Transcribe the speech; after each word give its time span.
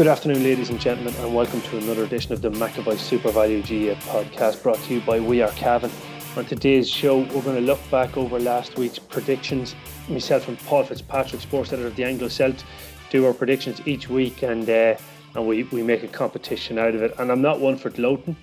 Good 0.00 0.08
afternoon, 0.08 0.42
ladies 0.42 0.70
and 0.70 0.80
gentlemen, 0.80 1.14
and 1.16 1.34
welcome 1.34 1.60
to 1.60 1.76
another 1.76 2.04
edition 2.04 2.32
of 2.32 2.40
the 2.40 2.48
McAvoy 2.48 2.94
SuperValu 2.94 3.62
GA 3.62 3.94
podcast 3.96 4.62
brought 4.62 4.78
to 4.84 4.94
you 4.94 5.02
by 5.02 5.20
We 5.20 5.42
Are 5.42 5.50
Cavan. 5.50 5.90
On 6.36 6.46
today's 6.46 6.88
show, 6.88 7.18
we're 7.18 7.42
going 7.42 7.56
to 7.56 7.60
look 7.60 7.78
back 7.90 8.16
over 8.16 8.40
last 8.40 8.78
week's 8.78 8.98
predictions. 8.98 9.74
Myself 10.08 10.48
and 10.48 10.58
Paul 10.60 10.84
Fitzpatrick, 10.84 11.42
sports 11.42 11.74
editor 11.74 11.88
of 11.88 11.96
the 11.96 12.04
Anglo 12.04 12.28
Celt, 12.28 12.64
do 13.10 13.26
our 13.26 13.34
predictions 13.34 13.86
each 13.86 14.08
week 14.08 14.42
and 14.42 14.70
uh, 14.70 14.96
and 15.34 15.46
we, 15.46 15.64
we 15.64 15.82
make 15.82 16.02
a 16.02 16.08
competition 16.08 16.78
out 16.78 16.94
of 16.94 17.02
it. 17.02 17.14
And 17.18 17.30
I'm 17.30 17.42
not 17.42 17.60
one 17.60 17.76
for 17.76 17.90
gloating, 17.90 18.36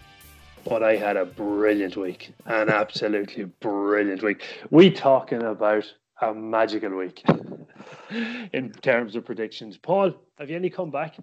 but 0.64 0.84
I 0.84 0.96
had 0.96 1.18
a 1.18 1.26
brilliant 1.26 1.98
week, 1.98 2.34
an 2.46 2.70
absolutely 2.70 3.46
brilliant 3.62 4.22
week. 4.22 4.44
We 4.70 4.92
talking 4.92 5.42
about 5.42 5.92
a 6.22 6.36
magical 6.36 6.96
week 6.96 7.24
in 8.54 8.74
terms 8.84 9.16
of 9.16 9.26
predictions. 9.26 9.76
Paul, 9.76 10.14
have 10.38 10.52
you 10.52 10.56
any 10.56 10.70
come 10.70 10.92
back? 10.92 11.18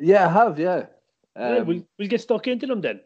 Yeah, 0.00 0.26
I 0.26 0.32
have. 0.32 0.58
Yeah. 0.58 0.86
Um, 1.36 1.54
yeah, 1.54 1.60
we'll, 1.60 1.82
we'll 1.98 2.08
get 2.08 2.20
stuck 2.20 2.46
into 2.46 2.66
them 2.66 2.80
then. 2.80 3.00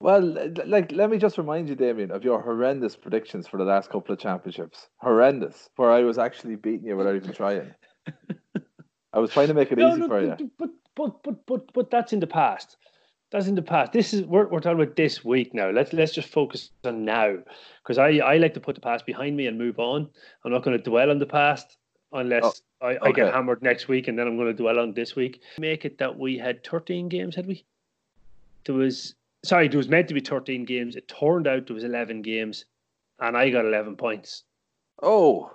Well, 0.00 0.52
like, 0.64 0.92
let 0.92 1.10
me 1.10 1.18
just 1.18 1.38
remind 1.38 1.68
you, 1.68 1.74
Damien, 1.74 2.12
of 2.12 2.22
your 2.22 2.40
horrendous 2.40 2.94
predictions 2.94 3.48
for 3.48 3.56
the 3.56 3.64
last 3.64 3.90
couple 3.90 4.12
of 4.12 4.20
championships. 4.20 4.88
Horrendous, 4.98 5.68
where 5.74 5.90
I 5.90 6.02
was 6.02 6.18
actually 6.18 6.54
beating 6.54 6.86
you 6.86 6.96
without 6.96 7.16
even 7.16 7.32
trying. 7.32 7.74
I 9.12 9.18
was 9.18 9.32
trying 9.32 9.48
to 9.48 9.54
make 9.54 9.72
it 9.72 9.78
no, 9.78 9.90
easy 9.90 10.00
no, 10.00 10.08
for 10.08 10.26
but, 10.26 10.40
you. 10.40 10.50
But, 10.56 10.70
but, 10.94 11.22
but, 11.24 11.46
but, 11.46 11.72
but 11.72 11.90
that's 11.90 12.12
in 12.12 12.20
the 12.20 12.28
past. 12.28 12.76
That's 13.32 13.48
in 13.48 13.56
the 13.56 13.62
past. 13.62 13.92
This 13.92 14.14
is 14.14 14.22
we're, 14.22 14.46
we're 14.46 14.60
talking 14.60 14.80
about 14.80 14.96
this 14.96 15.24
week 15.24 15.52
now. 15.52 15.70
Let's 15.70 15.92
let's 15.92 16.14
just 16.14 16.28
focus 16.28 16.70
on 16.84 17.04
now, 17.04 17.36
because 17.82 17.98
I 17.98 18.18
I 18.18 18.36
like 18.38 18.54
to 18.54 18.60
put 18.60 18.74
the 18.74 18.80
past 18.80 19.04
behind 19.04 19.36
me 19.36 19.46
and 19.46 19.58
move 19.58 19.78
on. 19.78 20.08
I'm 20.44 20.52
not 20.52 20.62
going 20.62 20.78
to 20.78 20.82
dwell 20.82 21.10
on 21.10 21.18
the 21.18 21.26
past 21.26 21.76
unless 22.12 22.44
oh. 22.44 22.52
I, 22.80 22.96
I 23.02 23.12
get 23.12 23.34
hammered 23.34 23.62
next 23.62 23.88
week, 23.88 24.08
and 24.08 24.18
then 24.18 24.26
I'm 24.26 24.36
going 24.36 24.48
to 24.48 24.62
dwell 24.62 24.78
on 24.78 24.92
this 24.92 25.16
week. 25.16 25.40
Make 25.58 25.84
it 25.84 25.98
that 25.98 26.16
we 26.16 26.38
had 26.38 26.64
13 26.64 27.08
games, 27.08 27.34
had 27.34 27.46
we? 27.46 27.64
There 28.64 28.74
was 28.74 29.14
sorry, 29.44 29.68
there 29.68 29.78
was 29.78 29.88
meant 29.88 30.08
to 30.08 30.14
be 30.14 30.20
13 30.20 30.64
games. 30.64 30.96
It 30.96 31.08
turned 31.08 31.46
out 31.46 31.66
there 31.66 31.74
was 31.74 31.84
11 31.84 32.22
games, 32.22 32.64
and 33.20 33.36
I 33.36 33.50
got 33.50 33.64
11 33.64 33.96
points. 33.96 34.44
Oh, 35.02 35.50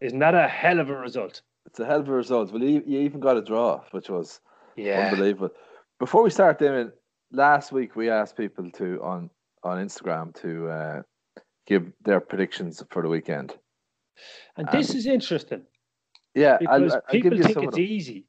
isn't 0.00 0.18
that 0.18 0.34
a 0.34 0.48
hell 0.48 0.80
of 0.80 0.90
a 0.90 0.96
result? 0.96 1.42
It's 1.66 1.80
a 1.80 1.84
hell 1.84 2.00
of 2.00 2.08
a 2.08 2.12
result. 2.12 2.52
Well, 2.52 2.62
you, 2.62 2.82
you 2.86 3.00
even 3.00 3.20
got 3.20 3.36
a 3.36 3.42
draw, 3.42 3.82
which 3.90 4.08
was 4.08 4.40
yeah 4.76 5.10
unbelievable. 5.10 5.50
Before 5.98 6.22
we 6.22 6.30
start, 6.30 6.58
Damien, 6.58 6.92
last 7.32 7.72
week 7.72 7.94
we 7.94 8.10
asked 8.10 8.36
people 8.36 8.70
to 8.72 9.00
on 9.02 9.30
on 9.62 9.78
Instagram 9.78 10.34
to 10.42 10.68
uh, 10.68 11.02
give 11.66 11.92
their 12.04 12.20
predictions 12.20 12.82
for 12.90 13.02
the 13.02 13.08
weekend. 13.08 13.56
And 14.56 14.68
this 14.72 14.94
is 14.94 15.06
interesting 15.06 15.62
yeah, 16.38 16.56
because 16.58 16.92
I'll, 16.92 17.02
I'll 17.06 17.10
people 17.10 17.38
think 17.38 17.62
it's 17.62 17.78
easy. 17.78 18.24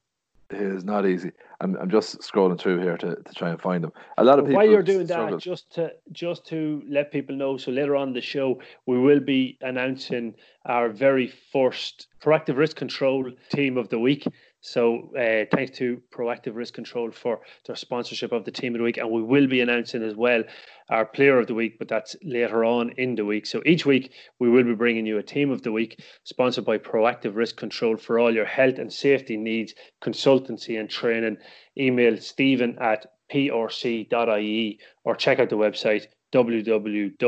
It 0.52 0.62
is 0.62 0.84
not 0.84 1.06
easy. 1.06 1.32
I'm, 1.62 1.76
I'm 1.76 1.92
just 1.92 2.22
scrolling 2.22 2.60
through 2.60 2.80
here 2.82 2.98
to, 2.98 3.16
to 3.16 3.34
try 3.36 3.50
and 3.50 3.62
find 3.62 3.84
them. 3.84 3.92
A 4.18 4.24
lot 4.24 4.40
of 4.40 4.46
people. 4.46 4.58
While 4.58 4.70
you're 4.70 4.82
doing 4.82 5.06
struggle. 5.06 5.38
that, 5.38 5.44
just 5.44 5.72
to 5.76 5.92
just 6.12 6.46
to 6.48 6.82
let 6.90 7.12
people 7.12 7.36
know, 7.36 7.58
so 7.58 7.72
later 7.72 7.96
on 7.96 8.14
the 8.14 8.22
show 8.22 8.60
we 8.88 8.98
will 8.98 9.20
be 9.20 9.60
announcing 9.62 10.34
our 10.66 10.90
very 10.90 11.32
first 11.52 12.08
proactive 12.20 12.58
risk 12.58 12.78
control 12.78 13.30
team 13.52 13.78
of 13.78 13.90
the 13.90 14.00
week. 14.00 14.26
So 14.62 15.10
uh, 15.16 15.46
thanks 15.56 15.78
to 15.78 16.02
Proactive 16.12 16.54
Risk 16.56 16.74
Control 16.74 17.12
for 17.12 17.40
their 17.66 17.78
sponsorship 17.78 18.34
of 18.34 18.44
the 18.44 18.52
Team 18.52 18.76
of 18.76 18.80
the 18.80 18.84
Week, 18.84 18.98
and 18.98 19.10
we 19.10 19.24
will 19.24 19.48
be 19.48 19.62
announcing 19.62 20.04
as 20.04 20.16
well 20.16 20.44
our 20.90 21.06
Player 21.06 21.40
of 21.40 21.48
the 21.48 21.54
Week, 21.54 21.80
but 21.80 21.88
that's 21.88 22.18
later 22.24 22.66
on 22.66 22.90
in 22.98 23.16
the 23.16 23.24
week. 23.24 23.46
So 23.46 23.62
each 23.66 23.86
week 23.86 24.12
we 24.38 24.50
will 24.50 24.66
be 24.66 24.76
bringing 24.76 25.06
you 25.06 25.18
a 25.18 25.24
Team 25.24 25.50
of 25.50 25.62
the 25.62 25.72
Week 25.72 26.04
sponsored 26.26 26.66
by 26.66 26.78
Proactive 26.78 27.38
Risk 27.38 27.56
Control 27.56 27.96
for 27.96 28.20
all 28.20 28.34
your 28.34 28.44
health 28.46 28.80
and 28.80 28.92
safety 28.92 29.38
needs, 29.38 29.74
consultancy 30.04 30.78
and 30.78 30.90
training. 30.90 31.38
Email 31.78 32.18
Stephen 32.18 32.78
at 32.80 33.06
prc.ie 33.32 34.80
or 35.06 35.16
check 35.16 35.40
out 35.40 35.50
the 35.50 35.56
website 35.56 36.08
www.prc.ie. 36.34 37.22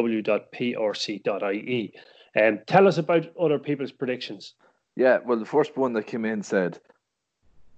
And 2.34 2.58
um, 2.58 2.64
tell 2.66 2.88
us 2.88 2.98
about 2.98 3.28
other 3.40 3.60
people's 3.60 3.92
predictions. 3.92 4.54
Yeah, 4.96 5.20
well, 5.26 5.40
the 5.40 5.46
first 5.46 5.78
one 5.78 5.94
that 5.94 6.08
came 6.08 6.26
in 6.26 6.44
said 6.44 6.80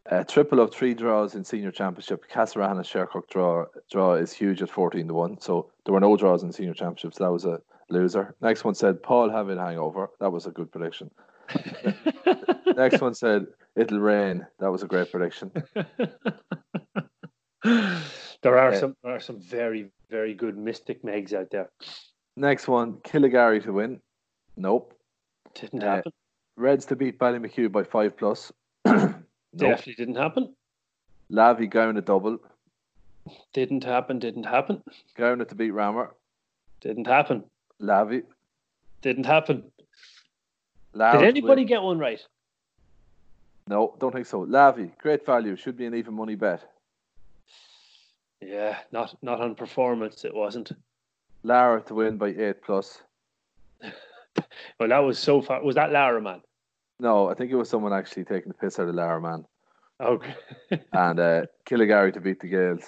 a 0.07 0.23
triple 0.23 0.59
of 0.59 0.73
three 0.73 0.93
draws 0.93 1.35
in 1.35 1.45
senior 1.45 1.71
championship. 1.71 2.29
Castlerahan 2.29 2.77
Shercock 2.83 3.29
draw 3.29 3.65
draw 3.91 4.15
is 4.15 4.33
huge 4.33 4.61
at 4.61 4.69
fourteen 4.69 5.07
to 5.07 5.13
one. 5.13 5.39
So 5.39 5.71
there 5.85 5.93
were 5.93 5.99
no 5.99 6.17
draws 6.17 6.43
in 6.43 6.51
senior 6.51 6.73
championships. 6.73 7.17
That 7.19 7.31
was 7.31 7.45
a 7.45 7.61
loser. 7.89 8.35
Next 8.41 8.63
one 8.63 8.75
said 8.75 9.01
Paul 9.01 9.29
having 9.29 9.57
hangover. 9.57 10.09
That 10.19 10.31
was 10.31 10.45
a 10.45 10.51
good 10.51 10.71
prediction. 10.71 11.11
Next 12.75 13.01
one 13.01 13.13
said 13.13 13.45
it'll 13.75 13.99
rain. 13.99 14.45
That 14.59 14.71
was 14.71 14.83
a 14.83 14.87
great 14.87 15.11
prediction. 15.11 15.51
there 17.63 18.57
are 18.57 18.75
some 18.75 18.95
there 19.03 19.15
are 19.15 19.19
some 19.19 19.39
very 19.39 19.89
very 20.09 20.33
good 20.33 20.57
mystic 20.57 21.03
megs 21.03 21.33
out 21.33 21.49
there. 21.51 21.69
Next 22.35 22.67
one, 22.67 22.93
Killygarry 23.03 23.63
to 23.63 23.71
win. 23.71 24.01
Nope. 24.57 24.93
Didn't 25.55 25.83
uh, 25.83 25.95
happen. 25.95 26.11
Reds 26.57 26.85
to 26.87 26.95
beat 26.95 27.19
Ballymachugh 27.19 27.71
by 27.71 27.83
five 27.83 28.17
plus. 28.17 28.51
Definitely 29.55 29.93
didn't 29.93 30.15
happen. 30.15 30.55
Lavey 31.31 31.69
going 31.69 31.97
a 31.97 32.01
double. 32.01 32.39
Didn't 33.53 33.83
happen, 33.83 34.19
didn't 34.19 34.45
happen. 34.45 34.83
Going 35.15 35.39
to 35.45 35.55
beat 35.55 35.71
Ramor. 35.71 36.09
Didn't 36.81 37.07
happen. 37.07 37.43
Lavey. 37.81 38.23
Didn't 39.01 39.25
happen. 39.25 39.63
Did 40.93 41.23
anybody 41.23 41.61
win. 41.61 41.67
get 41.67 41.81
one 41.81 41.97
right? 41.97 42.21
No, 43.67 43.95
don't 43.99 44.13
think 44.13 44.25
so. 44.25 44.45
Lavey, 44.45 44.91
great 44.97 45.25
value, 45.25 45.55
should 45.55 45.77
be 45.77 45.85
an 45.85 45.95
even 45.95 46.13
money 46.13 46.35
bet. 46.35 46.69
Yeah, 48.41 48.77
not 48.91 49.15
not 49.21 49.39
on 49.39 49.55
performance, 49.55 50.25
it 50.25 50.33
wasn't. 50.33 50.71
Lara 51.43 51.81
to 51.83 51.93
win 51.93 52.17
by 52.17 52.27
eight 52.27 52.61
plus. 52.61 53.01
well, 54.79 54.89
that 54.89 54.99
was 54.99 55.19
so 55.19 55.41
far. 55.41 55.63
Was 55.63 55.75
that 55.75 55.91
Lara, 55.91 56.21
man? 56.21 56.41
No, 57.03 57.29
I 57.29 57.33
think 57.33 57.51
it 57.51 57.55
was 57.55 57.69
someone 57.69 57.91
actually 57.91 58.23
taking 58.23 58.47
the 58.47 58.53
piss 58.53 58.79
out 58.79 58.87
of 58.87 58.95
Lara 58.95 59.19
Man. 59.19 59.45
Okay. 59.99 60.35
and 60.93 61.19
uh, 61.19 61.41
Killygarry 61.65 62.13
to 62.13 62.21
beat 62.21 62.39
the 62.39 62.47
Gaels 62.47 62.85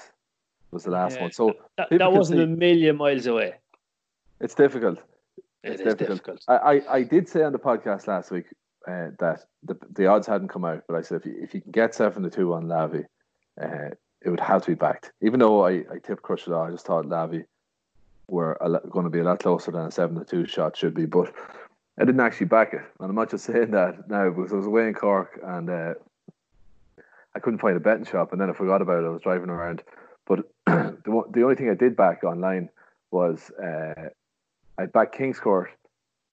was 0.72 0.86
the 0.86 0.92
last 0.92 1.18
yeah, 1.18 1.24
one. 1.24 1.32
So 1.34 1.54
that, 1.78 1.90
that 1.92 2.14
wasn't 2.14 2.40
see, 2.40 2.44
a 2.44 2.48
million 2.48 2.96
miles 2.96 3.28
away. 3.28 3.56
It's 4.40 4.56
difficult. 4.56 5.00
It's 5.64 5.82
difficult. 5.82 6.10
difficult. 6.10 6.46
I, 6.48 6.56
I, 6.56 6.94
I, 6.96 7.04
did 7.04 7.28
say 7.28 7.44
on 7.44 7.52
the 7.52 7.60
podcast 7.60 8.08
last 8.08 8.32
week 8.32 8.46
uh, 8.88 9.10
that 9.20 9.46
the 9.64 9.78
the 9.92 10.08
odds 10.08 10.28
hadn't 10.28 10.48
come 10.48 10.64
out, 10.64 10.84
but 10.88 10.96
I 10.96 11.02
said 11.02 11.18
if 11.18 11.26
you, 11.26 11.36
if 11.42 11.54
you 11.54 11.60
can 11.60 11.72
get 11.72 11.94
seven 11.94 12.24
to 12.24 12.30
two 12.30 12.54
on 12.54 12.68
Lavey, 12.68 13.06
uh, 13.62 13.90
it 14.22 14.30
would 14.30 14.40
have 14.40 14.64
to 14.64 14.72
be 14.72 14.76
backed. 14.76 15.12
Even 15.22 15.42
though 15.42 15.66
I, 15.66 15.84
I 15.92 16.00
tipped 16.02 16.24
Crutchdale, 16.24 16.68
I 16.68 16.72
just 16.72 16.86
thought 16.86 17.06
Lavey 17.06 17.44
were 18.30 18.58
going 18.90 19.04
to 19.04 19.10
be 19.10 19.20
a 19.20 19.26
lot 19.26 19.40
closer 19.40 19.72
than 19.72 19.88
a 19.88 19.92
seven 19.92 20.18
to 20.18 20.24
two 20.24 20.48
shot 20.48 20.78
should 20.78 20.94
be. 20.94 21.06
But 21.06 21.34
I 21.98 22.04
didn't 22.04 22.22
actually 22.22 22.48
back 22.48 22.74
it, 22.74 22.82
and 23.00 23.10
I'm 23.10 23.16
not 23.16 23.32
just 23.32 23.46
saying 23.46 23.72
that 23.72 24.10
now 24.10 24.30
because 24.30 24.52
I 24.52 24.58
was 24.58 24.66
away 24.66 24.88
in 24.88 24.94
Cork 24.94 25.40
and 25.44 25.70
uh, 25.70 25.94
I 27.34 27.40
couldn't 27.40 27.60
find 27.60 27.78
a 27.78 27.80
betting 27.80 28.06
shop, 28.06 28.32
and 28.32 28.42
then 28.42 28.50
I 28.50 28.54
forgot 28.54 28.82
about 28.82 29.04
it. 29.04 29.08
I 29.08 29.10
was 29.10 29.22
driving 29.22 29.50
around, 29.50 29.84
but 30.26 30.40
the 30.66 31.24
the 31.32 31.44
only 31.44 31.56
thing 31.56 31.70
I 31.70 31.76
did 31.76 31.96
back 31.96 32.24
online 32.24 32.70
was 33.12 33.50
uh, 33.52 34.10
I 34.78 34.86
backed 34.88 35.18
Kingscourt, 35.18 35.68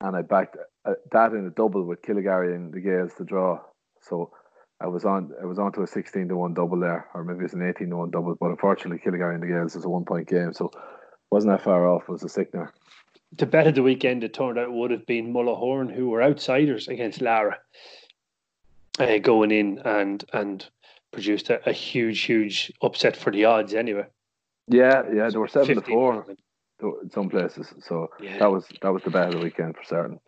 and 0.00 0.16
I 0.16 0.22
backed 0.22 0.56
uh, 0.84 0.94
that 1.12 1.32
in 1.32 1.46
a 1.46 1.50
double 1.50 1.84
with 1.84 2.02
Killygarry 2.02 2.54
and 2.54 2.72
the 2.72 2.80
Gaels 2.80 3.14
to 3.14 3.24
draw. 3.24 3.60
So 4.00 4.32
I 4.80 4.88
was 4.88 5.04
on 5.04 5.32
I 5.40 5.44
was 5.44 5.58
on 5.58 5.72
to 5.72 5.82
a 5.82 5.86
sixteen 5.86 6.28
to 6.28 6.36
one 6.36 6.54
double 6.54 6.80
there, 6.80 7.08
or 7.14 7.22
maybe 7.22 7.44
it's 7.44 7.54
an 7.54 7.62
eighteen 7.62 7.90
to 7.90 7.96
one 7.96 8.10
double. 8.10 8.34
But 8.34 8.50
unfortunately, 8.50 8.98
Killygarry 8.98 9.34
and 9.34 9.42
the 9.42 9.46
Gaels 9.46 9.76
is 9.76 9.84
a 9.84 9.88
one 9.88 10.04
point 10.04 10.28
game, 10.28 10.52
so 10.52 10.72
wasn't 11.30 11.52
that 11.52 11.64
far 11.64 11.88
off. 11.88 12.02
It 12.02 12.12
was 12.12 12.24
a 12.24 12.28
sickener. 12.28 12.72
The 13.36 13.46
bet 13.46 13.66
of 13.66 13.74
the 13.74 13.82
weekend, 13.82 14.24
it 14.24 14.34
turned 14.34 14.58
out 14.58 14.72
would 14.72 14.90
have 14.90 15.06
been 15.06 15.32
Mullahoran, 15.32 15.92
who 15.92 16.08
were 16.08 16.22
outsiders 16.22 16.88
against 16.88 17.20
Lara, 17.20 17.58
uh, 18.98 19.18
going 19.18 19.50
in 19.50 19.78
and 19.84 20.24
and 20.32 20.68
produced 21.12 21.50
a, 21.50 21.68
a, 21.68 21.72
huge, 21.72 22.22
huge 22.22 22.72
upset 22.82 23.16
for 23.16 23.30
the 23.30 23.44
odds. 23.44 23.74
Anyway. 23.74 24.06
Yeah, 24.68 25.02
yeah, 25.12 25.28
there 25.28 25.40
were 25.40 25.48
seven 25.48 25.76
to 25.76 25.82
four 25.82 26.26
in 26.80 27.10
some 27.10 27.28
places, 27.28 27.72
so 27.80 28.08
yeah. 28.20 28.38
that 28.38 28.50
was 28.50 28.66
that 28.80 28.92
was 28.92 29.02
the 29.02 29.10
bet 29.10 29.28
of 29.28 29.34
the 29.34 29.40
weekend 29.40 29.76
for 29.76 29.84
certain. 29.84 30.20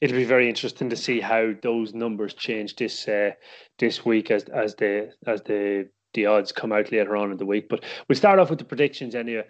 It'll 0.00 0.16
be 0.16 0.24
very 0.24 0.48
interesting 0.48 0.88
to 0.90 0.96
see 0.96 1.20
how 1.20 1.52
those 1.62 1.94
numbers 1.94 2.34
change 2.34 2.76
this 2.76 3.08
uh, 3.08 3.32
this 3.78 4.04
week 4.04 4.30
as 4.30 4.44
as 4.44 4.74
the 4.76 5.12
as 5.26 5.42
the 5.42 5.88
the 6.14 6.26
odds 6.26 6.52
come 6.52 6.72
out 6.72 6.92
later 6.92 7.16
on 7.16 7.32
in 7.32 7.38
the 7.38 7.46
week. 7.46 7.68
But 7.68 7.84
we'll 8.08 8.16
start 8.16 8.38
off 8.38 8.50
with 8.50 8.60
the 8.60 8.64
predictions 8.64 9.14
anyway. 9.14 9.44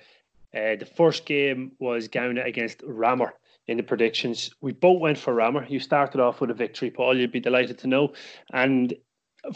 Uh, 0.55 0.77
the 0.77 0.87
first 0.97 1.27
game 1.27 1.73
was 1.81 2.09
Gowna 2.09 2.45
against 2.45 2.79
Ramor 2.81 3.31
in 3.67 3.77
the 3.77 3.83
predictions. 3.83 4.51
We 4.61 4.73
both 4.73 5.01
went 5.01 5.19
for 5.19 5.35
Ramor. 5.35 5.69
You 5.69 5.81
started 5.81 6.21
off 6.21 6.41
with 6.41 6.51
a 6.51 6.55
victory, 6.55 6.91
Paul. 6.91 7.17
You'd 7.17 7.33
be 7.33 7.41
delighted 7.41 7.79
to 7.79 7.89
know. 7.89 8.13
And 8.53 8.95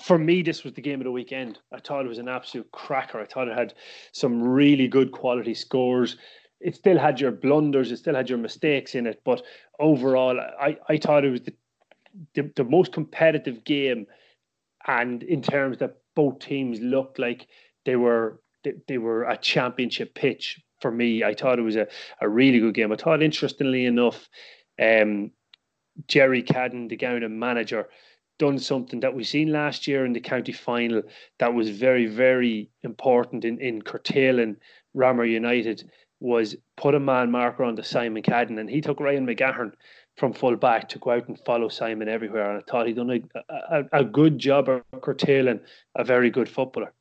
for 0.03 0.19
me, 0.19 0.43
this 0.43 0.65
was 0.65 0.73
the 0.73 0.83
game 0.83 1.00
of 1.00 1.05
the 1.05 1.12
weekend. 1.12 1.59
I 1.73 1.79
thought 1.81 2.05
it 2.05 2.09
was 2.09 2.19
an 2.19 2.29
absolute 2.29 2.71
cracker. 2.73 3.21
I 3.21 3.27
thought 3.27 3.49
it 3.49 3.56
had 3.56 3.75
some 4.12 4.43
really 4.43 4.89
good 4.89 5.12
quality 5.12 5.55
scores. 5.55 6.17
It 6.61 6.75
still 6.75 6.99
had 6.99 7.21
your 7.21 7.31
blunders, 7.31 7.93
it 7.93 7.99
still 7.99 8.17
had 8.17 8.29
your 8.29 8.39
mistakes 8.39 8.97
in 8.97 9.06
it, 9.06 9.23
but 9.25 9.43
overall, 9.79 10.41
I, 10.41 10.77
I 10.89 10.97
thought 10.97 11.25
it 11.25 11.31
was 11.31 11.43
the, 11.43 11.55
the, 12.35 12.51
the 12.56 12.65
most 12.65 12.93
competitive 12.93 13.62
game. 13.65 14.06
And 14.85 15.23
in 15.23 15.41
terms 15.41 15.79
that 15.79 15.99
both 16.17 16.41
teams 16.41 16.81
looked 16.81 17.21
like 17.21 17.47
they 17.85 17.94
were 17.94 18.41
they, 18.65 18.73
they 18.89 18.99
were 18.99 19.23
a 19.23 19.37
championship 19.37 20.15
pitch 20.15 20.61
for 20.81 20.91
me. 20.91 21.25
I 21.25 21.35
thought 21.35 21.59
it 21.59 21.63
was 21.63 21.77
a, 21.77 21.87
a 22.21 22.29
really 22.29 22.61
good 22.61 22.75
game. 22.75 22.93
I 22.93 22.97
thought, 22.97 23.23
interestingly 23.23 23.87
enough, 23.87 24.29
um, 24.81 25.31
Jerry 26.07 26.43
Cadden, 26.43 26.89
the 26.89 26.97
Gowna 26.97 27.29
manager, 27.29 27.89
done 28.39 28.59
something 28.59 29.01
that 29.01 29.15
we 29.15 29.25
seen 29.25 29.53
last 29.53 29.87
year 29.87 30.05
in 30.05 30.13
the 30.13 30.21
county 30.21 30.53
final 30.53 31.03
that 31.39 31.53
was 31.53 31.71
very, 31.71 32.07
very 32.07 32.71
important 32.83 33.45
in, 33.45 33.59
in 33.61 33.83
curtailing 33.83 34.57
Ramor 34.97 35.29
United 35.29 35.91
was 36.21 36.57
put 36.77 36.95
a 36.95 37.01
man 37.01 37.31
marker 37.31 37.65
on 37.65 37.75
the 37.75 37.85
Simon 37.85 38.23
Cadden 38.23 38.59
and 38.59 38.71
he 38.71 38.81
took 38.81 39.01
Ryan 39.01 39.27
McGahern 39.27 39.73
from 40.17 40.33
full 40.33 40.57
back 40.57 40.89
to 40.89 40.99
go 40.99 41.13
out 41.13 41.29
and 41.29 41.39
follow 41.45 41.69
Simon 41.69 42.09
everywhere. 42.09 42.51
And 42.51 42.63
I 42.63 42.71
thought 42.71 42.87
he'd 42.87 42.97
done 42.97 43.11
a, 43.11 43.51
a, 43.71 44.01
a 44.01 44.05
good 44.05 44.39
job 44.39 44.69
of 44.69 44.83
curtailing 45.01 45.61
a 45.97 46.05
very 46.05 46.31
good 46.31 46.49
footballer. 46.49 46.93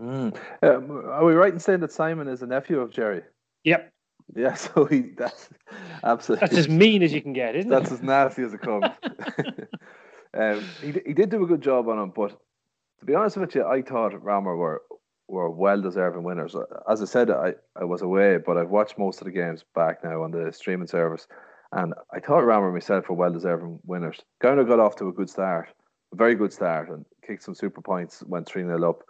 Mm. 0.00 0.36
Um, 0.62 0.90
are 1.06 1.24
we 1.24 1.34
right 1.34 1.52
in 1.52 1.58
saying 1.58 1.80
that 1.80 1.92
Simon 1.92 2.28
is 2.28 2.42
a 2.42 2.46
nephew 2.46 2.80
of 2.80 2.90
Jerry? 2.90 3.22
Yep. 3.64 3.92
Yeah, 4.36 4.54
so 4.54 4.84
he 4.84 5.12
that's 5.16 5.48
absolutely 6.04 6.46
that's 6.46 6.58
as 6.58 6.68
mean 6.68 7.02
as 7.02 7.12
you 7.12 7.22
can 7.22 7.32
get, 7.32 7.56
isn't 7.56 7.70
that's 7.70 7.86
it? 7.86 7.90
That's 7.90 8.00
as 8.00 8.06
nasty 8.06 8.42
as 8.42 8.54
it 8.54 8.60
comes. 8.60 8.84
um, 10.34 10.64
he 10.82 10.92
he 11.06 11.12
did 11.14 11.30
do 11.30 11.42
a 11.42 11.46
good 11.46 11.62
job 11.62 11.88
on 11.88 11.98
him, 11.98 12.12
but 12.14 12.38
to 13.00 13.04
be 13.04 13.14
honest 13.14 13.36
with 13.36 13.54
you, 13.54 13.64
I 13.64 13.82
thought 13.82 14.12
Ramor 14.12 14.56
were 14.56 14.82
were 15.28 15.50
well 15.50 15.80
deserving 15.80 16.22
winners. 16.22 16.56
As 16.90 17.02
I 17.02 17.04
said, 17.04 17.30
I, 17.30 17.54
I 17.76 17.84
was 17.84 18.02
away, 18.02 18.38
but 18.38 18.56
I've 18.56 18.70
watched 18.70 18.98
most 18.98 19.20
of 19.20 19.26
the 19.26 19.30
games 19.30 19.64
back 19.74 20.02
now 20.02 20.22
on 20.22 20.30
the 20.30 20.52
streaming 20.52 20.88
service, 20.88 21.26
and 21.72 21.92
I 22.12 22.20
thought 22.20 22.44
Ramor 22.44 22.72
myself 22.72 23.08
were 23.08 23.14
well 23.14 23.32
deserving 23.32 23.80
winners. 23.84 24.20
Gowna 24.42 24.64
got 24.66 24.80
off 24.80 24.96
to 24.96 25.08
a 25.08 25.12
good 25.12 25.28
start, 25.28 25.68
a 26.12 26.16
very 26.16 26.34
good 26.34 26.52
start, 26.52 26.88
and 26.88 27.04
kicked 27.26 27.42
some 27.42 27.54
super 27.54 27.82
points, 27.82 28.22
went 28.26 28.46
3 28.46 28.62
0 28.62 28.88
up. 28.88 29.02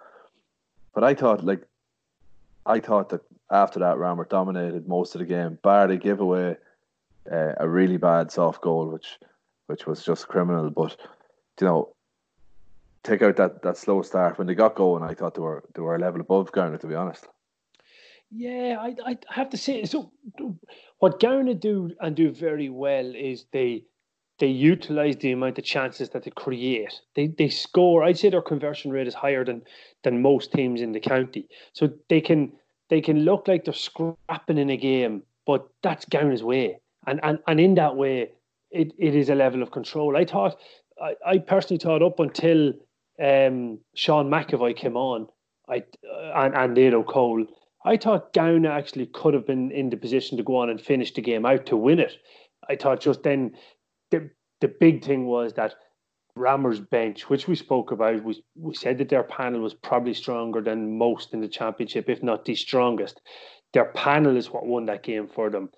But 0.94 1.05
I 1.05 1.14
thought 1.14 1.44
like 1.44 1.62
I 2.67 2.81
thought 2.81 3.08
that 3.11 3.23
after 3.50 3.79
that 3.81 3.96
Ramor 3.96 4.29
dominated 4.29 4.87
most 4.88 5.14
of 5.14 5.20
the 5.20 5.25
game. 5.26 5.58
Bar 5.62 5.88
they 5.88 5.96
give 5.96 6.20
away 6.20 6.56
uh, 7.31 7.52
a 7.58 7.69
really 7.69 7.96
bad 7.96 8.31
soft 8.31 8.61
goal, 8.61 8.88
which 8.88 9.19
which 9.67 9.87
was 9.87 10.05
just 10.05 10.29
criminal. 10.29 10.70
But 10.70 10.96
you 11.61 11.67
know, 11.67 11.94
take 13.02 13.23
out 13.23 13.37
that, 13.37 13.62
that 13.62 13.76
slow 13.76 14.02
start 14.02 14.38
when 14.38 14.46
they 14.46 14.55
got 14.55 14.75
going. 14.75 15.02
I 15.02 15.14
thought 15.14 15.35
they 15.35 15.40
were 15.40 15.64
they 15.75 15.82
were 15.82 15.96
a 15.96 15.99
level 15.99 16.20
above 16.20 16.52
Gowna, 16.52 16.79
to 16.79 16.87
be 16.87 16.94
honest. 16.94 17.26
Yeah, 18.31 18.76
I 18.81 18.94
I 19.05 19.19
have 19.31 19.50
to 19.50 19.56
say 19.56 19.84
so. 19.84 20.12
What 20.99 21.20
Gowna 21.20 21.55
do 21.55 21.93
and 22.00 22.14
do 22.14 22.31
very 22.31 22.69
well 22.69 23.14
is 23.14 23.46
they 23.52 23.84
they 24.38 24.46
utilize 24.46 25.17
the 25.17 25.32
amount 25.32 25.58
of 25.58 25.64
chances 25.64 26.11
that 26.11 26.25
they 26.25 26.31
create. 26.31 27.00
They 27.14 27.26
they 27.26 27.49
score. 27.49 28.05
I'd 28.05 28.19
say 28.19 28.31
their 28.31 28.43
conversion 28.43 28.90
rate 28.90 29.08
is 29.08 29.14
higher 29.14 29.44
than 29.44 29.62
than 30.05 30.23
most 30.23 30.52
teams 30.52 30.81
in 30.81 30.93
the 30.93 31.00
county. 31.00 31.49
So 31.73 31.90
they 32.08 32.20
can 32.20 32.52
they 32.88 33.00
can 33.00 33.20
look 33.20 33.49
like 33.49 33.64
they're 33.64 33.75
scrapping 33.75 34.58
in 34.58 34.70
a 34.70 34.76
game, 34.76 35.23
but 35.46 35.69
that's 35.82 36.05
Gowna's 36.05 36.43
way. 36.43 36.79
And 37.06 37.20
and 37.23 37.38
and 37.46 37.61
in 37.61 37.75
that 37.75 37.96
way, 37.96 38.31
it, 38.70 38.93
it 38.99 39.14
is 39.14 39.29
a 39.29 39.35
level 39.35 39.62
of 39.62 39.70
control. 39.70 40.17
I 40.17 40.25
thought 40.25 40.58
I, 41.02 41.14
I 41.26 41.38
personally 41.38 41.79
thought 41.79 42.02
up 42.02 42.20
until 42.20 42.73
um, 43.20 43.79
Sean 43.94 44.31
McAvoy 44.31 44.76
came 44.76 44.96
on, 44.96 45.26
I 45.69 45.79
uh, 46.08 46.32
and 46.34 46.55
and 46.55 46.75
Nato 46.75 47.02
Cole. 47.02 47.46
I 47.84 47.96
thought 47.96 48.32
Gowna 48.32 48.70
actually 48.70 49.06
could 49.06 49.34
have 49.34 49.46
been 49.46 49.70
in 49.70 49.91
the 49.91 49.96
position 49.96 50.37
to 50.37 50.43
go 50.43 50.56
on 50.56 50.69
and 50.69 50.81
finish 50.81 51.12
the 51.12 51.23
game 51.23 51.46
out 51.46 51.67
to 51.67 51.76
win 51.76 52.00
it. 52.00 52.12
I 52.69 52.76
thought 52.76 53.00
just 53.00 53.23
then 53.23 53.52
the 54.60 54.69
big 54.69 55.05
thing 55.05 55.26
was 55.26 55.52
that 55.55 55.75
Ramor's 56.34 56.81
bench, 56.81 57.28
which 57.28 57.49
we 57.49 57.56
spoke 57.56 57.90
about, 57.90 58.22
we, 58.22 58.43
we 58.55 58.75
said 58.75 58.99
that 58.99 59.08
their 59.08 59.25
panel 59.25 59.60
was 59.60 59.75
probably 59.75 60.14
stronger 60.14 60.60
than 60.60 60.96
most 60.96 61.34
in 61.34 61.40
the 61.40 61.49
championship, 61.49 62.08
if 62.08 62.22
not 62.22 62.44
the 62.44 62.55
strongest. 62.55 63.20
Their 63.72 63.87
panel 63.87 64.37
is 64.37 64.50
what 64.50 64.66
won 64.66 64.87
that 64.87 65.02
game 65.02 65.28
for 65.28 65.50
them. 65.50 65.70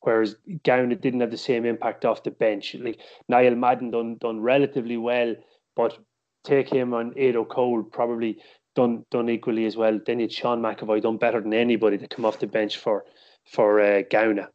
Whereas 0.00 0.36
Gowna 0.64 1.00
didn't 1.00 1.20
have 1.20 1.30
the 1.30 1.36
same 1.36 1.64
impact 1.64 2.04
off 2.04 2.22
the 2.22 2.30
bench. 2.30 2.74
Like 2.74 3.00
Niall 3.28 3.56
Madden 3.56 3.90
done 3.90 4.16
done 4.20 4.40
relatively 4.40 4.96
well, 4.96 5.34
but 5.74 5.98
take 6.44 6.68
him 6.68 6.94
on 6.94 7.12
Ado 7.18 7.44
Cole 7.44 7.82
probably 7.82 8.40
done 8.76 9.04
done 9.10 9.28
equally 9.28 9.66
as 9.66 9.76
well. 9.76 9.98
Then 10.06 10.20
you 10.20 10.24
had 10.24 10.32
Sean 10.32 10.60
McAvoy 10.60 11.02
done 11.02 11.16
better 11.16 11.40
than 11.40 11.54
anybody 11.54 11.98
to 11.98 12.06
come 12.06 12.24
off 12.24 12.38
the 12.38 12.46
bench 12.46 12.76
for 12.76 13.04
for 13.50 13.80
uh, 13.80 14.02
Gowna. 14.02 14.48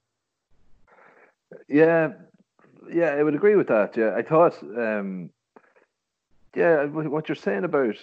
Yeah, 1.68 2.14
yeah, 2.90 3.10
I 3.10 3.24
would 3.24 3.36
agree 3.36 3.56
with 3.56 3.68
that. 3.68 3.96
Yeah, 3.98 4.16
I 4.16 4.22
thought, 4.22 4.62
um, 4.64 5.30
yeah, 6.56 6.86
what 6.86 7.30
you're 7.30 7.36
saying 7.36 7.64
about 7.64 7.96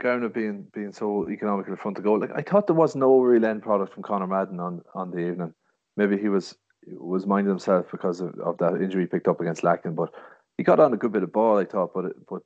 Gowna 0.00 0.28
being 0.28 0.66
being 0.72 0.92
so 0.92 1.28
economical 1.28 1.72
in 1.72 1.78
front 1.78 1.98
of 1.98 2.04
goal, 2.04 2.20
like 2.20 2.32
I 2.34 2.42
thought 2.42 2.66
there 2.66 2.76
was 2.76 2.96
no 2.96 3.20
real 3.20 3.44
end 3.44 3.62
product 3.62 3.94
from 3.94 4.02
Conor 4.02 4.26
Madden 4.26 4.60
on 4.60 4.82
on 4.94 5.10
the 5.10 5.18
evening. 5.18 5.54
Maybe 5.96 6.16
he 6.18 6.28
was 6.28 6.56
was 6.86 7.26
minding 7.26 7.50
himself 7.50 7.86
because 7.90 8.20
of, 8.20 8.38
of 8.40 8.58
that 8.58 8.80
injury 8.80 9.02
he 9.02 9.06
picked 9.06 9.28
up 9.28 9.40
against 9.40 9.62
Lacken, 9.62 9.94
but 9.94 10.10
he 10.56 10.64
got 10.64 10.80
on 10.80 10.94
a 10.94 10.96
good 10.96 11.12
bit 11.12 11.22
of 11.22 11.32
ball. 11.32 11.58
I 11.58 11.64
thought, 11.64 11.92
but 11.94 12.12
but 12.28 12.42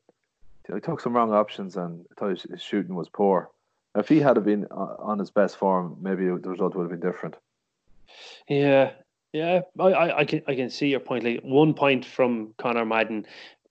he 0.72 0.80
took 0.80 1.00
some 1.00 1.14
wrong 1.14 1.32
options, 1.32 1.76
and 1.76 2.04
I 2.10 2.14
thought 2.18 2.30
his, 2.30 2.42
his 2.42 2.62
shooting 2.62 2.94
was 2.94 3.08
poor. 3.08 3.50
If 3.96 4.08
he 4.08 4.18
had 4.18 4.42
been 4.44 4.66
on 4.66 5.20
his 5.20 5.30
best 5.30 5.56
form, 5.56 5.96
maybe 6.00 6.24
the 6.24 6.50
result 6.50 6.74
would 6.74 6.90
have 6.90 7.00
been 7.00 7.08
different. 7.08 7.36
Yeah, 8.48 8.90
yeah, 9.34 9.62
I, 9.80 10.20
I, 10.20 10.24
can 10.24 10.42
I 10.46 10.54
can 10.54 10.70
see 10.70 10.86
your 10.86 11.00
point. 11.00 11.24
Like 11.24 11.40
one 11.42 11.74
point 11.74 12.04
from 12.04 12.54
Connor 12.56 12.84
Madden, 12.84 13.26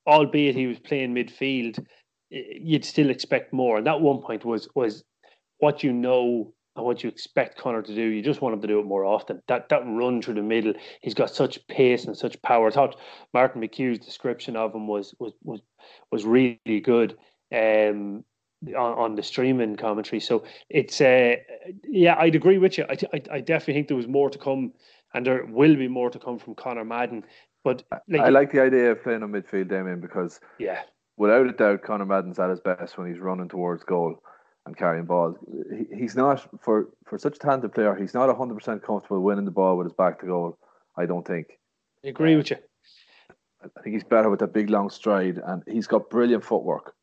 albeit 0.06 0.56
he 0.56 0.68
was 0.68 0.78
playing 0.78 1.16
midfield, 1.16 1.84
you'd 2.30 2.84
still 2.84 3.10
expect 3.10 3.54
more. 3.54 3.78
And 3.78 3.88
that 3.88 4.02
one 4.02 4.22
point 4.22 4.44
was 4.44 4.68
was 4.76 5.06
what 5.60 5.82
you 5.82 5.94
know 5.94 6.54
and 6.76 6.86
what 6.86 7.02
you 7.02 7.08
expect 7.08 7.58
Connor 7.58 7.82
to 7.82 7.96
do. 7.96 8.02
You 8.02 8.22
just 8.22 8.42
want 8.42 8.56
him 8.56 8.62
to 8.62 8.68
do 8.68 8.80
it 8.82 8.86
more 8.86 9.06
often. 9.06 9.42
That 9.48 9.70
that 9.70 9.84
run 9.86 10.22
through 10.22 10.34
the 10.34 10.42
middle, 10.42 10.74
he's 11.00 11.14
got 11.14 11.30
such 11.30 11.66
pace 11.68 12.04
and 12.04 12.18
such 12.18 12.42
power. 12.42 12.68
I 12.68 12.72
thought 12.72 13.00
Martin 13.34 13.62
McHugh's 13.62 14.06
description 14.06 14.58
of 14.58 14.76
him 14.76 14.86
was 14.86 15.16
was 15.18 15.32
was 15.46 15.62
was 16.12 16.26
really 16.26 16.82
good. 16.84 17.18
Um, 17.56 18.26
on, 18.68 18.98
on 18.98 19.16
the 19.16 19.24
streaming 19.24 19.76
commentary, 19.76 20.22
so 20.22 20.46
it's 20.70 21.02
uh, 21.02 21.36
yeah, 21.84 22.16
I'd 22.18 22.36
agree 22.36 22.58
with 22.58 22.78
you. 22.78 22.86
I, 22.90 22.98
I, 23.14 23.22
I 23.32 23.40
definitely 23.42 23.74
think 23.74 23.90
there 23.90 23.98
was 23.98 24.08
more 24.08 24.30
to 24.30 24.38
come 24.38 24.72
and 25.14 25.26
there 25.26 25.46
will 25.46 25.76
be 25.76 25.88
more 25.88 26.10
to 26.10 26.20
come 26.20 26.40
from 26.40 26.56
Conor 26.56 26.86
Madden. 26.86 27.24
But 27.64 27.84
like, 28.10 28.22
I 28.22 28.30
like 28.30 28.52
the 28.52 28.62
idea 28.62 28.92
of 28.92 29.04
playing 29.04 29.24
on 29.24 29.32
midfield, 29.32 29.70
Damien, 29.70 30.02
because 30.02 30.40
yeah, 30.60 30.82
without 31.18 31.48
a 31.48 31.52
doubt, 31.54 31.84
Conor 31.84 32.06
Madden's 32.06 32.40
at 32.40 32.50
his 32.50 32.60
best 32.60 32.98
when 32.98 33.08
he's 33.08 33.20
running 33.20 33.48
towards 33.48 33.84
goal 33.84 34.22
and 34.66 34.76
carrying 34.76 35.06
balls. 35.06 35.38
He, 35.72 35.96
he's 35.96 36.16
not 36.16 36.48
for 36.62 36.90
for 37.06 37.18
such 37.18 37.38
a 37.38 37.40
talented 37.40 37.74
player. 37.74 37.96
He's 37.96 38.14
not 38.14 38.36
hundred 38.36 38.56
percent 38.56 38.84
comfortable 38.84 39.22
winning 39.22 39.46
the 39.46 39.52
ball 39.52 39.78
with 39.78 39.86
his 39.86 39.94
back 39.94 40.20
to 40.20 40.26
goal. 40.26 40.58
I 40.98 41.06
don't 41.06 41.26
think. 41.26 41.58
I 42.04 42.10
agree 42.10 42.36
with 42.36 42.52
you. 42.52 42.58
I 43.64 43.82
think 43.82 43.94
he's 43.94 44.04
better 44.04 44.30
with 44.30 44.42
that 44.42 44.54
big 44.54 44.70
long 44.70 44.90
stride, 44.90 45.40
and 45.46 45.64
he's 45.66 45.88
got 45.88 46.10
brilliant 46.10 46.44
footwork. 46.44 46.94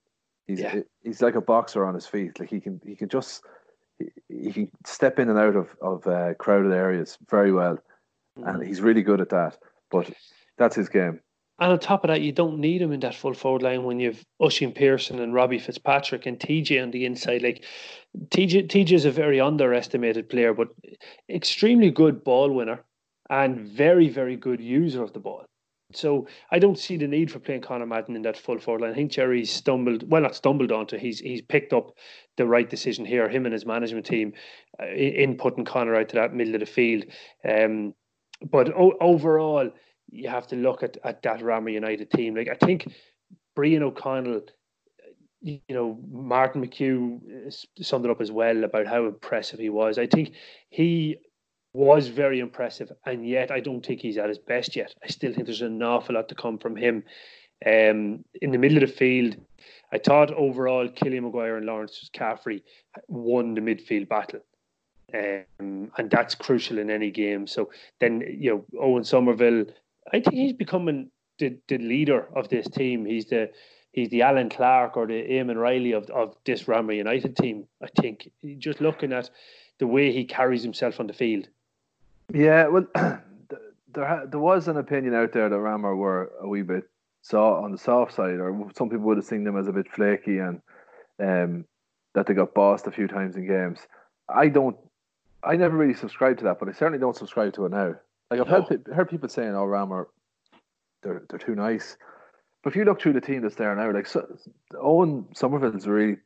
He's 0.46 0.60
yeah. 0.60 0.80
he's 1.02 1.22
like 1.22 1.36
a 1.36 1.40
boxer 1.40 1.86
on 1.86 1.94
his 1.94 2.06
feet. 2.06 2.38
Like 2.38 2.50
he 2.50 2.60
can 2.60 2.80
he 2.84 2.94
can 2.94 3.08
just 3.08 3.42
he, 3.98 4.10
he 4.28 4.52
can 4.52 4.70
step 4.84 5.18
in 5.18 5.30
and 5.30 5.38
out 5.38 5.56
of 5.56 5.68
of 5.80 6.06
uh, 6.06 6.34
crowded 6.34 6.72
areas 6.72 7.16
very 7.30 7.52
well 7.52 7.78
and 8.46 8.62
he's 8.62 8.80
really 8.80 9.02
good 9.02 9.20
at 9.20 9.30
that. 9.30 9.58
But 9.90 10.10
that's 10.58 10.76
his 10.76 10.88
game. 10.88 11.20
And 11.58 11.72
on 11.72 11.78
top 11.78 12.04
of 12.04 12.08
that, 12.08 12.22
you 12.22 12.32
don't 12.32 12.58
need 12.58 12.80
him 12.80 12.92
in 12.92 13.00
that 13.00 13.14
full 13.14 13.34
forward 13.34 13.62
line 13.62 13.84
when 13.84 14.00
you've 14.00 14.24
Oisin 14.42 14.72
Pearson 14.72 15.20
and 15.20 15.34
Robbie 15.34 15.58
Fitzpatrick 15.58 16.24
and 16.24 16.38
TJ 16.38 16.82
on 16.82 16.90
the 16.90 17.04
inside. 17.04 17.42
Like 17.42 17.64
TJ, 18.28 18.68
TJ 18.68 18.92
is 18.92 19.04
a 19.04 19.10
very 19.10 19.40
underestimated 19.40 20.28
player, 20.30 20.54
but 20.54 20.68
extremely 21.28 21.90
good 21.90 22.24
ball 22.24 22.50
winner. 22.50 22.84
and 23.30 23.60
very, 23.60 24.08
very 24.08 24.36
good 24.36 24.60
user 24.60 25.02
of 25.02 25.12
the 25.12 25.20
ball. 25.20 25.44
So 25.92 26.26
I 26.50 26.58
don't 26.58 26.78
see 26.78 26.96
the 26.96 27.08
need 27.08 27.30
for 27.30 27.40
playing 27.40 27.62
Conor 27.62 27.86
Madden 27.86 28.16
in 28.16 28.22
that 28.22 28.36
full 28.36 28.58
forward 28.58 28.82
line. 28.82 28.92
I 28.92 28.94
think 28.94 29.12
Jerry 29.12 29.44
stumbled, 29.44 30.08
well, 30.08 30.22
not 30.22 30.36
stumbled 30.36 30.72
onto. 30.72 30.98
He's 30.98 31.20
he's 31.20 31.42
picked 31.42 31.72
up 31.72 31.92
the 32.36 32.46
right 32.46 32.68
decision 32.68 33.04
here. 33.04 33.28
Him 33.28 33.46
and 33.46 33.52
his 33.52 33.66
management 33.66 34.06
team 34.06 34.32
uh, 34.80 34.86
in 34.86 35.36
putting 35.36 35.64
Conor 35.64 35.96
out 35.96 36.08
to 36.10 36.16
that 36.16 36.34
middle 36.34 36.54
of 36.54 36.60
the 36.60 36.66
field. 36.66 37.04
Um, 37.48 37.94
but 38.48 38.72
o- 38.74 38.96
overall, 39.00 39.70
you 40.10 40.28
have 40.28 40.46
to 40.48 40.56
look 40.56 40.82
at 40.82 40.96
at 41.04 41.22
that 41.22 41.40
Ramor 41.40 41.72
United 41.72 42.10
team. 42.10 42.34
Like 42.34 42.48
I 42.48 42.54
think 42.54 42.92
Brian 43.54 43.82
O'Connell, 43.82 44.42
you 45.40 45.60
know, 45.68 45.98
Martin 46.10 46.64
McHugh 46.64 47.54
summed 47.80 48.04
it 48.04 48.10
up 48.10 48.20
as 48.20 48.32
well 48.32 48.64
about 48.64 48.86
how 48.86 49.06
impressive 49.06 49.60
he 49.60 49.70
was. 49.70 49.98
I 49.98 50.06
think 50.06 50.32
he 50.68 51.16
was 51.72 52.08
very 52.08 52.40
impressive, 52.40 52.90
and 53.06 53.26
yet 53.26 53.50
I 53.50 53.60
don't 53.60 53.84
think 53.84 54.00
he's 54.00 54.18
at 54.18 54.28
his 54.28 54.38
best 54.38 54.74
yet. 54.74 54.94
I 55.04 55.06
still 55.06 55.32
think 55.32 55.46
there's 55.46 55.62
an 55.62 55.82
awful 55.82 56.16
lot 56.16 56.28
to 56.28 56.34
come 56.34 56.58
from 56.58 56.76
him. 56.76 57.04
Um, 57.64 58.24
in 58.40 58.52
the 58.52 58.58
middle 58.58 58.82
of 58.82 58.88
the 58.88 58.96
field, 58.96 59.36
I 59.92 59.98
thought 59.98 60.32
overall 60.32 60.88
Killian 60.88 61.24
Maguire 61.24 61.56
and 61.56 61.66
Lawrence 61.66 62.08
Caffrey 62.12 62.64
won 63.08 63.54
the 63.54 63.60
midfield 63.60 64.08
battle. 64.08 64.40
Um, 65.14 65.90
and 65.96 66.10
that's 66.10 66.34
crucial 66.34 66.78
in 66.78 66.90
any 66.90 67.10
game. 67.10 67.46
So 67.46 67.70
then, 68.00 68.22
you 68.36 68.50
know, 68.50 68.80
Owen 68.80 69.04
Somerville, 69.04 69.66
I 70.12 70.20
think 70.20 70.34
he's 70.34 70.52
becoming 70.52 71.10
the, 71.38 71.56
the 71.68 71.78
leader 71.78 72.28
of 72.34 72.48
this 72.48 72.68
team. 72.68 73.04
He's 73.04 73.26
the 73.26 73.50
he's 73.92 74.10
the 74.10 74.22
Alan 74.22 74.48
Clark 74.48 74.96
or 74.96 75.06
the 75.06 75.22
Eamon 75.22 75.60
Riley 75.60 75.92
of, 75.92 76.08
of 76.10 76.36
this 76.44 76.64
Ramor 76.64 76.96
United 76.96 77.36
team. 77.36 77.66
I 77.82 77.88
think 78.00 78.30
just 78.58 78.80
looking 78.80 79.12
at 79.12 79.30
the 79.78 79.86
way 79.86 80.12
he 80.12 80.24
carries 80.24 80.62
himself 80.62 81.00
on 81.00 81.06
the 81.06 81.12
field. 81.12 81.48
Yeah, 82.32 82.68
well, 82.68 82.86
there 82.94 84.26
there 84.26 84.40
was 84.40 84.68
an 84.68 84.76
opinion 84.76 85.14
out 85.14 85.32
there 85.32 85.48
that 85.48 85.56
Ramor 85.56 85.96
were 85.96 86.30
a 86.40 86.48
wee 86.48 86.62
bit 86.62 86.84
saw 87.22 87.62
on 87.62 87.72
the 87.72 87.78
soft 87.78 88.14
side, 88.14 88.38
or 88.38 88.70
some 88.76 88.88
people 88.88 89.06
would 89.06 89.18
have 89.18 89.26
seen 89.26 89.44
them 89.44 89.58
as 89.58 89.66
a 89.66 89.72
bit 89.72 89.90
flaky 89.90 90.38
and 90.38 90.60
um, 91.18 91.64
that 92.14 92.26
they 92.26 92.34
got 92.34 92.54
bossed 92.54 92.86
a 92.86 92.90
few 92.90 93.06
times 93.06 93.36
in 93.36 93.46
games. 93.46 93.80
I 94.28 94.48
don't. 94.48 94.76
I 95.42 95.56
never 95.56 95.76
really 95.76 95.94
subscribed 95.94 96.38
to 96.38 96.44
that, 96.44 96.58
but 96.58 96.68
I 96.68 96.72
certainly 96.72 96.98
don't 96.98 97.16
subscribe 97.16 97.54
to 97.54 97.66
it 97.66 97.72
now. 97.72 97.94
Like 98.30 98.40
I've 98.40 98.48
no. 98.48 98.62
heard, 98.62 98.86
heard 98.94 99.10
people 99.10 99.28
saying, 99.28 99.54
"Oh, 99.54 99.64
Ramor, 99.64 100.06
they're 101.02 101.22
they're 101.28 101.38
too 101.38 101.54
nice." 101.54 101.96
But 102.62 102.72
if 102.72 102.76
you 102.76 102.84
look 102.84 103.00
through 103.00 103.14
the 103.14 103.20
team 103.20 103.42
that's 103.42 103.54
there 103.54 103.74
now, 103.74 103.92
like 103.92 104.06
so, 104.06 104.26
Owen 104.78 105.26
Somerville's 105.34 105.86
a 105.86 105.90
really 105.90 106.16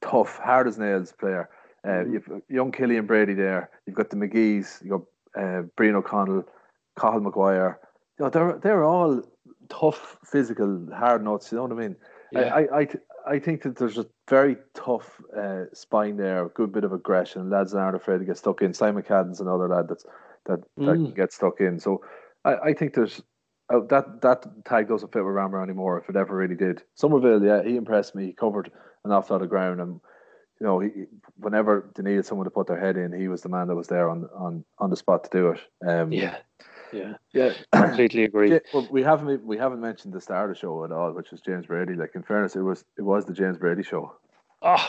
tough, 0.00 0.38
hard 0.38 0.68
as 0.68 0.78
nails 0.78 1.12
player. 1.12 1.50
Uh, 1.84 1.88
mm-hmm. 1.88 2.12
You've 2.12 2.42
young 2.48 2.72
Killian 2.72 3.06
Brady 3.06 3.34
there. 3.34 3.70
You've 3.86 3.96
got 3.96 4.10
the 4.10 4.16
McGee's. 4.16 4.80
You've 4.82 5.00
got 5.34 5.42
uh, 5.42 5.62
Brian 5.76 5.96
O'Connell, 5.96 6.44
Cathal 6.98 7.20
McGuire. 7.20 7.76
You 8.18 8.24
know, 8.24 8.30
they're 8.30 8.58
they're 8.62 8.84
all 8.84 9.22
tough, 9.68 10.18
physical, 10.24 10.86
hard 10.94 11.24
nuts. 11.24 11.50
You 11.50 11.58
know 11.58 11.64
what 11.64 11.72
I 11.72 11.76
mean? 11.76 11.96
Yeah. 12.32 12.54
I, 12.54 12.60
I, 12.60 12.80
I, 12.80 12.88
I 13.26 13.38
think 13.38 13.62
that 13.62 13.76
there's 13.76 13.98
a 13.98 14.06
very 14.28 14.56
tough 14.74 15.20
uh, 15.36 15.64
spine 15.72 16.16
there, 16.16 16.46
a 16.46 16.48
good 16.48 16.72
bit 16.72 16.84
of 16.84 16.92
aggression. 16.92 17.50
Lads 17.50 17.74
aren't 17.74 17.96
afraid 17.96 18.18
to 18.18 18.24
get 18.24 18.38
stuck 18.38 18.62
in. 18.62 18.74
Simon 18.74 19.02
Cadden's 19.02 19.40
another 19.40 19.68
lad 19.68 19.88
that's 19.88 20.04
that 20.46 20.60
that 20.76 20.82
mm. 20.82 21.06
can 21.06 21.14
get 21.14 21.32
stuck 21.32 21.60
in. 21.60 21.78
So 21.78 22.02
I, 22.44 22.54
I 22.56 22.74
think 22.74 22.94
there's 22.94 23.22
uh, 23.72 23.80
that 23.88 24.20
that 24.22 24.46
tag 24.64 24.88
doesn't 24.88 25.12
fit 25.12 25.24
with 25.24 25.34
Ramor 25.34 25.62
anymore. 25.62 25.98
If 25.98 26.08
it 26.08 26.16
ever 26.16 26.34
really 26.34 26.56
did, 26.56 26.82
Somerville, 26.94 27.42
yeah, 27.42 27.62
he 27.62 27.76
impressed 27.76 28.14
me. 28.14 28.26
He 28.26 28.32
covered 28.32 28.70
an 29.04 29.12
awful 29.12 29.36
lot 29.36 29.42
of 29.42 29.48
ground 29.48 29.80
and 29.80 30.00
you 30.60 30.66
know, 30.66 30.78
he, 30.80 30.90
whenever 31.36 31.90
they 31.96 32.02
needed 32.02 32.26
someone 32.26 32.44
to 32.44 32.50
put 32.50 32.66
their 32.66 32.78
head 32.78 32.96
in, 32.96 33.18
he 33.18 33.28
was 33.28 33.40
the 33.40 33.48
man 33.48 33.68
that 33.68 33.74
was 33.74 33.88
there 33.88 34.10
on 34.10 34.28
on 34.36 34.64
on 34.78 34.90
the 34.90 34.96
spot 34.96 35.24
to 35.24 35.30
do 35.30 35.48
it. 35.50 35.60
Um, 35.88 36.12
yeah, 36.12 36.36
yeah, 36.92 37.14
yeah. 37.32 37.52
Completely 37.72 38.24
agree. 38.24 38.60
Well, 38.72 38.86
we 38.90 39.02
haven't 39.02 39.44
we 39.44 39.56
haven't 39.56 39.80
mentioned 39.80 40.12
the 40.12 40.20
star 40.20 40.44
of 40.44 40.54
the 40.54 40.58
show 40.58 40.84
at 40.84 40.92
all, 40.92 41.12
which 41.12 41.30
was 41.30 41.40
James 41.40 41.66
Brady. 41.66 41.94
Like 41.94 42.14
in 42.14 42.22
fairness, 42.22 42.56
it 42.56 42.62
was 42.62 42.84
it 42.98 43.02
was 43.02 43.24
the 43.24 43.32
James 43.32 43.58
Brady 43.58 43.82
show. 43.82 44.14
Oh, 44.62 44.88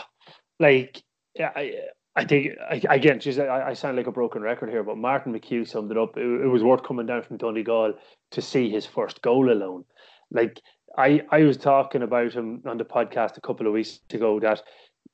like 0.60 1.02
yeah, 1.34 1.52
I 1.54 1.74
I 2.14 2.24
think 2.24 2.56
again, 2.70 3.20
just 3.20 3.38
I, 3.38 3.70
I 3.70 3.72
sound 3.74 3.96
like 3.96 4.06
a 4.06 4.12
broken 4.12 4.42
record 4.42 4.70
here, 4.70 4.82
but 4.82 4.98
Martin 4.98 5.32
McHugh 5.32 5.66
summed 5.66 5.90
it 5.90 5.98
up. 5.98 6.16
It, 6.16 6.22
it 6.22 6.48
was 6.48 6.62
worth 6.62 6.82
coming 6.82 7.06
down 7.06 7.22
from 7.22 7.38
Donegal 7.38 7.94
to 8.32 8.42
see 8.42 8.70
his 8.70 8.86
first 8.86 9.22
goal 9.22 9.50
alone. 9.50 9.84
Like 10.30 10.60
I, 10.96 11.22
I 11.30 11.42
was 11.42 11.56
talking 11.56 12.02
about 12.02 12.32
him 12.32 12.62
on 12.66 12.78
the 12.78 12.84
podcast 12.84 13.36
a 13.36 13.40
couple 13.40 13.66
of 13.66 13.72
weeks 13.72 14.00
ago 14.10 14.40
that 14.40 14.62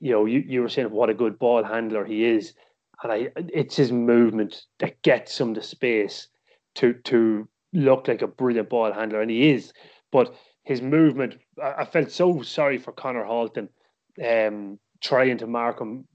you 0.01 0.13
know, 0.13 0.27
you, 0.27 0.43
you 0.47 0.63
were 0.63 0.69
saying 0.69 0.91
what 0.91 1.11
a 1.11 1.15
good 1.15 1.39
ball 1.39 1.65
handler 1.65 2.05
he 2.05 2.25
is. 2.25 2.55
And 3.03 3.13
I 3.13 3.29
it's 3.37 3.77
his 3.77 3.93
movement 3.93 4.63
that 4.81 5.01
gets 5.03 5.41
him 5.41 5.55
the 5.55 5.63
space 5.63 6.29
to 6.79 6.95
to 6.95 7.49
look 7.73 8.09
like 8.09 8.23
a 8.23 8.27
brilliant 8.27 8.71
ball 8.71 8.93
handler, 8.93 9.21
and 9.21 9.31
he 9.31 9.51
is. 9.51 9.73
But 10.11 10.35
his 10.65 10.83
movement, 10.83 11.37
I, 11.63 11.83
I 11.83 11.85
felt 11.85 12.11
so 12.11 12.43
sorry 12.43 12.79
for 12.79 12.93
Connor 12.93 13.25
Halton, 13.25 13.69
um, 14.27 14.79
trying 15.01 15.39
to 15.39 15.47
mark 15.47 15.81
him 15.81 16.07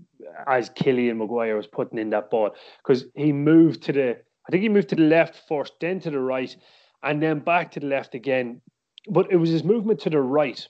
as 0.48 0.70
Killian 0.70 1.18
Maguire 1.18 1.56
was 1.56 1.68
putting 1.68 2.00
in 2.00 2.10
that 2.10 2.30
ball 2.30 2.56
because 2.78 3.06
he 3.16 3.32
moved 3.32 3.84
to 3.84 3.94
the, 3.94 4.10
I 4.12 4.52
think 4.52 4.64
he 4.64 4.70
moved 4.70 4.90
to 4.90 4.96
the 4.96 5.04
left 5.04 5.48
first, 5.48 5.74
then 5.80 6.00
to 6.02 6.12
the 6.12 6.20
right, 6.20 6.56
and 7.04 7.22
then 7.22 7.40
back 7.40 7.72
to 7.72 7.80
the 7.80 7.88
left 7.88 8.16
again. 8.16 8.62
But 9.10 9.32
it 9.32 9.38
was 9.38 9.50
his 9.50 9.64
movement 9.64 10.00
to 10.02 10.10
the 10.10 10.22
right 10.22 10.66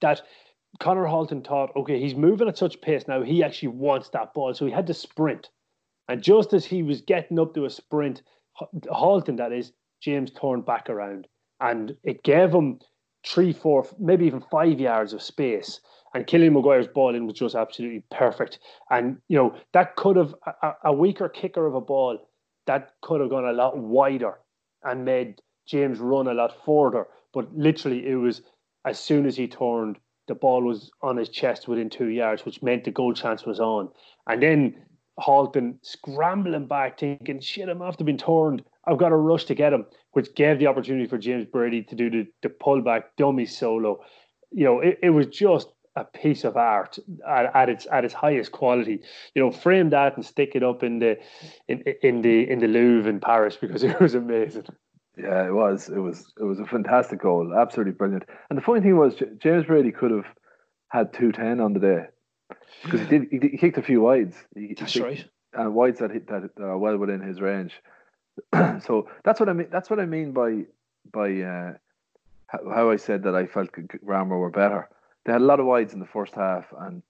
that 0.00 0.22
Connor 0.80 1.06
Halton 1.06 1.42
thought, 1.42 1.74
okay, 1.76 2.00
he's 2.00 2.14
moving 2.14 2.48
at 2.48 2.58
such 2.58 2.80
pace 2.80 3.06
now, 3.06 3.22
he 3.22 3.42
actually 3.42 3.68
wants 3.68 4.08
that 4.10 4.34
ball. 4.34 4.54
So 4.54 4.66
he 4.66 4.72
had 4.72 4.86
to 4.88 4.94
sprint. 4.94 5.50
And 6.08 6.22
just 6.22 6.52
as 6.52 6.64
he 6.64 6.82
was 6.82 7.00
getting 7.00 7.38
up 7.38 7.54
to 7.54 7.64
a 7.64 7.70
sprint, 7.70 8.22
Halton, 8.90 9.36
that 9.36 9.52
is, 9.52 9.72
James 10.00 10.30
turned 10.30 10.66
back 10.66 10.88
around. 10.90 11.26
And 11.60 11.96
it 12.02 12.22
gave 12.22 12.52
him 12.52 12.78
three, 13.26 13.52
four, 13.52 13.86
maybe 13.98 14.26
even 14.26 14.42
five 14.50 14.78
yards 14.78 15.12
of 15.12 15.22
space. 15.22 15.80
And 16.14 16.26
Killian 16.26 16.52
Maguire's 16.52 16.86
ball 16.86 17.14
in 17.14 17.26
was 17.26 17.38
just 17.38 17.54
absolutely 17.54 18.04
perfect. 18.10 18.58
And, 18.90 19.18
you 19.28 19.36
know, 19.36 19.56
that 19.72 19.96
could 19.96 20.16
have, 20.16 20.34
a, 20.62 20.72
a 20.84 20.92
weaker 20.92 21.28
kicker 21.28 21.66
of 21.66 21.74
a 21.74 21.80
ball, 21.80 22.18
that 22.66 22.92
could 23.02 23.20
have 23.20 23.30
gone 23.30 23.46
a 23.46 23.52
lot 23.52 23.76
wider 23.76 24.38
and 24.82 25.04
made 25.04 25.40
James 25.66 25.98
run 25.98 26.28
a 26.28 26.34
lot 26.34 26.54
further. 26.64 27.06
But 27.32 27.52
literally, 27.56 28.06
it 28.06 28.16
was 28.16 28.42
as 28.84 28.98
soon 28.98 29.26
as 29.26 29.36
he 29.36 29.48
turned, 29.48 29.96
the 30.28 30.34
ball 30.34 30.62
was 30.62 30.90
on 31.02 31.16
his 31.16 31.28
chest 31.28 31.68
within 31.68 31.90
two 31.90 32.08
yards, 32.08 32.44
which 32.44 32.62
meant 32.62 32.84
the 32.84 32.90
goal 32.90 33.12
chance 33.12 33.44
was 33.44 33.60
on. 33.60 33.88
And 34.26 34.42
then 34.42 34.76
Halton 35.20 35.78
scrambling 35.82 36.66
back, 36.66 36.98
thinking, 36.98 37.40
shit, 37.40 37.68
I'm 37.68 37.82
after 37.82 38.04
being 38.04 38.18
torn. 38.18 38.62
I've 38.86 38.98
got 38.98 39.10
to 39.10 39.16
rush 39.16 39.44
to 39.46 39.54
get 39.54 39.72
him, 39.72 39.86
which 40.12 40.34
gave 40.34 40.58
the 40.58 40.66
opportunity 40.66 41.06
for 41.06 41.18
James 41.18 41.46
Brady 41.46 41.82
to 41.84 41.94
do 41.94 42.10
the, 42.10 42.26
the 42.42 42.48
pullback 42.48 43.04
dummy 43.16 43.46
solo. 43.46 44.00
You 44.50 44.64
know, 44.64 44.80
it, 44.80 44.98
it 45.02 45.10
was 45.10 45.26
just 45.26 45.68
a 45.96 46.04
piece 46.04 46.42
of 46.44 46.56
art 46.56 46.98
at, 47.28 47.54
at, 47.54 47.68
its 47.68 47.86
at 47.90 48.04
its 48.04 48.14
highest 48.14 48.52
quality. 48.52 49.00
You 49.34 49.42
know, 49.42 49.50
frame 49.52 49.90
that 49.90 50.16
and 50.16 50.24
stick 50.24 50.52
it 50.54 50.62
up 50.62 50.82
in 50.82 50.98
the 50.98 51.18
in 51.68 51.84
in 52.02 52.22
the 52.22 52.50
in 52.50 52.58
the 52.58 52.68
Louvre 52.68 53.08
in 53.08 53.20
Paris 53.20 53.56
because 53.56 53.84
it 53.84 53.98
was 54.00 54.14
amazing. 54.14 54.66
Yeah, 55.16 55.46
it 55.46 55.54
was. 55.54 55.88
It 55.88 56.00
was. 56.00 56.32
It 56.40 56.44
was 56.44 56.58
a 56.58 56.66
fantastic 56.66 57.20
goal. 57.20 57.54
Absolutely 57.56 57.92
brilliant. 57.92 58.24
And 58.50 58.58
the 58.58 58.62
funny 58.62 58.80
thing 58.80 58.96
was, 58.96 59.14
James 59.38 59.64
Brady 59.64 59.92
could 59.92 60.10
have 60.10 60.26
had 60.88 61.12
two 61.12 61.30
ten 61.30 61.60
on 61.60 61.72
the 61.72 61.78
day 61.78 62.04
because 62.82 63.00
he 63.00 63.06
did. 63.06 63.28
He, 63.30 63.38
he, 63.48 63.56
kicked 63.56 63.78
a 63.78 63.82
few 63.82 64.00
wides. 64.00 64.36
He, 64.54 64.74
that's 64.74 64.96
right. 64.96 65.24
And 65.52 65.74
wides 65.74 66.00
that, 66.00 66.10
hit 66.10 66.26
that 66.28 66.50
are 66.60 66.78
well 66.78 66.96
within 66.96 67.20
his 67.20 67.40
range. 67.40 67.80
so 68.52 69.08
that's 69.22 69.40
what 69.40 69.48
I 69.48 69.52
mean. 69.52 69.68
That's 69.70 69.88
what 69.90 70.00
I 70.00 70.06
mean 70.06 70.32
by 70.32 70.64
by 71.12 71.40
uh, 71.40 71.72
how 72.48 72.90
I 72.90 72.96
said 72.96 73.22
that 73.24 73.34
I 73.34 73.46
felt 73.46 73.72
Ramor 73.72 74.38
were 74.38 74.50
better. 74.50 74.88
They 75.24 75.32
had 75.32 75.40
a 75.40 75.44
lot 75.44 75.60
of 75.60 75.66
wides 75.66 75.94
in 75.94 76.00
the 76.00 76.06
first 76.06 76.34
half, 76.34 76.66
and 76.80 77.02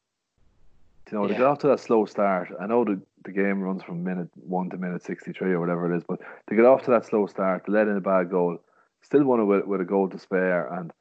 you 1.10 1.18
know, 1.18 1.26
yeah. 1.26 1.32
they 1.32 1.38
got 1.38 1.50
off 1.50 1.58
to 1.60 1.68
that 1.68 1.80
slow 1.80 2.06
start. 2.06 2.48
I 2.60 2.66
know 2.66 2.84
the, 2.84 3.00
the 3.24 3.32
game 3.32 3.60
runs 3.60 3.82
from 3.82 4.02
minute 4.02 4.30
one 4.34 4.70
to 4.70 4.76
minute 4.76 5.02
63 5.02 5.52
or 5.52 5.60
whatever 5.60 5.92
it 5.92 5.96
is, 5.96 6.04
but 6.06 6.20
to 6.48 6.54
get 6.54 6.64
off 6.64 6.82
to 6.84 6.90
that 6.92 7.04
slow 7.04 7.26
start, 7.26 7.66
to 7.66 7.72
let 7.72 7.88
in 7.88 7.96
a 7.96 8.00
bad 8.00 8.30
goal, 8.30 8.58
still 9.02 9.24
won 9.24 9.40
it 9.40 9.44
with, 9.44 9.66
with 9.66 9.80
a 9.80 9.84
goal 9.84 10.08
to 10.08 10.18
spare. 10.18 10.66
And, 10.72 10.92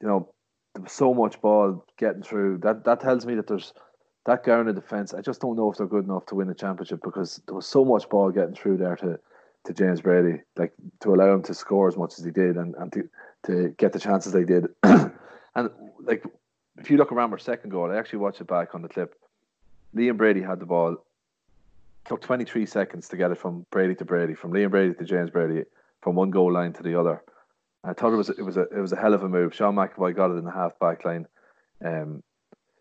you 0.00 0.08
know, 0.08 0.32
there 0.74 0.82
was 0.82 0.92
so 0.92 1.14
much 1.14 1.40
ball 1.40 1.84
getting 1.96 2.22
through. 2.22 2.58
That 2.58 2.84
that 2.84 3.00
tells 3.00 3.24
me 3.24 3.34
that 3.36 3.46
there's 3.46 3.72
that 4.26 4.42
guy 4.44 4.56
Gowna 4.56 4.74
defence. 4.74 5.14
I 5.14 5.20
just 5.20 5.40
don't 5.40 5.56
know 5.56 5.70
if 5.70 5.78
they're 5.78 5.86
good 5.86 6.04
enough 6.04 6.26
to 6.26 6.34
win 6.34 6.48
the 6.48 6.54
championship 6.54 7.00
because 7.02 7.40
there 7.46 7.54
was 7.54 7.66
so 7.66 7.84
much 7.84 8.08
ball 8.08 8.30
getting 8.30 8.54
through 8.54 8.78
there 8.78 8.96
to, 8.96 9.18
to 9.64 9.74
James 9.74 10.00
Brady, 10.00 10.40
like 10.56 10.72
to 11.00 11.14
allow 11.14 11.34
him 11.34 11.42
to 11.42 11.54
score 11.54 11.88
as 11.88 11.96
much 11.96 12.18
as 12.18 12.24
he 12.24 12.30
did 12.30 12.56
and, 12.56 12.74
and 12.76 12.92
to, 12.92 13.08
to 13.44 13.74
get 13.76 13.92
the 13.92 14.00
chances 14.00 14.32
they 14.32 14.44
did. 14.44 14.66
and 14.82 15.70
like 16.00 16.24
if 16.78 16.90
you 16.90 16.96
look 16.96 17.12
around 17.12 17.32
our 17.32 17.38
second 17.38 17.70
goal, 17.70 17.90
I 17.90 17.96
actually 17.96 18.20
watched 18.20 18.40
it 18.40 18.46
back 18.46 18.74
on 18.74 18.82
the 18.82 18.88
clip. 18.88 19.14
Liam 19.94 20.16
Brady 20.16 20.42
had 20.42 20.58
the 20.58 20.66
ball. 20.66 20.96
Took 22.06 22.20
23 22.20 22.66
seconds 22.66 23.08
to 23.08 23.16
get 23.16 23.30
it 23.30 23.38
from 23.38 23.64
Brady 23.70 23.94
to 23.94 24.04
Brady, 24.04 24.34
from 24.34 24.52
Liam 24.52 24.70
Brady 24.70 24.92
to 24.94 25.04
James 25.04 25.30
Brady, 25.30 25.64
from 26.02 26.14
one 26.14 26.30
goal 26.30 26.52
line 26.52 26.72
to 26.74 26.82
the 26.82 26.98
other. 26.98 27.22
I 27.86 27.92
thought 27.92 28.12
it 28.12 28.16
was 28.16 28.30
it 28.30 28.42
was 28.42 28.56
a 28.56 28.62
it 28.62 28.80
was 28.80 28.92
a 28.92 28.96
hell 28.96 29.14
of 29.14 29.22
a 29.22 29.28
move. 29.28 29.54
Sean 29.54 29.74
McAvoy 29.74 30.16
got 30.16 30.30
it 30.30 30.38
in 30.38 30.44
the 30.44 30.50
half 30.50 30.78
back 30.78 31.04
line. 31.04 31.26
Um, 31.84 32.22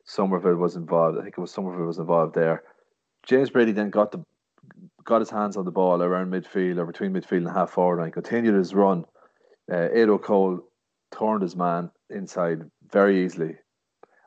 Somerville 0.05 0.55
was 0.55 0.75
involved. 0.75 1.17
I 1.17 1.23
think 1.23 1.35
it 1.37 1.41
was 1.41 1.51
Somerville 1.51 1.87
was 1.87 1.99
involved 1.99 2.35
there. 2.35 2.63
James 3.25 3.49
Brady 3.49 3.71
then 3.71 3.89
got 3.89 4.11
the 4.11 4.23
got 5.03 5.21
his 5.21 5.29
hands 5.29 5.57
on 5.57 5.65
the 5.65 5.71
ball 5.71 6.01
around 6.01 6.31
midfield 6.31 6.77
or 6.77 6.85
between 6.85 7.13
midfield 7.13 7.45
and 7.45 7.49
half 7.49 7.71
forward 7.71 8.01
and 8.01 8.13
continued 8.13 8.55
his 8.55 8.73
run. 8.73 9.05
Uh, 9.71 9.87
Cole 10.21 10.61
turned 11.17 11.41
his 11.41 11.55
man 11.55 11.89
inside 12.09 12.59
very 12.91 13.23
easily 13.25 13.55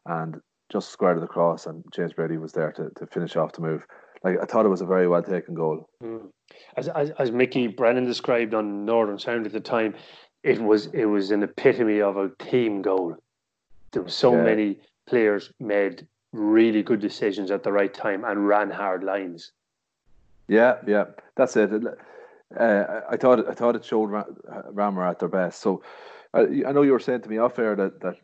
and 0.04 0.40
just 0.70 0.90
squared 0.90 1.18
it 1.18 1.24
across, 1.24 1.66
and 1.66 1.84
James 1.94 2.12
Brady 2.12 2.38
was 2.38 2.52
there 2.52 2.72
to, 2.72 2.90
to 2.96 3.06
finish 3.06 3.36
off 3.36 3.52
the 3.52 3.62
move. 3.62 3.86
Like 4.24 4.36
I 4.42 4.46
thought 4.46 4.66
it 4.66 4.70
was 4.70 4.80
a 4.80 4.86
very 4.86 5.08
well 5.08 5.22
taken 5.22 5.54
goal. 5.54 5.88
Mm. 6.02 6.30
As, 6.76 6.88
as 6.88 7.10
as 7.18 7.30
Mickey 7.30 7.66
Brennan 7.66 8.06
described 8.06 8.54
on 8.54 8.84
Northern 8.84 9.18
Sound 9.18 9.46
at 9.46 9.52
the 9.52 9.60
time, 9.60 9.94
it 10.46 10.62
was 10.62 10.86
it 10.86 11.06
was 11.06 11.32
an 11.32 11.42
epitome 11.42 12.00
of 12.00 12.16
a 12.16 12.28
team 12.38 12.80
goal. 12.80 13.16
There 13.90 14.02
were 14.02 14.08
so 14.08 14.34
yeah. 14.36 14.42
many 14.42 14.78
players 15.06 15.52
made 15.58 16.06
really 16.32 16.82
good 16.82 17.00
decisions 17.00 17.50
at 17.50 17.64
the 17.64 17.72
right 17.72 17.92
time 17.92 18.24
and 18.24 18.46
ran 18.46 18.70
hard 18.70 19.02
lines. 19.02 19.52
Yeah, 20.48 20.76
yeah, 20.86 21.06
that's 21.34 21.56
it. 21.56 21.70
Uh, 22.58 22.84
I 23.10 23.16
thought 23.16 23.48
I 23.48 23.54
thought 23.54 23.74
it 23.74 23.84
showed 23.84 24.10
Ramor 24.10 25.10
at 25.10 25.18
their 25.18 25.28
best. 25.28 25.60
So 25.60 25.82
uh, 26.32 26.46
I 26.66 26.70
know 26.72 26.82
you 26.82 26.92
were 26.92 27.00
saying 27.00 27.22
to 27.22 27.28
me 27.28 27.38
off 27.38 27.58
air 27.58 27.74
that 27.74 28.00
that 28.00 28.16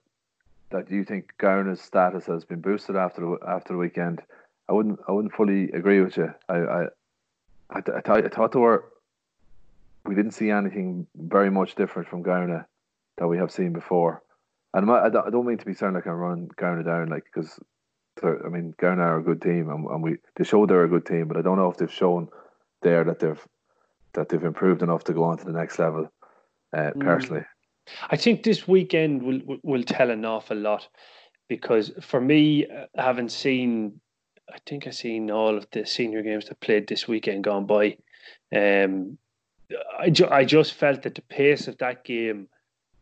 that 0.71 0.91
you 0.91 1.05
think 1.05 1.33
Gowna's 1.39 1.81
status 1.81 2.27
has 2.27 2.45
been 2.45 2.61
boosted 2.61 2.97
after 2.97 3.21
the, 3.21 3.39
after 3.47 3.73
the 3.73 3.79
weekend. 3.79 4.23
I 4.69 4.75
wouldn't 4.75 5.01
I 5.09 5.13
wouldn't 5.13 5.35
fully 5.35 5.73
agree 5.73 6.01
with 6.01 6.17
you. 6.17 6.33
I 6.49 6.55
I 6.55 6.83
I, 7.71 7.79
I, 7.79 8.01
thought, 8.01 8.25
I 8.25 8.29
thought 8.29 8.53
there 8.53 8.61
were 8.61 8.92
we 10.05 10.15
didn't 10.15 10.33
see 10.33 10.51
anything 10.51 11.07
very 11.17 11.51
much 11.51 11.75
different 11.75 12.09
from 12.09 12.23
Gowna 12.23 12.67
that 13.19 13.29
we 13.29 13.39
have 13.39 13.53
seen 13.53 13.73
before. 13.73 14.23
And 14.75 14.91
I 14.91 15.09
don't 15.11 15.47
mean 15.47 15.59
to 15.59 15.67
be 15.67 15.75
sound 15.75 15.95
like 15.95 16.07
I'm 16.07 16.13
running 16.15 16.51
Gowna 16.57 16.85
down, 16.85 17.09
like 17.09 17.25
because 17.25 17.61
I 18.23 18.49
mean 18.49 18.75
Gowna 18.81 19.03
are 19.03 19.19
a 19.19 19.23
good 19.23 19.43
team, 19.43 19.69
and, 19.69 19.87
and 19.87 20.03
we 20.03 20.17
they 20.37 20.45
showed 20.45 20.71
they're 20.71 20.85
a 20.85 20.89
good 20.89 21.07
team, 21.07 21.29
but 21.29 21.37
I 21.37 21.43
don't 21.43 21.59
know 21.59 21.71
if 21.71 21.77
they've 21.77 21.93
shown 21.93 22.29
there 22.81 23.05
that 23.05 23.19
they've 23.19 23.47
that 24.15 24.29
they've 24.29 24.43
improved 24.43 24.83
enough 24.83 25.05
to 25.05 25.13
go 25.13 25.25
on 25.25 25.39
to 25.39 25.45
the 25.45 25.53
next 25.53 25.79
level. 25.79 26.11
Uh, 26.75 26.91
mm. 26.91 27.01
Personally, 27.01 27.45
I 28.09 28.17
think 28.17 28.43
this 28.43 28.67
weekend 28.67 29.23
will 29.23 29.59
will 29.63 29.83
tell 29.83 30.11
an 30.11 30.25
awful 30.25 30.57
lot 30.57 30.89
because 31.49 31.93
for 32.01 32.21
me, 32.21 32.67
uh, 32.67 32.87
having 32.97 33.29
seen, 33.29 34.01
I 34.51 34.57
think 34.67 34.87
I've 34.87 34.95
seen 34.95 35.31
all 35.31 35.57
of 35.59 35.67
the 35.73 35.85
senior 35.85 36.23
games 36.23 36.47
that 36.47 36.61
played 36.61 36.87
this 36.87 37.07
weekend 37.07 37.45
gone 37.45 37.67
by. 37.67 37.99
Um, 38.55 39.19
I, 39.99 40.11
ju- 40.11 40.29
I 40.31 40.45
just 40.45 40.75
felt 40.75 41.03
that 41.03 41.15
the 41.15 41.23
pace 41.23 41.69
of 41.69 41.79
that 41.79 42.05
game 42.05 42.49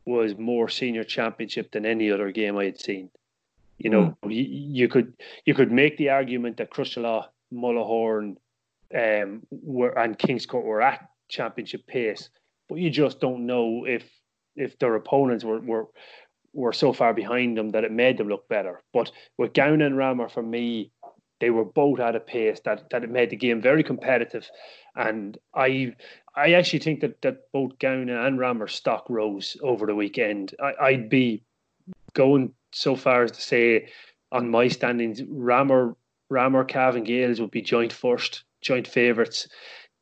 was 0.05 0.37
more 0.37 0.69
senior 0.69 1.05
championship 1.05 1.73
than 1.73 1.87
any 1.87 2.11
other 2.11 2.31
game 2.33 2.57
I 2.57 2.65
had 2.65 2.81
seen. 2.81 3.11
You 3.79 3.91
know, 3.91 4.17
mm. 4.23 4.35
you, 4.35 4.43
you, 4.43 4.89
could 4.89 5.15
you 5.47 5.55
could 5.55 5.73
make 5.73 5.97
the 5.97 6.11
argument 6.11 6.59
that 6.59 6.71
Crosserlough, 6.71 7.27
Mullahoran, 7.53 8.37
um, 8.95 9.43
were 9.51 9.99
and 9.99 10.19
Kingscourt 10.19 10.65
were 10.65 10.83
at 10.83 11.09
championship 11.29 11.87
pace, 11.87 12.29
but 12.69 12.77
you 12.77 12.91
just 12.91 13.21
don't 13.21 13.47
know 13.47 13.85
if 13.87 14.05
if 14.57 14.79
their 14.79 14.97
opponents 14.97 15.45
were 15.45 15.61
were 15.61 15.87
were 16.53 16.73
so 16.73 16.93
far 16.93 17.15
behind 17.15 17.57
them 17.57 17.71
that 17.71 17.85
it 17.85 17.93
made 17.93 18.19
them 18.19 18.29
look 18.29 18.49
better. 18.49 18.83
But 18.93 19.13
with 19.39 19.53
Gowna 19.53 19.87
and 19.87 19.95
Ramor, 19.95 20.31
for 20.31 20.43
me, 20.43 20.91
they 21.41 21.51
were 21.51 21.65
both 21.65 22.01
at 22.01 22.17
a 22.17 22.21
pace 22.21 22.61
that, 22.65 22.89
that 22.91 23.03
it 23.03 23.11
made 23.11 23.31
the 23.31 23.37
game 23.37 23.61
very 23.61 23.83
competitive. 23.83 24.49
And 24.95 25.37
I 25.55 25.95
I 26.37 26.53
actually 26.53 26.79
think 26.81 27.01
that, 27.01 27.21
that 27.23 27.51
both 27.53 27.79
Gowna 27.79 28.27
and 28.27 28.39
Ramor 28.39 28.71
stock 28.71 29.07
rose 29.09 29.57
over 29.63 29.87
the 29.87 29.95
weekend. 29.95 30.55
I, 30.63 30.73
I'd 30.81 31.09
be 31.09 31.43
going 32.13 32.53
so 32.73 32.95
far 32.95 33.25
as 33.25 33.33
to 33.33 33.41
say 33.41 33.89
on 34.33 34.51
my 34.51 34.69
standings, 34.69 35.23
Rammer 35.29 35.97
Ramor 36.31 36.69
Cavan 36.69 37.05
Gaels 37.05 37.41
would 37.41 37.51
be 37.51 37.63
joint 37.63 37.93
first, 37.93 38.45
joint 38.61 38.87
favourites. 38.87 39.49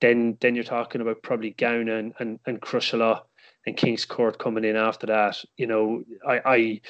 Then 0.01 0.37
then 0.41 0.55
you're 0.55 0.65
talking 0.65 1.01
about 1.01 1.23
probably 1.23 1.51
Gowna 1.53 1.99
and, 1.99 2.15
and, 2.19 2.39
and 2.47 2.61
and 3.67 3.77
Kings 3.77 4.05
Court 4.05 4.39
coming 4.39 4.65
in 4.65 4.77
after 4.77 5.07
that. 5.07 5.43
You 5.57 5.67
know, 5.67 6.03
I 6.27 6.41
I, 6.45 6.81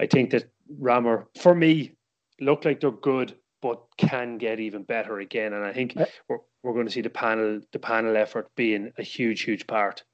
I 0.00 0.06
think 0.06 0.30
that 0.30 0.50
Ramor, 0.80 1.26
for 1.40 1.54
me 1.54 1.92
look 2.40 2.64
like 2.64 2.80
they're 2.80 2.90
good, 2.90 3.36
but 3.62 3.80
can 3.96 4.38
get 4.38 4.60
even 4.60 4.82
better 4.82 5.18
again. 5.18 5.52
And 5.52 5.64
I 5.64 5.72
think 5.72 5.96
we're 6.28 6.38
we're 6.62 6.74
going 6.74 6.86
to 6.86 6.92
see 6.92 7.00
the 7.00 7.10
panel 7.10 7.60
the 7.72 7.78
panel 7.78 8.16
effort 8.16 8.48
being 8.56 8.92
a 8.98 9.02
huge 9.02 9.42
huge 9.42 9.66
part. 9.66 10.04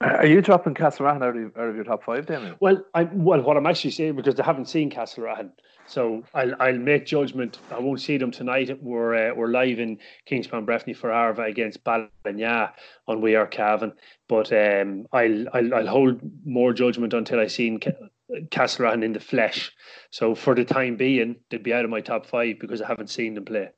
Are 0.00 0.26
you 0.26 0.42
dropping 0.42 0.74
Castlerahan 0.74 1.22
out 1.22 1.36
of, 1.36 1.56
out 1.56 1.68
of 1.68 1.76
your 1.76 1.84
top 1.84 2.04
five, 2.04 2.26
Damien? 2.26 2.56
Well, 2.60 2.84
I 2.94 3.04
well, 3.04 3.40
what 3.40 3.56
I'm 3.56 3.66
actually 3.66 3.92
saying 3.92 4.16
because 4.16 4.38
I 4.38 4.44
haven't 4.44 4.68
seen 4.68 4.90
Castlerahan, 4.90 5.50
so 5.86 6.24
I'll 6.34 6.54
I'll 6.60 6.76
make 6.76 7.06
judgment. 7.06 7.58
I 7.70 7.78
won't 7.78 8.00
see 8.00 8.18
them 8.18 8.30
tonight. 8.30 8.76
We're 8.82 9.30
uh, 9.30 9.34
we're 9.34 9.48
live 9.48 9.78
in 9.78 9.98
Kingspan 10.30 10.66
Breffni 10.66 10.96
for 10.96 11.10
Arva 11.10 11.42
against 11.42 11.84
Ballinagh 11.84 12.72
on 13.06 13.20
We 13.20 13.34
Are 13.36 13.46
Cavan, 13.46 13.92
but 14.28 14.52
um, 14.52 15.06
I'll, 15.12 15.48
I'll 15.54 15.74
I'll 15.74 15.86
hold 15.86 16.20
more 16.44 16.72
judgment 16.72 17.14
until 17.14 17.40
I 17.40 17.46
seen 17.46 17.80
Castlerahan 18.30 19.04
in 19.04 19.12
the 19.12 19.20
flesh. 19.20 19.72
So 20.10 20.34
for 20.34 20.54
the 20.54 20.64
time 20.64 20.96
being, 20.96 21.36
they'd 21.50 21.62
be 21.62 21.74
out 21.74 21.84
of 21.84 21.90
my 21.90 22.00
top 22.00 22.26
five 22.26 22.58
because 22.58 22.80
I 22.80 22.86
haven't 22.86 23.10
seen 23.10 23.34
them 23.34 23.44
play. 23.44 23.68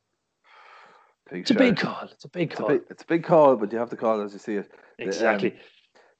Big 1.30 1.40
it's 1.40 1.50
a 1.50 1.54
big 1.54 1.76
call. 1.76 2.09
It's 2.12 2.24
a 2.24 2.28
big 2.28 2.50
call. 2.52 2.68
It's 2.68 2.74
a 2.74 2.78
big, 2.78 2.90
it's 2.90 3.02
a 3.02 3.06
big, 3.06 3.24
call, 3.24 3.56
but 3.56 3.72
you 3.72 3.78
have 3.78 3.90
to 3.90 3.96
call 3.96 4.20
as 4.20 4.32
you 4.32 4.38
see 4.38 4.54
it. 4.54 4.70
Exactly. 4.98 5.52
Um, 5.52 5.59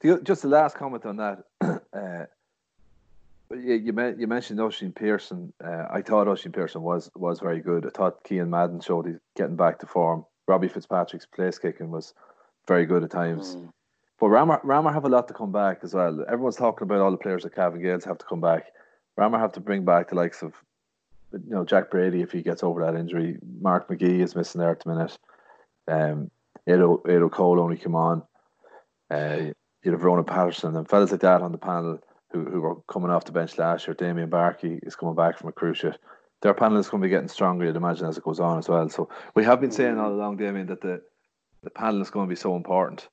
the, 0.01 0.21
just 0.23 0.43
the 0.43 0.49
last 0.49 0.77
comment 0.77 1.07
on 1.07 1.17
that. 1.17 1.45
uh, 1.61 2.27
you, 3.53 3.75
you, 3.75 4.15
you 4.19 4.27
mentioned 4.27 4.61
Oisin 4.61 4.93
Pearson. 4.93 5.53
Uh, 5.65 5.87
I 5.91 6.03
thought 6.03 6.27
Oisin 6.27 6.53
Pearson 6.53 6.83
was 6.83 7.11
was 7.15 7.39
very 7.39 7.61
good. 7.61 7.87
I 7.87 7.91
thought 7.91 8.25
Kean 8.25 8.51
Madden 8.51 8.81
showed 8.81 9.07
he's 9.07 9.21
getting 9.37 9.57
back 9.57 9.79
to 9.81 9.87
form. 9.87 10.25
Robbie 10.49 10.69
Fitzpatrick's 10.69 11.27
place 11.27 11.59
kicking 11.59 11.91
was 11.91 12.15
very 12.67 12.87
good 12.87 13.05
at 13.05 13.11
times. 13.11 13.57
Mm. 13.57 13.73
But 14.19 14.29
Ramor 14.29 14.93
have 14.93 15.05
a 15.05 15.09
lot 15.09 15.29
to 15.29 15.35
come 15.35 15.53
back 15.53 15.81
as 15.83 15.95
well. 15.95 16.25
Everyone's 16.27 16.57
talking 16.57 16.85
about 16.85 17.01
all 17.01 17.11
the 17.11 17.19
players 17.19 17.43
that 17.43 17.55
Cavan 17.55 17.83
Gaels 17.83 18.05
have 18.05 18.19
to 18.19 18.25
come 18.25 18.41
back. 18.41 18.73
Ramor 19.19 19.39
have 19.39 19.53
to 19.53 19.61
bring 19.61 19.85
back 19.85 20.09
the 20.09 20.15
likes 20.15 20.43
of, 20.43 20.55
you 21.33 21.41
know, 21.51 21.65
Jack 21.65 21.91
Brady 21.91 22.23
if 22.23 22.33
he 22.33 22.43
gets 22.43 22.63
over 22.63 22.85
that 22.85 22.99
injury. 22.99 23.39
Mark 23.61 23.89
McGee 23.89 24.23
is 24.23 24.35
missing 24.35 24.61
there 24.61 24.71
at 24.71 24.81
the 24.81 24.89
minute. 24.89 25.19
Um, 25.89 26.31
Edo 26.67 27.29
Cole 27.29 27.61
only 27.61 27.77
come 27.77 27.95
on. 27.95 28.23
Uh, 29.11 29.53
you'd 29.83 29.93
have 29.93 30.03
Ronan 30.03 30.25
Patterson 30.25 30.75
and 30.77 30.89
fellas 30.89 31.13
like 31.13 31.21
that 31.21 31.43
on 31.43 31.53
the 31.53 31.59
panel 31.59 32.01
who, 32.31 32.45
who 32.45 32.61
were 32.61 32.77
coming 32.89 33.11
off 33.11 33.25
the 33.25 33.33
bench 33.33 33.57
last 33.59 33.87
year. 33.87 33.95
Damien 33.95 34.31
Barkey 34.31 34.81
is 34.83 34.97
coming 34.97 35.15
back 35.15 35.39
from 35.39 35.49
a 35.49 35.53
cruise 35.53 35.79
ship. 35.79 35.97
Their 36.43 36.55
panel 36.55 36.79
is 36.79 36.89
going 36.89 37.03
to 37.03 37.07
be 37.07 37.11
getting 37.11 37.29
stronger, 37.29 37.65
you'd 37.65 37.77
imagine, 37.77 38.07
as 38.07 38.19
it 38.19 38.25
goes 38.25 38.41
on 38.41 38.59
as 38.59 38.69
well. 38.69 38.89
So 38.89 39.09
we 39.35 39.45
have 39.45 39.61
been 39.61 39.71
saying 39.71 39.99
all 39.99 40.13
along, 40.13 40.39
Damien, 40.39 40.67
that 40.67 40.81
the, 40.81 41.03
the 41.63 41.71
panel 41.71 42.03
is 42.03 42.11
going 42.11 42.27
to 42.27 42.31
be 42.31 42.37
so 42.37 42.57
important. 42.57 43.09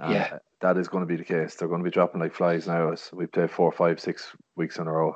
And 0.00 0.14
yeah. 0.14 0.38
That 0.62 0.76
is 0.76 0.88
going 0.88 1.02
to 1.02 1.06
be 1.06 1.16
the 1.16 1.24
case. 1.24 1.54
They're 1.54 1.68
going 1.68 1.80
to 1.80 1.88
be 1.88 1.92
dropping 1.92 2.20
like 2.20 2.34
flies 2.34 2.66
now 2.66 2.92
as 2.92 3.10
we 3.12 3.26
play 3.26 3.46
four, 3.46 3.70
five, 3.70 4.00
six 4.00 4.34
weeks 4.56 4.78
in 4.78 4.86
a 4.86 4.92
row. 4.92 5.14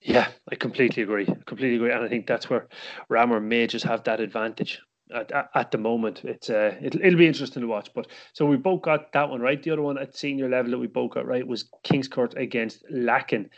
Yeah, 0.00 0.28
I 0.50 0.54
completely 0.54 1.02
agree. 1.02 1.26
Completely 1.46 1.76
agree. 1.76 1.92
And 1.92 2.04
I 2.04 2.08
think 2.08 2.26
that's 2.26 2.48
where 2.48 2.68
Ramor 3.10 3.42
may 3.42 3.66
just 3.66 3.84
have 3.84 4.04
that 4.04 4.20
advantage 4.20 4.80
at, 5.12 5.32
at, 5.54 5.70
the 5.70 5.78
moment. 5.78 6.24
It's 6.24 6.50
uh, 6.50 6.76
it'll, 6.80 7.00
it'll 7.00 7.18
be 7.18 7.26
interesting 7.26 7.62
to 7.62 7.68
watch. 7.68 7.90
But 7.94 8.06
so 8.32 8.46
we 8.46 8.56
both 8.56 8.82
got 8.82 9.12
that 9.12 9.28
one 9.28 9.40
right. 9.40 9.62
The 9.62 9.72
other 9.72 9.82
one 9.82 9.98
at 9.98 10.16
senior 10.16 10.48
level 10.48 10.70
that 10.70 10.78
we 10.78 10.86
both 10.86 11.12
got 11.12 11.26
right 11.26 11.46
was 11.46 11.68
Kingscourt 11.84 12.36
against 12.36 12.84
Lacken. 12.92 13.48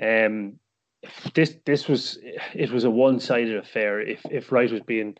Um, 0.00 0.58
this 1.34 1.56
this 1.64 1.88
was 1.88 2.18
it 2.54 2.70
was 2.70 2.84
a 2.84 2.90
one 2.90 3.18
sided 3.18 3.56
affair. 3.56 4.00
If 4.00 4.24
if 4.30 4.52
right 4.52 4.70
was 4.70 4.82
being 4.82 5.16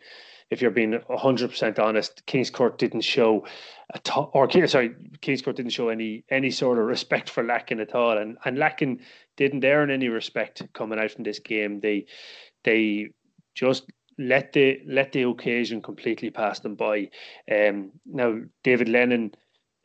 if 0.49 0.61
you're 0.61 0.71
being 0.71 0.99
hundred 1.09 1.49
percent 1.49 1.79
honest, 1.79 2.25
Kingscourt 2.25 2.77
didn't 2.77 3.01
show 3.01 3.45
a 3.93 3.99
to- 3.99 4.29
or 4.33 4.49
sorry, 4.67 4.89
Kingscourt 5.21 5.55
didn't 5.55 5.71
show 5.71 5.89
any 5.89 6.23
any 6.29 6.51
sort 6.51 6.79
of 6.79 6.85
respect 6.85 7.29
for 7.29 7.43
Lacken 7.43 7.81
at 7.81 7.93
all, 7.93 8.17
and 8.17 8.37
and 8.45 8.57
Lacken 8.57 8.99
didn't 9.37 9.63
earn 9.63 9.91
any 9.91 10.07
respect 10.07 10.61
coming 10.73 10.99
out 10.99 11.11
from 11.11 11.23
this 11.23 11.39
game. 11.39 11.79
They 11.79 12.05
they 12.63 13.09
just 13.55 13.91
let 14.17 14.53
the 14.53 14.79
let 14.85 15.11
the 15.11 15.23
occasion 15.23 15.81
completely 15.81 16.29
pass 16.29 16.59
them 16.59 16.75
by. 16.75 17.09
Um, 17.51 17.91
now 18.05 18.39
David 18.63 18.89
Lennon, 18.89 19.33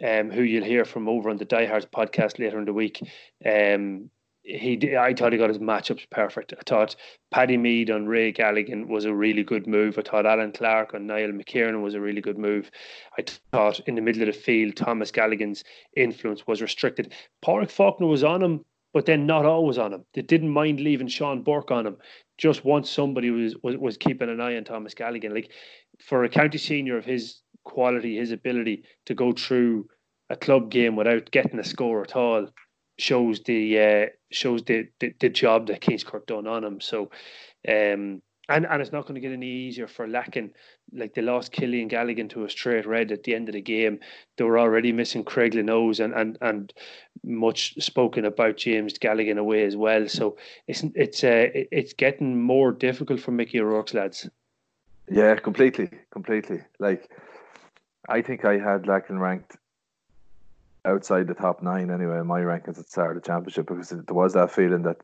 um, 0.02 0.30
who 0.30 0.42
you'll 0.42 0.64
hear 0.64 0.84
from 0.84 1.08
over 1.08 1.30
on 1.30 1.36
the 1.36 1.44
Die 1.44 1.66
Diehards 1.66 1.86
podcast 1.86 2.38
later 2.38 2.58
in 2.58 2.64
the 2.64 2.72
week, 2.72 3.00
um, 3.46 4.10
he 4.44 4.94
I 4.96 5.14
thought 5.14 5.32
he 5.32 5.38
got 5.38 5.48
his 5.48 5.58
matchups 5.58 6.08
perfect. 6.10 6.52
I 6.52 6.60
thought 6.66 6.96
Paddy 7.30 7.56
Mead 7.56 7.90
on 7.90 8.06
Ray 8.06 8.30
Galligan 8.30 8.88
was 8.88 9.06
a 9.06 9.14
really 9.14 9.42
good 9.42 9.66
move. 9.66 9.98
I 9.98 10.02
thought 10.02 10.26
Alan 10.26 10.52
Clark 10.52 10.92
on 10.94 11.06
Niall 11.06 11.32
McKiernan 11.32 11.82
was 11.82 11.94
a 11.94 12.00
really 12.00 12.20
good 12.20 12.36
move. 12.36 12.70
I 13.18 13.24
thought 13.52 13.80
in 13.88 13.94
the 13.94 14.02
middle 14.02 14.22
of 14.22 14.26
the 14.26 14.38
field, 14.38 14.76
Thomas 14.76 15.10
Galligan's 15.10 15.64
influence 15.96 16.46
was 16.46 16.60
restricted. 16.60 17.14
Pádraig 17.44 17.70
Faulkner 17.70 18.06
was 18.06 18.22
on 18.22 18.42
him, 18.42 18.64
but 18.92 19.06
then 19.06 19.26
not 19.26 19.46
always 19.46 19.78
on 19.78 19.94
him. 19.94 20.04
They 20.12 20.22
didn't 20.22 20.50
mind 20.50 20.78
leaving 20.78 21.08
Sean 21.08 21.42
Burke 21.42 21.70
on 21.70 21.86
him 21.86 21.96
just 22.36 22.66
once 22.66 22.90
somebody 22.90 23.30
was, 23.30 23.56
was 23.62 23.78
was 23.78 23.96
keeping 23.96 24.28
an 24.28 24.42
eye 24.42 24.56
on 24.56 24.64
Thomas 24.64 24.94
Galligan. 24.94 25.32
Like 25.32 25.52
for 26.00 26.22
a 26.22 26.28
county 26.28 26.58
senior 26.58 26.98
of 26.98 27.06
his 27.06 27.40
quality, 27.64 28.18
his 28.18 28.30
ability 28.30 28.84
to 29.06 29.14
go 29.14 29.32
through 29.32 29.88
a 30.28 30.36
club 30.36 30.70
game 30.70 30.96
without 30.96 31.30
getting 31.30 31.58
a 31.58 31.64
score 31.64 32.02
at 32.02 32.14
all 32.14 32.48
shows 32.98 33.40
the 33.44 33.80
uh, 33.80 34.06
shows 34.30 34.62
the, 34.64 34.88
the, 35.00 35.14
the 35.20 35.28
job 35.28 35.66
that 35.66 35.80
Kingscourt 35.80 36.26
done 36.26 36.46
on 36.46 36.64
him. 36.64 36.80
So 36.80 37.10
um, 37.68 38.22
and 38.48 38.66
and 38.66 38.82
it's 38.82 38.92
not 38.92 39.02
going 39.02 39.14
to 39.14 39.20
get 39.20 39.32
any 39.32 39.48
easier 39.48 39.86
for 39.86 40.06
Lacken. 40.06 40.50
Like 40.92 41.14
they 41.14 41.22
lost 41.22 41.52
Killian 41.52 41.88
Gallagher 41.88 42.24
to 42.28 42.44
a 42.44 42.50
straight 42.50 42.86
red 42.86 43.10
at 43.10 43.22
the 43.22 43.34
end 43.34 43.48
of 43.48 43.54
the 43.54 43.60
game. 43.60 44.00
They 44.36 44.44
were 44.44 44.58
already 44.58 44.92
missing 44.92 45.24
Craig 45.24 45.52
Lenos 45.52 46.04
and 46.04 46.12
and 46.14 46.38
and 46.40 46.72
much 47.24 47.74
spoken 47.82 48.24
about 48.24 48.58
James 48.58 48.98
Gallagher 48.98 49.38
away 49.38 49.64
as 49.64 49.76
well. 49.76 50.08
So 50.08 50.36
it's 50.66 50.84
it's 50.94 51.24
uh, 51.24 51.48
it's 51.52 51.94
getting 51.94 52.40
more 52.40 52.72
difficult 52.72 53.20
for 53.20 53.30
Mickey 53.30 53.60
O'Rourke's 53.60 53.94
lads. 53.94 54.28
Yeah, 55.10 55.34
completely, 55.36 55.90
completely. 56.10 56.62
Like 56.78 57.10
I 58.08 58.20
think 58.20 58.44
I 58.44 58.58
had 58.58 58.82
Lacken 58.82 59.20
ranked 59.20 59.56
outside 60.84 61.26
the 61.26 61.34
top 61.34 61.62
nine 61.62 61.90
anyway 61.90 62.18
in 62.18 62.26
my 62.26 62.40
rankings 62.40 62.70
at 62.70 62.76
the 62.76 62.84
start 62.84 63.16
of 63.16 63.22
the 63.22 63.26
championship 63.26 63.66
because 63.66 63.88
there 63.88 64.02
was 64.10 64.34
that 64.34 64.50
feeling 64.50 64.82
that 64.82 64.98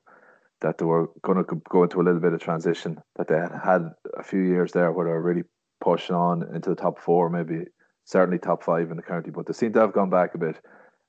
that 0.61 0.77
they 0.79 0.85
were 0.85 1.09
going 1.23 1.43
to 1.43 1.63
go 1.71 1.83
into 1.83 2.01
a 2.01 2.05
little 2.05 2.21
bit 2.21 2.35
of 2.35 2.41
transition. 2.41 3.01
That 3.17 3.29
they 3.29 3.37
had 3.37 3.53
had 3.65 3.91
a 4.19 4.23
few 4.23 4.41
years 4.41 4.73
there 4.73 4.93
where 4.93 5.07
they 5.07 5.13
were 5.13 5.23
really 5.23 5.45
pushing 5.81 6.15
on 6.15 6.55
into 6.55 6.71
the 6.71 6.77
top 6.77 7.01
four, 7.01 7.31
maybe 7.31 7.65
certainly 8.05 8.39
top 8.39 8.63
five 8.63 8.91
in 8.91 8.97
the 8.97 9.03
county, 9.03 9.31
but 9.31 9.47
they 9.47 9.53
seem 9.53 9.73
to 9.73 9.81
have 9.81 9.93
gone 9.93 10.11
back 10.11 10.35
a 10.35 10.39
bit, 10.39 10.57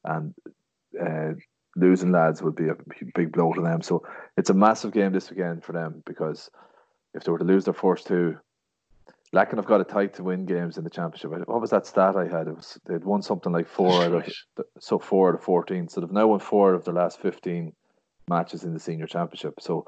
and 0.06 0.34
uh, 1.00 1.32
losing 1.76 2.12
lads 2.12 2.42
would 2.42 2.56
be 2.56 2.70
a 2.70 2.76
big 3.16 3.32
blow 3.32 3.54
to 3.54 3.62
them. 3.62 3.82
So 3.82 4.04
it's 4.38 4.50
a 4.50 4.54
massive 4.54 4.94
game 4.94 5.12
this 5.12 5.30
weekend 5.30 5.64
for 5.64 5.74
them 5.74 6.04
because 6.06 6.50
if 7.14 7.24
they 7.24 7.32
were 7.32 7.40
to 7.40 7.44
lose 7.44 7.66
their 7.66 7.74
first 7.74 8.08
two, 8.08 8.38
Lacken 9.34 9.56
have 9.56 9.66
got 9.66 9.80
it 9.80 9.88
tight 9.88 10.14
to 10.16 10.24
win 10.24 10.46
games 10.46 10.78
in 10.78 10.84
the 10.84 10.90
championship. 10.90 11.32
What 11.48 11.62
was 11.62 11.70
that 11.70 11.86
stat 11.86 12.18
I 12.18 12.28
had? 12.28 12.48
It 12.48 12.56
was 12.56 12.78
they'd 12.86 13.06
won 13.06 13.22
something 13.22 13.54
like 13.54 13.68
four 13.68 14.04
out 14.04 14.14
of 14.14 14.34
so 14.80 15.00
four 15.00 15.30
out 15.30 15.36
of 15.36 15.44
fourteen. 15.44 15.88
So 15.88 16.02
they've 16.02 16.12
now 16.12 16.28
won 16.28 16.40
four 16.40 16.74
of 16.74 16.84
the 16.84 16.92
last 16.92 17.20
fifteen 17.20 17.74
matches 18.28 18.64
in 18.64 18.74
the 18.74 18.80
senior 18.80 19.08
championship. 19.08 19.56
So, 19.60 19.86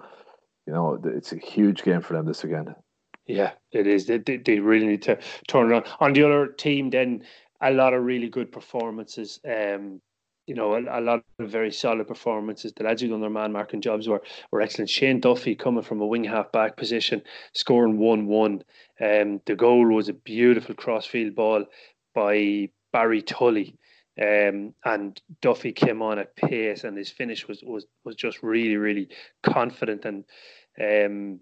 you 0.65 0.73
know, 0.73 0.99
it's 1.03 1.33
a 1.33 1.37
huge 1.37 1.83
game 1.83 2.01
for 2.01 2.13
them 2.13 2.25
this 2.25 2.43
weekend. 2.43 2.73
Yeah, 3.25 3.51
it 3.71 3.87
is. 3.87 4.05
They, 4.05 4.17
they 4.17 4.59
really 4.59 4.87
need 4.87 5.01
to 5.03 5.17
turn 5.47 5.71
it 5.71 5.75
on. 5.75 5.83
On 5.99 6.13
the 6.13 6.23
other 6.23 6.47
team, 6.47 6.89
then 6.89 7.23
a 7.61 7.71
lot 7.71 7.93
of 7.93 8.03
really 8.03 8.29
good 8.29 8.51
performances. 8.51 9.39
Um, 9.45 10.01
you 10.45 10.55
know, 10.55 10.73
a, 10.73 10.99
a, 10.99 11.01
lot 11.01 11.23
of 11.39 11.49
very 11.49 11.71
solid 11.71 12.07
performances. 12.07 12.73
The 12.73 12.83
lads 12.83 13.01
who 13.01 13.07
done 13.07 13.21
their 13.21 13.29
man 13.29 13.53
marking 13.53 13.81
jobs 13.81 14.07
were 14.07 14.21
were 14.51 14.61
excellent. 14.61 14.89
Shane 14.89 15.19
Duffy 15.19 15.55
coming 15.55 15.83
from 15.83 16.01
a 16.01 16.05
wing 16.05 16.25
half 16.25 16.51
back 16.51 16.75
position, 16.75 17.21
scoring 17.53 17.97
one 17.97 18.27
one. 18.27 18.63
Um, 18.99 19.41
the 19.45 19.55
goal 19.55 19.87
was 19.87 20.09
a 20.09 20.13
beautiful 20.13 20.75
crossfield 20.75 21.35
ball 21.35 21.65
by 22.13 22.69
Barry 22.91 23.21
Tully. 23.21 23.77
Um, 24.21 24.75
and 24.85 25.19
Duffy 25.41 25.71
came 25.71 26.01
on 26.01 26.19
at 26.19 26.35
pace, 26.35 26.83
and 26.83 26.97
his 26.97 27.09
finish 27.09 27.47
was 27.47 27.63
was 27.63 27.85
was 28.03 28.15
just 28.15 28.43
really 28.43 28.77
really 28.77 29.09
confident, 29.41 30.05
and 30.05 30.23
um, 30.79 31.39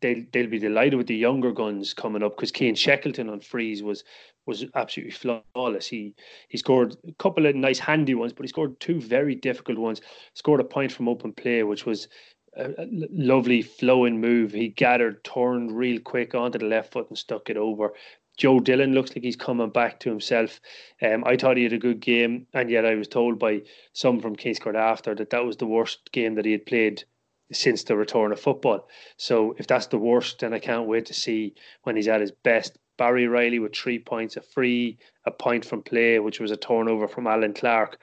they'll 0.00 0.24
they'll 0.32 0.50
be 0.50 0.58
delighted 0.58 0.96
with 0.96 1.06
the 1.06 1.16
younger 1.16 1.52
guns 1.52 1.94
coming 1.94 2.22
up 2.22 2.36
because 2.36 2.50
Keane 2.50 2.74
Shackleton 2.74 3.28
on 3.28 3.40
freeze 3.40 3.82
was 3.82 4.04
was 4.48 4.64
absolutely 4.74 5.12
flawless. 5.12 5.86
He 5.86 6.14
he 6.48 6.58
scored 6.58 6.96
a 7.06 7.12
couple 7.12 7.46
of 7.46 7.54
nice 7.54 7.78
handy 7.78 8.14
ones, 8.14 8.32
but 8.32 8.42
he 8.44 8.48
scored 8.48 8.80
two 8.80 9.00
very 9.00 9.36
difficult 9.36 9.78
ones. 9.78 10.00
Scored 10.34 10.60
a 10.60 10.64
point 10.64 10.90
from 10.90 11.08
open 11.08 11.32
play, 11.32 11.62
which 11.62 11.86
was 11.86 12.08
a 12.56 12.88
lovely 12.90 13.62
flowing 13.62 14.20
move. 14.20 14.52
He 14.52 14.68
gathered, 14.68 15.22
turned 15.22 15.76
real 15.76 16.00
quick 16.00 16.34
onto 16.34 16.58
the 16.58 16.64
left 16.64 16.92
foot 16.92 17.08
and 17.08 17.16
stuck 17.16 17.50
it 17.50 17.56
over. 17.56 17.92
Joe 18.36 18.60
Dillon 18.60 18.92
looks 18.92 19.10
like 19.10 19.24
he's 19.24 19.36
coming 19.36 19.70
back 19.70 20.00
to 20.00 20.10
himself. 20.10 20.60
Um, 21.02 21.24
I 21.26 21.36
thought 21.36 21.56
he 21.56 21.64
had 21.64 21.72
a 21.72 21.78
good 21.78 22.00
game, 22.00 22.46
and 22.54 22.70
yet 22.70 22.86
I 22.86 22.94
was 22.94 23.08
told 23.08 23.38
by 23.38 23.62
some 23.92 24.20
from 24.20 24.36
Kingscourt 24.36 24.76
after 24.76 25.14
that 25.14 25.30
that 25.30 25.44
was 25.44 25.56
the 25.56 25.66
worst 25.66 26.10
game 26.12 26.34
that 26.36 26.44
he 26.44 26.52
had 26.52 26.66
played 26.66 27.04
since 27.52 27.82
the 27.82 27.96
return 27.96 28.32
of 28.32 28.40
football. 28.40 28.88
So 29.16 29.54
if 29.58 29.66
that's 29.66 29.86
the 29.86 29.98
worst, 29.98 30.40
then 30.40 30.54
I 30.54 30.58
can't 30.58 30.86
wait 30.86 31.06
to 31.06 31.14
see 31.14 31.54
when 31.82 31.96
he's 31.96 32.08
at 32.08 32.20
his 32.20 32.30
best. 32.30 32.78
Barry 32.98 33.28
Riley 33.28 33.60
with 33.60 33.74
three 33.74 33.98
points, 33.98 34.36
a 34.36 34.42
free, 34.42 34.98
a 35.24 35.30
point 35.30 35.64
from 35.64 35.82
play, 35.82 36.18
which 36.18 36.40
was 36.40 36.50
a 36.50 36.56
turnover 36.56 37.08
from 37.08 37.26
Alan 37.26 37.54
Clark, 37.54 37.98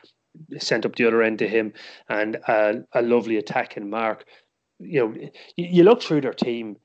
sent 0.58 0.86
up 0.86 0.96
the 0.96 1.06
other 1.06 1.22
end 1.22 1.40
to 1.40 1.48
him, 1.48 1.74
and 2.10 2.38
a, 2.48 2.84
a 2.94 3.02
lovely 3.02 3.38
attacking 3.38 3.90
mark. 3.90 4.26
You 4.80 5.08
know, 5.08 5.30
you, 5.56 5.84
look 5.84 6.02
through 6.02 6.22
their 6.22 6.34
team 6.34 6.78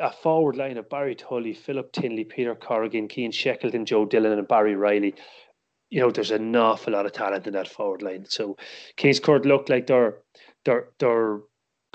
a 0.00 0.10
forward 0.10 0.56
line 0.56 0.78
of 0.78 0.88
Barry 0.88 1.14
Tully, 1.14 1.54
Philip 1.54 1.92
Tinley, 1.92 2.24
Peter 2.24 2.54
Corrigan, 2.54 3.08
Keane 3.08 3.32
Shackleton, 3.32 3.86
Joe 3.86 4.04
Dillon, 4.04 4.38
and 4.38 4.48
Barry 4.48 4.74
Riley. 4.74 5.14
You 5.90 6.00
know, 6.00 6.10
there's 6.10 6.32
an 6.32 6.54
awful 6.56 6.92
lot 6.92 7.06
of 7.06 7.12
talent 7.12 7.46
in 7.46 7.52
that 7.52 7.68
forward 7.68 8.02
line. 8.02 8.26
So 8.28 8.56
Kingscourt 8.96 9.44
look 9.44 9.68
like 9.68 9.86
they're 9.86 10.16
they're 10.64 10.88
they're 10.98 11.40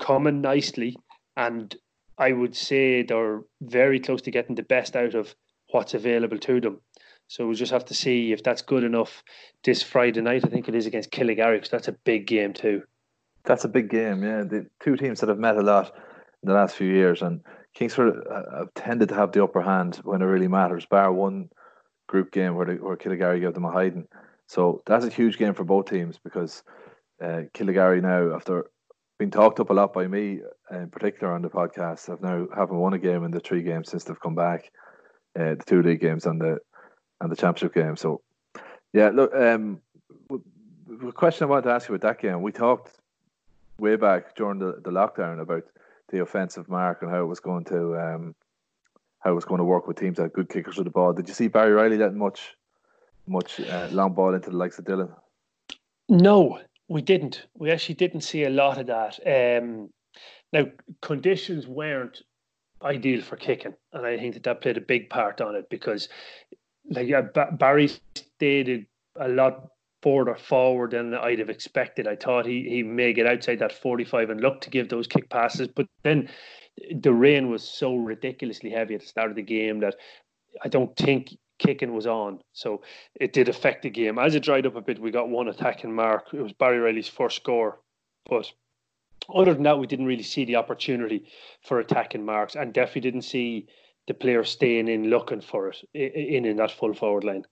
coming 0.00 0.40
nicely, 0.40 0.96
and 1.36 1.74
I 2.18 2.32
would 2.32 2.56
say 2.56 3.02
they're 3.02 3.42
very 3.60 4.00
close 4.00 4.22
to 4.22 4.30
getting 4.30 4.54
the 4.54 4.62
best 4.62 4.96
out 4.96 5.14
of 5.14 5.34
what's 5.72 5.94
available 5.94 6.38
to 6.38 6.60
them. 6.60 6.80
So 7.28 7.46
we'll 7.46 7.56
just 7.56 7.72
have 7.72 7.86
to 7.86 7.94
see 7.94 8.32
if 8.32 8.42
that's 8.42 8.62
good 8.62 8.84
enough 8.84 9.22
this 9.64 9.82
Friday 9.82 10.20
night. 10.20 10.44
I 10.44 10.48
think 10.48 10.68
it 10.68 10.74
is 10.74 10.86
against 10.86 11.10
Killygarry 11.10 11.56
because 11.56 11.70
that's 11.70 11.88
a 11.88 11.92
big 11.92 12.26
game 12.26 12.52
too. 12.52 12.82
That's 13.44 13.64
a 13.64 13.68
big 13.68 13.90
game, 13.90 14.22
yeah. 14.22 14.44
The 14.44 14.66
two 14.80 14.96
teams 14.96 15.20
that 15.20 15.28
have 15.28 15.38
met 15.38 15.56
a 15.56 15.62
lot 15.62 15.92
in 16.42 16.48
the 16.48 16.54
last 16.54 16.76
few 16.76 16.88
years, 16.88 17.22
and 17.22 17.40
Kingscourt 17.76 18.20
uh, 18.30 18.58
have 18.58 18.74
tended 18.74 19.08
to 19.08 19.14
have 19.14 19.32
the 19.32 19.42
upper 19.42 19.62
hand 19.62 19.96
when 20.04 20.22
it 20.22 20.26
really 20.26 20.48
matters, 20.48 20.86
bar 20.86 21.12
one 21.12 21.48
group 22.06 22.30
game 22.30 22.54
where, 22.54 22.66
the, 22.66 22.74
where 22.74 22.96
Killygarry 22.96 23.40
gave 23.40 23.54
them 23.54 23.64
a 23.64 23.72
hiding. 23.72 24.06
So 24.46 24.82
that's 24.86 25.06
a 25.06 25.10
huge 25.10 25.38
game 25.38 25.54
for 25.54 25.64
both 25.64 25.86
teams 25.86 26.18
because 26.22 26.62
uh, 27.22 27.42
Killygarry 27.54 28.02
now, 28.02 28.34
after 28.36 28.66
being 29.18 29.30
talked 29.30 29.60
up 29.60 29.70
a 29.70 29.72
lot 29.72 29.94
by 29.94 30.06
me 30.06 30.40
in 30.70 30.90
particular 30.90 31.32
on 31.32 31.42
the 31.42 31.48
podcast, 31.48 32.08
have 32.08 32.20
now 32.20 32.46
haven't 32.54 32.78
won 32.78 32.92
a 32.92 32.98
game 32.98 33.24
in 33.24 33.30
the 33.30 33.40
three 33.40 33.62
games 33.62 33.90
since 33.90 34.04
they've 34.04 34.20
come 34.20 34.34
back, 34.34 34.70
uh, 35.38 35.54
the 35.54 35.64
two 35.66 35.82
league 35.82 36.00
games 36.00 36.26
and 36.26 36.40
the 36.40 36.58
and 37.20 37.30
the 37.30 37.36
championship 37.36 37.74
game. 37.74 37.96
So 37.96 38.20
yeah, 38.92 39.10
look, 39.10 39.34
um, 39.34 39.80
the 40.28 41.12
question 41.12 41.44
I 41.44 41.50
wanted 41.50 41.62
to 41.62 41.70
ask 41.70 41.88
you 41.88 41.94
about 41.94 42.08
that 42.08 42.20
game, 42.20 42.42
we 42.42 42.52
talked 42.52 42.98
way 43.78 43.96
back 43.96 44.36
during 44.36 44.58
the, 44.58 44.80
the 44.84 44.90
lockdown 44.90 45.40
about 45.40 45.64
the 46.10 46.20
offensive 46.20 46.68
mark 46.68 47.02
and 47.02 47.10
how 47.10 47.22
it 47.22 47.26
was 47.26 47.40
going 47.40 47.64
to 47.64 47.96
um, 47.96 48.34
how 49.20 49.30
it 49.32 49.34
was 49.34 49.44
going 49.44 49.58
to 49.58 49.64
work 49.64 49.86
with 49.86 49.98
teams 49.98 50.16
that 50.16 50.24
had 50.24 50.32
good 50.32 50.48
kickers 50.48 50.76
with 50.76 50.84
the 50.84 50.90
ball. 50.90 51.12
Did 51.12 51.28
you 51.28 51.34
see 51.34 51.48
Barry 51.48 51.72
Riley 51.72 51.96
that 51.98 52.14
much 52.14 52.56
much 53.26 53.60
uh, 53.60 53.88
long 53.90 54.12
ball 54.12 54.34
into 54.34 54.50
the 54.50 54.56
likes 54.56 54.78
of 54.78 54.84
Dillon? 54.84 55.08
No, 56.08 56.60
we 56.88 57.00
didn't. 57.00 57.46
We 57.56 57.70
actually 57.70 57.94
didn't 57.94 58.22
see 58.22 58.44
a 58.44 58.50
lot 58.50 58.78
of 58.78 58.86
that. 58.88 59.18
Um, 59.26 59.90
now 60.52 60.66
conditions 61.00 61.66
weren't 61.66 62.22
ideal 62.84 63.22
for 63.22 63.36
kicking, 63.36 63.74
and 63.92 64.06
I 64.06 64.16
think 64.16 64.34
that 64.34 64.42
that 64.44 64.60
played 64.60 64.76
a 64.76 64.82
big 64.82 65.10
part 65.10 65.40
on 65.40 65.54
it 65.54 65.68
because, 65.70 66.08
like 66.90 67.08
yeah, 67.08 67.22
Barry 67.52 67.90
stayed 68.14 68.86
a 69.18 69.28
lot 69.28 69.68
further 70.02 70.34
forward 70.34 70.92
than 70.92 71.14
I'd 71.14 71.38
have 71.38 71.50
expected. 71.50 72.08
I 72.08 72.16
thought 72.16 72.46
he 72.46 72.68
he 72.68 72.82
may 72.82 73.12
get 73.12 73.26
outside 73.26 73.60
that 73.60 73.72
45 73.72 74.30
and 74.30 74.40
look 74.40 74.60
to 74.62 74.70
give 74.70 74.88
those 74.88 75.06
kick 75.06 75.30
passes, 75.30 75.68
but 75.68 75.86
then 76.02 76.28
the 77.00 77.12
rain 77.12 77.50
was 77.50 77.62
so 77.62 77.96
ridiculously 77.96 78.70
heavy 78.70 78.94
at 78.94 79.00
the 79.00 79.06
start 79.06 79.30
of 79.30 79.36
the 79.36 79.42
game 79.42 79.80
that 79.80 79.94
I 80.64 80.68
don't 80.68 80.96
think 80.96 81.36
kicking 81.58 81.94
was 81.94 82.06
on. 82.06 82.40
So 82.52 82.82
it 83.14 83.32
did 83.32 83.48
affect 83.48 83.82
the 83.82 83.90
game. 83.90 84.18
As 84.18 84.34
it 84.34 84.42
dried 84.42 84.66
up 84.66 84.76
a 84.76 84.80
bit, 84.80 84.98
we 84.98 85.10
got 85.10 85.28
one 85.28 85.48
attacking 85.48 85.94
mark. 85.94 86.28
It 86.32 86.42
was 86.42 86.52
Barry 86.52 86.78
Riley's 86.78 87.08
first 87.08 87.36
score. 87.36 87.80
But 88.28 88.50
other 89.34 89.54
than 89.54 89.62
that, 89.64 89.78
we 89.78 89.86
didn't 89.86 90.06
really 90.06 90.22
see 90.22 90.44
the 90.44 90.56
opportunity 90.56 91.24
for 91.62 91.78
attacking 91.80 92.24
marks 92.24 92.54
and 92.54 92.72
definitely 92.72 93.02
didn't 93.02 93.22
see 93.22 93.66
the 94.08 94.14
players 94.14 94.50
staying 94.50 94.88
in 94.88 95.10
looking 95.10 95.40
for 95.40 95.68
it 95.68 95.76
in, 95.94 96.44
in 96.44 96.56
that 96.56 96.72
full 96.72 96.94
forward 96.94 97.24
line. 97.24 97.44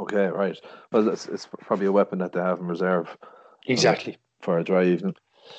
Okay, 0.00 0.26
right. 0.26 0.58
Well, 0.92 1.08
it's, 1.08 1.26
it's 1.26 1.48
probably 1.60 1.86
a 1.86 1.92
weapon 1.92 2.18
that 2.18 2.32
they 2.32 2.40
have 2.40 2.60
in 2.60 2.66
reserve. 2.66 3.16
Exactly. 3.66 4.16
For 4.40 4.58
a 4.58 4.64
dry 4.64 4.84
evening. 4.84 5.16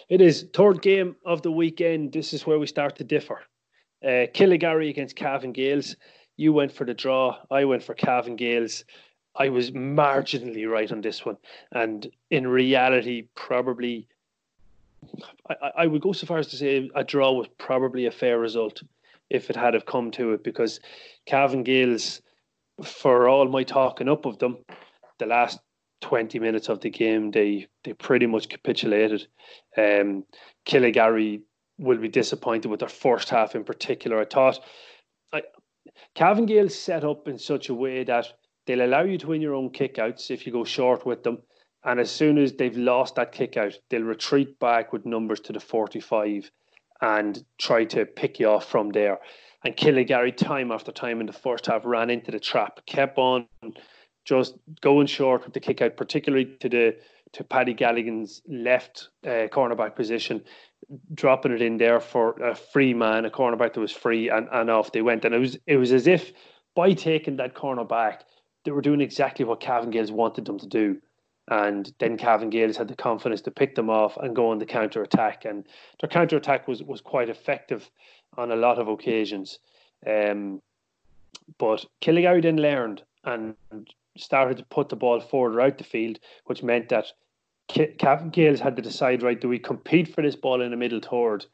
It 0.08 0.22
is. 0.22 0.48
Third 0.54 0.82
game 0.82 1.16
of 1.26 1.42
the 1.42 1.52
weekend. 1.52 2.14
This 2.14 2.34
is 2.34 2.46
where 2.46 2.60
we 2.60 2.68
start 2.68 2.96
to 2.98 3.04
differ. 3.04 3.42
Uh, 4.04 4.32
Killygarry 4.34 4.90
against 4.90 5.18
Cavan 5.18 5.52
Gaels. 5.52 5.96
You 6.38 6.54
went 6.54 6.72
for 6.72 6.86
the 6.86 6.94
draw. 6.94 7.38
I 7.52 7.66
went 7.66 7.84
for 7.84 7.94
Cavan 7.94 8.38
Gaels. 8.38 8.86
I 9.36 9.50
was 9.50 9.72
marginally 9.72 10.70
right 10.70 10.92
on 10.92 11.02
this 11.02 11.26
one. 11.26 11.38
And 11.74 12.10
in 12.32 12.48
reality, 12.48 13.28
probably, 13.36 14.08
I, 15.50 15.72
I 15.78 15.88
would 15.88 16.02
go 16.02 16.12
so 16.12 16.28
far 16.28 16.38
as 16.38 16.48
to 16.48 16.58
say 16.58 16.90
a 16.96 17.04
draw 17.04 17.32
was 17.32 17.48
probably 17.58 18.06
a 18.06 18.12
fair 18.12 18.40
result 18.40 18.82
if 19.30 19.50
it 19.50 19.56
had 19.56 19.74
have 19.74 19.86
come 19.86 20.12
to 20.12 20.34
it 20.34 20.44
because 20.44 20.80
Cavan 21.26 21.64
Gaels 21.64 22.22
for 22.84 23.28
all 23.28 23.48
my 23.48 23.64
talking 23.64 24.10
up 24.10 24.26
of 24.26 24.40
them, 24.40 24.58
the 25.20 25.26
last 25.26 25.60
20 26.02 26.40
minutes 26.40 26.70
of 26.70 26.80
the 26.80 26.90
game, 26.90 27.32
they 27.32 27.68
they 27.84 27.94
pretty 27.94 28.26
much 28.26 28.50
capitulated. 28.50 29.28
Um, 29.78 30.26
Killygarry 30.66 31.42
will 31.78 31.98
be 31.98 32.08
disappointed 32.08 32.70
with 32.70 32.80
their 32.80 32.90
first 32.90 33.30
half 33.30 33.56
in 33.56 33.64
particular. 33.64 34.20
I 34.20 34.26
thought 34.26 34.60
I, 35.34 35.42
Gael 36.16 36.70
set 36.70 37.04
up 37.04 37.28
in 37.28 37.38
such 37.38 37.70
a 37.70 37.74
way 37.74 38.04
that 38.04 38.28
they'll 38.66 38.86
allow 38.86 39.04
you 39.04 39.18
to 39.18 39.28
win 39.28 39.42
your 39.42 39.56
own 39.56 39.70
kickouts 39.72 40.32
if 40.32 40.46
you 40.46 40.52
go 40.52 40.64
short 40.64 41.06
with 41.06 41.24
them. 41.24 41.40
And 41.84 42.00
as 42.00 42.12
soon 42.12 42.38
as 42.38 42.54
they've 42.54 42.76
lost 42.76 43.16
that 43.16 43.32
kick 43.32 43.56
out, 43.58 43.78
they'll 43.90 44.04
retreat 44.04 44.60
back 44.60 44.92
with 44.92 45.06
numbers 45.06 45.40
to 45.42 45.54
the 45.54 45.60
45 45.60 46.52
and 47.02 47.44
try 47.58 47.86
to 47.86 48.06
pick 48.06 48.40
you 48.40 48.50
off 48.50 48.66
from 48.66 48.90
there. 48.90 49.20
And 49.64 49.76
Killygarry, 49.76 50.36
time 50.36 50.72
after 50.72 50.92
time 50.92 51.20
in 51.20 51.28
the 51.28 51.34
first 51.34 51.66
half, 51.66 51.86
ran 51.86 52.10
into 52.10 52.32
the 52.32 52.40
trap, 52.40 52.86
kept 52.86 53.18
on 53.18 53.48
just 54.26 54.56
going 54.82 55.08
short 55.08 55.46
with 55.46 55.54
the 55.54 55.60
kick 55.60 55.82
out, 55.82 55.98
particularly 55.98 56.56
to 56.60 56.70
the 56.70 56.96
to 57.34 57.44
Paddy 57.44 57.76
Galligan's 57.76 58.42
left 58.48 59.10
uh, 59.24 59.48
cornerback 59.52 59.96
position, 59.96 60.44
dropping 61.14 61.52
it 61.52 61.62
in 61.62 61.78
there 61.78 62.00
for 62.00 62.32
a 62.42 62.56
free 62.56 62.94
man, 62.94 63.26
a 63.26 63.30
cornerback 63.30 63.74
that 63.74 63.80
was 63.80 63.92
free, 63.92 64.30
and, 64.30 64.48
and 64.52 64.70
off 64.70 64.92
they 64.92 65.04
went. 65.04 65.26
And 65.26 65.36
it 65.36 65.40
was 65.40 65.58
it 65.68 65.78
was 65.78 65.92
as 65.92 66.08
if 66.08 66.32
by 66.76 66.94
taking 66.94 67.38
that 67.38 67.54
corner 67.54 67.84
back, 67.84 68.24
they 68.66 68.72
were 68.72 68.82
doing 68.82 69.02
exactly 69.02 69.46
what 69.46 69.60
Cavan 69.60 69.92
Gaels 69.92 70.12
wanted 70.12 70.46
them 70.46 70.58
to 70.60 70.68
do. 70.68 71.00
And 71.50 71.92
then 72.00 72.16
Cavan 72.18 72.52
Gaels 72.52 72.78
had 72.78 72.88
the 72.88 72.96
confidence 72.96 73.42
to 73.42 73.52
pick 73.52 73.74
them 73.74 73.90
off 73.90 74.18
and 74.18 74.36
go 74.36 74.52
on 74.52 74.60
the 74.60 74.66
counter 74.66 75.02
attack. 75.02 75.46
And 75.46 75.66
their 76.00 76.10
counter 76.10 76.38
attack 76.38 76.68
was, 76.68 76.84
was 76.84 77.02
quite 77.02 77.28
effective 77.28 77.90
on 78.38 78.52
a 78.52 78.56
lot 78.56 78.78
of 78.78 78.88
occasions. 78.88 79.58
Um, 80.06 80.62
but 81.58 81.86
Killygarry 82.02 82.44
then 82.44 82.58
learned 82.58 83.02
and 83.24 83.56
started 84.16 84.58
to 84.58 84.66
put 84.66 84.90
the 84.90 84.96
ball 84.96 85.20
forward 85.20 85.60
out 85.60 85.80
the 85.80 85.84
field, 85.84 86.20
which 86.46 86.62
meant 86.62 86.90
that 86.90 87.08
Cavan 87.68 88.30
Gaels 88.30 88.60
had 88.60 88.76
to 88.76 88.82
decide, 88.82 89.24
right, 89.24 89.40
do 89.40 89.50
we 89.50 89.60
compete 89.60 90.14
for 90.14 90.22
this 90.22 90.36
ball 90.36 90.62
in 90.62 90.72
the 90.72 90.78
middle 90.78 91.00
third? 91.00 91.46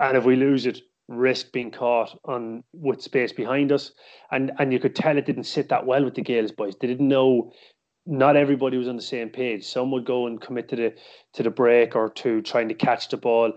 And 0.00 0.16
if 0.16 0.24
we 0.24 0.36
lose 0.36 0.64
it, 0.66 0.80
risk 1.08 1.52
being 1.52 1.70
caught 1.70 2.18
on 2.24 2.64
with 2.72 3.02
space 3.02 3.32
behind 3.32 3.72
us. 3.72 3.92
And 4.30 4.52
and 4.58 4.72
you 4.72 4.78
could 4.78 4.96
tell 4.96 5.18
it 5.18 5.26
didn't 5.26 5.44
sit 5.44 5.68
that 5.68 5.86
well 5.86 6.04
with 6.04 6.14
the 6.14 6.22
Gaels 6.22 6.52
boys. 6.52 6.74
They 6.80 6.86
didn't 6.86 7.08
know 7.08 7.52
not 8.06 8.36
everybody 8.36 8.76
was 8.76 8.88
on 8.88 8.96
the 8.96 9.02
same 9.02 9.30
page. 9.30 9.64
Some 9.66 9.90
would 9.92 10.04
go 10.04 10.26
and 10.26 10.40
commit 10.40 10.68
to 10.68 10.76
the 10.76 10.94
to 11.34 11.42
the 11.42 11.50
break 11.50 11.96
or 11.96 12.10
to 12.10 12.42
trying 12.42 12.68
to 12.68 12.74
catch 12.74 13.08
the 13.08 13.16
ball. 13.16 13.52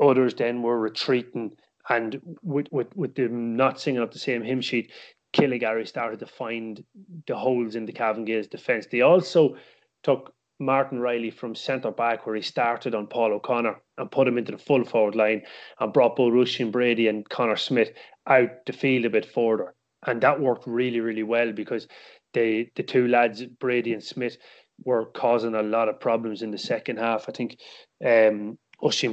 Others 0.00 0.34
then 0.34 0.62
were 0.62 0.78
retreating 0.78 1.56
and 1.88 2.20
with 2.42 2.66
with, 2.70 2.94
with 2.96 3.14
them 3.14 3.56
not 3.56 3.80
singing 3.80 4.00
up 4.00 4.12
the 4.12 4.18
same 4.18 4.42
hymn 4.42 4.60
sheet, 4.60 4.92
Killygarry 5.32 5.86
started 5.86 6.20
to 6.20 6.26
find 6.26 6.84
the 7.26 7.36
holes 7.36 7.74
in 7.74 7.86
the 7.86 7.92
Cavan 7.92 8.24
Gaels 8.24 8.48
defence. 8.48 8.86
They 8.90 9.00
also 9.00 9.56
took 10.02 10.34
Martin 10.60 11.00
Riley 11.00 11.30
from 11.30 11.54
centre 11.54 11.90
back, 11.90 12.26
where 12.26 12.34
he 12.34 12.42
started 12.42 12.94
on 12.94 13.06
Paul 13.06 13.32
O'Connor, 13.32 13.80
and 13.96 14.10
put 14.10 14.26
him 14.26 14.38
into 14.38 14.52
the 14.52 14.58
full 14.58 14.84
forward 14.84 15.14
line 15.14 15.42
and 15.78 15.92
brought 15.92 16.16
both 16.16 16.32
Rushing 16.32 16.70
Brady 16.70 17.08
and 17.08 17.28
Connor 17.28 17.56
Smith 17.56 17.92
out 18.26 18.66
the 18.66 18.72
field 18.72 19.04
a 19.04 19.10
bit 19.10 19.26
further. 19.26 19.74
And 20.06 20.20
that 20.20 20.40
worked 20.40 20.66
really, 20.66 21.00
really 21.00 21.22
well 21.22 21.52
because 21.52 21.88
the 22.32 22.68
the 22.76 22.82
two 22.82 23.08
lads, 23.08 23.44
Brady 23.44 23.92
and 23.92 24.02
Smith, 24.02 24.36
were 24.84 25.06
causing 25.06 25.54
a 25.54 25.62
lot 25.62 25.88
of 25.88 26.00
problems 26.00 26.42
in 26.42 26.50
the 26.50 26.58
second 26.58 26.98
half. 26.98 27.28
I 27.28 27.32
think 27.32 27.58
um, 28.04 28.58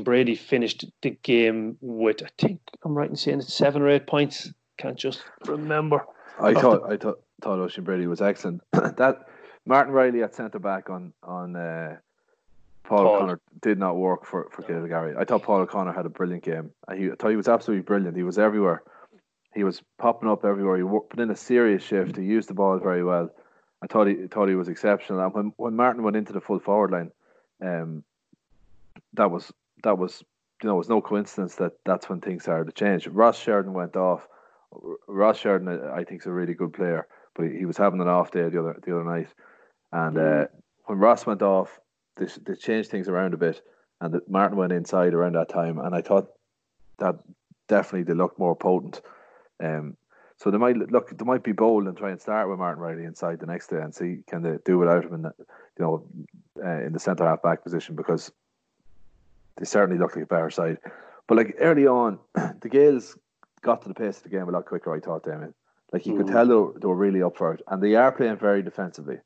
Brady 0.04 0.36
finished 0.36 0.86
the 1.02 1.12
game 1.24 1.78
with, 1.82 2.22
I 2.24 2.30
think 2.38 2.60
I'm 2.84 2.96
right 2.96 3.10
in 3.10 3.16
saying 3.16 3.40
it's 3.40 3.54
seven 3.54 3.82
or 3.82 3.90
eight 3.90 4.08
points. 4.08 4.52
Can't 4.78 4.98
just 4.98 5.24
remember. 5.46 6.06
I 6.40 6.54
thought 6.54 6.92
I 6.92 6.98
thought 6.98 7.22
thought 7.42 7.60
Oisin 7.60 7.84
Brady 7.84 8.08
was 8.08 8.22
excellent. 8.22 8.62
that 8.72 9.28
Martin 9.66 9.94
Riley 9.94 10.22
at 10.22 10.36
centre 10.36 10.60
back 10.60 10.90
on 10.90 11.14
on 11.24 11.56
uh, 11.56 11.98
Paul, 12.84 13.04
Paul, 13.04 13.16
O'Connor 13.16 13.40
did 13.62 13.80
not 13.80 13.96
work 13.96 14.26
for 14.26 14.50
for 14.52 14.62
Gary. 14.64 15.16
I 15.18 15.24
thought 15.24 15.44
Paul 15.44 15.62
O'Connor 15.62 15.94
had 15.94 16.06
a 16.06 16.10
brilliant 16.10 16.44
game. 16.44 16.72
He, 16.94 17.06
I 17.10 17.16
thought 17.18 17.30
he 17.30 17.38
was 17.38 17.48
absolutely 17.48 17.84
brilliant. 17.84 18.18
He 18.18 18.24
was 18.24 18.38
everywhere. 18.38 18.84
He 19.56 19.64
was 19.64 19.82
popping 19.98 20.30
up 20.30 20.44
everywhere. 20.44 20.78
He 20.78 20.84
put 20.84 21.20
in 21.20 21.32
a 21.32 21.36
serious 21.36 21.82
shift. 21.82 22.18
He 22.18 22.24
used 22.24 22.50
the 22.50 22.54
ball 22.54 22.78
very 22.78 23.04
well. 23.04 23.30
I 23.82 23.88
thought 23.88 24.08
he 24.08 24.28
thought 24.28 24.50
he 24.50 24.56
was 24.56 24.68
exceptional. 24.68 25.22
And 25.22 25.34
when 25.34 25.54
when 25.58 25.76
Martin 25.76 26.04
went 26.04 26.18
into 26.18 26.34
the 26.34 26.42
full 26.42 26.60
forward 26.60 26.92
line, 26.92 27.12
um, 27.62 28.04
that 29.14 29.32
was 29.32 29.52
that 29.84 29.98
was 29.98 30.24
you 30.62 30.68
know 30.68 30.76
it 30.76 30.80
was 30.80 30.90
no 30.90 31.02
coincidence 31.02 31.56
that 31.56 31.74
that's 31.86 32.10
when 32.10 32.20
things 32.20 32.44
started 32.44 32.66
to 32.66 32.72
change. 32.74 33.08
Ross 33.08 33.40
Sheridan 33.40 33.74
went 33.74 33.96
off. 33.96 34.28
Ross 35.08 35.40
Sheridan, 35.40 35.90
I 35.94 36.04
think, 36.04 36.22
is 36.22 36.28
a 36.28 36.32
really 36.32 36.54
good 36.54 36.74
player, 36.74 37.08
but 37.34 37.46
he 37.46 37.66
was 37.66 37.78
having 37.78 38.02
an 38.02 38.10
off 38.10 38.32
day 38.32 38.50
the 38.50 38.60
other 38.60 38.80
the 38.86 38.94
other 38.94 39.06
night. 39.06 39.30
And 39.92 40.18
uh, 40.18 40.46
when 40.86 41.00
Ross 41.00 41.26
went 41.26 41.42
off, 41.42 41.80
they, 42.18 42.28
they 42.46 42.56
changed 42.56 42.90
things 42.90 43.08
around 43.08 43.34
a 43.34 43.38
bit, 43.38 43.62
and 44.02 44.14
the, 44.14 44.22
Martin 44.28 44.58
went 44.58 44.74
inside 44.74 45.14
around 45.14 45.36
that 45.36 45.48
time. 45.48 45.80
And 45.80 45.96
I 45.96 46.02
thought 46.02 46.28
that 46.98 47.16
definitely 47.70 48.04
they 48.04 48.14
looked 48.14 48.40
more 48.40 48.56
potent. 48.56 49.02
Um, 49.64 49.98
so 50.38 50.52
they 50.52 50.58
might 50.58 50.78
look, 50.78 51.18
they 51.18 51.26
might 51.26 51.44
be 51.44 51.54
bold 51.54 51.88
and 51.88 51.98
try 51.98 52.12
and 52.12 52.22
start 52.22 52.50
with 52.50 52.60
Martin 52.60 52.84
Riley 52.84 53.06
inside 53.06 53.40
the 53.40 53.46
next 53.46 53.68
day 53.68 53.78
and 53.78 53.96
see 53.96 54.20
can 54.28 54.42
they 54.42 54.58
do 54.66 54.78
without 54.78 55.06
him 55.06 55.14
in 55.14 55.22
the, 55.22 55.34
you 55.40 55.86
know, 55.86 56.06
uh, 56.64 56.84
in 56.86 56.94
the 56.94 57.00
centre 57.00 57.26
half 57.26 57.42
back 57.42 57.64
position 57.64 57.96
because 57.96 58.32
they 59.58 59.66
certainly 59.66 60.00
look 60.00 60.16
like 60.16 60.26
a 60.26 60.28
better 60.28 60.50
side. 60.50 60.78
But 61.28 61.38
like 61.38 61.56
early 61.60 61.88
on, 61.88 62.20
the 62.36 62.70
Gaels 62.70 63.18
got 63.62 63.82
to 63.84 63.88
the 63.88 63.94
pace 63.94 64.18
of 64.18 64.24
the 64.24 64.30
game 64.30 64.48
a 64.48 64.52
lot 64.52 64.66
quicker. 64.66 64.94
I 64.94 65.00
thought, 65.00 65.24
Damien. 65.24 65.54
Like 65.94 66.06
you 66.06 66.14
mm. 66.14 66.18
could 66.18 66.28
tell 66.28 66.46
they 66.46 66.54
were, 66.54 66.74
they 66.80 66.88
were 66.88 66.96
really 66.96 67.24
up 67.24 67.38
for 67.38 67.54
it, 67.54 67.62
and 67.68 67.82
they 67.82 67.96
are 67.96 68.12
playing 68.12 68.38
very 68.38 68.62
defensively. 68.62 69.20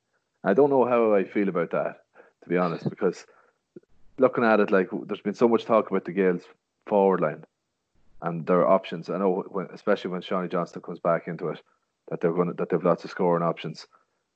I 0.43 0.53
don't 0.53 0.69
know 0.69 0.85
how 0.85 1.15
I 1.15 1.23
feel 1.23 1.49
about 1.49 1.71
that, 1.71 2.03
to 2.43 2.49
be 2.49 2.57
honest, 2.57 2.87
because 2.87 3.25
looking 4.19 4.43
at 4.43 4.59
it, 4.59 4.69
like 4.69 4.89
there's 5.07 5.21
been 5.21 5.33
so 5.33 5.47
much 5.47 5.65
talk 5.65 5.89
about 5.89 6.05
the 6.05 6.11
Gaels 6.11 6.43
forward 6.85 7.21
line 7.21 7.43
and 8.21 8.45
there 8.45 8.59
are 8.59 8.67
options. 8.67 9.09
I 9.09 9.17
know, 9.17 9.43
when, 9.49 9.67
especially 9.73 10.11
when 10.11 10.21
Seanie 10.21 10.51
Johnston 10.51 10.81
comes 10.81 10.99
back 10.99 11.27
into 11.27 11.49
it, 11.49 11.61
that 12.09 12.21
they're 12.21 12.33
going 12.33 12.49
to, 12.49 12.53
that 12.53 12.69
they've 12.69 12.83
lots 12.83 13.03
of 13.03 13.11
scoring 13.11 13.43
options. 13.43 13.87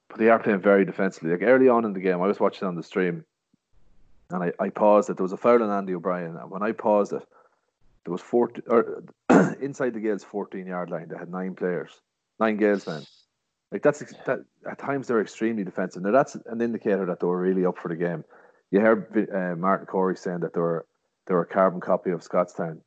But 0.09 0.19
they 0.19 0.29
are 0.29 0.39
playing 0.39 0.61
very 0.61 0.85
defensively. 0.85 1.31
Like 1.31 1.41
early 1.43 1.69
on 1.69 1.85
in 1.85 1.93
the 1.93 1.99
game, 1.99 2.21
I 2.21 2.27
was 2.27 2.39
watching 2.39 2.67
on 2.67 2.75
the 2.75 2.83
stream, 2.83 3.25
and 4.29 4.43
I, 4.43 4.51
I 4.59 4.69
paused 4.69 5.09
it. 5.09 5.17
There 5.17 5.23
was 5.23 5.33
a 5.33 5.37
foul 5.37 5.63
on 5.63 5.69
Andy 5.69 5.95
O'Brien, 5.95 6.37
and 6.37 6.51
when 6.51 6.63
I 6.63 6.71
paused 6.71 7.13
it, 7.13 7.23
there 8.05 8.11
was 8.11 8.21
four 8.21 8.51
or 8.67 9.03
inside 9.61 9.93
the 9.93 9.99
Gaels' 9.99 10.23
14 10.23 10.65
yard 10.67 10.89
line. 10.89 11.07
They 11.07 11.17
had 11.17 11.29
nine 11.29 11.55
players, 11.55 11.91
nine 12.39 12.57
Gaels 12.57 12.85
men 12.85 13.03
like 13.73 13.81
that's 13.81 13.99
that 14.25 14.45
at 14.69 14.77
times 14.77 15.07
they're 15.07 15.19
extremely 15.19 15.63
defensive. 15.63 16.03
Now 16.03 16.11
that's 16.11 16.35
an 16.35 16.61
indicator 16.61 17.07
that 17.07 17.19
they 17.19 17.25
were 17.25 17.41
really 17.41 17.65
up 17.65 17.79
for 17.79 17.89
the 17.89 17.95
game. 17.95 18.23
You 18.69 18.79
heard 18.79 19.27
uh, 19.33 19.55
Martin 19.59 19.87
Corey 19.87 20.15
saying 20.15 20.41
that 20.41 20.53
they 20.53 20.61
were 20.61 20.85
they 21.25 21.33
were 21.33 21.41
a 21.41 21.47
carbon 21.47 21.81
copy 21.81 22.11
of 22.11 22.21
Scottstown 22.21 22.81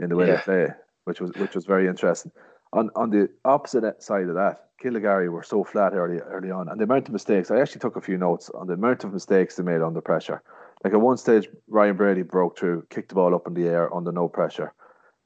in 0.00 0.08
the 0.08 0.16
way 0.16 0.28
yeah. 0.28 0.36
they 0.36 0.42
play, 0.42 0.66
which 1.04 1.20
was 1.20 1.32
which 1.36 1.54
was 1.54 1.64
very 1.64 1.86
interesting. 1.86 2.32
On 2.72 2.90
on 2.96 3.10
the 3.10 3.28
opposite 3.44 4.02
side 4.02 4.28
of 4.28 4.34
that, 4.34 4.68
Killygarry 4.82 5.30
were 5.30 5.42
so 5.42 5.64
flat 5.64 5.92
early 5.94 6.18
early 6.18 6.50
on, 6.50 6.68
and 6.68 6.80
the 6.80 6.84
amount 6.84 7.08
of 7.08 7.12
mistakes. 7.12 7.50
I 7.50 7.60
actually 7.60 7.80
took 7.80 7.96
a 7.96 8.00
few 8.00 8.16
notes 8.16 8.50
on 8.50 8.66
the 8.66 8.74
amount 8.74 9.04
of 9.04 9.12
mistakes 9.12 9.56
they 9.56 9.62
made 9.62 9.82
under 9.82 10.00
pressure. 10.00 10.42
Like 10.84 10.94
at 10.94 11.00
one 11.00 11.18
stage, 11.18 11.48
Ryan 11.68 11.96
Brady 11.96 12.22
broke 12.22 12.58
through, 12.58 12.86
kicked 12.88 13.10
the 13.10 13.14
ball 13.14 13.34
up 13.34 13.46
in 13.46 13.54
the 13.54 13.68
air 13.68 13.94
under 13.94 14.12
no 14.12 14.28
pressure. 14.28 14.72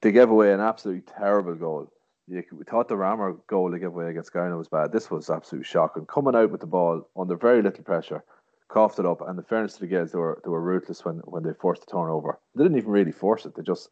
They 0.03 0.11
gave 0.11 0.31
away 0.31 0.53
an 0.53 0.61
absolutely 0.61 1.03
terrible 1.03 1.55
goal 1.55 1.91
you, 2.27 2.43
we 2.53 2.65
thought 2.65 2.89
the 2.89 2.95
Ramor 2.95 3.39
goal 3.47 3.71
to 3.71 3.79
give 3.79 3.93
away 3.95 4.11
against 4.11 4.33
Gowna 4.33 4.57
was 4.57 4.69
bad. 4.69 4.93
This 4.93 5.11
was 5.11 5.31
absolutely 5.31 5.67
shocking. 5.67 6.07
Coming 6.07 6.35
out 6.35 6.51
with 6.51 6.61
the 6.61 6.67
ball 6.67 7.09
under 7.17 7.37
very 7.37 7.63
little 7.63 7.85
pressure, 7.85 8.25
coughed 8.69 8.99
it 8.99 9.07
up, 9.07 9.21
and 9.27 9.39
the 9.39 9.43
fairness 9.43 9.75
to 9.75 9.81
the 9.81 9.87
Gaels, 9.87 10.13
they 10.13 10.19
were 10.19 10.41
they 10.43 10.51
were 10.51 10.61
ruthless 10.61 11.05
when, 11.05 11.17
when 11.25 11.43
they 11.43 11.53
forced 11.53 11.85
the 11.85 11.91
turnover. 11.91 12.39
They 12.55 12.65
didn't 12.65 12.79
even 12.79 12.91
really 12.91 13.13
force 13.13 13.45
it; 13.45 13.55
they 13.55 13.63
just 13.63 13.91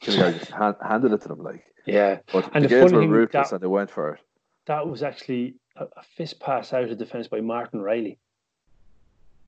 just 0.00 0.50
hand, 0.50 0.76
handed 0.86 1.12
it 1.12 1.22
to 1.22 1.28
them. 1.28 1.42
Like 1.42 1.64
yeah, 1.86 2.18
but 2.32 2.50
and 2.54 2.64
the, 2.64 2.68
the 2.68 2.74
Gaels 2.74 2.92
were 2.92 3.06
ruthless 3.06 3.50
that, 3.50 3.56
and 3.56 3.62
they 3.62 3.68
went 3.68 3.90
for 3.90 4.14
it. 4.14 4.20
That 4.66 4.86
was 4.88 5.02
actually 5.02 5.54
a, 5.76 5.84
a 5.84 6.02
fist 6.16 6.40
pass 6.40 6.72
out 6.72 6.90
of 6.90 6.98
defence 6.98 7.28
by 7.28 7.40
Martin 7.40 7.80
Riley. 7.80 8.18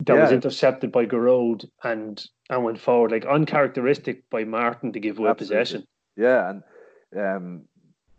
That 0.06 0.14
yeah. 0.14 0.22
was 0.22 0.32
intercepted 0.32 0.92
by 0.92 1.06
Garode 1.06 1.68
and 1.82 2.24
and 2.50 2.64
went 2.64 2.78
forward, 2.78 3.10
like 3.10 3.26
uncharacteristic 3.26 4.28
by 4.30 4.44
Martin 4.44 4.92
to 4.92 5.00
give 5.00 5.18
away 5.18 5.30
Absolutely. 5.30 5.56
possession. 5.56 5.86
Yeah, 6.16 6.50
and 6.50 6.62
um, 7.16 7.62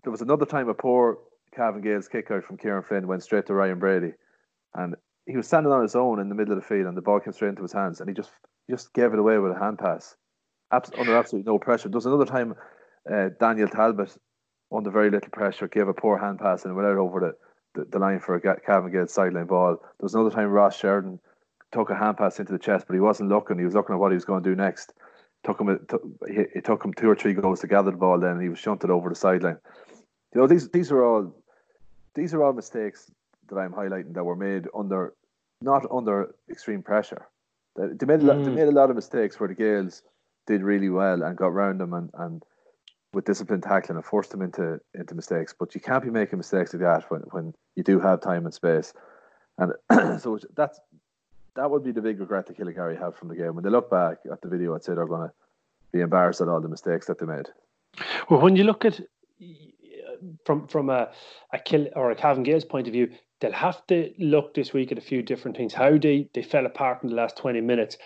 there 0.03 0.11
was 0.11 0.21
another 0.21 0.45
time 0.45 0.69
a 0.69 0.73
poor 0.73 1.19
Cavan 1.55 1.81
Gaels 1.81 2.07
kick 2.07 2.31
out 2.31 2.43
from 2.43 2.57
Kieran 2.57 2.83
Flynn 2.83 3.07
went 3.07 3.23
straight 3.23 3.45
to 3.47 3.53
Ryan 3.53 3.79
Brady, 3.79 4.13
and 4.75 4.95
he 5.25 5.37
was 5.37 5.47
standing 5.47 5.71
on 5.71 5.81
his 5.81 5.95
own 5.95 6.19
in 6.19 6.29
the 6.29 6.35
middle 6.35 6.53
of 6.53 6.59
the 6.59 6.65
field, 6.65 6.87
and 6.87 6.97
the 6.97 7.01
ball 7.01 7.19
came 7.19 7.33
straight 7.33 7.49
into 7.49 7.61
his 7.61 7.73
hands, 7.73 7.99
and 7.99 8.09
he 8.09 8.13
just 8.13 8.31
just 8.69 8.93
gave 8.93 9.13
it 9.13 9.19
away 9.19 9.37
with 9.39 9.51
a 9.51 9.59
hand 9.59 9.79
pass, 9.79 10.15
Abs- 10.71 10.91
under 10.97 11.15
absolutely 11.15 11.51
no 11.51 11.59
pressure. 11.59 11.89
There 11.89 11.97
was 11.97 12.05
another 12.05 12.25
time 12.25 12.55
uh, 13.11 13.29
Daniel 13.39 13.67
Talbot, 13.67 14.15
under 14.71 14.91
very 14.91 15.09
little 15.09 15.31
pressure, 15.31 15.67
gave 15.67 15.87
a 15.87 15.93
poor 15.93 16.17
hand 16.17 16.39
pass 16.39 16.65
and 16.65 16.75
went 16.75 16.87
out 16.87 16.97
over 16.97 17.19
the, 17.73 17.79
the, 17.79 17.89
the 17.89 17.99
line 17.99 18.19
for 18.19 18.35
a 18.35 18.41
Cavan 18.41 18.91
Gaels 18.91 19.11
sideline 19.11 19.47
ball. 19.47 19.75
There 19.75 20.03
was 20.03 20.13
another 20.13 20.31
time 20.31 20.49
Ross 20.49 20.77
Sheridan 20.77 21.19
took 21.71 21.89
a 21.89 21.95
hand 21.95 22.17
pass 22.17 22.39
into 22.39 22.51
the 22.51 22.59
chest, 22.59 22.85
but 22.87 22.93
he 22.93 22.99
wasn't 22.99 23.29
looking. 23.29 23.57
He 23.57 23.65
was 23.65 23.73
looking 23.73 23.95
at 23.95 23.99
what 23.99 24.11
he 24.11 24.15
was 24.15 24.25
going 24.25 24.43
to 24.43 24.49
do 24.49 24.55
next 24.55 24.93
took 25.43 25.59
him 25.59 25.79
it 26.27 26.65
took 26.65 26.83
him 26.83 26.93
two 26.93 27.09
or 27.09 27.15
three 27.15 27.33
goals 27.33 27.61
to 27.61 27.67
gather 27.67 27.91
the 27.91 27.97
ball. 27.97 28.19
Then 28.19 28.39
he 28.39 28.49
was 28.49 28.59
shunted 28.59 28.89
over 28.89 29.09
the 29.09 29.15
sideline. 29.15 29.57
You 30.33 30.41
know 30.41 30.47
these 30.47 30.69
these 30.69 30.91
are 30.91 31.03
all 31.03 31.35
these 32.13 32.33
are 32.33 32.43
all 32.43 32.53
mistakes 32.53 33.09
that 33.47 33.57
I'm 33.57 33.73
highlighting 33.73 34.13
that 34.13 34.23
were 34.23 34.35
made 34.35 34.67
under 34.77 35.13
not 35.61 35.85
under 35.91 36.35
extreme 36.49 36.83
pressure. 36.83 37.27
They 37.75 38.05
made 38.05 38.21
a 38.21 38.25
lot, 38.25 38.37
mm. 38.37 38.45
they 38.45 38.51
made 38.51 38.67
a 38.67 38.71
lot 38.71 38.89
of 38.89 38.95
mistakes 38.95 39.39
where 39.39 39.47
the 39.47 39.55
Gaels 39.55 40.01
did 40.49 40.63
really 40.63 40.89
well 40.89 41.21
and 41.21 41.37
got 41.37 41.53
round 41.53 41.79
them 41.79 41.93
and, 41.93 42.09
and 42.15 42.43
with 43.13 43.25
disciplined 43.25 43.63
tackling 43.63 43.95
and 43.95 44.05
forced 44.05 44.31
them 44.31 44.41
into 44.41 44.79
into 44.93 45.15
mistakes. 45.15 45.53
But 45.57 45.75
you 45.75 45.81
can't 45.81 46.03
be 46.03 46.09
making 46.09 46.37
mistakes 46.37 46.73
like 46.73 46.81
that 46.81 47.09
when, 47.09 47.21
when 47.31 47.53
you 47.75 47.83
do 47.83 47.99
have 47.99 48.21
time 48.21 48.45
and 48.45 48.53
space. 48.53 48.93
And 49.57 49.73
so 50.21 50.39
that's 50.55 50.79
that 51.55 51.69
would 51.69 51.83
be 51.83 51.91
the 51.91 52.01
big 52.01 52.19
regret 52.19 52.47
that 52.47 52.57
Killygarry 52.57 52.99
have 52.99 53.15
from 53.15 53.27
the 53.27 53.35
game. 53.35 53.55
When 53.55 53.63
they 53.63 53.69
look 53.69 53.89
back 53.89 54.17
at 54.31 54.41
the 54.41 54.49
video, 54.49 54.75
I'd 54.75 54.83
say 54.83 54.95
they're 54.95 55.05
gonna 55.05 55.31
be 55.93 56.01
embarrassed 56.01 56.41
at 56.41 56.47
all 56.47 56.61
the 56.61 56.67
mistakes 56.67 57.05
that 57.07 57.19
they 57.19 57.25
made. 57.25 57.47
Well, 58.29 58.41
when 58.41 58.55
you 58.55 58.63
look 58.63 58.85
at 58.85 58.99
from 60.45 60.67
from 60.67 60.89
a 60.89 61.09
a 61.53 61.59
kill 61.59 61.87
or 61.95 62.11
a 62.11 62.15
Cavan 62.15 62.43
Gaels 62.43 62.65
point 62.65 62.87
of 62.87 62.93
view, 62.93 63.11
they'll 63.39 63.51
have 63.51 63.85
to 63.87 64.11
look 64.17 64.53
this 64.53 64.73
week 64.73 64.91
at 64.91 64.97
a 64.97 65.01
few 65.01 65.21
different 65.21 65.57
things. 65.57 65.73
How 65.73 65.97
they 65.97 66.27
they 66.33 66.43
fell 66.43 66.65
apart 66.65 67.03
in 67.03 67.09
the 67.09 67.15
last 67.15 67.37
twenty 67.37 67.61
minutes, 67.61 67.97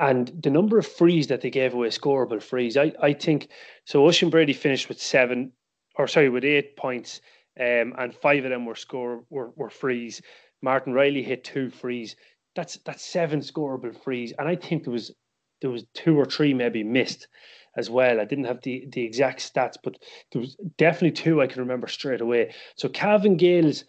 and 0.00 0.32
the 0.42 0.50
number 0.50 0.78
of 0.78 0.86
frees 0.86 1.26
that 1.28 1.42
they 1.42 1.50
gave 1.50 1.74
away, 1.74 1.88
scoreable 1.88 2.42
frees. 2.42 2.76
I 2.76 2.92
I 3.00 3.12
think 3.12 3.48
so. 3.84 4.02
Oisín 4.02 4.30
Brady 4.30 4.54
finished 4.54 4.88
with 4.88 5.00
seven, 5.00 5.52
or 5.96 6.08
sorry, 6.08 6.30
with 6.30 6.44
eight 6.44 6.76
points, 6.76 7.20
um, 7.60 7.94
and 7.98 8.14
five 8.14 8.44
of 8.44 8.50
them 8.50 8.64
were 8.64 8.74
score 8.74 9.24
were 9.30 9.50
were 9.56 9.70
frees. 9.70 10.22
Martin 10.62 10.94
Riley 10.94 11.22
hit 11.22 11.44
two 11.44 11.70
frees. 11.70 12.16
That's 12.56 12.78
that's 12.78 13.04
seven 13.04 13.40
scoreable 13.40 13.96
frees, 14.02 14.32
and 14.38 14.48
I 14.48 14.56
think 14.56 14.84
there 14.84 14.92
was 14.92 15.12
there 15.60 15.70
was 15.70 15.84
two 15.94 16.18
or 16.18 16.24
three 16.24 16.54
maybe 16.54 16.82
missed 16.82 17.28
as 17.76 17.90
well. 17.90 18.20
I 18.20 18.24
didn't 18.24 18.46
have 18.46 18.62
the, 18.62 18.86
the 18.92 19.02
exact 19.02 19.40
stats, 19.40 19.76
but 19.82 19.96
there 20.32 20.40
was 20.40 20.56
definitely 20.76 21.12
two 21.12 21.40
I 21.40 21.46
can 21.46 21.60
remember 21.60 21.86
straight 21.86 22.20
away. 22.20 22.52
So 22.76 22.88
Cavan 22.88 23.36
Gaels, 23.36 23.84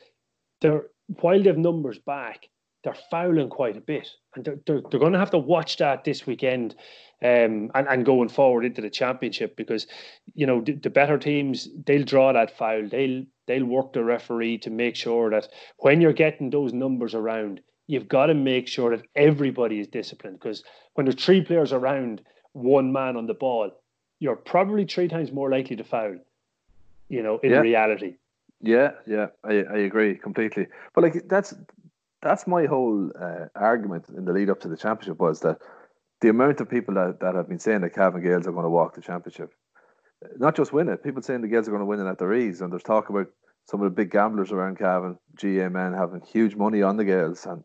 they're 0.60 0.88
while 1.22 1.42
they 1.42 1.50
have 1.50 1.58
numbers 1.58 2.00
back, 2.00 2.48
they're 2.84 2.96
fouling 3.10 3.50
quite 3.50 3.78
a 3.78 3.82
bit, 3.82 4.08
and 4.36 4.46
they're 4.46 4.60
they're, 4.66 4.82
they're 4.90 5.00
going 5.00 5.14
to 5.14 5.20
have 5.20 5.32
to 5.32 5.38
watch 5.38 5.78
that 5.78 6.04
this 6.04 6.26
weekend, 6.26 6.76
um, 7.22 7.72
and 7.76 7.88
and 7.90 8.06
going 8.06 8.30
forward 8.30 8.66
into 8.66 8.82
the 8.82 8.90
championship 8.90 9.56
because 9.56 9.88
you 10.34 10.46
know 10.46 10.62
the, 10.62 10.74
the 10.74 10.90
better 10.90 11.18
teams 11.18 11.68
they'll 11.86 12.04
draw 12.04 12.34
that 12.34 12.58
foul, 12.58 12.88
they'll 12.88 13.24
they'll 13.48 13.66
work 13.66 13.94
the 13.94 14.04
referee 14.04 14.58
to 14.60 14.70
make 14.70 14.96
sure 14.96 15.30
that 15.30 15.48
when 15.80 16.02
you're 16.02 16.14
getting 16.14 16.50
those 16.50 16.74
numbers 16.74 17.14
around, 17.14 17.62
you've 17.88 18.08
got 18.08 18.28
to 18.28 18.34
make 18.34 18.68
sure 18.68 18.96
that 18.96 19.06
everybody 19.16 19.80
is 19.80 19.88
disciplined 19.88 20.40
because 20.40 20.64
when 20.94 21.06
there's 21.06 21.24
three 21.24 21.42
players 21.42 21.74
around 21.74 22.22
one 22.54 22.92
man 22.92 23.18
on 23.18 23.28
the 23.28 23.34
ball, 23.34 23.72
you're 24.20 24.36
probably 24.36 24.86
three 24.86 25.08
times 25.08 25.32
more 25.32 25.50
likely 25.50 25.76
to 25.76 25.84
foul. 25.84 26.16
You 27.10 27.24
know, 27.24 27.40
in 27.40 27.52
yeah. 27.52 27.60
reality. 27.60 28.16
Yeah, 28.62 28.92
yeah, 29.08 29.28
I, 29.44 29.64
I 29.64 29.78
agree 29.80 30.16
completely. 30.16 30.68
But 30.94 31.04
like 31.04 31.28
that's 31.28 31.54
that's 32.22 32.48
my 32.48 32.66
whole 32.66 33.12
uh, 33.20 33.46
argument 33.56 34.06
in 34.16 34.26
the 34.26 34.34
lead 34.34 34.50
up 34.50 34.60
to 34.62 34.68
the 34.68 34.78
championship 34.78 35.20
was 35.20 35.40
that 35.42 35.58
the 36.22 36.30
amount 36.30 36.62
of 36.62 36.70
people 36.70 36.94
that, 36.96 37.20
that 37.20 37.36
have 37.36 37.50
been 37.50 37.60
saying 37.60 37.82
that 37.82 37.96
Cavan 37.96 38.22
Gaels 38.22 38.48
are 38.48 38.52
going 38.52 38.64
to 38.64 38.70
walk 38.70 38.96
the 38.96 39.02
championship, 39.02 39.52
not 40.38 40.56
just 40.56 40.72
win 40.72 40.88
it, 40.88 41.04
people 41.04 41.22
saying 41.22 41.42
the 41.42 41.48
Gaels 41.48 41.68
are 41.68 41.72
going 41.72 41.82
to 41.82 41.86
win 41.86 42.00
it 42.00 42.10
at 42.10 42.20
their 42.20 42.34
ease, 42.34 42.62
and 42.62 42.72
there's 42.72 42.84
talk 42.84 43.10
about 43.10 43.28
some 43.66 43.82
of 43.82 43.86
the 43.86 43.96
big 43.96 44.12
gamblers 44.12 44.52
around 44.52 44.78
Cavan, 44.78 45.18
GA 45.38 45.70
men 45.70 45.94
having 45.94 46.22
huge 46.22 46.56
money 46.56 46.82
on 46.82 46.98
the 46.98 47.06
Gaels, 47.06 47.46
and 47.46 47.64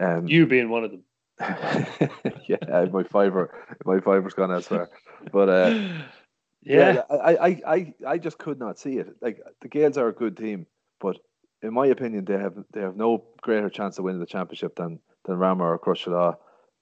um, 0.00 0.26
you 0.26 0.46
being 0.46 0.70
one 0.70 0.84
of 0.84 0.90
them. 0.90 1.04
yeah, 2.46 2.84
my 2.92 3.02
fiver, 3.02 3.76
my 3.84 4.00
fiver's 4.00 4.34
gone 4.34 4.52
elsewhere. 4.52 4.88
But 5.32 5.48
uh, 5.48 5.70
yeah, 6.62 6.92
yeah 6.94 7.02
I, 7.10 7.36
I, 7.36 7.60
I, 7.66 7.94
I 8.06 8.18
just 8.18 8.38
could 8.38 8.58
not 8.58 8.78
see 8.78 8.98
it. 8.98 9.08
Like 9.20 9.40
the 9.60 9.68
Gaels 9.68 9.98
are 9.98 10.08
a 10.08 10.14
good 10.14 10.36
team, 10.36 10.66
but 11.00 11.18
in 11.62 11.72
my 11.72 11.86
opinion, 11.86 12.24
they 12.24 12.38
have 12.38 12.54
they 12.72 12.80
have 12.80 12.96
no 12.96 13.24
greater 13.40 13.70
chance 13.70 13.98
of 13.98 14.04
winning 14.04 14.20
the 14.20 14.26
championship 14.26 14.76
than 14.76 15.00
than 15.24 15.36
Ramor 15.36 15.60
or 15.60 15.78
Crosserlough, 15.78 16.36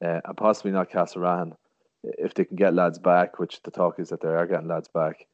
uh, 0.04 0.20
and 0.24 0.36
possibly 0.36 0.72
not 0.72 0.90
Castlerahan 0.90 1.52
if 2.02 2.32
they 2.34 2.44
can 2.44 2.56
get 2.56 2.74
lads 2.74 2.98
back, 2.98 3.38
which 3.38 3.62
the 3.62 3.70
talk 3.70 3.98
is 3.98 4.08
that 4.08 4.22
they 4.22 4.28
are 4.28 4.46
getting 4.46 4.68
lads 4.68 4.88
back. 4.88 5.26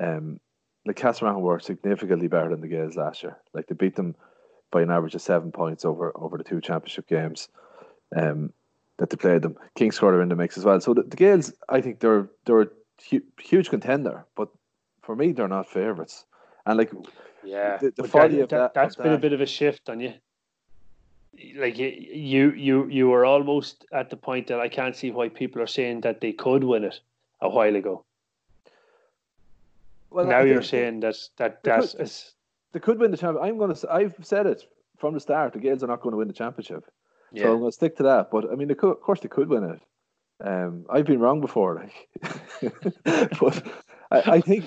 Um, 0.00 0.38
like 0.86 0.96
Castlerahan 0.96 1.40
were 1.40 1.60
significantly 1.60 2.28
better 2.28 2.50
than 2.50 2.60
the 2.60 2.68
Gaels 2.68 2.96
last 2.96 3.22
year. 3.22 3.38
Like 3.54 3.66
they 3.66 3.74
beat 3.74 3.96
them 3.96 4.16
by 4.70 4.82
an 4.82 4.90
average 4.90 5.14
of 5.14 5.22
seven 5.22 5.52
points 5.52 5.84
over 5.84 6.12
over 6.14 6.38
the 6.38 6.44
two 6.44 6.60
championship 6.60 7.08
games. 7.08 7.48
Um, 8.14 8.52
that 9.00 9.08
they 9.08 9.16
played 9.16 9.40
them. 9.40 9.56
Kingscourt 9.78 10.12
are 10.12 10.22
in 10.22 10.28
the 10.28 10.36
mix 10.36 10.58
as 10.58 10.64
well. 10.64 10.78
So 10.80 10.92
the, 10.92 11.02
the 11.02 11.16
Gaels, 11.16 11.52
I 11.68 11.80
think 11.80 12.00
they're 12.00 12.28
they're 12.44 12.62
a 12.62 12.68
hu- 13.10 13.22
huge 13.40 13.70
contender, 13.70 14.26
but 14.36 14.50
for 15.02 15.16
me, 15.16 15.32
they're 15.32 15.48
not 15.48 15.68
favourites. 15.68 16.26
And 16.66 16.78
like, 16.78 16.92
yeah, 17.44 17.76
the, 17.78 17.90
the 17.90 18.02
that, 18.02 18.32
of 18.32 18.48
that, 18.48 18.74
that's 18.74 18.96
of 18.96 19.02
been 19.02 19.12
that, 19.12 19.18
a 19.18 19.20
bit 19.20 19.32
of 19.32 19.40
a 19.40 19.46
shift 19.46 19.88
on 19.88 20.00
you. 20.00 20.14
Like 21.56 21.78
you, 21.78 22.50
you, 22.52 22.86
you 22.88 23.08
were 23.08 23.24
almost 23.24 23.86
at 23.92 24.10
the 24.10 24.16
point 24.16 24.48
that 24.48 24.60
I 24.60 24.68
can't 24.68 24.94
see 24.94 25.10
why 25.10 25.28
people 25.28 25.62
are 25.62 25.66
saying 25.66 26.02
that 26.02 26.20
they 26.20 26.32
could 26.32 26.64
win 26.64 26.84
it 26.84 27.00
a 27.40 27.48
while 27.48 27.74
ago. 27.76 28.04
Well, 30.10 30.26
now 30.26 30.40
you're 30.40 30.62
saying 30.62 31.00
that 31.00 31.16
that 31.36 31.62
that's 31.62 31.92
they 31.92 31.98
could, 31.98 32.12
they 32.72 32.80
could 32.80 32.98
win 32.98 33.10
the 33.10 33.16
championship. 33.16 33.48
I'm 33.48 33.58
going 33.58 33.74
to. 33.74 33.92
I've 33.92 34.14
said 34.22 34.46
it 34.46 34.64
from 34.98 35.14
the 35.14 35.20
start. 35.20 35.52
The 35.52 35.60
Gaels 35.60 35.82
are 35.82 35.86
not 35.86 36.00
going 36.00 36.12
to 36.12 36.16
win 36.16 36.28
the 36.28 36.34
championship. 36.34 36.84
Yeah. 37.32 37.44
So 37.44 37.52
I'm 37.52 37.58
going 37.60 37.70
to 37.70 37.74
stick 37.74 37.96
to 37.98 38.02
that. 38.04 38.30
But 38.30 38.50
I 38.50 38.56
mean, 38.56 38.68
could, 38.74 38.90
of 38.90 39.00
course, 39.00 39.20
they 39.20 39.28
could 39.28 39.48
win 39.48 39.64
it. 39.64 39.80
Um, 40.42 40.86
I've 40.90 41.04
been 41.04 41.20
wrong 41.20 41.40
before, 41.40 41.74
like, 41.74 42.72
but 43.40 43.66
I, 44.10 44.22
I, 44.36 44.40
think 44.40 44.64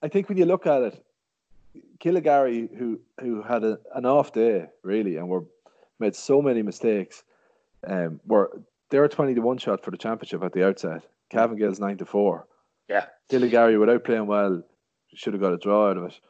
I 0.00 0.06
think 0.06 0.28
when 0.28 0.38
you 0.38 0.44
look 0.44 0.64
at 0.64 0.80
it, 0.82 1.04
Killygarry, 2.00 2.68
who 2.76 3.00
who 3.20 3.42
had 3.42 3.64
a, 3.64 3.78
an 3.94 4.06
off 4.06 4.32
day 4.32 4.66
really, 4.82 5.16
and 5.16 5.28
were 5.28 5.44
made 5.98 6.14
so 6.14 6.40
many 6.40 6.62
mistakes, 6.62 7.24
um, 7.86 8.20
were 8.26 8.62
they're 8.90 9.08
twenty 9.08 9.34
to 9.34 9.40
one 9.40 9.58
shot 9.58 9.84
for 9.84 9.90
the 9.90 9.96
championship 9.96 10.42
at 10.42 10.52
the 10.52 10.66
outset. 10.66 11.02
Cavan 11.30 11.58
Gaels 11.58 11.80
nine 11.80 11.98
to 11.98 12.06
four. 12.06 12.46
Yeah, 12.88 13.06
Killygarry 13.30 13.78
without 13.78 14.04
playing 14.04 14.26
well 14.26 14.62
should 15.14 15.32
have 15.32 15.42
got 15.42 15.52
a 15.52 15.58
draw 15.58 15.90
out 15.90 15.96
of 15.96 16.04
it. 16.04 16.20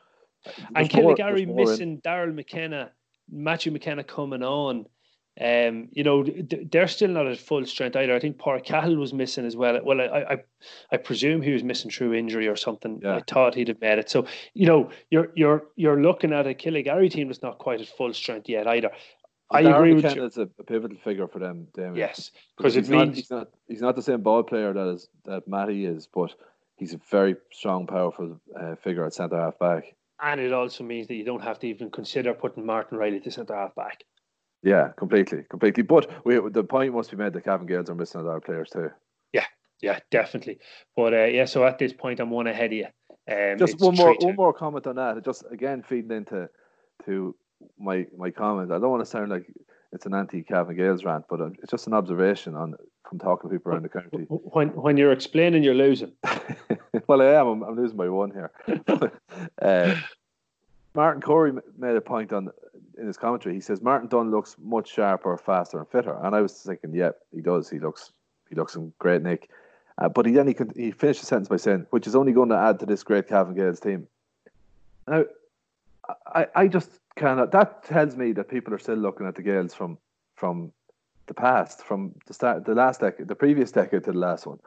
There's 0.44 0.56
and 0.74 0.90
Killygarry 0.90 1.52
missing 1.52 2.00
Daryl 2.00 2.34
McKenna, 2.34 2.92
Matthew 3.30 3.72
McKenna 3.72 4.04
coming 4.04 4.42
on 4.42 4.86
um, 5.40 5.88
you 5.92 6.02
know, 6.02 6.24
they're 6.70 6.88
still 6.88 7.10
not 7.10 7.26
at 7.26 7.38
full 7.38 7.64
strength 7.66 7.96
either. 7.96 8.14
I 8.14 8.18
think 8.18 8.38
Pádraig 8.38 8.64
Cahill 8.64 8.96
was 8.96 9.12
missing 9.12 9.46
as 9.46 9.56
well. 9.56 9.78
Well, 9.84 10.00
I, 10.00 10.34
I, 10.34 10.36
I 10.92 10.96
presume 10.96 11.42
he 11.42 11.52
was 11.52 11.62
missing 11.62 11.90
through 11.90 12.14
injury 12.14 12.48
or 12.48 12.56
something. 12.56 13.00
Yeah. 13.02 13.16
I 13.16 13.22
thought 13.26 13.54
he'd 13.54 13.68
have 13.68 13.80
made 13.80 13.98
it. 13.98 14.10
So, 14.10 14.26
you 14.54 14.66
know, 14.66 14.90
you're 15.10 15.30
you're 15.34 15.64
you're 15.76 16.00
looking 16.00 16.32
at 16.32 16.46
a 16.46 16.54
Killygarry 16.54 17.10
team 17.10 17.28
that's 17.28 17.42
not 17.42 17.58
quite 17.58 17.80
at 17.80 17.88
full 17.88 18.12
strength 18.12 18.48
yet 18.48 18.66
either. 18.66 18.90
I 19.50 19.60
agree 19.60 19.94
with 19.94 20.14
you. 20.14 20.24
It's 20.24 20.36
a, 20.36 20.48
a 20.58 20.64
pivotal 20.64 20.98
figure 20.98 21.26
for 21.26 21.38
them, 21.38 21.68
Damien. 21.74 21.96
Yes, 21.96 22.32
because 22.56 22.76
it 22.76 22.88
means 22.88 22.90
not, 22.90 23.14
he's 23.14 23.30
not 23.30 23.48
he's 23.68 23.80
not 23.80 23.96
the 23.96 24.02
same 24.02 24.22
ball 24.22 24.42
player 24.42 24.72
that 24.72 24.88
is 24.88 25.08
that 25.24 25.48
Matty 25.48 25.86
is, 25.86 26.06
but 26.12 26.34
he's 26.76 26.94
a 26.94 27.00
very 27.10 27.36
strong, 27.52 27.86
powerful 27.86 28.40
uh, 28.58 28.74
figure 28.76 29.06
at 29.06 29.14
centre 29.14 29.36
half 29.36 29.58
back. 29.58 29.94
And 30.20 30.40
it 30.40 30.52
also 30.52 30.84
means 30.84 31.06
that 31.06 31.14
you 31.14 31.24
don't 31.24 31.42
have 31.42 31.60
to 31.60 31.68
even 31.68 31.90
consider 31.90 32.34
putting 32.34 32.66
Martin 32.66 32.98
Riley 32.98 33.20
to 33.20 33.30
centre 33.30 33.54
half 33.54 33.74
back. 33.74 34.04
Yeah, 34.68 34.88
completely, 34.96 35.44
completely. 35.48 35.82
But 35.82 36.10
we, 36.24 36.38
the 36.50 36.62
point 36.62 36.92
must 36.94 37.10
be 37.10 37.16
made 37.16 37.32
that 37.32 37.44
Cavan 37.44 37.66
Gaels 37.66 37.88
are 37.88 37.94
missing 37.94 38.20
other 38.20 38.40
players 38.40 38.70
too. 38.70 38.90
Yeah, 39.32 39.46
yeah, 39.80 40.00
definitely. 40.10 40.58
But 40.94 41.14
uh, 41.14 41.24
yeah, 41.24 41.46
so 41.46 41.64
at 41.64 41.78
this 41.78 41.92
point, 41.92 42.20
I'm 42.20 42.30
one 42.30 42.46
ahead 42.46 42.72
of 42.72 42.72
you. 42.72 42.86
Um, 43.30 43.58
just 43.58 43.80
one 43.80 43.94
more, 43.94 44.14
one 44.20 44.36
more 44.36 44.52
comment 44.52 44.86
on 44.86 44.96
that. 44.96 45.24
Just 45.24 45.44
again 45.50 45.82
feeding 45.82 46.12
into 46.12 46.48
to 47.06 47.34
my 47.78 48.06
my 48.16 48.30
comment. 48.30 48.70
I 48.70 48.78
don't 48.78 48.90
want 48.90 49.02
to 49.02 49.10
sound 49.10 49.30
like 49.30 49.46
it's 49.92 50.04
an 50.04 50.14
anti 50.14 50.42
Cavan 50.42 50.76
Gaels 50.76 51.04
rant, 51.04 51.24
but 51.30 51.40
uh, 51.40 51.50
it's 51.62 51.70
just 51.70 51.86
an 51.86 51.94
observation 51.94 52.54
on 52.54 52.74
from 53.08 53.18
talking 53.18 53.48
to 53.48 53.56
people 53.56 53.72
around 53.72 53.84
the 53.84 53.88
county. 53.88 54.24
When 54.28 54.68
when 54.68 54.98
you're 54.98 55.12
explaining, 55.12 55.62
you're 55.62 55.74
losing. 55.74 56.12
well, 57.06 57.22
I 57.22 57.26
am. 57.40 57.46
I'm, 57.46 57.62
I'm, 57.62 57.76
losing 57.76 57.96
by 57.96 58.08
one 58.10 58.32
here. 58.32 58.50
uh, 59.62 59.94
Martin 60.94 61.22
Corey 61.22 61.52
made 61.78 61.96
a 61.96 62.00
point 62.00 62.32
on 62.32 62.50
in 62.98 63.06
his 63.06 63.16
commentary, 63.16 63.54
he 63.54 63.60
says 63.60 63.80
Martin 63.80 64.08
Dunne 64.08 64.30
looks 64.30 64.56
much 64.62 64.92
sharper, 64.92 65.36
faster, 65.36 65.78
and 65.78 65.88
fitter. 65.88 66.16
And 66.22 66.34
I 66.34 66.40
was 66.40 66.52
thinking, 66.52 66.94
yeah, 66.94 67.10
he 67.34 67.40
does. 67.40 67.70
He 67.70 67.78
looks 67.78 68.12
he 68.48 68.54
looks 68.54 68.74
in 68.74 68.92
great 68.98 69.22
nick. 69.22 69.50
Uh, 69.98 70.08
but 70.08 70.26
he 70.26 70.32
then 70.32 70.46
he, 70.46 70.56
he 70.76 70.90
finished 70.90 71.20
the 71.20 71.26
sentence 71.26 71.48
by 71.48 71.56
saying, 71.56 71.86
which 71.90 72.06
is 72.06 72.14
only 72.14 72.32
going 72.32 72.48
to 72.48 72.56
add 72.56 72.78
to 72.80 72.86
this 72.86 73.02
great 73.02 73.28
Cavan 73.28 73.54
Gaels 73.54 73.80
team. 73.80 74.06
Now, 75.06 75.24
I, 76.26 76.46
I 76.54 76.68
just 76.68 76.90
cannot. 77.16 77.52
That 77.52 77.84
tells 77.84 78.16
me 78.16 78.32
that 78.32 78.48
people 78.48 78.72
are 78.74 78.78
still 78.78 78.96
looking 78.96 79.26
at 79.26 79.34
the 79.34 79.42
Gaels 79.42 79.74
from 79.74 79.98
from 80.36 80.72
the 81.26 81.34
past, 81.34 81.82
from 81.82 82.14
the 82.26 82.32
start, 82.32 82.64
the 82.64 82.74
last 82.74 83.00
decade, 83.00 83.28
the 83.28 83.34
previous 83.34 83.70
decade 83.70 84.04
to 84.04 84.12
the 84.12 84.18
last 84.18 84.46
one. 84.46 84.58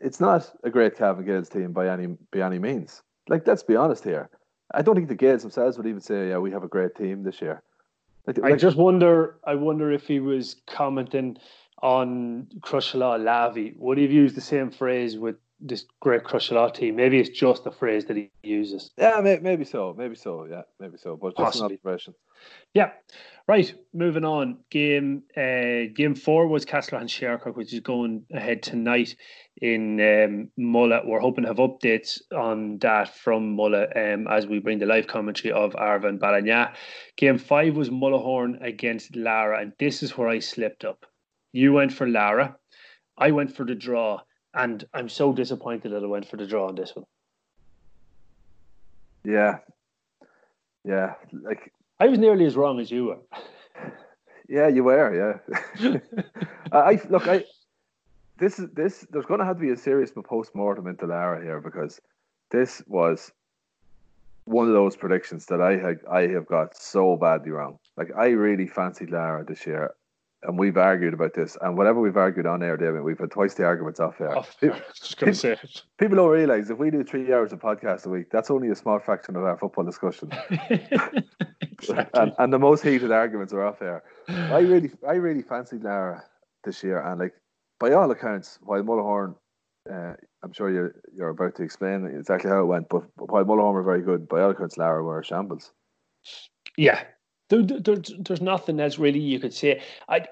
It's 0.00 0.18
not 0.18 0.50
a 0.64 0.70
great 0.70 0.96
Cavan 0.96 1.24
Gaels 1.24 1.48
team 1.48 1.72
by 1.72 1.88
any 1.88 2.06
by 2.32 2.40
any 2.40 2.58
means. 2.58 3.02
Like, 3.28 3.46
let's 3.46 3.62
be 3.62 3.76
honest 3.76 4.04
here. 4.04 4.28
I 4.72 4.82
don't 4.82 4.94
think 4.94 5.08
the 5.08 5.14
Gaels 5.14 5.42
themselves 5.42 5.76
would 5.76 5.86
even 5.86 6.00
say, 6.00 6.28
"Yeah, 6.28 6.38
we 6.38 6.50
have 6.52 6.64
a 6.64 6.68
great 6.68 6.94
team 6.94 7.22
this 7.22 7.40
year." 7.40 7.62
I 8.42 8.52
just 8.52 8.76
wonder. 8.76 9.38
I 9.46 9.54
wonder 9.54 9.90
if 9.90 10.06
he 10.06 10.20
was 10.20 10.56
commenting 10.66 11.36
on 11.82 12.48
Crosserlough 12.60 13.22
Lavey. 13.24 13.74
Would 13.76 13.98
he 13.98 14.04
have 14.04 14.12
used 14.12 14.36
the 14.36 14.40
same 14.40 14.70
phrase 14.70 15.16
with 15.16 15.36
this 15.60 15.84
great 16.00 16.24
Crosserlough 16.24 16.74
team? 16.74 16.96
Maybe 16.96 17.18
it's 17.18 17.30
just 17.30 17.64
the 17.64 17.70
phrase 17.70 18.04
that 18.06 18.16
he 18.16 18.30
uses. 18.42 18.90
Yeah, 18.96 19.20
maybe 19.42 19.64
so. 19.64 19.94
Maybe 19.96 20.14
so. 20.14 20.46
Yeah, 20.50 20.62
maybe 20.78 20.96
so. 20.96 21.16
But 21.16 21.36
just 21.36 21.44
Possibly. 21.44 21.74
an 21.74 21.78
observation. 21.84 22.14
Yeah. 22.74 22.90
Right. 23.46 23.74
Moving 23.92 24.24
on. 24.24 24.58
Game 24.70 25.24
uh, 25.36 25.92
game 25.94 26.14
four 26.14 26.46
was 26.46 26.64
Castlerahan 26.64 27.08
Shercock, 27.08 27.56
which 27.56 27.74
is 27.74 27.80
going 27.80 28.24
ahead 28.32 28.62
tonight 28.62 29.16
in 29.60 30.00
um, 30.00 30.48
Mullagh. 30.58 31.04
We're 31.04 31.20
hoping 31.20 31.42
to 31.44 31.48
have 31.48 31.56
updates 31.56 32.20
on 32.34 32.78
that 32.78 33.14
from 33.16 33.56
Mullagh 33.56 34.14
um, 34.14 34.28
as 34.28 34.46
we 34.46 34.60
bring 34.60 34.78
the 34.78 34.86
live 34.86 35.06
commentary 35.06 35.52
of 35.52 35.74
Arva 35.76 36.08
and 36.08 36.20
Ballinagh. 36.20 36.74
Game 37.16 37.38
five 37.38 37.76
was 37.76 37.90
Mullahoran 37.90 38.64
against 38.64 39.16
Lara, 39.16 39.60
and 39.60 39.72
this 39.78 40.02
is 40.02 40.16
where 40.16 40.28
I 40.28 40.38
slipped 40.38 40.84
up. 40.84 41.04
You 41.52 41.72
went 41.72 41.92
for 41.92 42.08
Lara. 42.08 42.56
I 43.18 43.32
went 43.32 43.54
for 43.54 43.66
the 43.66 43.74
draw. 43.74 44.20
And 44.54 44.84
I'm 44.92 45.08
so 45.08 45.32
disappointed 45.32 45.92
that 45.92 46.02
I 46.02 46.06
went 46.06 46.28
for 46.28 46.36
the 46.36 46.46
draw 46.46 46.68
on 46.68 46.74
this 46.74 46.94
one. 46.94 47.06
Yeah, 49.24 49.58
yeah, 50.84 51.14
like 51.42 51.72
I 51.98 52.08
was 52.08 52.18
nearly 52.18 52.46
as 52.46 52.56
wrong 52.56 52.80
as 52.80 52.90
you 52.90 53.04
were. 53.06 53.18
Yeah, 54.50 54.66
you 54.66 54.82
were. 54.82 55.38
Yeah, 55.78 55.98
I 56.72 57.00
look. 57.08 57.28
I 57.28 57.44
this 58.38 58.58
is 58.58 58.68
this. 58.70 59.06
There's 59.08 59.24
going 59.26 59.38
to 59.38 59.46
have 59.46 59.58
to 59.58 59.62
be 59.62 59.70
a 59.70 59.76
serious 59.76 60.10
post 60.10 60.56
mortem 60.56 60.88
into 60.88 61.06
Lara 61.06 61.40
here 61.40 61.60
because 61.60 62.00
this 62.50 62.82
was 62.88 63.30
one 64.46 64.66
of 64.66 64.74
those 64.74 64.96
predictions 64.96 65.46
that 65.46 65.60
I 65.60 65.76
had 65.76 65.98
I 66.10 66.26
have 66.32 66.46
got 66.46 66.76
so 66.76 67.16
badly 67.16 67.52
wrong. 67.52 67.78
Like 67.96 68.10
I 68.16 68.30
really 68.30 68.66
fancied 68.66 69.10
Lara 69.10 69.44
this 69.44 69.64
year, 69.66 69.94
and 70.42 70.58
we've 70.58 70.76
argued 70.76 71.14
about 71.14 71.34
this. 71.34 71.56
And 71.60 71.76
whatever 71.76 72.00
we've 72.00 72.16
argued 72.16 72.46
on 72.46 72.62
air, 72.62 72.76
David, 72.76 73.02
we've 73.02 73.18
had 73.18 73.30
twice 73.30 73.54
the 73.54 73.64
arguments 73.64 74.00
off 74.00 74.20
air. 74.20 74.36
Off 74.36 74.56
air. 74.62 74.82
People, 75.18 75.34
say 75.34 75.52
it. 75.52 75.82
people 75.98 76.16
don't 76.16 76.30
realize 76.30 76.70
if 76.70 76.78
we 76.78 76.90
do 76.90 77.04
three 77.04 77.32
hours 77.32 77.52
of 77.52 77.60
podcast 77.60 78.06
a 78.06 78.08
week, 78.08 78.30
that's 78.30 78.50
only 78.50 78.68
a 78.70 78.74
small 78.74 78.98
fraction 78.98 79.36
of 79.36 79.44
our 79.44 79.58
football 79.58 79.84
discussion. 79.84 80.30
exactly. 81.60 82.20
and, 82.20 82.32
and 82.38 82.52
the 82.52 82.58
most 82.58 82.82
heated 82.82 83.12
arguments 83.12 83.52
are 83.52 83.64
off 83.64 83.82
air. 83.82 84.02
I 84.28 84.60
really, 84.60 84.90
I 85.06 85.14
really 85.14 85.42
fancied 85.42 85.84
Lara 85.84 86.24
this 86.64 86.82
year, 86.82 87.00
and 87.00 87.20
like 87.20 87.34
by 87.78 87.92
all 87.92 88.10
accounts, 88.10 88.58
while 88.62 88.82
Mullahoran, 88.82 89.34
uh, 89.90 90.14
I'm 90.42 90.52
sure 90.52 90.70
you're 90.70 90.94
you're 91.12 91.30
about 91.30 91.56
to 91.56 91.62
explain 91.62 92.06
exactly 92.06 92.50
how 92.50 92.62
it 92.62 92.66
went, 92.66 92.88
but 92.88 93.04
but 93.16 93.30
while 93.30 93.44
Mullahoran 93.44 93.74
were 93.74 93.82
very 93.82 94.02
good, 94.02 94.28
by 94.28 94.42
all 94.42 94.50
accounts, 94.50 94.78
Lara 94.78 95.02
were 95.02 95.20
a 95.20 95.24
shambles. 95.24 95.72
Yeah, 96.76 97.02
there, 97.50 97.62
there, 97.62 97.96
there's 97.96 98.40
nothing 98.40 98.80
else 98.80 98.98
really 98.98 99.18
you 99.18 99.38
could 99.38 99.52
say. 99.52 99.82
I, 100.08 100.20
do 100.20 100.26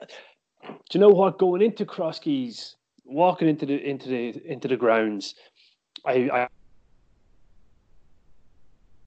you 0.92 1.00
know 1.00 1.10
what? 1.10 1.38
Going 1.38 1.62
into 1.62 1.84
Crosskeys, 1.84 2.76
walking 3.04 3.48
into 3.48 3.66
the 3.66 3.76
into 3.84 4.08
the 4.08 4.50
into 4.50 4.68
the 4.68 4.76
grounds, 4.76 5.34
I, 6.06 6.30
I 6.32 6.48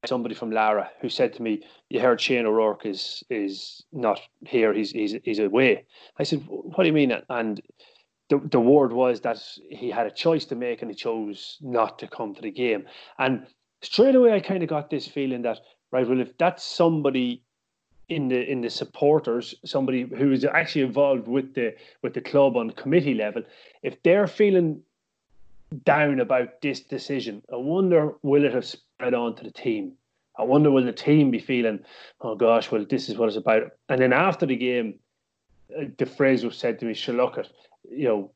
somebody 0.05 0.35
from 0.35 0.51
Lara 0.51 0.89
who 0.99 1.09
said 1.09 1.33
to 1.33 1.41
me, 1.41 1.63
"You 1.89 2.01
heard 2.01 2.19
Shane 2.19 2.45
O'Rourke 2.45 2.85
is 2.85 3.23
is 3.29 3.83
not 3.91 4.19
here. 4.45 4.73
He's 4.73 4.91
he's 4.91 5.15
he's 5.23 5.39
away." 5.39 5.85
I 6.19 6.23
said, 6.23 6.43
"What 6.47 6.83
do 6.83 6.87
you 6.87 6.93
mean?" 6.93 7.13
And 7.29 7.61
the 8.29 8.39
the 8.39 8.59
word 8.59 8.91
was 8.91 9.21
that 9.21 9.41
he 9.69 9.89
had 9.89 10.07
a 10.07 10.11
choice 10.11 10.45
to 10.45 10.55
make 10.55 10.81
and 10.81 10.91
he 10.91 10.95
chose 10.95 11.57
not 11.61 11.97
to 11.99 12.07
come 12.07 12.35
to 12.35 12.41
the 12.41 12.51
game. 12.51 12.85
And 13.19 13.47
straight 13.81 14.15
away, 14.15 14.33
I 14.33 14.39
kind 14.39 14.63
of 14.63 14.69
got 14.69 14.89
this 14.89 15.07
feeling 15.07 15.43
that 15.43 15.59
right, 15.91 16.07
well, 16.07 16.19
if 16.19 16.37
that's 16.37 16.63
somebody 16.63 17.43
in 18.11 18.27
the 18.27 18.51
in 18.51 18.59
the 18.59 18.69
supporters, 18.69 19.55
somebody 19.63 20.01
who 20.03 20.33
is 20.33 20.43
actually 20.43 20.81
involved 20.81 21.27
with 21.29 21.53
the 21.53 21.73
with 22.01 22.13
the 22.13 22.19
club 22.19 22.57
on 22.57 22.69
committee 22.71 23.13
level, 23.13 23.41
if 23.83 24.03
they're 24.03 24.27
feeling 24.27 24.81
down 25.85 26.19
about 26.19 26.61
this 26.61 26.81
decision, 26.81 27.41
I 27.51 27.55
wonder 27.55 28.13
will 28.21 28.43
it 28.43 28.53
have 28.53 28.65
spread 28.65 29.13
on 29.13 29.35
to 29.35 29.45
the 29.45 29.51
team? 29.51 29.93
I 30.37 30.43
wonder 30.43 30.69
will 30.69 30.83
the 30.83 30.91
team 30.91 31.31
be 31.31 31.39
feeling, 31.39 31.79
oh 32.19 32.35
gosh, 32.35 32.69
well 32.69 32.85
this 32.89 33.07
is 33.07 33.17
what 33.17 33.29
it's 33.29 33.37
about. 33.37 33.71
And 33.87 34.01
then 34.01 34.11
after 34.11 34.45
the 34.45 34.57
game, 34.57 34.99
uh, 35.77 35.85
the 35.97 36.05
phrase 36.05 36.43
was 36.43 36.57
said 36.57 36.79
to 36.79 36.85
me, 36.85 36.93
"Sure, 36.93 37.15
look 37.15 37.37
at 37.37 37.47
you 37.89 38.07
know." 38.09 38.31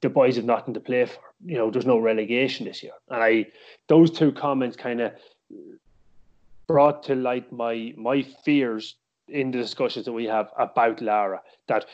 The 0.00 0.08
boys 0.08 0.36
have 0.36 0.44
nothing 0.44 0.74
to 0.74 0.80
play 0.80 1.06
for. 1.06 1.22
You 1.44 1.58
know, 1.58 1.70
there's 1.72 1.86
no 1.86 1.98
relegation 1.98 2.66
this 2.66 2.84
year, 2.84 2.92
and 3.08 3.20
I 3.20 3.46
those 3.88 4.12
two 4.12 4.30
comments 4.30 4.76
kind 4.76 5.00
of 5.00 5.12
brought 6.68 7.02
to 7.04 7.14
light 7.14 7.50
my 7.52 7.92
my 7.96 8.22
fears 8.22 8.96
in 9.28 9.50
the 9.50 9.58
discussions 9.58 10.04
that 10.04 10.12
we 10.12 10.24
have 10.24 10.50
about 10.58 11.00
Lara. 11.00 11.40
That 11.68 11.86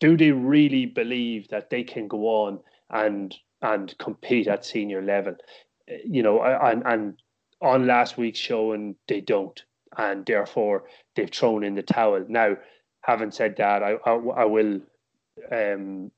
do 0.00 0.16
they 0.16 0.32
really 0.32 0.86
believe 0.86 1.48
that 1.48 1.70
they 1.70 1.84
can 1.84 2.08
go 2.08 2.26
on 2.26 2.60
and 2.90 3.34
and 3.62 3.96
compete 3.98 4.48
at 4.48 4.64
senior 4.64 5.02
level? 5.02 5.36
You 6.04 6.22
know, 6.22 6.42
and 6.42 6.82
and 6.86 7.18
on 7.60 7.86
last 7.86 8.16
week's 8.16 8.38
show, 8.38 8.72
and 8.72 8.94
they 9.08 9.20
don't, 9.20 9.62
and 9.98 10.24
therefore 10.24 10.84
they've 11.14 11.30
thrown 11.30 11.64
in 11.64 11.74
the 11.74 11.82
towel. 11.82 12.24
Now, 12.28 12.56
having 13.02 13.30
said 13.30 13.56
that, 13.58 13.82
I 13.82 13.92
I, 14.06 14.12
I 14.12 14.44
will 14.44 14.80
um, 15.52 16.10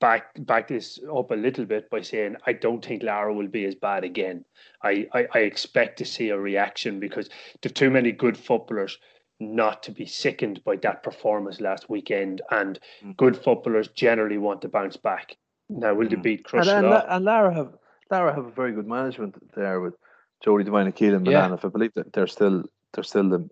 back 0.00 0.28
back 0.38 0.68
this 0.68 0.98
up 1.14 1.30
a 1.30 1.34
little 1.34 1.64
bit 1.64 1.90
by 1.90 2.00
saying 2.00 2.36
I 2.46 2.52
don't 2.52 2.84
think 2.84 3.02
Lara 3.02 3.32
will 3.32 3.48
be 3.48 3.64
as 3.66 3.74
bad 3.74 4.04
again. 4.04 4.44
I, 4.82 5.06
I, 5.12 5.26
I 5.34 5.38
expect 5.40 5.98
to 5.98 6.04
see 6.04 6.30
a 6.30 6.38
reaction 6.38 6.98
because 6.98 7.28
there's 7.60 7.72
too 7.72 7.90
many 7.90 8.12
good 8.12 8.36
footballers 8.36 8.98
not 9.38 9.82
to 9.82 9.92
be 9.92 10.06
sickened 10.06 10.64
by 10.64 10.76
that 10.76 11.02
performance 11.02 11.60
last 11.60 11.90
weekend, 11.90 12.40
and 12.50 12.78
mm. 13.04 13.16
good 13.16 13.36
footballers 13.36 13.88
generally 13.88 14.38
want 14.38 14.62
to 14.62 14.68
bounce 14.68 14.96
back. 14.96 15.36
Now, 15.68 15.94
will 15.94 16.06
mm. 16.06 16.10
they 16.10 16.16
beat 16.16 16.44
Crush 16.44 16.66
and, 16.68 16.86
and, 16.86 17.04
and, 17.08 17.24
Lara 17.24 17.54
have 17.54 17.74
Lara 18.10 18.34
have 18.34 18.46
a 18.46 18.50
very 18.50 18.72
good 18.72 18.86
management 18.86 19.34
there 19.54 19.80
with 19.80 19.94
Jody 20.42 20.64
Devine 20.64 20.86
and 20.86 20.96
Keelan 20.96 21.22
Milan. 21.22 21.52
If 21.52 21.64
I 21.64 21.68
believe 21.68 21.92
that 21.96 22.12
they're 22.12 22.26
still 22.26 22.64
they're 22.94 23.04
still 23.04 23.28
the, 23.28 23.50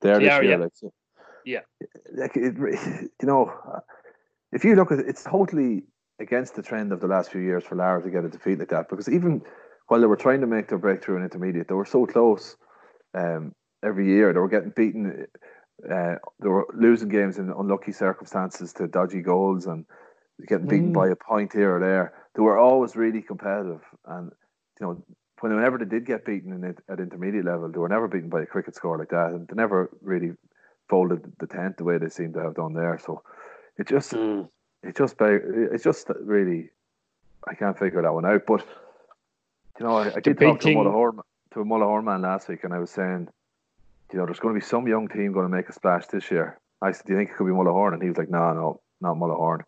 there 0.00 0.18
this 0.18 0.42
year. 0.42 0.42
Yeah. 0.42 0.56
Like, 0.56 0.72
so, 0.74 0.92
yeah. 1.44 1.60
Like 2.12 2.36
it, 2.36 2.54
you 2.56 3.26
know, 3.26 3.52
if 4.54 4.64
you 4.64 4.76
look 4.76 4.92
at 4.92 5.00
it, 5.00 5.06
it's 5.08 5.24
totally 5.24 5.82
against 6.20 6.54
the 6.54 6.62
trend 6.62 6.92
of 6.92 7.00
the 7.00 7.08
last 7.08 7.30
few 7.32 7.40
years 7.40 7.64
for 7.64 7.74
Lara 7.74 8.02
to 8.02 8.10
get 8.10 8.24
a 8.24 8.28
defeat 8.28 8.58
like 8.60 8.68
that. 8.68 8.88
Because 8.88 9.08
even 9.08 9.42
while 9.88 10.00
they 10.00 10.06
were 10.06 10.16
trying 10.16 10.40
to 10.40 10.46
make 10.46 10.68
their 10.68 10.78
breakthrough 10.78 11.16
in 11.16 11.24
intermediate, 11.24 11.68
they 11.68 11.74
were 11.74 11.84
so 11.84 12.06
close 12.06 12.56
um, 13.14 13.52
every 13.84 14.06
year. 14.06 14.32
They 14.32 14.38
were 14.38 14.48
getting 14.48 14.72
beaten. 14.74 15.26
Uh, 15.84 16.14
they 16.40 16.48
were 16.48 16.66
losing 16.72 17.08
games 17.08 17.38
in 17.38 17.50
unlucky 17.50 17.92
circumstances 17.92 18.72
to 18.74 18.86
dodgy 18.86 19.22
goals 19.22 19.66
and 19.66 19.84
getting 20.46 20.68
beaten 20.68 20.90
mm. 20.90 20.94
by 20.94 21.08
a 21.08 21.16
point 21.16 21.52
here 21.52 21.76
or 21.76 21.80
there. 21.80 22.14
They 22.36 22.42
were 22.42 22.58
always 22.58 22.96
really 22.96 23.22
competitive, 23.22 23.82
and 24.06 24.30
you 24.80 24.86
know, 24.86 25.04
whenever 25.40 25.78
they 25.78 25.84
did 25.84 26.06
get 26.06 26.24
beaten 26.24 26.52
in 26.52 26.64
it, 26.64 26.78
at 26.88 27.00
intermediate 27.00 27.44
level, 27.44 27.70
they 27.70 27.78
were 27.78 27.88
never 27.88 28.08
beaten 28.08 28.28
by 28.28 28.42
a 28.42 28.46
cricket 28.46 28.74
score 28.74 28.98
like 28.98 29.10
that, 29.10 29.30
and 29.30 29.46
they 29.46 29.54
never 29.54 29.90
really 30.00 30.32
folded 30.88 31.20
the 31.38 31.46
tent 31.46 31.76
the 31.76 31.84
way 31.84 31.98
they 31.98 32.08
seem 32.08 32.32
to 32.32 32.40
have 32.40 32.54
done 32.54 32.74
there. 32.74 32.98
So 33.04 33.22
it 33.78 33.88
just, 33.88 34.12
mm. 34.12 34.48
it 34.82 34.96
just, 34.96 35.16
it's 35.20 35.84
just 35.84 36.08
really, 36.20 36.70
I 37.46 37.54
can't 37.54 37.78
figure 37.78 38.02
that 38.02 38.14
one 38.14 38.24
out. 38.24 38.46
But 38.46 38.64
you 39.78 39.86
know, 39.86 39.96
I, 39.96 40.14
I 40.16 40.20
did 40.20 40.38
talk 40.38 40.60
to 40.60 40.68
a 40.68 40.74
Mullahoran, 40.74 41.20
to 41.52 41.60
a 41.60 41.64
Mullahoran 41.64 42.04
man 42.04 42.22
last 42.22 42.48
week, 42.48 42.64
and 42.64 42.72
I 42.72 42.78
was 42.78 42.90
saying, 42.90 43.28
you 44.12 44.18
know, 44.18 44.26
there's 44.26 44.38
going 44.38 44.54
to 44.54 44.60
be 44.60 44.64
some 44.64 44.86
young 44.86 45.08
team 45.08 45.32
going 45.32 45.48
to 45.48 45.54
make 45.54 45.68
a 45.68 45.72
splash 45.72 46.06
this 46.06 46.30
year. 46.30 46.58
I 46.82 46.92
said, 46.92 47.06
do 47.06 47.12
you 47.12 47.18
think 47.18 47.30
it 47.30 47.36
could 47.36 47.46
be 47.46 47.52
Mullahoran? 47.52 47.94
And 47.94 48.02
he 48.02 48.08
was 48.08 48.18
like, 48.18 48.30
no, 48.30 48.52
no, 48.52 48.80
not 49.00 49.16
Mullahoran. 49.16 49.62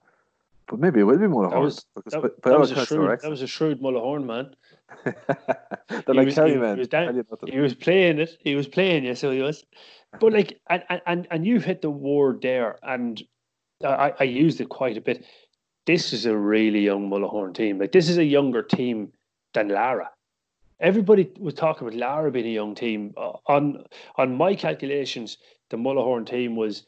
But 0.68 0.80
maybe 0.80 1.00
it 1.00 1.04
will 1.04 1.18
be 1.18 1.26
Mullahoran. 1.26 1.50
That 1.50 1.60
was, 1.60 1.86
that, 2.06 2.42
that 2.42 2.58
was, 2.60 2.70
a, 2.72 2.86
shrewd, 2.86 3.20
that 3.20 3.30
was 3.30 3.42
a 3.42 3.46
shrewd 3.46 3.80
Mullahoran 3.80 4.24
man. 4.24 4.54
They're 5.04 6.14
like 6.14 6.26
was, 6.26 6.34
he, 6.34 6.56
man. 6.56 6.74
He 6.74 6.80
was, 6.80 6.88
down, 6.88 7.24
he 7.46 7.58
was 7.58 7.74
playing 7.74 8.18
it. 8.18 8.36
He 8.40 8.54
was 8.54 8.68
playing 8.68 9.04
you, 9.04 9.14
so 9.14 9.30
he 9.30 9.42
was. 9.42 9.64
But 10.20 10.32
like, 10.32 10.60
and 10.68 10.82
and 11.06 11.26
and 11.30 11.46
you've 11.46 11.64
hit 11.64 11.82
the 11.82 11.90
word 11.90 12.40
there, 12.42 12.78
and 12.82 13.22
I, 13.84 14.12
I 14.18 14.24
used 14.24 14.60
it 14.60 14.68
quite 14.68 14.96
a 14.96 15.00
bit. 15.00 15.24
This 15.86 16.12
is 16.12 16.26
a 16.26 16.36
really 16.36 16.80
young 16.80 17.08
Mullahoran 17.08 17.54
team. 17.54 17.78
Like 17.78 17.92
this 17.92 18.08
is 18.08 18.18
a 18.18 18.24
younger 18.24 18.62
team 18.62 19.12
than 19.54 19.68
Lara. 19.68 20.10
Everybody 20.80 21.30
was 21.38 21.54
talking 21.54 21.86
about 21.86 21.98
Lara 21.98 22.30
being 22.30 22.46
a 22.46 22.50
young 22.50 22.74
team. 22.74 23.14
Uh, 23.16 23.32
on 23.46 23.84
on 24.16 24.36
my 24.36 24.54
calculations, 24.54 25.38
the 25.70 25.76
Mullahoran 25.76 26.26
team 26.26 26.56
was 26.56 26.84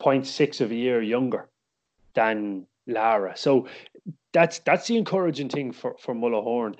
0.6 0.00 0.60
of 0.60 0.70
a 0.70 0.74
year 0.74 1.02
younger 1.02 1.48
than 2.14 2.66
Lara. 2.86 3.36
So 3.36 3.68
that's 4.32 4.58
that's 4.60 4.86
the 4.88 4.96
encouraging 4.96 5.48
thing 5.48 5.72
for 5.72 5.96
for 6.00 6.14
Mullahoran. 6.14 6.74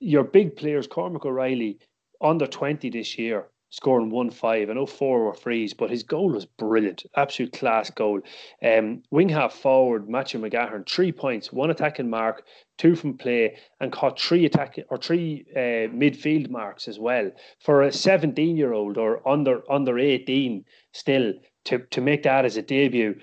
Your 0.00 0.24
big 0.24 0.56
players, 0.56 0.86
Cormac 0.86 1.24
O'Reilly, 1.24 1.78
under 2.20 2.46
20 2.46 2.90
this 2.90 3.18
year, 3.18 3.48
scoring 3.70 4.10
one 4.10 4.30
five. 4.30 4.70
I 4.70 4.72
know 4.72 4.86
four 4.86 5.24
were 5.24 5.34
frees, 5.34 5.74
but 5.74 5.90
his 5.90 6.02
goal 6.02 6.30
was 6.30 6.46
brilliant, 6.46 7.04
absolute 7.16 7.52
class 7.52 7.90
goal. 7.90 8.20
Um, 8.62 9.02
wing 9.10 9.28
half 9.28 9.54
forward, 9.54 10.08
Matthew 10.08 10.40
McGahern, 10.40 10.88
three 10.88 11.12
points, 11.12 11.52
one 11.52 11.70
attacking 11.70 12.10
mark, 12.10 12.44
two 12.76 12.94
from 12.94 13.16
play, 13.16 13.56
and 13.80 13.92
caught 13.92 14.20
three 14.20 14.44
attack 14.44 14.78
or 14.90 14.98
three 14.98 15.44
uh, 15.54 15.92
midfield 15.94 16.50
marks 16.50 16.88
as 16.88 16.98
well 16.98 17.30
for 17.60 17.82
a 17.82 17.92
seventeen 17.92 18.56
year 18.56 18.72
old 18.72 18.96
or 18.96 19.26
under 19.28 19.62
under 19.70 19.98
eighteen 19.98 20.64
still 20.92 21.32
to 21.64 21.78
to 21.90 22.00
make 22.00 22.22
that 22.22 22.44
as 22.44 22.56
a 22.56 22.62
debut 22.62 23.14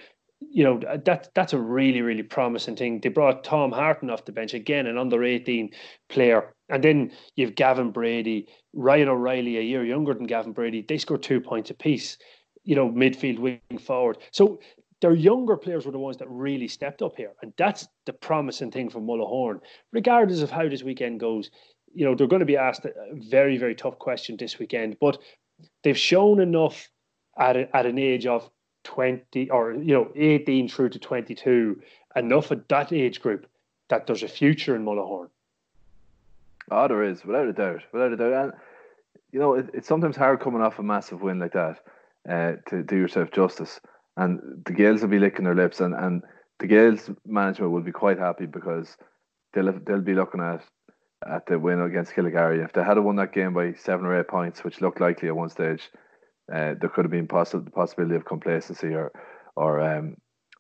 you 0.50 0.64
know 0.64 0.80
that 1.06 1.30
that's 1.34 1.54
a 1.54 1.60
really 1.60 2.02
really 2.02 2.24
promising 2.24 2.76
thing. 2.76 3.00
They 3.02 3.10
brought 3.10 3.43
Tom 3.43 3.72
Harton 3.72 4.10
off 4.10 4.26
the 4.26 4.32
bench 4.32 4.54
again, 4.54 4.88
an 4.88 4.98
under 4.98 5.24
eighteen 5.24 5.72
player, 6.10 6.55
and 6.70 6.84
then 6.84 7.11
you've 7.36 7.55
Gavin 7.55 7.91
Brady, 7.91 8.47
Ryan 8.74 9.09
O'Reilly, 9.09 9.57
a 9.57 9.61
year 9.61 9.86
younger 9.86 10.13
than 10.13 10.26
Gavin 10.26 10.53
Brady. 10.53 10.86
They 10.88 10.97
score 10.97 11.18
two 11.18 11.39
points 11.39 11.70
apiece. 11.70 12.18
You 12.63 12.76
know, 12.76 12.89
midfield, 12.89 13.38
wing 13.38 13.59
forward. 13.80 14.18
So 14.32 14.59
their 15.01 15.13
younger 15.13 15.55
players 15.55 15.86
were 15.86 15.91
the 15.91 15.99
ones 15.99 16.18
that 16.18 16.30
really 16.30 16.68
stepped 16.68 17.03
up 17.03 17.16
here, 17.16 17.34
and 17.41 17.53
that's 17.57 17.88
the 18.05 18.13
promising 18.13 18.72
thing 18.72 18.89
for 18.89 18.99
Mullahoran. 18.99 19.59
Regardless 19.91 20.41
of 20.41 20.49
how 20.49 20.68
this 20.68 20.82
weekend 20.82 21.20
goes, 21.20 21.51
you 21.93 22.05
know 22.05 22.16
they're 22.16 22.28
going 22.28 22.39
to 22.39 22.45
be 22.45 22.57
asked 22.57 22.86
a 22.86 22.93
very 23.13 23.57
very 23.57 23.76
tough 23.76 23.99
question 23.99 24.36
this 24.38 24.57
weekend, 24.57 24.97
but 24.99 25.20
they've 25.84 25.97
shown 25.97 26.39
enough 26.39 26.89
at 27.38 27.55
a, 27.55 27.76
at 27.76 27.86
an 27.86 27.99
age 27.99 28.26
of 28.26 28.49
20 28.86 29.49
or 29.49 29.74
you 29.74 29.93
know 29.93 30.11
18 30.16 30.70
through 30.70 30.89
to 30.89 30.99
22 30.99 31.82
enough 32.16 32.51
at 32.51 32.68
that 32.70 32.93
age 32.93 33.22
group 33.22 33.47
that 33.89 34.07
there's 34.07 34.24
a 34.24 34.28
future 34.28 34.76
in 34.76 34.86
Mullahoran. 34.86 35.30
Oh, 36.72 36.88
there 36.88 37.03
is, 37.03 37.24
without 37.24 37.47
a 37.47 37.53
doubt, 37.53 37.82
without 37.93 38.13
a 38.13 38.18
doubt. 38.18 38.34
And 38.34 38.53
you 39.32 39.39
know, 39.39 39.53
it, 39.53 39.70
it's 39.74 39.88
sometimes 39.88 40.16
hard 40.16 40.39
coming 40.39 40.61
off 40.61 40.80
a 40.80 40.84
massive 40.84 41.22
win 41.22 41.39
like 41.39 41.53
that 41.53 41.80
uh, 42.30 42.53
to 42.70 42.84
do 42.84 42.95
yourself 42.95 43.32
justice. 43.32 43.80
And 44.18 44.63
the 44.66 44.74
Gaels 44.74 45.01
will 45.01 45.09
be 45.09 45.20
licking 45.20 45.45
their 45.45 45.55
lips, 45.55 45.82
and, 45.82 45.93
and 45.93 46.24
the 46.59 46.68
Gaels 46.68 47.09
management 47.26 47.72
will 47.72 47.82
be 47.82 47.91
quite 47.91 48.18
happy 48.18 48.45
because 48.45 48.95
they'll 49.53 49.78
they'll 49.86 50.01
be 50.01 50.13
looking 50.13 50.41
at 50.41 50.63
at 51.30 51.45
the 51.47 51.59
win 51.59 51.82
against 51.82 52.13
Killygarry. 52.13 52.63
If 52.63 52.74
they 52.74 52.84
had 52.84 52.97
won 52.99 53.18
that 53.18 53.34
game 53.34 53.53
by 53.53 53.74
seven 53.74 54.05
or 54.05 54.20
eight 54.20 54.28
points, 54.28 54.63
which 54.63 54.82
looked 54.82 55.01
likely 55.01 55.28
at 55.28 55.36
one 55.36 55.49
stage, 55.49 55.89
uh, 56.53 56.76
there 56.80 56.91
could 56.93 57.05
have 57.05 57.11
been 57.11 57.28
possi- 57.28 57.63
the 57.63 57.72
possibility 57.72 58.16
of 58.16 58.26
complacency 58.26 58.93
or 58.93 59.11
or 59.55 59.82
um, 59.82 60.16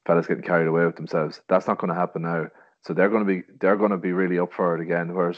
fellas 0.05 0.27
getting 0.27 0.43
carried 0.43 0.67
away 0.67 0.85
with 0.85 0.95
themselves. 0.95 1.41
That's 1.49 1.67
not 1.67 1.77
going 1.77 1.93
to 1.93 1.99
happen 1.99 2.23
now. 2.23 2.47
So 2.81 2.93
they're 2.93 3.09
going 3.09 3.25
to 3.25 3.33
be 3.33 3.43
they're 3.59 3.77
going 3.77 3.91
to 3.91 3.97
be 3.97 4.11
really 4.11 4.39
up 4.39 4.53
for 4.53 4.75
it 4.75 4.81
again. 4.81 5.13
Whereas 5.13 5.37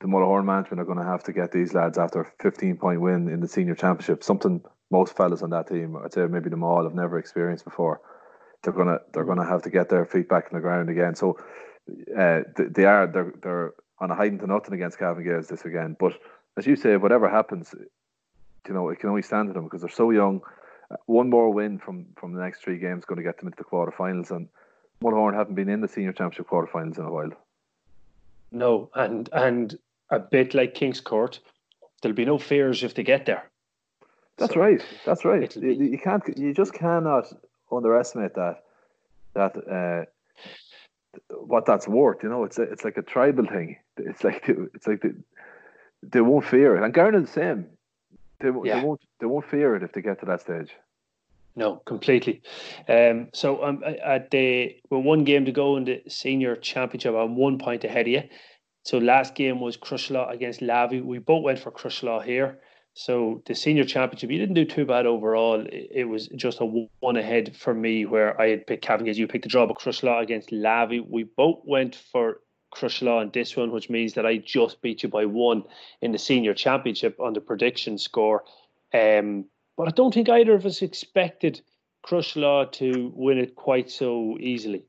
the 0.00 0.06
Mullahoran 0.06 0.44
management 0.44 0.80
are 0.80 0.84
going 0.84 0.98
to 0.98 1.04
have 1.04 1.24
to 1.24 1.32
get 1.32 1.50
these 1.50 1.74
lads 1.74 1.98
after 1.98 2.20
a 2.20 2.32
15 2.40 2.76
point 2.76 3.00
win 3.00 3.28
in 3.28 3.40
the 3.40 3.48
senior 3.48 3.74
championship. 3.74 4.22
Something 4.22 4.62
most 4.90 5.16
fellas 5.16 5.42
on 5.42 5.50
that 5.50 5.68
team, 5.68 5.96
I'd 5.96 6.12
say 6.12 6.26
maybe 6.26 6.50
them 6.50 6.62
all, 6.62 6.84
have 6.84 6.94
never 6.94 7.18
experienced 7.18 7.64
before. 7.64 8.00
They're 8.62 8.72
gonna 8.72 8.98
they're 9.12 9.24
gonna 9.24 9.46
have 9.46 9.62
to 9.62 9.70
get 9.70 9.88
their 9.88 10.04
feet 10.04 10.28
back 10.28 10.48
in 10.50 10.56
the 10.56 10.60
ground 10.60 10.88
again. 10.88 11.14
So 11.14 11.38
uh, 12.16 12.40
they 12.56 12.84
are 12.84 13.06
they're 13.06 13.32
they're 13.42 13.74
on 14.00 14.10
a 14.10 14.14
hiding 14.14 14.38
to 14.40 14.46
nothing 14.46 14.74
against 14.74 14.98
Cavan 14.98 15.24
Gaels 15.24 15.48
this 15.48 15.64
weekend. 15.64 15.96
But 15.98 16.14
as 16.56 16.66
you 16.66 16.74
say, 16.74 16.96
whatever 16.96 17.28
happens, 17.28 17.74
you 18.66 18.74
know 18.74 18.88
it 18.88 18.98
can 18.98 19.10
only 19.10 19.22
stand 19.22 19.48
to 19.48 19.52
them 19.52 19.64
because 19.64 19.80
they're 19.80 19.90
so 19.90 20.10
young. 20.10 20.40
One 21.06 21.30
more 21.30 21.52
win 21.52 21.78
from 21.78 22.06
from 22.16 22.32
the 22.32 22.40
next 22.40 22.62
three 22.62 22.78
games 22.78 23.00
is 23.00 23.04
going 23.04 23.18
to 23.18 23.22
get 23.22 23.38
them 23.38 23.46
into 23.46 23.58
the 23.58 23.64
quarterfinals, 23.64 24.30
and 24.30 24.48
Mullahoran 25.02 25.34
haven't 25.34 25.54
been 25.54 25.68
in 25.68 25.80
the 25.80 25.88
senior 25.88 26.12
championship 26.12 26.48
quarterfinals 26.48 26.98
in 26.98 27.04
a 27.04 27.12
while. 27.12 27.30
No, 28.50 28.90
and 28.94 29.28
and 29.32 29.78
a 30.10 30.18
bit 30.18 30.54
like 30.54 30.74
Kingscourt, 30.74 31.38
there'll 32.02 32.16
be 32.16 32.24
no 32.24 32.38
fears 32.38 32.82
if 32.82 32.94
they 32.94 33.02
get 33.02 33.26
there. 33.26 33.50
That's 34.36 34.54
so 34.54 34.60
right. 34.60 34.84
That's 35.04 35.24
right. 35.24 35.54
You, 35.56 35.70
you, 35.70 35.98
can't. 35.98 36.22
You 36.38 36.54
just 36.54 36.72
cannot 36.72 37.26
underestimate 37.70 38.34
that. 38.34 38.62
That 39.34 39.56
uh, 39.68 40.04
what 41.34 41.66
that's 41.66 41.88
worth. 41.88 42.22
You 42.22 42.28
know, 42.28 42.44
it's 42.44 42.58
a, 42.58 42.62
it's 42.62 42.84
like 42.84 42.96
a 42.96 43.02
tribal 43.02 43.46
thing. 43.46 43.76
It's 43.96 44.22
like 44.22 44.44
it's 44.48 44.86
like 44.86 45.02
they, 45.02 45.10
they 46.02 46.20
won't 46.20 46.44
fear 46.44 46.76
it. 46.76 46.84
And 46.84 46.94
Gowna 46.94 47.20
the 47.20 47.26
same. 47.26 47.66
They, 48.40 48.50
yeah. 48.64 48.80
they 48.80 48.86
won't 48.86 49.00
they 49.20 49.26
won't 49.26 49.46
fear 49.46 49.74
it 49.74 49.82
if 49.82 49.92
they 49.92 50.02
get 50.02 50.20
to 50.20 50.26
that 50.26 50.40
stage. 50.40 50.70
No, 51.56 51.76
completely. 51.86 52.42
Um, 52.88 53.30
so 53.34 53.64
um, 53.64 53.82
at 53.84 54.30
the 54.30 54.76
with 54.90 55.04
one 55.04 55.24
game 55.24 55.44
to 55.44 55.52
go 55.52 55.76
in 55.76 55.84
the 55.84 56.02
senior 56.06 56.54
championship, 56.54 57.14
I'm 57.14 57.34
one 57.34 57.58
point 57.58 57.82
ahead 57.82 58.02
of 58.02 58.08
you. 58.08 58.22
So 58.88 58.96
last 58.96 59.34
game 59.34 59.60
was 59.60 59.76
Crosserlough 59.76 60.32
against 60.32 60.62
Lavey. 60.62 61.02
We 61.04 61.18
both 61.18 61.42
went 61.42 61.58
for 61.58 61.70
Crosserlough 61.70 62.24
here. 62.24 62.58
So 62.94 63.42
the 63.44 63.54
senior 63.54 63.84
championship, 63.84 64.30
you 64.30 64.38
didn't 64.38 64.54
do 64.54 64.64
too 64.64 64.86
bad 64.86 65.04
overall. 65.04 65.62
It, 65.70 66.08
was 66.08 66.28
just 66.28 66.60
a 66.62 66.64
one 67.00 67.18
ahead 67.18 67.54
for 67.54 67.74
me 67.74 68.06
where 68.06 68.40
I 68.40 68.48
had 68.48 68.66
picked 68.66 68.82
Cavan 68.82 69.06
You 69.06 69.28
picked 69.28 69.42
the 69.42 69.50
draw, 69.50 69.66
but 69.66 69.78
Crosserlough 69.78 70.22
against 70.22 70.52
Lavey. 70.52 71.06
We 71.06 71.24
both 71.24 71.60
went 71.66 71.96
for 71.96 72.40
Crosserlough 72.74 73.24
in 73.24 73.30
this 73.30 73.54
one, 73.54 73.72
which 73.72 73.90
means 73.90 74.14
that 74.14 74.24
I 74.24 74.38
just 74.38 74.80
beat 74.80 75.02
you 75.02 75.10
by 75.10 75.26
one 75.26 75.64
in 76.00 76.12
the 76.12 76.18
senior 76.18 76.54
championship 76.54 77.20
on 77.20 77.34
the 77.34 77.42
prediction 77.42 77.98
score. 77.98 78.42
Um, 78.94 79.44
but 79.76 79.88
I 79.88 79.90
don't 79.90 80.14
think 80.14 80.30
either 80.30 80.54
of 80.54 80.64
us 80.64 80.80
expected 80.80 81.60
Crosserlough 82.06 82.72
to 82.72 83.12
win 83.14 83.36
it 83.36 83.54
quite 83.54 83.90
so 83.90 84.38
easily. 84.40 84.82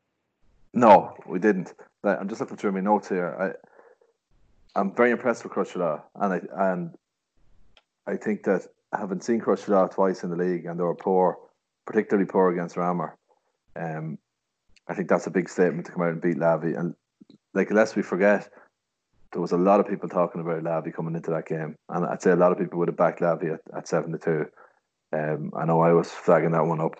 No, 0.74 1.18
we 1.28 1.38
didn't. 1.38 1.74
I'm 2.06 2.30
just 2.30 2.39
looking 2.39 2.56
through 2.56 2.72
my 2.72 2.80
notes 2.80 3.10
here. 3.10 3.36
I, 3.38 3.68
I'm 4.76 4.93
very 4.93 5.11
impressed 5.11 5.43
with 5.43 5.53
Crosserlough, 5.53 6.01
and 6.15 6.34
I 6.34 6.70
and 6.70 6.95
I 8.07 8.17
think 8.17 8.43
that 8.43 8.67
having 8.93 9.22
seen 9.22 9.41
Crosserlough 9.41 9.93
twice 9.93 10.24
in 10.24 10.30
the 10.30 10.36
league 10.36 10.65
and 10.65 10.80
they 10.80 10.84
were 10.84 10.95
poor, 10.95 11.38
particularly 11.86 12.26
poor 12.26 12.51
against 12.51 12.76
Ramor, 12.76 13.13
um, 13.76 14.17
I 14.88 14.93
think 14.93 15.09
that's 15.09 15.28
a 15.28 15.32
big 15.32 15.49
statement 15.49 15.86
to 15.86 15.91
come 15.91 16.01
out 16.01 16.09
and 16.09 16.22
beat 16.22 16.38
Lavey. 16.38 16.78
And 16.78 16.95
like, 17.53 17.72
lest 17.72 17.95
we 17.95 18.01
forget, 18.01 18.49
there 19.32 19.41
was 19.41 19.51
a 19.51 19.57
lot 19.57 19.80
of 19.80 19.88
people 19.88 20.09
talking 20.09 20.41
about 20.41 20.63
Lavey 20.63 20.93
coming 20.93 21.15
into 21.15 21.32
that 21.32 21.47
game, 21.47 21.76
and 21.89 22.05
I'd 22.05 22.22
say 22.22 22.32
a 22.32 22.36
lot 22.36 22.51
of 22.51 22.57
people 22.57 22.80
would 22.80 22.88
have 22.88 22.97
backed 22.97 23.22
Lavey 23.22 23.53
at, 23.53 23.61
at 23.76 23.88
seven 23.88 24.11
to 24.11 24.17
two. 24.17 24.45
Um, 25.11 25.51
I 25.55 25.65
know 25.65 25.82
I 25.82 25.93
was 25.93 26.11
flagging 26.11 26.51
that 26.51 26.65
one 26.65 26.82
up. 26.82 26.95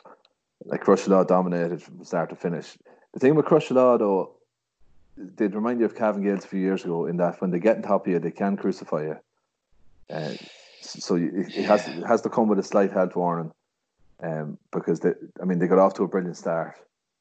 Like 0.65 0.84
Crosserlough 0.84 1.28
dominated 1.28 1.82
from 1.82 2.03
start 2.03 2.30
to 2.30 2.36
finish. 2.36 2.78
The 3.13 3.20
thing 3.20 3.36
with 3.36 3.45
Crosserlough 3.45 3.99
though, 3.99 4.36
they'd 5.20 5.55
remind 5.55 5.80
you 5.80 5.86
of 5.86 5.95
Cavan 5.95 6.24
Gaels 6.24 6.45
a 6.45 6.47
few 6.47 6.59
years 6.59 6.84
ago 6.84 7.05
in 7.05 7.17
that 7.17 7.41
when 7.41 7.51
they 7.51 7.59
get 7.59 7.78
on 7.78 7.82
top 7.82 8.07
of 8.07 8.11
you, 8.11 8.20
they 8.20 8.32
can 8.32 8.57
crucify 8.57 9.03
you. 9.03 9.17
Uh, 10.09 10.34
so 10.82 11.15
it 11.15 11.65
has 11.65 11.88
it 11.88 12.05
has 12.05 12.22
to 12.22 12.30
come 12.30 12.47
with 12.47 12.57
a 12.57 12.63
slight 12.63 12.91
health 12.91 13.15
warning, 13.15 13.51
um, 14.24 14.57
because 14.72 15.01
they, 15.01 15.11
I 15.41 15.45
mean 15.45 15.59
they 15.59 15.67
got 15.67 15.78
off 15.78 15.93
to 15.95 16.03
a 16.03 16.07
brilliant 16.07 16.38
start, 16.38 16.76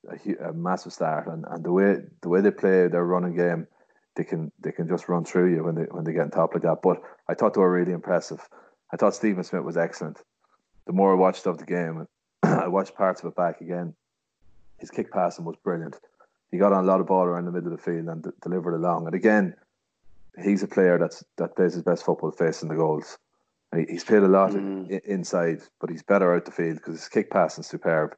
a, 0.09 0.49
a, 0.49 0.53
massive 0.53 0.93
start, 0.93 1.27
and, 1.27 1.45
and 1.51 1.65
the 1.65 1.73
way 1.73 1.97
the 2.23 2.29
way 2.29 2.41
they 2.41 2.51
play 2.51 2.89
their 2.89 3.05
running 3.05 3.37
game, 3.37 3.67
they 4.15 4.25
can 4.25 4.53
they 4.61 4.73
can 4.73 4.89
just 4.89 5.09
run 5.09 5.25
through 5.25 5.55
you 5.55 5.65
when 5.65 5.75
they 5.75 5.83
when 5.83 6.05
they 6.05 6.13
get 6.13 6.23
on 6.23 6.31
top 6.31 6.55
like 6.55 6.63
that. 6.63 6.81
But 6.83 7.03
I 7.29 7.35
thought 7.35 7.55
they 7.55 7.61
were 7.61 7.71
really 7.71 7.93
impressive. 7.93 8.41
I 8.93 8.97
thought 8.97 9.15
Stephen 9.15 9.45
Smith 9.45 9.65
was 9.65 9.77
excellent. 9.77 10.19
The 10.87 10.93
more 10.93 11.13
I 11.13 11.17
watched 11.17 11.47
of 11.47 11.59
the 11.59 11.67
game, 11.67 12.07
I 12.43 12.69
watched 12.69 12.95
parts 12.95 13.21
of 13.21 13.27
it 13.27 13.37
back 13.37 13.61
again. 13.61 13.95
His 14.79 14.91
kick 14.91 15.13
passing 15.13 15.45
was 15.45 15.57
brilliant. 15.57 15.99
He 16.51 16.59
got 16.59 16.73
on 16.73 16.85
a 16.85 16.87
lot 16.87 17.01
of 17.01 17.07
ball 17.07 17.25
around 17.25 17.45
the 17.45 17.53
middle 17.53 17.73
of 17.73 17.79
the 17.79 17.83
field 17.83 18.09
and 18.09 18.23
d- 18.23 18.31
delivered 18.43 18.75
along. 18.75 19.07
And 19.07 19.15
again, 19.15 19.55
he's 20.43 20.63
a 20.63 20.69
player 20.69 20.99
that's 20.99 21.25
that 21.37 21.57
plays 21.57 21.75
his 21.75 21.83
best 21.83 22.05
football 22.05 22.31
facing 22.31 22.69
the 22.69 22.77
goals. 22.77 23.19
He's 23.75 24.05
played 24.05 24.23
a 24.23 24.29
lot 24.29 24.53
mm. 24.53 24.99
inside, 25.05 25.61
but 25.79 25.91
he's 25.91 26.03
better 26.03 26.35
out 26.35 26.47
the 26.47 26.53
field 26.53 26.77
because 26.77 26.95
his 26.95 27.09
kick 27.09 27.31
passing 27.31 27.65
superb. 27.65 28.15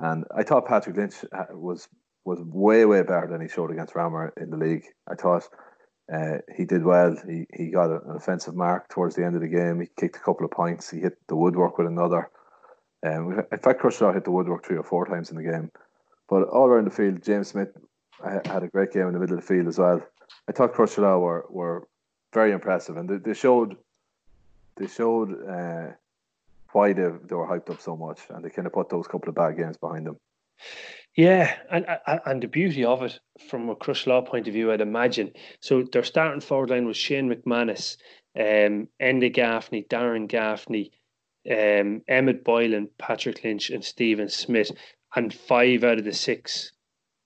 And 0.00 0.24
I 0.34 0.42
thought 0.42 0.66
Patrick 0.66 0.96
Lynch 0.96 1.16
was 1.50 1.88
was 2.24 2.40
way 2.40 2.84
way 2.86 3.02
better 3.02 3.28
than 3.30 3.40
he 3.40 3.48
showed 3.48 3.70
against 3.70 3.94
Ramor 3.94 4.30
in 4.36 4.50
the 4.50 4.56
league. 4.56 4.84
I 5.06 5.14
thought 5.14 5.44
uh, 6.12 6.38
he 6.56 6.64
did 6.64 6.82
well. 6.82 7.14
He 7.28 7.46
he 7.54 7.70
got 7.70 7.90
an 7.90 8.16
offensive 8.16 8.54
mark 8.54 8.88
towards 8.88 9.16
the 9.16 9.24
end 9.24 9.36
of 9.36 9.42
the 9.42 9.48
game. 9.48 9.80
He 9.80 9.88
kicked 9.98 10.16
a 10.16 10.20
couple 10.20 10.46
of 10.46 10.50
points. 10.50 10.90
He 10.90 11.00
hit 11.00 11.18
the 11.28 11.36
woodwork 11.36 11.76
with 11.76 11.86
another. 11.86 12.30
Um, 13.06 13.44
in 13.52 13.58
fact, 13.58 13.82
Crosserlough 13.82 14.14
hit 14.14 14.24
the 14.24 14.30
woodwork 14.30 14.64
three 14.64 14.78
or 14.78 14.82
four 14.82 15.06
times 15.06 15.30
in 15.30 15.36
the 15.36 15.42
game. 15.42 15.70
But 16.28 16.48
all 16.48 16.66
around 16.66 16.86
the 16.86 16.90
field, 16.90 17.22
James 17.22 17.48
Smith 17.48 17.68
had 18.22 18.62
a 18.62 18.68
great 18.68 18.92
game 18.92 19.06
in 19.06 19.12
the 19.12 19.20
middle 19.20 19.36
of 19.38 19.42
the 19.42 19.46
field 19.46 19.68
as 19.68 19.78
well. 19.78 20.02
I 20.48 20.52
thought 20.52 20.74
Crosserlough 20.74 21.20
were 21.20 21.46
were 21.48 21.88
very 22.32 22.52
impressive, 22.52 22.96
and 22.96 23.08
they, 23.08 23.18
they 23.18 23.34
showed 23.34 23.76
they 24.76 24.86
showed 24.86 25.30
uh, 25.48 25.92
why 26.72 26.92
they, 26.92 27.02
they 27.02 27.34
were 27.34 27.46
hyped 27.46 27.70
up 27.70 27.80
so 27.80 27.96
much, 27.96 28.20
and 28.30 28.44
they 28.44 28.50
kind 28.50 28.66
of 28.66 28.72
put 28.72 28.88
those 28.88 29.06
couple 29.06 29.28
of 29.28 29.34
bad 29.34 29.56
games 29.56 29.76
behind 29.76 30.06
them. 30.06 30.16
Yeah, 31.14 31.54
and 31.70 31.86
and 32.26 32.42
the 32.42 32.48
beauty 32.48 32.84
of 32.84 33.02
it 33.02 33.18
from 33.48 33.70
a 33.70 33.76
Crosserlough 33.76 34.26
point 34.26 34.48
of 34.48 34.54
view, 34.54 34.70
I'd 34.70 34.80
imagine. 34.80 35.32
So 35.60 35.82
their 35.82 36.02
starting 36.02 36.40
forward 36.40 36.70
line 36.70 36.86
was 36.86 36.96
Shane 36.96 37.30
McManus, 37.30 37.96
um, 38.38 38.88
Gaffney, 38.98 39.86
Darren 39.88 40.28
Gaffney, 40.28 40.92
um, 41.50 42.02
Emmett 42.06 42.44
Boylan, 42.44 42.90
Patrick 42.98 43.42
Lynch, 43.44 43.70
and 43.70 43.82
Stephen 43.82 44.28
Smith, 44.28 44.72
and 45.16 45.34
five 45.34 45.82
out 45.82 45.98
of 45.98 46.04
the 46.04 46.12
six 46.12 46.72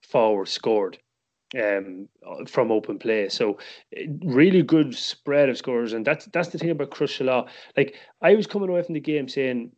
forwards 0.09 0.51
scored 0.51 0.99
um, 1.59 2.09
from 2.47 2.71
open 2.71 2.99
play. 2.99 3.29
So 3.29 3.59
really 4.25 4.63
good 4.63 4.95
spread 4.95 5.49
of 5.49 5.59
scores, 5.59 5.93
and 5.93 6.05
that's 6.05 6.27
that's 6.27 6.49
the 6.49 6.59
thing 6.59 6.71
about 6.71 6.91
Crosserlough. 6.91 7.49
Like 7.77 7.97
I 8.23 8.35
was 8.35 8.47
coming 8.47 8.69
away 8.69 8.83
from 8.83 8.95
the 8.95 9.01
game 9.01 9.29
saying 9.29 9.73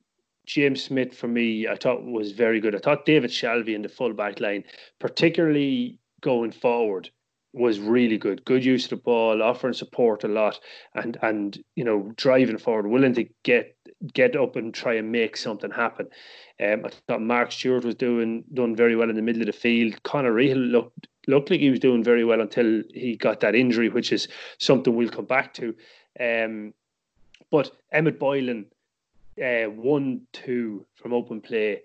James 0.47 0.83
Smith 0.85 1.15
for 1.17 1.29
me, 1.29 1.67
I 1.67 1.77
thought 1.77 2.05
was 2.05 2.33
very 2.33 2.61
good. 2.61 2.75
I 2.75 2.79
thought 2.79 3.07
David 3.07 3.33
Shelby 3.33 3.75
in 3.75 3.83
the 3.83 3.89
full 3.89 4.13
back 4.13 4.41
line, 4.41 4.65
particularly 4.99 5.99
going 6.21 6.53
forward, 6.53 7.11
was 7.53 7.79
really 7.79 8.19
good. 8.19 8.45
Good 8.45 8.65
use 8.65 8.85
of 8.85 8.91
the 8.91 8.97
ball, 8.97 9.43
offering 9.43 9.75
support 9.75 10.25
a 10.25 10.29
lot, 10.29 10.59
and 10.95 11.17
and 11.23 11.63
you 11.77 11.85
know 11.85 12.13
driving 12.17 12.59
forward, 12.59 12.87
willing 12.89 13.15
to 13.15 13.25
get 13.45 13.77
get 14.13 14.37
up 14.37 14.57
and 14.57 14.75
try 14.75 14.95
and 14.95 15.13
make 15.13 15.37
something 15.37 15.71
happen. 15.71 16.09
Um, 16.61 16.85
I 16.85 16.91
thought 17.09 17.23
Mark 17.23 17.53
Stewart 17.53 17.85
was 17.85 17.95
doing 17.95 18.45
done 18.53 18.77
very 18.77 18.97
well 18.97 19.11
in 19.11 19.17
the 19.17 19.23
middle 19.23 19.43
of 19.43 19.47
the 19.47 19.53
field. 19.53 20.03
Conor 20.03 20.33
Rehill 20.33 20.59
looked 20.71 21.09
looked 21.29 21.51
like 21.51 21.61
he 21.61 21.71
was 21.71 21.81
doing 21.81 22.03
very 22.03 22.25
well 22.25 22.41
until 22.41 22.83
he 22.93 23.17
got 23.17 23.41
that 23.41 23.55
injury, 23.55 23.89
which 23.89 24.13
is 24.13 24.29
something 24.59 24.95
we'll 24.95 25.09
come 25.09 25.25
back 25.25 25.55
to. 25.55 25.75
Um, 26.19 26.75
but 27.51 27.71
Emmett 27.93 28.19
Boylan, 28.19 28.67
uh, 29.43 29.65
one 29.65 30.23
two 30.33 30.87
from 30.95 31.13
open 31.13 31.41
play 31.41 31.83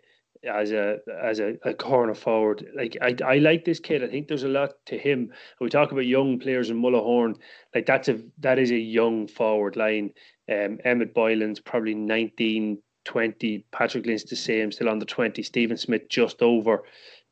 as 0.48 0.72
a 0.72 1.00
as 1.24 1.40
a, 1.40 1.58
a, 1.64 1.74
corner 1.74 2.14
forward. 2.14 2.68
Like 2.76 2.98
I, 3.02 3.16
I 3.26 3.38
like 3.38 3.66
this 3.66 3.80
kid. 3.80 4.04
I 4.04 4.08
think 4.08 4.28
there's 4.28 4.44
a 4.44 4.48
lot 4.48 4.74
to 4.88 4.98
him. 4.98 5.32
we 5.60 5.70
talk 5.70 5.92
about 5.92 6.06
young 6.06 6.40
players 6.40 6.70
in 6.70 6.82
Mullahoran. 6.82 7.36
Like 7.74 7.86
that's 7.86 8.10
a 8.10 8.22
that 8.40 8.60
is 8.60 8.72
a 8.72 8.78
young 8.78 9.28
forward 9.28 9.76
line. 9.76 10.12
Um, 10.50 10.80
Emmett 10.84 11.14
Boylan's 11.14 11.60
probably 11.60 11.94
19, 11.94 12.78
20. 13.06 13.66
Patrick 13.72 14.06
Lynch 14.06 14.24
the 14.26 14.36
same, 14.36 14.72
still 14.72 14.90
on 14.90 15.00
the 15.00 15.06
20. 15.06 15.42
Stephen 15.44 15.78
Smith 15.78 16.10
just 16.10 16.42
over 16.42 16.84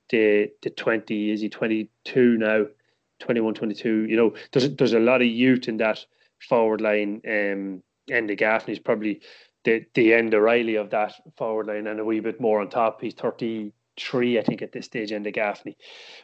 the 0.09 0.51
the 0.61 0.69
20 0.69 1.31
is 1.31 1.41
he 1.41 1.49
22 1.49 2.37
now 2.37 2.65
21, 3.19 3.53
22. 3.53 4.05
You 4.07 4.15
know, 4.15 4.33
there's 4.51 4.69
there's 4.75 4.93
a 4.93 4.99
lot 4.99 5.21
of 5.21 5.27
youth 5.27 5.67
in 5.67 5.77
that 5.77 6.05
forward 6.47 6.81
line. 6.81 7.21
Um, 7.27 7.83
Gaffney's 8.35 8.79
probably 8.79 9.21
the 9.63 9.85
the 9.93 10.11
Enda 10.11 10.41
Riley 10.41 10.75
of 10.75 10.89
that 10.91 11.13
forward 11.37 11.67
line, 11.67 11.87
and 11.87 11.99
a 11.99 12.05
wee 12.05 12.19
bit 12.19 12.39
more 12.39 12.61
on 12.61 12.69
top. 12.69 13.01
He's 13.01 13.13
33, 13.97 14.39
I 14.39 14.43
think, 14.43 14.61
at 14.61 14.71
this 14.71 14.85
stage, 14.85 15.11
Enda 15.11 15.33
Gaffney, 15.33 15.77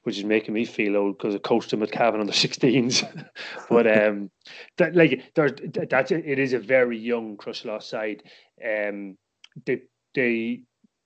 which 0.04 0.18
is 0.18 0.24
making 0.24 0.54
me 0.54 0.66
feel 0.66 0.98
old 0.98 1.18
because 1.18 1.36
I 1.36 1.40
coached 1.40 1.72
him 1.72 1.84
at 1.84 1.92
Cavan 1.92 2.20
under 2.20 2.34
16s. 2.34 3.28
but 3.70 3.88
um, 3.88 4.30
that 4.78 4.96
like 4.96 5.32
there's 5.36 5.54
that's 5.90 6.12
it 6.12 6.40
is 6.40 6.54
a 6.54 6.60
very 6.60 6.98
young 6.98 7.38
Crosserlough 7.38 7.84
side. 7.84 8.24
Um, 8.64 9.18
they 9.66 9.82
they 10.16 10.62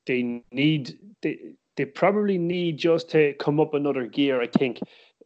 they 0.06 0.44
need 0.52 0.98
they 1.22 1.40
they 1.78 1.86
probably 1.86 2.38
need 2.38 2.78
just 2.78 3.10
to 3.12 3.34
come 3.34 3.60
up 3.60 3.74
another 3.74 4.08
gear. 4.08 4.42
I 4.42 4.48
think 4.48 4.80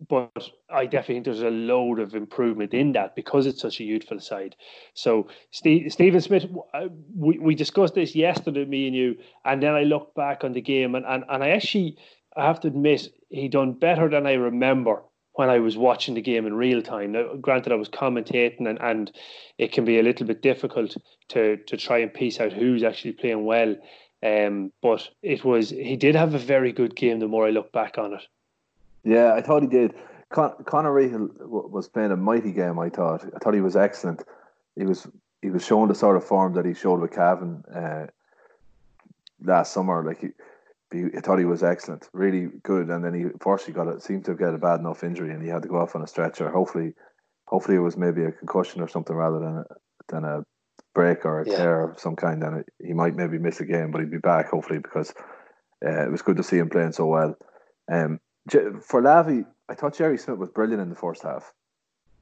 but 0.07 0.49
I 0.69 0.85
definitely 0.85 1.15
think 1.15 1.25
there's 1.25 1.41
a 1.41 1.49
load 1.49 1.99
of 1.99 2.15
improvement 2.15 2.73
in 2.73 2.93
that 2.93 3.15
because 3.15 3.45
it's 3.45 3.61
such 3.61 3.79
a 3.79 3.83
youthful 3.83 4.19
side. 4.19 4.55
So 4.93 5.27
Steve, 5.51 5.91
Stephen 5.91 6.21
Smith, 6.21 6.45
uh, 6.73 6.87
we, 7.15 7.37
we 7.39 7.55
discussed 7.55 7.95
this 7.95 8.15
yesterday, 8.15 8.65
me 8.65 8.87
and 8.87 8.95
you, 8.95 9.17
and 9.45 9.61
then 9.61 9.73
I 9.73 9.83
looked 9.83 10.15
back 10.15 10.43
on 10.43 10.53
the 10.53 10.61
game 10.61 10.95
and, 10.95 11.05
and, 11.05 11.23
and 11.29 11.43
I 11.43 11.49
actually 11.49 11.97
I 12.35 12.45
have 12.45 12.59
to 12.61 12.67
admit 12.67 13.09
he 13.29 13.47
done 13.47 13.73
better 13.73 14.07
than 14.07 14.25
I 14.25 14.33
remember 14.33 15.03
when 15.33 15.49
I 15.49 15.59
was 15.59 15.77
watching 15.77 16.15
the 16.15 16.21
game 16.21 16.45
in 16.45 16.53
real 16.53 16.81
time. 16.81 17.13
Now, 17.13 17.33
granted, 17.35 17.71
I 17.71 17.75
was 17.75 17.89
commentating 17.89 18.67
and, 18.67 18.79
and 18.81 19.11
it 19.57 19.71
can 19.71 19.85
be 19.85 19.99
a 19.99 20.03
little 20.03 20.25
bit 20.25 20.41
difficult 20.41 20.95
to 21.29 21.57
to 21.57 21.77
try 21.77 21.99
and 21.99 22.13
piece 22.13 22.39
out 22.39 22.53
who's 22.53 22.83
actually 22.83 23.13
playing 23.13 23.45
well. 23.45 23.75
Um, 24.21 24.71
but 24.81 25.09
it 25.23 25.43
was 25.45 25.69
he 25.69 25.95
did 25.95 26.15
have 26.15 26.33
a 26.33 26.39
very 26.39 26.71
good 26.71 26.95
game 26.95 27.19
the 27.19 27.27
more 27.27 27.47
I 27.47 27.51
look 27.51 27.71
back 27.71 27.97
on 27.97 28.13
it. 28.13 28.23
Yeah, 29.03 29.33
I 29.33 29.41
thought 29.41 29.61
he 29.61 29.67
did. 29.69 29.93
Con- 30.29 30.63
Conor 30.65 30.93
Rehill 30.93 31.29
was 31.39 31.89
playing 31.89 32.11
a 32.11 32.17
mighty 32.17 32.51
game. 32.51 32.79
I 32.79 32.89
thought. 32.89 33.25
I 33.35 33.39
thought 33.39 33.53
he 33.53 33.61
was 33.61 33.75
excellent. 33.75 34.23
He 34.75 34.85
was 34.85 35.07
he 35.41 35.49
was 35.49 35.65
showing 35.65 35.87
the 35.87 35.95
sort 35.95 36.17
of 36.17 36.25
form 36.25 36.53
that 36.53 36.65
he 36.65 36.73
showed 36.73 36.99
with 36.99 37.11
Cavan 37.11 37.63
uh, 37.73 38.07
last 39.41 39.73
summer. 39.73 40.03
Like 40.05 40.21
he, 40.21 40.27
he, 40.91 41.05
I 41.17 41.21
thought 41.21 41.39
he 41.39 41.45
was 41.45 41.63
excellent, 41.63 42.09
really 42.13 42.49
good. 42.63 42.89
And 42.89 43.03
then 43.03 43.13
he 43.13 43.25
fortunately 43.39 43.73
got 43.73 43.87
it. 43.87 44.03
Seemed 44.03 44.25
to 44.25 44.35
get 44.35 44.53
a 44.53 44.57
bad 44.57 44.79
enough 44.79 45.03
injury, 45.03 45.33
and 45.33 45.41
he 45.41 45.49
had 45.49 45.63
to 45.63 45.69
go 45.69 45.77
off 45.77 45.95
on 45.95 46.03
a 46.03 46.07
stretcher. 46.07 46.49
Hopefully, 46.49 46.93
hopefully 47.45 47.77
it 47.77 47.81
was 47.81 47.97
maybe 47.97 48.23
a 48.23 48.31
concussion 48.31 48.81
or 48.81 48.87
something 48.87 49.15
rather 49.15 49.39
than 49.39 49.57
a, 49.57 49.65
than 50.09 50.23
a 50.25 50.43
break 50.93 51.25
or 51.25 51.41
a 51.41 51.49
yeah. 51.49 51.57
tear 51.57 51.83
of 51.83 51.99
some 51.99 52.15
kind. 52.15 52.43
And 52.43 52.63
he 52.85 52.93
might 52.93 53.15
maybe 53.15 53.39
miss 53.39 53.61
a 53.61 53.65
game, 53.65 53.91
but 53.91 54.01
he'd 54.01 54.11
be 54.11 54.17
back 54.17 54.49
hopefully 54.49 54.79
because 54.79 55.13
uh, 55.83 56.03
it 56.03 56.11
was 56.11 56.21
good 56.21 56.37
to 56.37 56.43
see 56.43 56.57
him 56.57 56.69
playing 56.69 56.91
so 56.91 57.05
well. 57.05 57.35
Um, 57.91 58.19
for 58.81 59.01
Lavey, 59.01 59.45
I 59.67 59.75
thought 59.75 59.97
Jerry 59.97 60.17
Smith 60.17 60.37
was 60.37 60.49
brilliant 60.49 60.81
in 60.81 60.89
the 60.89 60.95
first 60.95 61.23
half. 61.23 61.53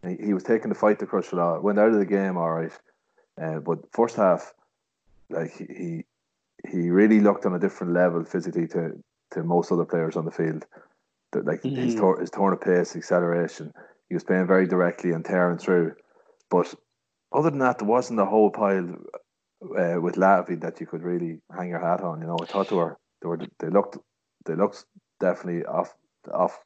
He, 0.03 0.17
he 0.27 0.33
was 0.33 0.43
taking 0.43 0.69
the 0.69 0.75
fight 0.75 0.99
to 0.99 1.05
Crosserlough, 1.05 1.61
went 1.61 1.79
out 1.79 1.89
of 1.89 1.99
the 1.99 2.05
game 2.05 2.37
all 2.37 2.51
right, 2.51 2.71
uh, 3.41 3.59
but 3.59 3.79
first 3.91 4.15
half, 4.15 4.53
like 5.29 5.51
he 5.55 6.05
he 6.67 6.89
really 6.89 7.19
looked 7.19 7.45
on 7.45 7.53
a 7.53 7.59
different 7.59 7.93
level 7.93 8.23
physically 8.23 8.67
to 8.67 9.01
to 9.31 9.43
most 9.43 9.71
other 9.71 9.85
players 9.85 10.15
on 10.15 10.25
the 10.25 10.31
field. 10.31 10.65
That 11.31 11.45
like 11.45 11.61
mm-hmm. 11.61 11.75
his 11.75 11.95
tor- 11.95 12.19
his 12.19 12.31
turn 12.31 12.53
of 12.53 12.61
pace, 12.61 12.95
acceleration, 12.95 13.73
he 14.09 14.15
was 14.15 14.23
playing 14.23 14.47
very 14.47 14.67
directly 14.67 15.11
and 15.11 15.23
tearing 15.23 15.57
through. 15.57 15.95
But 16.49 16.73
other 17.31 17.49
than 17.49 17.59
that, 17.59 17.79
there 17.79 17.87
wasn't 17.87 18.19
a 18.19 18.25
whole 18.25 18.49
pile 18.49 18.95
uh, 19.61 19.99
with 19.99 20.15
Lavey 20.15 20.59
that 20.61 20.79
you 20.79 20.87
could 20.87 21.03
really 21.03 21.41
hang 21.55 21.69
your 21.69 21.79
hat 21.79 22.01
on. 22.01 22.21
You 22.21 22.27
know, 22.27 22.37
I 22.41 22.45
thought 22.45 22.69
they 22.69 22.75
were 22.75 22.97
they 23.21 23.27
were 23.27 23.39
they 23.59 23.69
looked 23.69 23.97
they 24.45 24.55
looked 24.55 24.85
definitely 25.19 25.65
off 25.65 25.93
off 26.33 26.59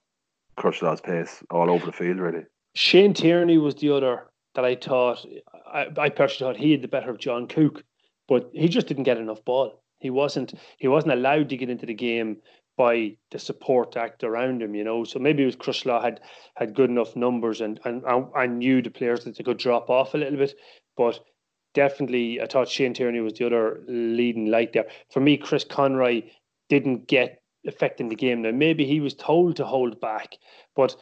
Crosserlough's 0.58 1.02
pace 1.02 1.44
all 1.50 1.70
over 1.70 1.86
the 1.86 1.92
field, 1.92 2.20
really. 2.20 2.44
Shane 2.76 3.14
Tierney 3.14 3.58
was 3.58 3.76
the 3.76 3.92
other 3.92 4.28
that 4.56 4.66
I 4.66 4.76
thought, 4.76 5.26
I, 5.66 5.88
I 5.98 6.10
personally 6.10 6.54
thought 6.54 6.62
he 6.62 6.72
had 6.72 6.82
the 6.82 6.88
better 6.88 7.10
of 7.10 7.20
John 7.20 7.48
Cook, 7.48 7.84
but 8.28 8.50
he 8.54 8.68
just 8.68 8.88
didn't 8.88 9.04
get 9.04 9.18
enough 9.18 9.44
ball. 9.46 9.82
He 10.00 10.10
wasn't 10.10 10.54
he 10.78 10.88
wasn't 10.88 11.14
allowed 11.14 11.50
to 11.50 11.58
get 11.58 11.70
into 11.70 11.86
the 11.86 11.94
game 11.94 12.38
by 12.76 13.16
the 13.30 13.38
support 13.38 13.96
act 13.96 14.24
around 14.24 14.62
him, 14.62 14.74
you 14.74 14.84
know. 14.84 15.04
So 15.04 15.20
maybe 15.20 15.44
it 15.44 15.46
was 15.46 15.56
Crosserlough 15.56 16.02
had 16.02 16.22
had 16.56 16.74
good 16.74 16.90
enough 16.90 17.16
numbers 17.16 17.62
and 17.62 17.80
and 17.86 18.04
I 18.36 18.48
knew 18.48 18.82
the 18.82 18.90
players 18.90 19.24
that 19.24 19.38
they 19.38 19.44
could 19.44 19.58
drop 19.58 19.90
off 19.90 20.14
a 20.14 20.18
little 20.18 20.38
bit, 20.38 20.56
but 20.98 21.20
definitely 21.74 22.42
I 22.42 22.48
thought 22.48 22.70
Shane 22.70 22.94
Tierney 22.94 23.20
was 23.20 23.34
the 23.34 23.46
other 23.46 23.84
leading 23.88 24.48
light 24.48 24.74
there. 24.74 24.88
For 25.12 25.20
me, 25.20 25.38
Chris 25.38 25.64
Conroy 25.64 26.24
didn't 26.70 27.08
get 27.08 27.41
affecting 27.68 28.10
the 28.10 28.16
game. 28.16 28.42
Now, 28.42 28.52
maybe 28.52 28.86
he 28.86 29.00
was 29.00 29.14
told 29.14 29.56
to 29.58 29.66
hold 29.66 30.00
back, 30.00 30.38
but 30.76 30.96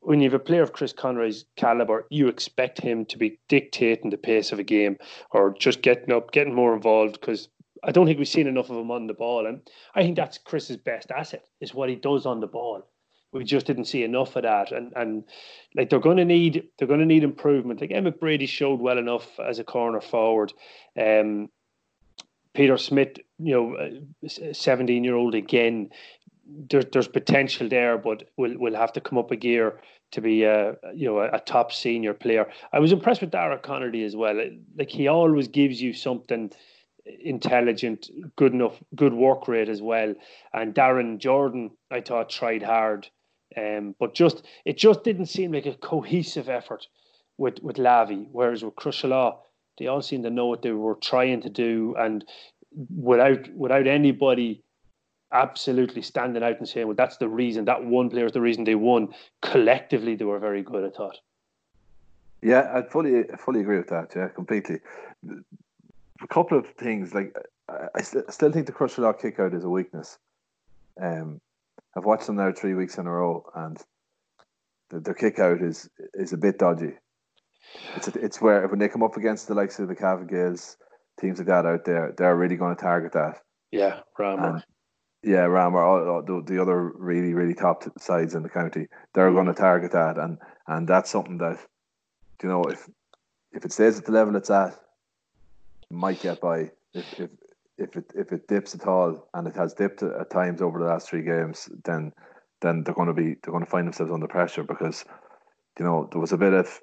when 0.00 0.20
you 0.20 0.30
have 0.30 0.40
a 0.40 0.42
player 0.42 0.62
of 0.62 0.72
Chris 0.72 0.92
Conroy's 0.92 1.44
caliber, 1.56 2.06
you 2.10 2.28
expect 2.28 2.80
him 2.80 3.04
to 3.06 3.18
be 3.18 3.38
dictating 3.48 4.10
the 4.10 4.16
pace 4.16 4.50
of 4.50 4.58
a 4.58 4.64
game 4.64 4.96
or 5.30 5.54
just 5.58 5.82
getting 5.82 6.12
up, 6.12 6.32
getting 6.32 6.54
more 6.54 6.74
involved 6.74 7.20
because 7.20 7.48
I 7.84 7.92
don't 7.92 8.06
think 8.06 8.18
we've 8.18 8.28
seen 8.28 8.46
enough 8.46 8.70
of 8.70 8.76
him 8.76 8.90
on 8.90 9.06
the 9.06 9.14
ball. 9.14 9.46
And 9.46 9.60
I 9.94 10.02
think 10.02 10.16
that's 10.16 10.38
Chris's 10.38 10.76
best 10.76 11.10
asset 11.10 11.44
is 11.60 11.74
what 11.74 11.88
he 11.88 11.96
does 11.96 12.26
on 12.26 12.40
the 12.40 12.46
ball. 12.46 12.86
We 13.32 13.44
just 13.44 13.66
didn't 13.66 13.84
see 13.84 14.02
enough 14.02 14.36
of 14.36 14.42
that. 14.42 14.72
And 14.72 14.92
and 14.96 15.24
like 15.76 15.88
they're 15.88 16.00
gonna 16.00 16.24
need 16.24 16.68
they're 16.78 16.88
gonna 16.88 17.06
need 17.06 17.22
improvement. 17.22 17.80
Like 17.80 17.92
Emmett 17.92 18.18
Brady 18.18 18.46
showed 18.46 18.80
well 18.80 18.98
enough 18.98 19.38
as 19.38 19.58
a 19.58 19.64
corner 19.64 20.00
forward. 20.00 20.52
Um 21.00 21.48
Peter 22.54 22.76
Smith, 22.76 23.18
you 23.42 23.54
know, 23.54 24.52
seventeen 24.52 25.04
year 25.04 25.16
old 25.16 25.34
again. 25.34 25.90
There, 26.68 26.82
there's 26.82 27.06
potential 27.06 27.68
there, 27.68 27.96
but 27.96 28.24
we'll 28.36 28.58
we'll 28.58 28.74
have 28.74 28.92
to 28.94 29.00
come 29.00 29.18
up 29.18 29.30
a 29.30 29.36
gear 29.36 29.80
to 30.12 30.20
be 30.20 30.42
a 30.42 30.76
you 30.94 31.06
know 31.06 31.20
a, 31.20 31.38
top 31.40 31.72
senior 31.72 32.14
player. 32.14 32.50
I 32.72 32.80
was 32.80 32.92
impressed 32.92 33.20
with 33.20 33.30
Dara 33.30 33.58
Connerty 33.58 34.04
as 34.04 34.16
well. 34.16 34.40
Like 34.76 34.90
he 34.90 35.08
always 35.08 35.48
gives 35.48 35.80
you 35.80 35.92
something 35.92 36.50
intelligent, 37.22 38.10
good 38.36 38.52
enough, 38.52 38.82
good 38.94 39.14
work 39.14 39.48
rate 39.48 39.68
as 39.68 39.82
well. 39.82 40.14
And 40.52 40.74
Darren 40.74 41.18
Jordan, 41.18 41.70
I 41.90 42.00
thought 42.00 42.30
tried 42.30 42.62
hard, 42.62 43.08
um, 43.56 43.94
but 43.98 44.14
just 44.14 44.42
it 44.64 44.76
just 44.76 45.04
didn't 45.04 45.26
seem 45.26 45.52
like 45.52 45.66
a 45.66 45.74
cohesive 45.74 46.48
effort 46.48 46.86
with 47.38 47.62
with 47.62 47.76
Lavey. 47.76 48.26
Whereas 48.30 48.64
with 48.64 48.76
Crosserlough, 48.76 49.38
they 49.78 49.86
all 49.86 50.02
seemed 50.02 50.24
to 50.24 50.30
know 50.30 50.46
what 50.46 50.62
they 50.62 50.72
were 50.72 50.96
trying 50.96 51.42
to 51.42 51.50
do, 51.50 51.94
and 51.98 52.24
without 52.74 53.52
without 53.54 53.86
anybody 53.86 54.62
absolutely 55.32 56.02
standing 56.02 56.42
out 56.42 56.58
and 56.58 56.68
saying, 56.68 56.86
"Well, 56.86 56.96
that's 56.96 57.16
the 57.16 57.28
reason. 57.28 57.64
That 57.64 57.84
one 57.84 58.10
player 58.10 58.26
is 58.26 58.32
the 58.32 58.40
reason 58.40 58.64
they 58.64 58.74
won." 58.74 59.14
Collectively, 59.42 60.16
they 60.16 60.24
were 60.24 60.38
very 60.38 60.62
good. 60.62 60.84
I 60.84 60.90
thought. 60.96 61.18
Yeah, 62.42 62.70
I 62.74 62.82
fully 62.82 63.24
fully 63.38 63.60
agree 63.60 63.78
with 63.78 63.88
that. 63.88 64.12
Yeah, 64.14 64.28
completely. 64.28 64.80
A 66.22 66.26
couple 66.26 66.58
of 66.58 66.66
things 66.78 67.14
like 67.14 67.34
I, 67.94 68.02
st- 68.02 68.30
still 68.32 68.52
think 68.52 68.66
the 68.66 68.72
Crusher 68.72 69.12
kick 69.12 69.38
out 69.38 69.54
is 69.54 69.64
a 69.64 69.68
weakness. 69.68 70.18
Um, 71.00 71.40
I've 71.96 72.04
watched 72.04 72.26
them 72.26 72.36
now 72.36 72.52
three 72.52 72.74
weeks 72.74 72.98
in 72.98 73.06
a 73.06 73.10
row, 73.10 73.44
and 73.54 73.78
the, 74.90 75.00
their 75.00 75.14
kick 75.14 75.38
out 75.38 75.62
is 75.62 75.88
is 76.14 76.32
a 76.32 76.38
bit 76.38 76.58
dodgy. 76.58 76.94
It's 77.96 78.08
a, 78.08 78.12
it's 78.18 78.40
where 78.40 78.66
when 78.68 78.78
they 78.78 78.88
come 78.88 79.02
up 79.02 79.16
against 79.16 79.48
the 79.48 79.54
likes 79.54 79.78
of 79.78 79.88
the 79.88 79.94
Cavan 79.94 80.26
Gaels, 80.26 80.76
teams 81.18 81.38
like 81.38 81.48
that 81.48 81.66
out 81.66 81.84
there, 81.84 82.14
they're 82.16 82.36
really 82.36 82.56
going 82.56 82.74
to 82.74 82.82
target 82.82 83.12
that. 83.12 83.40
Yeah. 83.70 84.00
And, 84.18 84.64
yeah, 85.22 85.46
Ramor, 85.46 85.84
all, 85.84 86.08
all, 86.08 86.22
the, 86.22 86.42
the 86.44 86.60
other 86.62 86.92
really 86.94 87.34
really 87.34 87.54
top 87.54 87.84
sides 87.98 88.34
in 88.34 88.42
the 88.42 88.48
county, 88.48 88.86
they're 89.12 89.30
mm. 89.30 89.34
going 89.34 89.46
to 89.46 89.54
target 89.54 89.92
that, 89.92 90.16
and 90.16 90.38
and 90.66 90.88
that's 90.88 91.10
something 91.10 91.38
that 91.38 91.58
you 92.42 92.48
know 92.48 92.62
if 92.64 92.88
if 93.52 93.64
it 93.64 93.72
stays 93.72 93.98
at 93.98 94.06
the 94.06 94.12
level 94.12 94.36
it's 94.36 94.50
at, 94.50 94.78
might 95.90 96.22
get 96.22 96.40
by. 96.40 96.70
If 96.94 97.20
if 97.20 97.30
if 97.76 97.96
it 97.96 98.12
if 98.14 98.32
it 98.32 98.48
dips 98.48 98.74
at 98.74 98.86
all, 98.86 99.28
and 99.34 99.46
it 99.46 99.56
has 99.56 99.74
dipped 99.74 100.02
at 100.02 100.30
times 100.30 100.62
over 100.62 100.78
the 100.78 100.86
last 100.86 101.10
three 101.10 101.22
games, 101.22 101.68
then 101.84 102.12
then 102.62 102.82
they're 102.82 102.94
going 102.94 103.08
to 103.08 103.14
be 103.14 103.36
they're 103.42 103.52
going 103.52 103.64
to 103.64 103.70
find 103.70 103.86
themselves 103.86 104.12
under 104.12 104.26
pressure 104.26 104.64
because 104.64 105.04
you 105.78 105.84
know 105.84 106.08
there 106.10 106.20
was 106.20 106.32
a 106.32 106.38
bit 106.38 106.54
of 106.54 106.80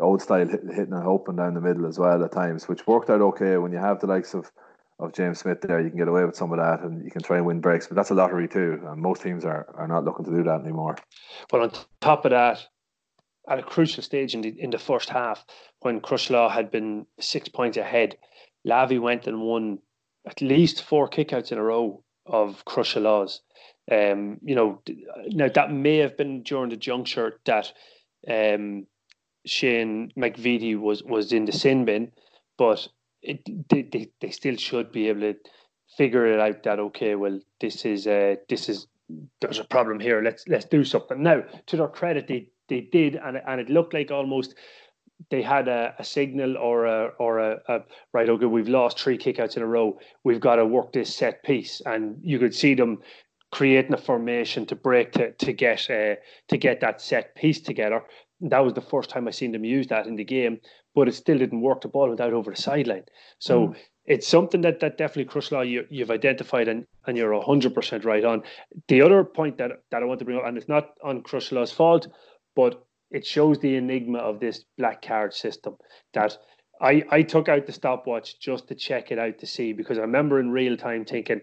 old 0.00 0.22
style 0.22 0.46
hitting 0.46 0.92
it 0.92 1.04
open 1.04 1.36
down 1.36 1.54
the 1.54 1.60
middle 1.60 1.86
as 1.86 1.98
well 1.98 2.22
at 2.22 2.32
times, 2.32 2.68
which 2.68 2.86
worked 2.86 3.10
out 3.10 3.20
okay 3.20 3.56
when 3.56 3.72
you 3.72 3.78
have 3.78 4.00
the 4.00 4.06
likes 4.06 4.34
of 4.34 4.50
of 4.98 5.14
James 5.14 5.38
Smith 5.38 5.62
there. 5.62 5.80
You 5.80 5.88
can 5.88 5.98
get 5.98 6.08
away 6.08 6.24
with 6.24 6.36
some 6.36 6.52
of 6.52 6.58
that, 6.58 6.82
and 6.82 7.02
you 7.04 7.10
can 7.10 7.22
try 7.22 7.38
and 7.38 7.46
win 7.46 7.60
breaks. 7.60 7.86
But 7.86 7.96
that's 7.96 8.10
a 8.10 8.14
lottery 8.14 8.46
too, 8.48 8.80
and 8.86 9.00
most 9.00 9.22
teams 9.22 9.44
are 9.44 9.66
are 9.74 9.88
not 9.88 10.04
looking 10.04 10.26
to 10.26 10.30
do 10.30 10.42
that 10.44 10.60
anymore. 10.60 10.96
But 11.50 11.62
on 11.62 11.72
top 12.00 12.24
of 12.24 12.30
that, 12.30 12.66
at 13.48 13.58
a 13.58 13.62
crucial 13.62 14.02
stage 14.02 14.34
in 14.34 14.42
the 14.42 14.54
in 14.60 14.70
the 14.70 14.78
first 14.78 15.08
half, 15.08 15.44
when 15.80 16.00
Crosserlough 16.00 16.50
had 16.50 16.70
been 16.70 17.06
six 17.18 17.48
points 17.48 17.76
ahead, 17.76 18.16
Lavey 18.66 19.00
went 19.00 19.26
and 19.26 19.40
won 19.40 19.78
at 20.26 20.40
least 20.40 20.84
four 20.84 21.08
kickouts 21.08 21.50
in 21.50 21.58
a 21.58 21.62
row 21.62 22.02
of 22.26 22.64
Crosserlough's. 22.64 23.40
Um, 23.90 24.38
you 24.42 24.54
know, 24.54 24.80
now 25.28 25.48
that 25.48 25.72
may 25.72 25.96
have 25.96 26.16
been 26.16 26.42
during 26.42 26.70
the 26.70 26.76
juncture 26.76 27.40
that 27.46 27.72
um, 28.28 28.86
Shane 29.46 30.12
McVitie 30.16 30.78
was 30.78 31.02
was 31.02 31.32
in 31.32 31.44
the 31.44 31.52
sin 31.52 31.84
bin, 31.84 32.12
but 32.58 32.88
it, 33.22 33.40
they, 33.68 33.82
they, 33.82 34.10
they 34.20 34.30
still 34.30 34.56
should 34.56 34.92
be 34.92 35.08
able 35.08 35.20
to 35.20 35.34
figure 35.96 36.26
it 36.26 36.40
out 36.40 36.62
that 36.62 36.78
okay, 36.78 37.14
well 37.14 37.40
this 37.60 37.84
is 37.84 38.06
uh, 38.06 38.36
this 38.48 38.68
is 38.68 38.86
there's 39.40 39.58
a 39.58 39.64
problem 39.64 40.00
here. 40.00 40.22
Let's 40.22 40.46
let's 40.48 40.66
do 40.66 40.84
something 40.84 41.22
now. 41.22 41.42
To 41.66 41.76
their 41.76 41.88
credit, 41.88 42.28
they 42.28 42.48
they 42.68 42.80
did, 42.80 43.16
and 43.16 43.40
and 43.46 43.60
it 43.60 43.70
looked 43.70 43.94
like 43.94 44.10
almost 44.10 44.54
they 45.28 45.42
had 45.42 45.68
a, 45.68 45.94
a 45.98 46.04
signal 46.04 46.56
or 46.56 46.86
a 46.86 47.10
or 47.18 47.38
a, 47.38 47.58
a, 47.68 47.80
right. 48.12 48.28
Okay, 48.28 48.46
we've 48.46 48.68
lost 48.68 48.98
three 48.98 49.18
kickouts 49.18 49.56
in 49.56 49.62
a 49.62 49.66
row. 49.66 49.98
We've 50.24 50.40
got 50.40 50.56
to 50.56 50.66
work 50.66 50.92
this 50.92 51.14
set 51.14 51.42
piece, 51.42 51.82
and 51.84 52.18
you 52.22 52.38
could 52.38 52.54
see 52.54 52.74
them 52.74 52.98
creating 53.52 53.92
a 53.92 53.98
formation 53.98 54.64
to 54.66 54.76
break 54.76 55.12
to 55.12 55.32
to 55.32 55.52
get 55.52 55.90
uh, 55.90 56.14
to 56.48 56.56
get 56.56 56.80
that 56.80 57.00
set 57.00 57.34
piece 57.34 57.60
together. 57.60 58.02
That 58.40 58.60
was 58.60 58.74
the 58.74 58.80
first 58.80 59.10
time 59.10 59.28
I 59.28 59.32
seen 59.32 59.52
them 59.52 59.64
use 59.64 59.86
that 59.88 60.06
in 60.06 60.16
the 60.16 60.24
game, 60.24 60.60
but 60.94 61.08
it 61.08 61.14
still 61.14 61.38
didn't 61.38 61.60
work 61.60 61.82
the 61.82 61.88
ball 61.88 62.08
without 62.08 62.32
over 62.32 62.50
the 62.50 62.60
sideline. 62.60 63.04
So. 63.38 63.68
Mm 63.68 63.76
it's 64.06 64.26
something 64.26 64.62
that 64.62 64.80
that 64.80 64.98
definitely 64.98 65.32
Crosserlough 65.32 65.70
you, 65.70 65.86
you've 65.88 66.10
identified 66.10 66.66
and, 66.66 66.84
and 67.06 67.16
you're 67.16 67.40
hundred 67.42 67.74
percent 67.74 68.04
right 68.04 68.24
on. 68.24 68.42
The 68.88 69.02
other 69.02 69.22
point 69.22 69.56
that 69.58 69.70
that 69.90 70.02
I 70.02 70.06
want 70.06 70.18
to 70.18 70.24
bring 70.24 70.38
up, 70.38 70.46
and 70.46 70.58
it's 70.58 70.68
not 70.68 70.94
on 71.04 71.22
Crosserlough's 71.22 71.70
fault, 71.70 72.08
but 72.56 72.84
it 73.10 73.24
shows 73.24 73.58
the 73.58 73.76
enigma 73.76 74.18
of 74.18 74.40
this 74.40 74.64
black 74.78 75.02
card 75.02 75.32
system 75.32 75.76
that 76.14 76.36
I, 76.80 77.04
I 77.10 77.22
took 77.22 77.48
out 77.48 77.66
the 77.66 77.72
stopwatch 77.72 78.40
just 78.40 78.68
to 78.68 78.74
check 78.74 79.12
it 79.12 79.18
out 79.18 79.38
to 79.38 79.46
see 79.46 79.72
because 79.72 79.98
I 79.98 80.02
remember 80.02 80.40
in 80.40 80.50
real 80.50 80.76
time 80.76 81.04
thinking, 81.04 81.40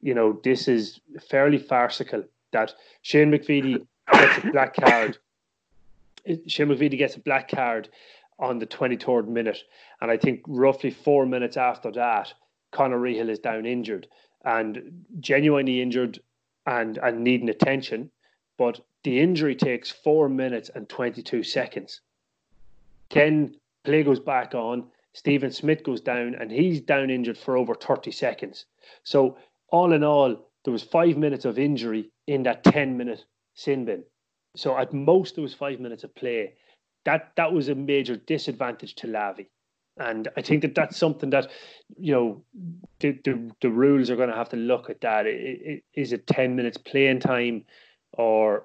you 0.00 0.14
know, 0.14 0.40
this 0.44 0.68
is 0.68 1.00
fairly 1.30 1.58
farcical 1.58 2.24
that 2.52 2.74
Shane 3.02 3.30
McVeety 3.30 3.86
gets 4.12 4.44
a 4.44 4.50
black 4.50 4.74
card. 4.74 5.18
Shane 6.46 6.68
McVeety 6.68 6.98
gets 6.98 7.16
a 7.16 7.20
black 7.20 7.48
card 7.48 7.88
on 8.38 8.58
the 8.58 8.66
23rd 8.66 9.28
minute. 9.28 9.58
And 10.00 10.10
I 10.10 10.16
think 10.16 10.42
roughly 10.46 10.90
four 10.90 11.26
minutes 11.26 11.56
after 11.56 11.90
that, 11.92 12.32
Conor 12.72 12.98
Rehill 12.98 13.28
is 13.28 13.38
down 13.38 13.66
injured 13.66 14.08
and 14.44 15.04
genuinely 15.20 15.80
injured 15.80 16.20
and, 16.66 16.98
and 16.98 17.22
needing 17.22 17.48
attention. 17.48 18.10
But 18.58 18.80
the 19.04 19.20
injury 19.20 19.54
takes 19.54 19.90
four 19.90 20.28
minutes 20.28 20.70
and 20.74 20.88
22 20.88 21.42
seconds. 21.42 22.00
Then 23.10 23.56
play 23.84 24.02
goes 24.02 24.20
back 24.20 24.54
on. 24.54 24.88
Stephen 25.12 25.50
Smith 25.50 25.84
goes 25.84 26.00
down 26.00 26.34
and 26.34 26.50
he's 26.50 26.80
down 26.80 27.10
injured 27.10 27.36
for 27.36 27.56
over 27.56 27.74
30 27.74 28.10
seconds. 28.10 28.64
So, 29.02 29.36
all 29.68 29.92
in 29.92 30.04
all, 30.04 30.48
there 30.64 30.72
was 30.72 30.82
five 30.82 31.16
minutes 31.16 31.44
of 31.44 31.58
injury 31.58 32.10
in 32.26 32.42
that 32.44 32.64
10 32.64 32.96
minute 32.96 33.24
sin 33.54 33.84
bin. 33.84 34.04
So, 34.56 34.76
at 34.76 34.92
most, 34.92 35.34
there 35.34 35.42
was 35.42 35.54
five 35.54 35.80
minutes 35.80 36.04
of 36.04 36.14
play 36.14 36.54
that 37.04 37.32
that 37.36 37.52
was 37.52 37.68
a 37.68 37.74
major 37.74 38.16
disadvantage 38.16 38.94
to 38.96 39.06
Lavey. 39.06 39.48
And 39.98 40.28
I 40.36 40.42
think 40.42 40.62
that 40.62 40.74
that's 40.74 40.96
something 40.96 41.30
that, 41.30 41.50
you 41.98 42.12
know, 42.12 42.44
the 43.00 43.18
the, 43.24 43.50
the 43.60 43.70
rules 43.70 44.08
are 44.10 44.16
going 44.16 44.30
to 44.30 44.36
have 44.36 44.48
to 44.50 44.56
look 44.56 44.88
at 44.88 45.00
that. 45.02 45.26
Is 45.26 46.12
it 46.12 46.26
ten 46.26 46.56
minutes 46.56 46.78
playing 46.78 47.20
time, 47.20 47.64
or 48.12 48.64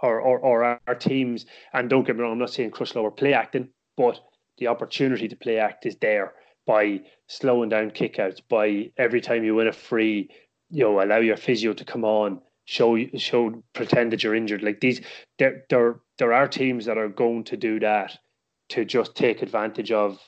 or 0.00 0.20
or, 0.20 0.38
or 0.38 0.80
our 0.86 0.94
teams? 0.94 1.46
And 1.72 1.90
don't 1.90 2.06
get 2.06 2.16
me 2.16 2.22
wrong, 2.22 2.32
I'm 2.32 2.38
not 2.38 2.50
saying 2.50 2.70
Crosserlough 2.70 3.06
are 3.06 3.10
play 3.10 3.34
acting, 3.34 3.68
but 3.96 4.20
the 4.58 4.68
opportunity 4.68 5.28
to 5.28 5.36
play 5.36 5.58
act 5.58 5.86
is 5.86 5.96
there 5.96 6.34
by 6.66 7.00
slowing 7.26 7.70
down 7.70 7.90
kickouts, 7.90 8.40
by 8.48 8.90
every 8.98 9.20
time 9.20 9.42
you 9.42 9.54
win 9.54 9.68
a 9.68 9.72
free, 9.72 10.28
you 10.70 10.84
know, 10.84 11.02
allow 11.02 11.18
your 11.18 11.36
physio 11.36 11.72
to 11.72 11.84
come 11.84 12.04
on, 12.04 12.40
show 12.68 12.98
show 13.16 13.62
pretend 13.72 14.12
that 14.12 14.22
you're 14.22 14.34
injured. 14.34 14.62
Like 14.62 14.80
these, 14.80 15.00
there 15.38 15.64
there 15.70 16.00
there 16.18 16.34
are 16.34 16.46
teams 16.46 16.84
that 16.84 16.98
are 16.98 17.08
going 17.08 17.44
to 17.44 17.56
do 17.56 17.80
that 17.80 18.18
to 18.68 18.84
just 18.84 19.14
take 19.14 19.40
advantage 19.40 19.90
of 19.90 20.18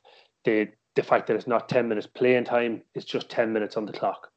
the 0.45 0.69
the 0.97 1.03
fact 1.03 1.27
that 1.27 1.37
it's 1.37 1.47
not 1.47 1.69
ten 1.69 1.87
minutes 1.87 2.07
playing 2.07 2.45
time; 2.45 2.83
it's 2.95 3.05
just 3.05 3.29
ten 3.29 3.53
minutes 3.53 3.77
on 3.77 3.85
the 3.85 3.93
clock. 3.93 4.33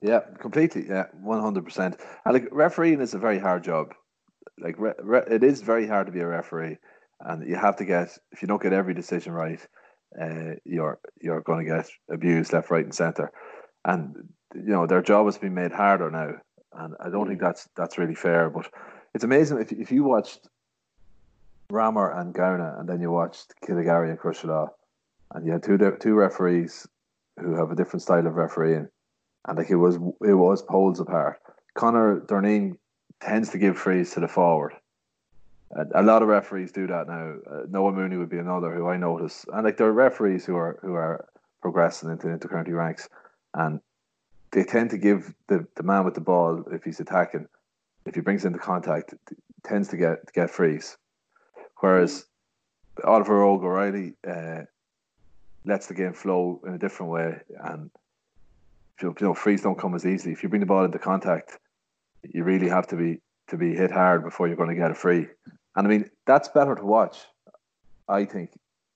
Yeah, 0.00 0.20
completely. 0.38 0.86
Yeah, 0.88 1.06
one 1.20 1.40
hundred 1.40 1.64
percent. 1.64 1.96
And 2.24 2.34
like 2.34 2.46
refereeing 2.52 3.00
is 3.00 3.14
a 3.14 3.18
very 3.18 3.40
hard 3.40 3.64
job. 3.64 3.94
Like 4.58 4.76
re, 4.78 4.92
re, 5.02 5.22
it 5.28 5.42
is 5.42 5.60
very 5.60 5.88
hard 5.88 6.06
to 6.06 6.12
be 6.12 6.20
a 6.20 6.26
referee, 6.26 6.78
and 7.18 7.48
you 7.48 7.56
have 7.56 7.76
to 7.76 7.84
get 7.84 8.16
if 8.30 8.42
you 8.42 8.48
don't 8.48 8.62
get 8.62 8.72
every 8.72 8.94
decision 8.94 9.32
right, 9.32 9.60
uh, 10.20 10.54
you're 10.64 11.00
you're 11.20 11.40
going 11.40 11.66
to 11.66 11.72
get 11.72 11.88
abused 12.08 12.52
left, 12.52 12.70
right, 12.70 12.84
and 12.84 12.94
center. 12.94 13.32
And 13.84 14.28
you 14.54 14.72
know 14.72 14.86
their 14.86 15.02
job 15.02 15.26
has 15.26 15.38
been 15.38 15.54
made 15.54 15.72
harder 15.72 16.08
now 16.08 16.34
and 16.74 16.94
I 17.00 17.10
don't 17.10 17.28
think 17.28 17.40
that's 17.40 17.68
that's 17.76 17.98
really 17.98 18.14
fair. 18.14 18.50
But 18.50 18.68
it's 19.14 19.24
amazing 19.24 19.60
if 19.60 19.72
if 19.72 19.90
you 19.90 20.04
watched 20.04 20.48
Ramor 21.70 22.18
and 22.18 22.34
Gowna, 22.34 22.78
and 22.78 22.88
then 22.88 23.00
you 23.00 23.10
watched 23.10 23.54
Killygarry 23.66 24.10
and 24.10 24.18
Crosserlough, 24.18 24.70
and 25.32 25.46
you 25.46 25.52
had 25.52 25.62
two 25.62 25.78
two 26.00 26.14
referees 26.14 26.86
who 27.40 27.54
have 27.54 27.70
a 27.70 27.76
different 27.76 28.02
style 28.02 28.26
of 28.26 28.34
refereeing, 28.34 28.88
and 29.46 29.58
like 29.58 29.70
it 29.70 29.76
was 29.76 29.96
it 30.20 30.34
was 30.34 30.62
poles 30.62 31.00
apart. 31.00 31.40
Connor 31.74 32.20
Durneen 32.20 32.76
tends 33.20 33.50
to 33.50 33.58
give 33.58 33.78
frees 33.78 34.12
to 34.12 34.20
the 34.20 34.28
forward. 34.28 34.74
A, 35.94 36.02
lot 36.02 36.20
of 36.20 36.28
referees 36.28 36.70
do 36.70 36.86
that 36.86 37.08
now. 37.08 37.36
Uh, 37.50 37.62
Noel 37.70 37.92
Mooney 37.92 38.18
would 38.18 38.28
be 38.28 38.36
another 38.36 38.74
who 38.74 38.88
I 38.88 38.98
notice, 38.98 39.46
and 39.54 39.64
like 39.64 39.78
there 39.78 39.86
are 39.86 39.92
referees 39.92 40.44
who 40.44 40.54
are 40.54 40.78
who 40.82 40.92
are 40.92 41.26
progressing 41.62 42.10
into 42.10 42.28
into 42.28 42.48
county 42.48 42.72
ranks, 42.72 43.08
and 43.54 43.80
they 44.52 44.64
tend 44.64 44.90
to 44.90 44.98
give 44.98 45.34
the, 45.48 45.66
the 45.76 45.82
man 45.82 46.04
with 46.04 46.14
the 46.14 46.20
ball 46.20 46.62
if 46.70 46.84
he's 46.84 47.00
attacking, 47.00 47.48
if 48.06 48.14
he 48.14 48.20
brings 48.20 48.44
into 48.44 48.58
contact, 48.58 49.14
tends 49.64 49.88
to 49.88 49.96
get 49.96 50.32
get 50.32 50.50
frees. 50.50 50.96
Whereas 51.80 52.26
Oliver 53.04 53.42
O'Reilly 53.42 54.14
uh, 54.28 54.62
lets 55.64 55.86
the 55.86 55.94
game 55.94 56.12
flow 56.12 56.60
in 56.66 56.74
a 56.74 56.78
different 56.78 57.10
way, 57.10 57.40
and 57.64 57.90
you 59.00 59.14
know 59.20 59.34
frees 59.34 59.62
don't 59.62 59.78
come 59.78 59.94
as 59.94 60.06
easily. 60.06 60.32
If 60.32 60.42
you 60.42 60.48
bring 60.48 60.60
the 60.60 60.66
ball 60.66 60.84
into 60.84 60.98
contact, 60.98 61.58
you 62.22 62.44
really 62.44 62.68
have 62.68 62.86
to 62.88 62.96
be 62.96 63.20
to 63.48 63.56
be 63.56 63.74
hit 63.74 63.90
hard 63.90 64.22
before 64.22 64.46
you're 64.46 64.56
going 64.56 64.68
to 64.68 64.76
get 64.76 64.90
a 64.90 64.94
free. 64.94 65.26
And 65.76 65.86
I 65.86 65.90
mean 65.90 66.10
that's 66.26 66.48
better 66.48 66.74
to 66.74 66.84
watch. 66.84 67.18
I 68.08 68.26
think 68.26 68.50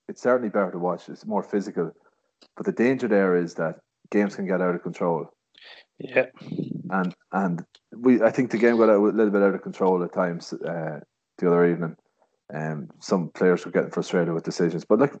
it's 0.07 0.21
certainly 0.21 0.49
better 0.49 0.71
to 0.71 0.79
watch. 0.79 1.09
It's 1.09 1.25
more 1.25 1.43
physical, 1.43 1.91
but 2.55 2.65
the 2.65 2.71
danger 2.71 3.07
there 3.07 3.35
is 3.35 3.55
that 3.55 3.79
games 4.11 4.35
can 4.35 4.45
get 4.45 4.61
out 4.61 4.75
of 4.75 4.83
control 4.83 5.31
yeah, 5.99 6.27
and 6.89 7.15
and 7.31 7.65
we 7.95 8.21
I 8.21 8.31
think 8.31 8.51
the 8.51 8.57
game 8.57 8.77
got 8.77 8.89
a 8.89 8.97
little 8.97 9.31
bit 9.31 9.41
out 9.41 9.55
of 9.55 9.61
control 9.61 10.03
at 10.03 10.13
times 10.13 10.53
uh, 10.53 10.99
the 11.37 11.47
other 11.47 11.65
evening. 11.65 11.95
Um, 12.53 12.89
some 12.99 13.29
players 13.29 13.65
were 13.65 13.71
getting 13.71 13.91
frustrated 13.91 14.33
with 14.33 14.43
decisions, 14.43 14.85
but 14.85 14.99
like 14.99 15.13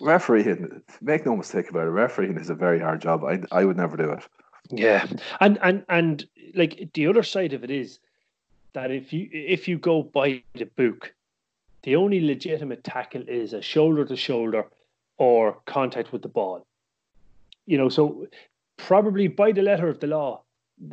refereeing, 0.00 0.82
make 1.00 1.24
no 1.24 1.36
mistake 1.36 1.70
about 1.70 1.86
it, 1.86 1.90
refereeing 1.90 2.36
is 2.36 2.50
a 2.50 2.54
very 2.54 2.80
hard 2.80 3.00
job. 3.00 3.24
I 3.24 3.40
I 3.50 3.64
would 3.64 3.76
never 3.76 3.96
do 3.96 4.10
it. 4.10 4.24
Yeah, 4.70 5.06
and 5.40 5.58
and 5.62 5.84
and 5.88 6.26
like 6.54 6.90
the 6.94 7.06
other 7.06 7.22
side 7.22 7.52
of 7.52 7.64
it 7.64 7.70
is 7.70 7.98
that 8.72 8.90
if 8.90 9.12
you 9.12 9.28
if 9.32 9.68
you 9.68 9.78
go 9.78 10.02
by 10.02 10.42
the 10.54 10.66
book, 10.66 11.14
the 11.82 11.96
only 11.96 12.20
legitimate 12.20 12.84
tackle 12.84 13.22
is 13.28 13.52
a 13.52 13.62
shoulder 13.62 14.04
to 14.04 14.16
shoulder 14.16 14.66
or 15.18 15.58
contact 15.66 16.12
with 16.12 16.22
the 16.22 16.28
ball. 16.28 16.66
You 17.64 17.78
know, 17.78 17.88
so 17.88 18.26
probably 18.76 19.28
by 19.28 19.52
the 19.52 19.62
letter 19.62 19.88
of 19.88 20.00
the 20.00 20.06
law, 20.06 20.42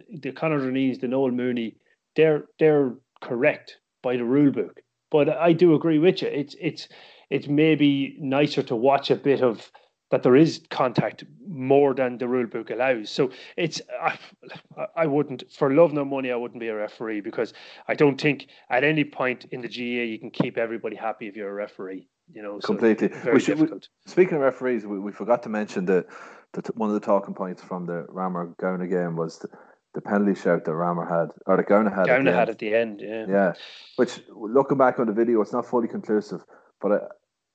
the 0.09 0.31
Conor 0.31 0.59
Derneens, 0.59 0.99
the 0.99 1.07
Noel 1.07 1.31
Mooney, 1.31 1.75
they're 2.15 2.45
they're 2.59 2.93
correct 3.21 3.77
by 4.01 4.17
the 4.17 4.23
rule 4.23 4.51
book. 4.51 4.81
But 5.11 5.29
I 5.29 5.53
do 5.53 5.75
agree 5.75 5.99
with 5.99 6.21
you. 6.21 6.27
It's 6.27 6.55
it's 6.59 6.87
it's 7.29 7.47
maybe 7.47 8.17
nicer 8.19 8.63
to 8.63 8.75
watch 8.75 9.11
a 9.11 9.15
bit 9.15 9.41
of 9.41 9.71
that 10.11 10.21
there 10.21 10.35
is 10.35 10.61
contact 10.69 11.23
more 11.47 11.95
than 11.95 12.19
the 12.19 12.27
rule 12.27 12.45
book 12.45 12.69
allows. 12.69 13.09
So 13.09 13.31
it's 13.57 13.81
I, 13.99 14.17
I 14.95 15.07
wouldn't 15.07 15.43
for 15.51 15.73
love 15.73 15.91
nor 15.91 16.05
money 16.05 16.31
I 16.31 16.35
wouldn't 16.35 16.59
be 16.59 16.67
a 16.67 16.75
referee 16.75 17.21
because 17.21 17.53
I 17.87 17.95
don't 17.95 18.21
think 18.21 18.47
at 18.69 18.83
any 18.83 19.05
point 19.05 19.45
in 19.51 19.61
the 19.61 19.67
GAA 19.67 20.03
you 20.03 20.19
can 20.19 20.29
keep 20.29 20.57
everybody 20.57 20.95
happy 20.95 21.27
if 21.27 21.35
you're 21.35 21.49
a 21.49 21.53
referee. 21.53 22.07
You 22.31 22.41
know, 22.41 22.59
completely. 22.59 23.09
So 23.09 23.19
very 23.19 23.39
should, 23.39 23.57
difficult. 23.57 23.89
We, 24.05 24.11
speaking 24.11 24.35
of 24.35 24.41
referees, 24.41 24.85
we, 24.85 24.99
we 24.99 25.11
forgot 25.11 25.43
to 25.43 25.49
mention 25.49 25.85
that 25.85 26.05
the, 26.53 26.71
one 26.75 26.89
of 26.89 26.93
the 26.93 27.05
talking 27.05 27.33
points 27.33 27.61
from 27.61 27.85
the 27.85 28.05
Ramor 28.09 28.55
Gowna 28.57 28.87
game 28.87 29.15
was 29.15 29.39
the, 29.39 29.49
the 29.93 30.01
penalty 30.01 30.39
shout 30.39 30.65
that 30.65 30.71
Ramor 30.71 31.07
had, 31.07 31.29
or 31.45 31.57
the 31.57 31.63
Gowna 31.63 31.93
had. 31.93 32.07
Gowna 32.07 32.33
had 32.33 32.49
at 32.49 32.59
the 32.59 32.73
end, 32.73 33.01
yeah. 33.01 33.25
Yeah, 33.27 33.53
which 33.97 34.21
looking 34.29 34.77
back 34.77 34.99
on 34.99 35.07
the 35.07 35.13
video, 35.13 35.41
it's 35.41 35.53
not 35.53 35.65
fully 35.65 35.87
conclusive, 35.87 36.41
but 36.81 37.09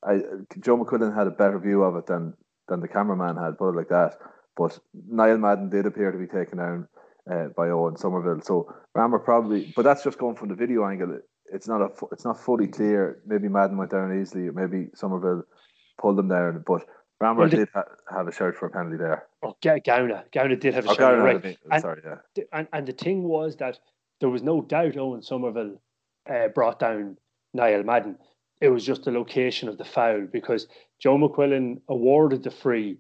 I, 0.04 0.12
I 0.12 0.20
Joe 0.60 0.76
McQuillan 0.76 1.14
had 1.14 1.26
a 1.26 1.32
better 1.32 1.58
view 1.58 1.82
of 1.82 1.96
it 1.96 2.06
than 2.06 2.34
than 2.68 2.80
the 2.80 2.88
cameraman 2.88 3.36
had, 3.36 3.56
put 3.56 3.70
it 3.70 3.76
like 3.76 3.88
that. 3.88 4.16
But 4.56 4.78
Niall 5.08 5.38
Madden 5.38 5.70
did 5.70 5.86
appear 5.86 6.12
to 6.12 6.18
be 6.18 6.26
taken 6.26 6.58
down 6.58 6.88
uh, 7.32 7.46
by 7.56 7.70
Owen 7.70 7.96
Somerville, 7.96 8.42
so 8.42 8.72
Ramor 8.96 9.24
probably, 9.24 9.72
but 9.74 9.82
that's 9.82 10.04
just 10.04 10.18
going 10.18 10.36
from 10.36 10.48
the 10.48 10.54
video 10.54 10.84
angle. 10.84 11.18
It's 11.52 11.68
not 11.68 11.80
a, 11.80 11.90
it's 12.12 12.24
not 12.24 12.40
fully 12.40 12.66
clear. 12.66 13.20
Maybe 13.26 13.48
Madden 13.48 13.76
went 13.76 13.90
down 13.90 14.20
easily. 14.20 14.50
Maybe 14.50 14.88
Somerville 14.94 15.44
pulled 15.98 16.18
him 16.18 16.28
down, 16.28 16.64
but 16.66 16.86
Ramor 17.22 17.36
well, 17.36 17.48
did 17.48 17.68
ha- 17.74 17.84
have 18.10 18.28
a 18.28 18.32
shout 18.32 18.54
for 18.54 18.66
a 18.66 18.70
penalty 18.70 18.96
there. 18.96 19.26
Oh, 19.42 19.56
G- 19.60 19.80
Gowna. 19.84 20.24
Gowna 20.32 20.56
did 20.56 20.74
have 20.74 20.86
a 20.86 20.90
oh, 20.90 20.94
shout. 20.94 21.18
Right. 21.18 21.58
And, 21.70 21.82
sorry, 21.82 22.02
yeah. 22.04 22.44
And, 22.52 22.68
and 22.72 22.86
the 22.86 22.92
thing 22.92 23.24
was 23.24 23.56
that 23.56 23.78
there 24.20 24.28
was 24.28 24.42
no 24.42 24.62
doubt 24.62 24.96
Owen 24.96 25.22
Somerville 25.22 25.80
uh, 26.28 26.48
brought 26.48 26.78
down 26.78 27.16
Niall 27.54 27.82
Madden. 27.82 28.16
It 28.60 28.68
was 28.68 28.84
just 28.84 29.04
the 29.04 29.10
location 29.10 29.68
of 29.68 29.78
the 29.78 29.84
foul 29.84 30.26
because 30.32 30.66
Joe 30.98 31.16
McQuillan 31.16 31.80
awarded 31.88 32.42
the 32.42 32.50
free. 32.50 32.98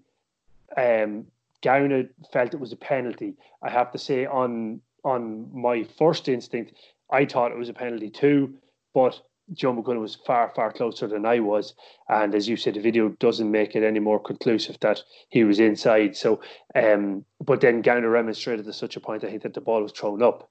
Um, 0.76 1.26
Gowna 1.62 2.08
felt 2.32 2.54
it 2.54 2.60
was 2.60 2.72
a 2.72 2.76
penalty. 2.76 3.34
I 3.62 3.70
have 3.70 3.90
to 3.92 3.98
say 3.98 4.26
on 4.26 4.80
on 5.04 5.48
my 5.54 5.84
first 5.96 6.28
instinct, 6.28 6.72
I 7.10 7.24
thought 7.24 7.52
it 7.52 7.58
was 7.58 7.68
a 7.68 7.74
penalty 7.74 8.10
too, 8.10 8.54
but 8.94 9.20
Joe 9.54 9.72
McQuillan 9.72 10.00
was 10.00 10.14
far, 10.14 10.52
far 10.54 10.72
closer 10.72 11.06
than 11.06 11.24
I 11.24 11.40
was. 11.40 11.74
And 12.08 12.34
as 12.34 12.48
you 12.48 12.56
said, 12.56 12.74
the 12.74 12.80
video 12.80 13.08
doesn't 13.08 13.50
make 13.50 13.74
it 13.74 13.82
any 13.82 13.98
more 13.98 14.20
conclusive 14.20 14.78
that 14.80 15.02
he 15.30 15.44
was 15.44 15.58
inside. 15.58 16.16
So, 16.16 16.40
um, 16.74 17.24
but 17.44 17.60
then 17.60 17.82
Gowna 17.82 18.10
remonstrated 18.10 18.66
to 18.66 18.72
such 18.72 18.96
a 18.96 19.00
point, 19.00 19.24
I 19.24 19.28
think, 19.30 19.42
that 19.42 19.54
the 19.54 19.60
ball 19.60 19.82
was 19.82 19.92
thrown 19.92 20.22
up. 20.22 20.50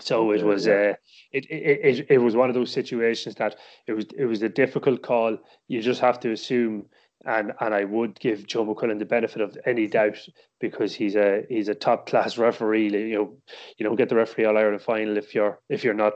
So 0.00 0.30
it 0.30 0.44
was 0.44 0.68
uh, 0.68 0.94
it, 1.32 1.44
it 1.50 1.98
it 1.98 2.06
it 2.08 2.18
was 2.18 2.36
one 2.36 2.48
of 2.48 2.54
those 2.54 2.70
situations 2.70 3.34
that 3.36 3.56
it 3.88 3.94
was 3.94 4.06
it 4.16 4.26
was 4.26 4.42
a 4.42 4.48
difficult 4.48 5.02
call. 5.02 5.36
You 5.66 5.82
just 5.82 6.00
have 6.00 6.20
to 6.20 6.30
assume, 6.30 6.86
and 7.24 7.52
and 7.60 7.74
I 7.74 7.84
would 7.84 8.18
give 8.20 8.46
Joe 8.46 8.64
McQuillan 8.64 8.98
the 8.98 9.04
benefit 9.04 9.42
of 9.42 9.56
any 9.66 9.86
doubt 9.86 10.18
because 10.60 10.94
he's 10.94 11.16
a 11.16 11.42
he's 11.48 11.68
a 11.68 11.74
top 11.74 12.06
class 12.06 12.38
referee. 12.38 12.90
You 12.90 13.14
know, 13.14 13.36
you 13.76 13.84
don't 13.84 13.96
get 13.96 14.08
the 14.08 14.16
referee 14.16 14.44
all 14.44 14.58
Ireland 14.58 14.82
final 14.82 15.16
if 15.16 15.34
you're 15.34 15.58
if 15.68 15.84
you're 15.84 15.94
not 15.94 16.14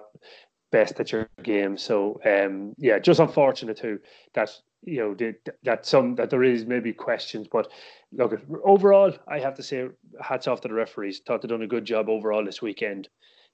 best 0.71 0.99
at 1.01 1.13
your 1.13 1.29
game. 1.43 1.77
So 1.77 2.21
um, 2.25 2.75
yeah, 2.79 2.99
just 2.99 3.21
unfortunate 3.21 3.77
too 3.79 4.01
that 4.35 4.51
you 4.83 4.99
know 4.99 5.15
the, 5.15 5.35
that 5.63 5.87
some 5.87 6.15
that 6.17 6.31
there 6.31 6.45
is 6.45 6.67
maybe 6.67 6.93
questions, 6.93 7.47
but 7.51 7.71
look 8.13 8.41
overall, 8.65 9.13
I 9.29 9.39
have 9.41 9.55
to 9.57 9.63
say 9.63 9.89
hats 10.21 10.49
off 10.49 10.61
to 10.63 10.69
the 10.69 10.75
referees. 10.75 11.21
Thought 11.21 11.43
they 11.43 11.49
done 11.49 11.63
a 11.63 11.69
good 11.69 11.85
job 11.85 12.09
overall 12.09 12.45
this 12.45 12.63
weekend. 12.63 13.09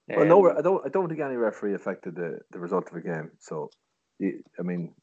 Well, 0.09 0.25
no, 0.25 0.51
I 0.51 0.63
don't. 0.63 0.87
I 0.87 0.89
don't 0.89 1.09
think 1.09 1.21
any 1.21 1.37
referee 1.37 1.75
affected 1.75 2.15
the, 2.15 2.39
the 2.51 2.59
result 2.59 2.89
of 2.89 2.95
the 2.95 3.03
game. 3.03 3.31
So, 3.41 3.71
I 4.23 4.63
mean, 4.63 4.95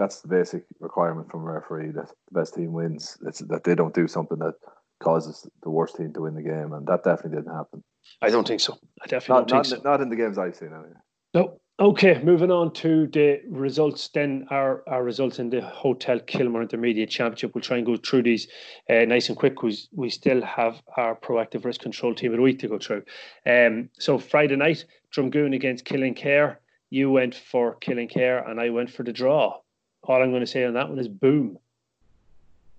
that's 0.00 0.22
the 0.22 0.28
basic 0.28 0.64
requirement 0.80 1.30
from 1.30 1.42
a 1.42 1.52
referee 1.52 1.92
that 1.92 2.08
the 2.08 2.40
best 2.40 2.54
team 2.54 2.72
wins. 2.72 3.18
It's 3.26 3.40
that 3.40 3.64
they 3.64 3.74
don't 3.74 3.94
do 3.94 4.08
something 4.08 4.38
that 4.38 4.54
causes 5.02 5.46
the 5.62 5.70
worst 5.70 5.96
team 5.96 6.12
to 6.14 6.22
win 6.22 6.34
the 6.34 6.42
game, 6.42 6.72
and 6.72 6.86
that 6.86 7.04
definitely 7.04 7.36
didn't 7.36 7.54
happen. 7.54 7.84
I 8.22 8.30
don't 8.30 8.48
think 8.48 8.60
so. 8.60 8.78
I 9.02 9.06
definitely 9.06 9.42
not, 9.42 9.48
don't 9.48 9.56
not, 9.58 9.66
think 9.66 9.82
so. 9.82 9.90
Not 9.90 10.00
in 10.00 10.08
the 10.08 10.16
games 10.16 10.38
I've 10.38 10.56
seen, 10.56 10.68
anyway. 10.68 11.00
No. 11.34 11.60
Okay, 11.78 12.20
moving 12.22 12.50
on 12.50 12.72
to 12.74 13.06
the 13.06 13.40
results. 13.48 14.08
Then 14.12 14.46
our, 14.50 14.82
our 14.86 15.02
results 15.02 15.38
in 15.38 15.48
the 15.48 15.62
Hotel 15.62 16.18
Kilmore 16.20 16.62
Intermediate 16.62 17.08
Championship. 17.08 17.54
We'll 17.54 17.62
try 17.62 17.78
and 17.78 17.86
go 17.86 17.96
through 17.96 18.24
these 18.24 18.48
uh, 18.90 19.04
nice 19.06 19.28
and 19.28 19.38
quick 19.38 19.54
because 19.54 19.88
we 19.94 20.10
still 20.10 20.42
have 20.42 20.82
our 20.96 21.14
proactive 21.16 21.64
risk 21.64 21.80
control 21.80 22.14
team 22.14 22.32
of 22.32 22.36
the 22.36 22.42
week 22.42 22.58
to 22.60 22.68
go 22.68 22.78
through. 22.78 23.02
Um, 23.46 23.88
so 23.98 24.18
Friday 24.18 24.56
night, 24.56 24.84
Drumgoon 25.14 25.54
against 25.54 25.86
Killinkere. 25.86 26.56
You 26.90 27.10
went 27.10 27.34
for 27.34 27.76
Killinkere 27.76 28.50
and 28.50 28.60
I 28.60 28.68
went 28.70 28.90
for 28.90 29.02
the 29.02 29.12
draw. 29.12 29.60
All 30.04 30.22
I'm 30.22 30.30
going 30.30 30.40
to 30.40 30.46
say 30.46 30.64
on 30.64 30.74
that 30.74 30.88
one 30.88 30.98
is 30.98 31.08
boom. 31.08 31.58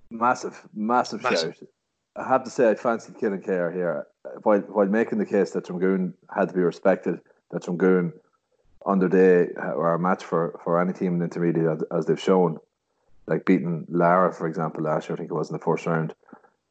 Massive, 0.09 0.61
massive, 0.73 1.23
massive. 1.23 1.55
shout. 1.55 1.69
I 2.15 2.27
have 2.27 2.43
to 2.43 2.49
say 2.49 2.69
I 2.69 2.75
fancied 2.75 3.15
Killinkere 3.15 3.73
here 3.73 4.07
while 4.43 4.59
while 4.59 4.87
making 4.87 5.19
the 5.19 5.25
case 5.25 5.51
that 5.51 5.65
Drumgoon 5.65 6.13
had 6.35 6.49
to 6.49 6.53
be 6.53 6.61
respected. 6.61 7.21
That 7.51 7.63
Drumgoon 7.63 8.13
under 8.85 9.07
their 9.07 9.45
day 9.45 9.53
or 9.55 9.93
a 9.93 9.99
match 9.99 10.23
for, 10.23 10.59
for 10.63 10.81
any 10.81 10.93
team 10.93 11.13
in 11.13 11.19
the 11.19 11.25
intermediate 11.25 11.67
as, 11.67 11.83
as, 11.91 12.05
they've 12.05 12.19
shown, 12.19 12.57
like 13.27 13.45
beating 13.45 13.85
Lara 13.89 14.33
for 14.33 14.47
example 14.47 14.83
last 14.83 15.07
year, 15.07 15.15
I 15.15 15.19
think 15.19 15.31
it 15.31 15.35
was 15.35 15.49
in 15.49 15.53
the 15.53 15.63
first 15.63 15.85
round. 15.85 16.15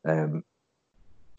Um, 0.04 0.44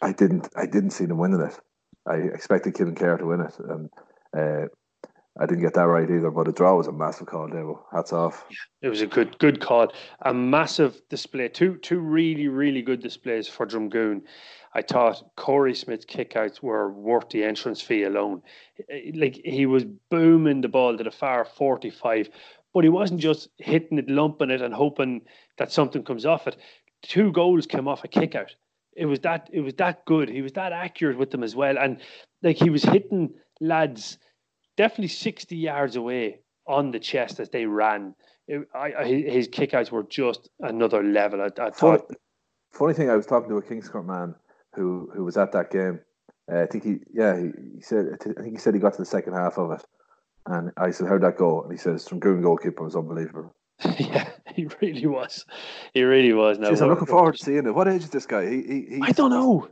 I 0.01 0.13
didn't 0.13 0.49
I 0.55 0.65
didn't 0.65 0.91
see 0.91 1.05
them 1.05 1.17
winning 1.17 1.41
it. 1.41 1.59
I 2.07 2.15
expected 2.15 2.73
Killinkere 2.73 3.19
to 3.19 3.25
win 3.25 3.41
it, 3.41 3.59
and 3.59 3.89
uh, 4.35 4.67
I 5.39 5.45
didn't 5.45 5.61
get 5.61 5.73
that 5.75 5.87
right 5.87 6.09
either. 6.09 6.29
But 6.29 6.45
the 6.45 6.51
draw 6.51 6.75
was 6.75 6.87
a 6.87 6.91
massive 6.91 7.27
call, 7.27 7.47
Dave. 7.47 7.75
Hats 7.93 8.11
off. 8.11 8.45
It 8.81 8.89
was 8.89 9.01
a 9.01 9.07
good 9.07 9.37
good 9.39 9.61
call. 9.61 9.91
A 10.21 10.33
massive 10.33 11.01
display. 11.09 11.47
Two 11.47 11.77
two 11.77 11.99
really 11.99 12.47
really 12.47 12.81
good 12.81 13.01
displays 13.01 13.47
for 13.47 13.65
Drumgoon. 13.65 14.23
I 14.73 14.81
thought 14.81 15.23
Corey 15.35 15.75
Smith's 15.75 16.05
kickouts 16.05 16.61
were 16.61 16.91
worth 16.91 17.29
the 17.29 17.43
entrance 17.43 17.81
fee 17.81 18.03
alone. 18.03 18.41
Like 19.13 19.39
he 19.43 19.65
was 19.65 19.85
booming 20.09 20.61
the 20.61 20.69
ball 20.69 20.97
to 20.97 21.03
the 21.03 21.11
far 21.11 21.43
45, 21.43 22.29
but 22.73 22.83
he 22.83 22.89
wasn't 22.89 23.19
just 23.19 23.49
hitting 23.57 23.97
it, 23.97 24.09
lumping 24.09 24.49
it, 24.49 24.61
and 24.61 24.73
hoping 24.73 25.21
that 25.57 25.71
something 25.71 26.03
comes 26.03 26.25
off 26.25 26.47
it. 26.47 26.57
Two 27.01 27.31
goals 27.31 27.67
came 27.67 27.87
off 27.87 28.03
a 28.03 28.07
kickout. 28.07 28.55
It 28.95 29.05
was 29.05 29.19
that 29.21 29.49
it 29.53 29.61
was 29.61 29.73
that 29.75 30.05
good. 30.05 30.29
He 30.29 30.41
was 30.41 30.53
that 30.53 30.73
accurate 30.73 31.17
with 31.17 31.31
them 31.31 31.43
as 31.43 31.55
well, 31.55 31.77
and 31.77 32.01
like 32.43 32.57
he 32.57 32.69
was 32.69 32.83
hitting 32.83 33.33
lads 33.61 34.17
definitely 34.81 35.09
60 35.09 35.55
yards 35.55 35.95
away 35.95 36.39
on 36.65 36.89
the 36.89 36.99
chest 36.99 37.39
as 37.39 37.49
they 37.49 37.67
ran. 37.67 38.15
It, 38.47 38.67
I, 38.73 38.93
I, 38.93 39.05
his 39.05 39.47
kickouts 39.47 39.91
were 39.91 40.03
just 40.03 40.49
another 40.59 41.03
level. 41.03 41.39
I, 41.39 41.45
I 41.45 41.69
thought. 41.69 41.75
Funny, 41.77 41.99
funny 42.71 42.93
thing, 42.95 43.09
I 43.11 43.15
was 43.15 43.27
talking 43.27 43.49
to 43.49 43.57
a 43.57 43.61
Kingscourt 43.61 44.07
man 44.07 44.33
who 44.73 45.11
who 45.13 45.23
was 45.23 45.37
at 45.37 45.51
that 45.51 45.69
game. 45.69 45.99
Uh, 46.51 46.63
I 46.63 46.65
think 46.65 46.83
he, 46.83 46.95
yeah, 47.13 47.37
he, 47.37 47.51
he, 47.75 47.81
said. 47.81 48.17
I 48.37 48.41
think 48.41 48.55
he 48.55 48.57
said 48.57 48.73
he 48.73 48.79
got 48.79 48.93
to 48.93 48.99
the 48.99 49.05
second 49.05 49.33
half 49.33 49.59
of 49.59 49.71
it, 49.71 49.85
and 50.47 50.71
I 50.77 50.89
said, 50.89 51.07
"How'd 51.07 51.21
that 51.21 51.37
go?" 51.37 51.61
And 51.61 51.71
he 51.71 51.77
says, 51.77 52.07
"Drumgoon 52.07 52.41
goalkeeper 52.41 52.83
was 52.83 52.95
unbelievable." 52.95 53.53
yeah, 53.99 54.29
he 54.55 54.67
really 54.81 55.05
was. 55.05 55.45
He 55.93 56.01
really 56.01 56.33
was. 56.33 56.57
Now, 56.57 56.71
Jeez, 56.71 56.81
I'm 56.81 56.89
looking 56.89 57.05
forward 57.05 57.35
to 57.37 57.43
seeing 57.43 57.67
it. 57.67 57.75
What 57.75 57.87
age 57.87 58.03
is 58.03 58.09
this 58.09 58.25
guy? 58.25 58.49
He, 58.49 58.61
he, 58.89 58.99
I 59.03 59.11
don't 59.11 59.29
know. 59.29 59.69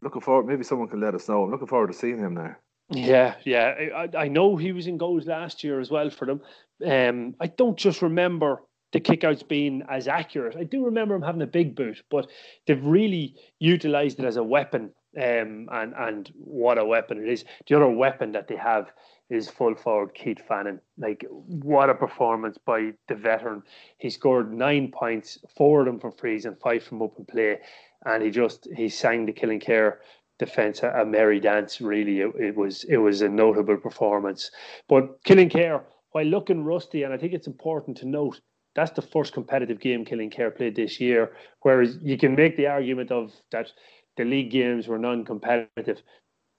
Looking 0.00 0.22
forward. 0.22 0.46
Maybe 0.46 0.64
someone 0.64 0.88
can 0.88 1.00
let 1.00 1.14
us 1.14 1.28
know. 1.28 1.42
I'm 1.42 1.50
looking 1.50 1.66
forward 1.66 1.88
to 1.88 1.98
seeing 1.98 2.18
him 2.18 2.34
now. 2.34 2.56
Yeah, 2.90 3.34
yeah. 3.44 3.74
I, 3.96 4.08
I 4.16 4.28
know 4.28 4.56
he 4.56 4.72
was 4.72 4.86
in 4.86 4.98
goals 4.98 5.26
last 5.26 5.64
year 5.64 5.80
as 5.80 5.90
well 5.90 6.10
for 6.10 6.26
them. 6.26 6.40
Um, 6.84 7.34
I 7.40 7.46
don't 7.46 7.78
just 7.78 8.02
remember 8.02 8.62
the 8.92 9.00
kickouts 9.00 9.46
being 9.46 9.82
as 9.88 10.06
accurate. 10.06 10.56
I 10.56 10.64
do 10.64 10.84
remember 10.84 11.14
him 11.14 11.22
having 11.22 11.42
a 11.42 11.46
big 11.46 11.74
boot, 11.74 12.02
but 12.10 12.28
they've 12.66 12.84
really 12.84 13.34
utilized 13.58 14.20
it 14.20 14.26
as 14.26 14.36
a 14.36 14.42
weapon. 14.44 14.92
Um, 15.16 15.68
and 15.70 15.94
and 15.96 16.32
what 16.34 16.76
a 16.78 16.84
weapon 16.84 17.18
it 17.18 17.28
is. 17.28 17.44
The 17.68 17.76
other 17.76 17.88
weapon 17.88 18.32
that 18.32 18.48
they 18.48 18.56
have 18.56 18.90
is 19.30 19.48
full 19.48 19.74
forward 19.76 20.14
Keith 20.14 20.42
Fannin. 20.46 20.80
Like 20.98 21.24
what 21.28 21.88
a 21.88 21.94
performance 21.94 22.58
by 22.58 22.92
the 23.08 23.14
veteran. 23.14 23.62
He 23.98 24.10
scored 24.10 24.52
nine 24.52 24.90
points, 24.92 25.38
four 25.56 25.80
of 25.80 25.86
them 25.86 26.00
from 26.00 26.12
frees 26.12 26.44
and 26.44 26.58
five 26.60 26.82
from 26.82 27.00
open 27.00 27.24
play, 27.26 27.60
and 28.04 28.22
he 28.22 28.30
just 28.30 28.68
he 28.76 28.88
sang 28.88 29.24
the 29.26 29.32
Killinkere 29.32 29.98
defence 30.38 30.82
a, 30.82 31.04
merry 31.04 31.40
dance. 31.40 31.80
Really, 31.80 32.20
it, 32.20 32.32
it 32.38 32.56
was 32.56 32.84
it 32.84 32.98
was 32.98 33.22
a 33.22 33.28
notable 33.28 33.76
performance. 33.76 34.50
But 34.88 35.22
Killinkere, 35.24 35.82
while 36.12 36.24
looking 36.26 36.64
rusty, 36.64 37.02
and 37.02 37.12
I 37.12 37.18
think 37.18 37.32
it's 37.32 37.46
important 37.46 37.96
to 37.98 38.08
note 38.08 38.40
that's 38.74 38.90
the 38.90 39.02
first 39.02 39.32
competitive 39.32 39.80
game 39.80 40.04
Killinkere 40.04 40.56
played 40.56 40.76
this 40.76 41.00
year. 41.00 41.36
Whereas 41.60 41.98
you 42.02 42.18
can 42.18 42.34
make 42.34 42.56
the 42.56 42.66
argument 42.66 43.10
of 43.10 43.32
that 43.52 43.70
the 44.16 44.24
league 44.24 44.50
games 44.50 44.88
were 44.88 44.98
non-competitive. 44.98 46.02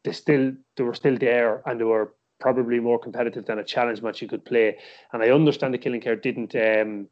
They 0.03 0.11
still 0.11 0.53
they 0.75 0.83
were 0.83 0.93
still 0.93 1.17
there 1.17 1.61
and 1.65 1.79
they 1.79 1.85
were 1.85 2.13
probably 2.39 2.79
more 2.79 2.99
competitive 2.99 3.45
than 3.45 3.59
a 3.59 3.63
challenge 3.63 4.01
match 4.01 4.21
you 4.21 4.27
could 4.27 4.45
play. 4.45 4.77
And 5.13 5.23
I 5.23 5.29
understand 5.29 5.73
the 5.73 5.77
Killinkere 5.77 6.21
didn't 6.21 6.55
um, 6.55 7.07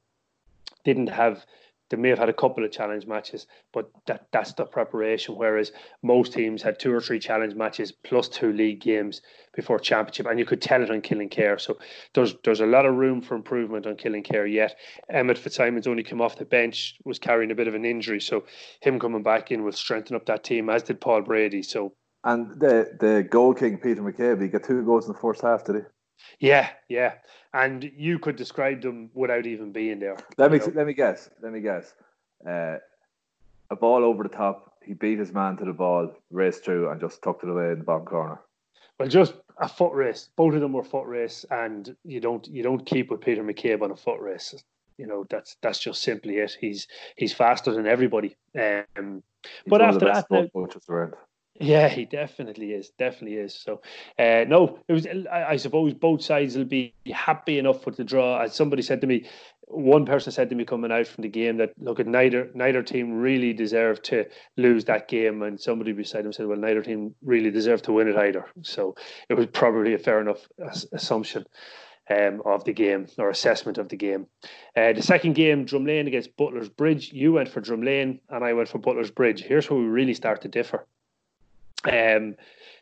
didn't 0.85 1.09
have 1.09 1.45
they 1.93 2.01
may 2.01 2.09
have 2.09 2.17
had 2.17 2.29
a 2.29 2.33
couple 2.33 2.65
of 2.65 2.71
challenge 2.71 3.05
matches, 3.05 3.45
but 3.71 3.87
that 4.07 4.25
that's 4.31 4.53
the 4.53 4.65
preparation. 4.65 5.35
Whereas 5.35 5.71
most 6.01 6.33
teams 6.33 6.63
had 6.63 6.79
two 6.79 6.91
or 6.91 6.99
three 6.99 7.19
challenge 7.19 7.53
matches 7.53 7.91
plus 7.91 8.27
two 8.27 8.51
league 8.51 8.81
games 8.81 9.21
before 9.55 9.77
championship, 9.77 10.25
and 10.25 10.39
you 10.39 10.45
could 10.45 10.59
tell 10.59 10.81
it 10.81 10.89
on 10.89 11.01
Killinkere. 11.01 11.61
So 11.61 11.77
there's 12.15 12.33
there's 12.43 12.61
a 12.61 12.65
lot 12.65 12.87
of 12.87 12.95
room 12.95 13.21
for 13.21 13.35
improvement 13.35 13.85
on 13.85 13.95
Killinkere 13.95 14.51
yet. 14.51 14.75
Emmett 15.07 15.37
Fitzsimons 15.37 15.85
only 15.85 16.01
came 16.01 16.19
off 16.19 16.35
the 16.35 16.45
bench, 16.45 16.95
was 17.05 17.19
carrying 17.19 17.51
a 17.51 17.55
bit 17.55 17.67
of 17.67 17.75
an 17.75 17.85
injury, 17.85 18.19
so 18.19 18.45
him 18.81 18.99
coming 18.99 19.21
back 19.21 19.51
in 19.51 19.63
will 19.63 19.71
strengthen 19.71 20.15
up 20.15 20.25
that 20.25 20.43
team, 20.43 20.71
as 20.71 20.81
did 20.81 20.99
Paul 20.99 21.21
Brady. 21.21 21.61
So 21.61 21.93
and 22.23 22.59
the 22.59 22.97
the 22.99 23.27
goal 23.29 23.53
king 23.53 23.77
Peter 23.77 24.01
McCabe, 24.01 24.41
he 24.41 24.47
got 24.47 24.63
two 24.63 24.83
goals 24.83 25.05
in 25.05 25.13
the 25.13 25.19
first 25.19 25.41
half, 25.41 25.63
did 25.63 25.75
he? 25.75 25.81
Yeah, 26.39 26.69
yeah. 26.89 27.13
And 27.53 27.83
you 27.95 28.19
could 28.19 28.35
describe 28.35 28.81
them 28.81 29.09
without 29.13 29.45
even 29.45 29.71
being 29.71 29.99
there. 29.99 30.17
Let 30.37 30.51
me 30.51 30.59
know? 30.59 30.71
let 30.73 30.87
me 30.87 30.93
guess. 30.93 31.29
Let 31.41 31.53
me 31.53 31.61
guess. 31.61 31.93
Uh, 32.47 32.77
a 33.69 33.75
ball 33.75 34.03
over 34.03 34.23
the 34.23 34.29
top. 34.29 34.73
He 34.83 34.93
beat 34.93 35.19
his 35.19 35.31
man 35.31 35.57
to 35.57 35.65
the 35.65 35.73
ball, 35.73 36.11
raced 36.31 36.65
through, 36.65 36.89
and 36.89 36.99
just 36.99 37.21
tucked 37.21 37.43
it 37.43 37.49
away 37.49 37.71
in 37.71 37.79
the 37.79 37.85
bottom 37.85 38.05
corner. 38.05 38.39
Well, 38.99 39.07
just 39.07 39.33
a 39.57 39.67
foot 39.67 39.93
race. 39.93 40.29
Both 40.35 40.55
of 40.55 40.61
them 40.61 40.73
were 40.73 40.83
foot 40.83 41.07
race, 41.07 41.45
and 41.49 41.95
you 42.03 42.19
don't 42.19 42.45
you 42.47 42.63
don't 42.63 42.85
keep 42.85 43.09
with 43.09 43.21
Peter 43.21 43.43
McCabe 43.43 43.81
on 43.81 43.91
a 43.91 43.95
foot 43.95 44.19
race. 44.19 44.53
You 44.97 45.07
know 45.07 45.25
that's 45.29 45.55
that's 45.61 45.79
just 45.79 46.01
simply 46.01 46.37
it. 46.37 46.55
He's 46.59 46.87
he's 47.15 47.33
faster 47.33 47.73
than 47.73 47.87
everybody. 47.87 48.35
Um, 48.59 49.23
but 49.67 49.81
after 49.81 50.05
that, 50.05 50.25
now, 50.29 50.47
yeah, 51.59 51.87
he 51.87 52.05
definitely 52.05 52.71
is. 52.71 52.89
Definitely 52.97 53.37
is. 53.37 53.53
So, 53.53 53.81
uh, 54.17 54.45
no, 54.47 54.79
it 54.87 54.93
was. 54.93 55.05
I, 55.31 55.51
I, 55.51 55.55
suppose 55.57 55.93
both 55.93 56.23
sides 56.23 56.57
will 56.57 56.65
be 56.65 56.95
happy 57.13 57.59
enough 57.59 57.85
with 57.85 57.95
the 57.95 58.03
draw. 58.03 58.41
As 58.41 58.55
somebody 58.55 58.81
said 58.81 59.01
to 59.01 59.07
me, 59.07 59.27
one 59.67 60.05
person 60.05 60.31
said 60.31 60.49
to 60.49 60.55
me 60.55 60.65
coming 60.65 60.91
out 60.91 61.05
from 61.05 61.21
the 61.21 61.29
game 61.29 61.57
that 61.57 61.73
look 61.79 61.99
at 61.99 62.07
neither 62.07 62.49
neither 62.55 62.81
team 62.81 63.19
really 63.19 63.53
deserved 63.53 64.03
to 64.05 64.25
lose 64.57 64.85
that 64.85 65.07
game, 65.07 65.43
and 65.43 65.61
somebody 65.61 65.91
beside 65.91 66.25
him 66.25 66.33
said, 66.33 66.47
well, 66.47 66.57
neither 66.57 66.81
team 66.81 67.13
really 67.21 67.51
deserved 67.51 67.85
to 67.85 67.93
win 67.93 68.07
it 68.07 68.17
either. 68.17 68.45
So 68.63 68.95
it 69.29 69.35
was 69.35 69.45
probably 69.47 69.93
a 69.93 69.99
fair 69.99 70.21
enough 70.21 70.47
assumption. 70.91 71.45
Um, 72.09 72.41
of 72.45 72.65
the 72.65 72.73
game 72.73 73.07
or 73.17 73.29
assessment 73.29 73.77
of 73.77 73.87
the 73.87 73.95
game. 73.95 74.27
Uh, 74.75 74.91
the 74.91 75.01
second 75.01 75.35
game, 75.35 75.65
Drumlane 75.65 76.05
against 76.05 76.35
Butler's 76.35 76.67
Bridge. 76.67 77.13
You 77.13 77.31
went 77.31 77.47
for 77.47 77.61
Drumlane 77.61 78.19
and 78.29 78.43
I 78.43 78.51
went 78.51 78.67
for 78.67 78.77
Butler's 78.77 79.09
Bridge. 79.09 79.41
Here's 79.41 79.69
where 79.69 79.79
we 79.79 79.85
really 79.85 80.13
start 80.13 80.41
to 80.41 80.49
differ. 80.49 80.85
Um, 81.91 82.35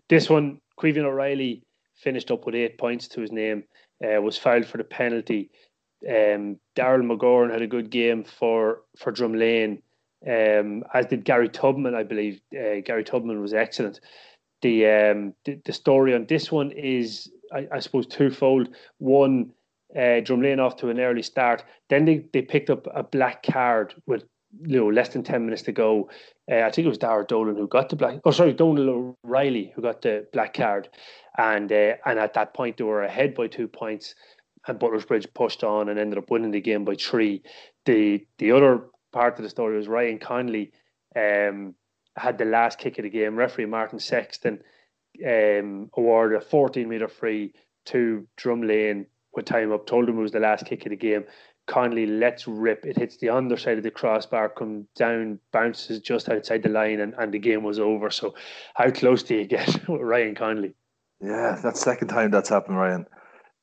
this 0.09 0.29
one, 0.29 0.59
Caoimhín 0.79 1.05
O'Reilly 1.05 1.63
finished 1.95 2.31
up 2.31 2.45
with 2.45 2.55
eight 2.55 2.77
points 2.77 3.07
to 3.09 3.21
his 3.21 3.31
name. 3.31 3.63
Uh, 4.03 4.21
was 4.21 4.37
fouled 4.37 4.65
for 4.65 4.77
the 4.77 4.83
penalty. 4.83 5.51
Um, 6.07 6.57
Daryl 6.75 7.05
McGoran 7.05 7.51
had 7.51 7.61
a 7.61 7.67
good 7.67 7.91
game 7.91 8.23
for 8.23 8.81
for 8.97 9.11
Drumlane, 9.11 9.81
um, 10.27 10.83
as 10.93 11.05
did 11.05 11.23
Gary 11.23 11.49
Tubman, 11.49 11.93
I 11.93 12.03
believe. 12.03 12.41
Uh, 12.53 12.81
Gary 12.83 13.03
Tubman 13.03 13.41
was 13.41 13.53
excellent. 13.53 13.99
The, 14.61 14.85
um, 14.85 15.33
the, 15.45 15.59
the 15.65 15.73
story 15.73 16.13
on 16.13 16.25
this 16.27 16.51
one 16.51 16.71
is, 16.71 17.31
I, 17.51 17.67
I 17.71 17.79
suppose, 17.79 18.05
twofold. 18.05 18.69
One, 18.99 19.51
uh, 19.95 20.21
Drumlane 20.21 20.59
off 20.59 20.77
to 20.77 20.89
an 20.89 20.99
early 20.99 21.23
start. 21.23 21.63
Then 21.89 22.05
they, 22.05 22.25
they 22.31 22.41
picked 22.41 22.69
up 22.69 22.87
a 22.93 23.03
black 23.03 23.43
card 23.43 23.95
with 24.05 24.23
you 24.65 24.77
know 24.77 24.87
less 24.89 25.09
than 25.09 25.23
ten 25.23 25.45
minutes 25.45 25.63
to 25.63 25.71
go. 25.71 26.09
Uh, 26.51 26.63
I 26.63 26.71
think 26.71 26.85
it 26.85 26.89
was 26.89 26.97
Dara 26.97 27.25
Dolan 27.25 27.55
who 27.55 27.67
got 27.67 27.89
the 27.89 27.95
black. 27.95 28.19
Oh, 28.25 28.31
sorry, 28.31 28.53
Donald 28.53 29.15
O'Reilly 29.23 29.71
who 29.73 29.81
got 29.81 30.01
the 30.01 30.27
black 30.33 30.53
card, 30.53 30.89
and 31.37 31.71
uh, 31.71 31.93
and 32.05 32.19
at 32.19 32.33
that 32.33 32.53
point 32.53 32.77
they 32.77 32.83
were 32.83 33.03
ahead 33.03 33.33
by 33.35 33.47
two 33.47 33.67
points, 33.67 34.15
and 34.67 34.77
Butler's 34.77 35.05
Bridge 35.05 35.27
pushed 35.33 35.63
on 35.63 35.87
and 35.87 35.97
ended 35.97 36.17
up 36.17 36.29
winning 36.29 36.51
the 36.51 36.59
game 36.59 36.83
by 36.83 36.95
three. 36.95 37.41
The 37.85 38.25
the 38.37 38.51
other 38.51 38.87
part 39.13 39.37
of 39.37 39.43
the 39.43 39.49
story 39.49 39.77
was 39.77 39.87
Ryan 39.87 40.19
Conley 40.19 40.73
um, 41.15 41.75
had 42.17 42.37
the 42.37 42.45
last 42.45 42.79
kick 42.79 42.97
of 42.99 43.03
the 43.03 43.09
game. 43.09 43.35
Referee 43.37 43.65
Martin 43.65 43.99
Sexton 43.99 44.59
um, 45.25 45.89
awarded 45.95 46.41
a 46.41 46.45
14 46.45 46.87
metre 46.87 47.07
free 47.07 47.53
to 47.85 48.27
Drumlane 48.37 49.05
with 49.33 49.45
time 49.45 49.71
up, 49.71 49.85
told 49.85 50.09
him 50.09 50.17
it 50.17 50.21
was 50.21 50.31
the 50.31 50.39
last 50.39 50.65
kick 50.65 50.85
of 50.85 50.89
the 50.89 50.97
game. 50.97 51.23
Conley 51.67 52.05
lets 52.05 52.47
rip. 52.47 52.85
It 52.85 52.97
hits 52.97 53.17
the 53.17 53.29
underside 53.29 53.77
of 53.77 53.83
the 53.83 53.91
crossbar, 53.91 54.49
comes 54.49 54.87
down, 54.95 55.39
bounces 55.51 55.99
just 55.99 56.29
outside 56.29 56.63
the 56.63 56.69
line, 56.69 56.99
and, 56.99 57.13
and 57.17 57.31
the 57.31 57.39
game 57.39 57.63
was 57.63 57.79
over. 57.79 58.09
So, 58.09 58.33
how 58.73 58.91
close 58.91 59.23
do 59.23 59.35
you 59.35 59.45
get 59.45 59.67
with 59.87 60.01
Ryan 60.01 60.35
Conley? 60.35 60.73
Yeah, 61.21 61.59
that's 61.61 61.79
second 61.79 62.07
time 62.07 62.31
that's 62.31 62.49
happened, 62.49 62.77
Ryan. 62.77 63.05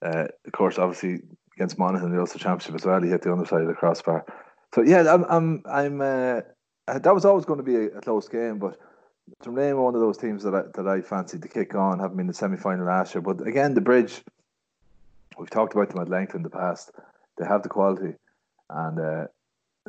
Uh, 0.01 0.29
of 0.47 0.53
course, 0.53 0.79
obviously 0.79 1.21
against 1.57 1.79
Monaghan 1.79 2.09
in 2.09 2.15
the 2.15 2.21
Ulster 2.21 2.39
Championship 2.39 2.77
as 2.77 2.87
well, 2.87 3.03
he 3.03 3.11
hit 3.11 3.23
the 3.23 3.33
underside 3.33 3.63
of 3.63 3.67
the 3.67 3.75
crossbar. 3.75 4.25
So 4.75 4.83
yeah, 4.83 5.13
I'm, 5.13 5.25
I'm, 5.25 5.63
I'm. 5.67 6.01
Uh, 6.01 6.41
that 6.87 7.15
was 7.15 7.25
always 7.25 7.45
going 7.45 7.59
to 7.59 7.65
be 7.65 7.77
a, 7.77 7.99
a 7.99 8.01
close 8.01 8.29
game, 8.29 8.59
but 8.59 8.79
Drumlane 9.43 9.75
were 9.75 9.85
one 9.85 9.95
of 9.95 10.01
those 10.01 10.17
teams 10.17 10.43
that 10.45 10.55
I, 10.55 10.63
that 10.75 10.89
I 10.89 11.01
fancied 11.01 11.43
to 11.43 11.49
kick 11.49 11.75
on, 11.75 11.99
having 11.99 12.17
been 12.17 12.25
in 12.25 12.27
the 12.29 12.35
semi 12.35 12.57
final 12.57 12.87
last 12.87 13.15
year. 13.15 13.23
But 13.23 13.47
again, 13.47 13.75
the 13.75 13.81
bridge, 13.81 14.23
we've 15.39 15.51
talked 15.51 15.75
about 15.75 15.91
them 15.91 16.01
at 16.01 16.09
length 16.09 16.35
in 16.35 16.43
the 16.43 16.51
past. 16.51 16.93
They 17.39 17.47
have 17.47 17.63
the 17.63 17.69
quality, 17.69 18.15
and 18.71 18.99
uh, 18.99 19.27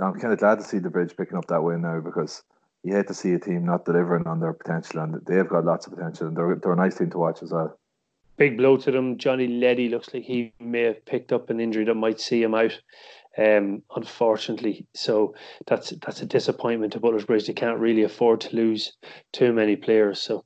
I'm 0.01 0.19
kind 0.19 0.33
of 0.33 0.39
glad 0.39 0.59
to 0.59 0.63
see 0.63 0.79
the 0.79 0.89
bridge 0.89 1.15
picking 1.17 1.37
up 1.37 1.47
that 1.47 1.61
way 1.61 1.75
now 1.77 1.99
because 1.99 2.43
you 2.83 2.95
hate 2.95 3.07
to 3.07 3.13
see 3.13 3.33
a 3.33 3.39
team 3.39 3.65
not 3.65 3.85
delivering 3.85 4.27
on 4.27 4.39
their 4.39 4.53
potential, 4.53 5.01
and 5.01 5.25
they 5.25 5.35
have 5.35 5.49
got 5.49 5.65
lots 5.65 5.87
of 5.87 5.95
potential, 5.95 6.27
and 6.27 6.37
they're 6.37 6.55
they're 6.55 6.73
a 6.73 6.77
nice 6.77 6.97
team 6.97 7.09
to 7.11 7.17
watch 7.17 7.43
as 7.43 7.51
well. 7.51 7.77
Big 8.37 8.57
blow 8.57 8.77
to 8.77 8.91
them. 8.91 9.17
Johnny 9.17 9.47
Letty 9.47 9.89
looks 9.89 10.13
like 10.13 10.23
he 10.23 10.53
may 10.59 10.83
have 10.83 11.05
picked 11.05 11.33
up 11.33 11.49
an 11.49 11.59
injury 11.59 11.83
that 11.85 11.95
might 11.95 12.21
see 12.21 12.41
him 12.41 12.55
out. 12.55 12.79
Um, 13.37 13.83
unfortunately, 13.95 14.87
so 14.93 15.35
that's 15.67 15.89
that's 16.01 16.21
a 16.21 16.25
disappointment 16.25 16.93
to 16.93 16.99
Butler's 16.99 17.25
Bridge. 17.25 17.47
They 17.47 17.53
can't 17.53 17.79
really 17.79 18.03
afford 18.03 18.41
to 18.41 18.55
lose 18.55 18.93
too 19.33 19.53
many 19.53 19.75
players. 19.75 20.21
So 20.21 20.45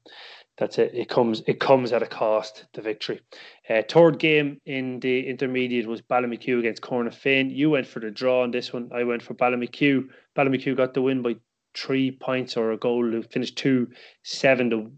that's 0.58 0.78
it. 0.80 0.92
It 0.94 1.10
comes 1.10 1.44
it 1.48 1.60
comes 1.60 1.92
at 1.92 2.04
a 2.04 2.08
cost. 2.08 2.66
The 2.74 2.82
victory. 2.82 3.22
Uh, 3.70 3.82
third 3.88 4.20
game 4.20 4.60
in 4.66 5.00
the 5.00 5.26
intermediate 5.28 5.88
was 5.88 6.02
Ballymachugh 6.02 6.60
against 6.60 6.82
Cornafin. 6.82 7.56
You 7.56 7.70
went 7.70 7.88
for 7.88 8.00
the 8.00 8.12
draw 8.12 8.44
on 8.44 8.52
this 8.52 8.74
one. 8.74 8.92
I 8.94 9.04
went 9.04 9.22
for 9.22 9.34
Ballymachugh. 9.36 10.10
Ballymachugh 10.36 10.76
got 10.76 10.94
the 10.94 11.02
win 11.02 11.22
by 11.22 11.38
three 11.74 12.12
points 12.12 12.58
or 12.58 12.72
a 12.72 12.78
goal. 12.78 13.14
It 13.14 13.32
finished 13.32 13.58
two 13.58 13.90
seven 14.24 14.70
to 14.72 14.92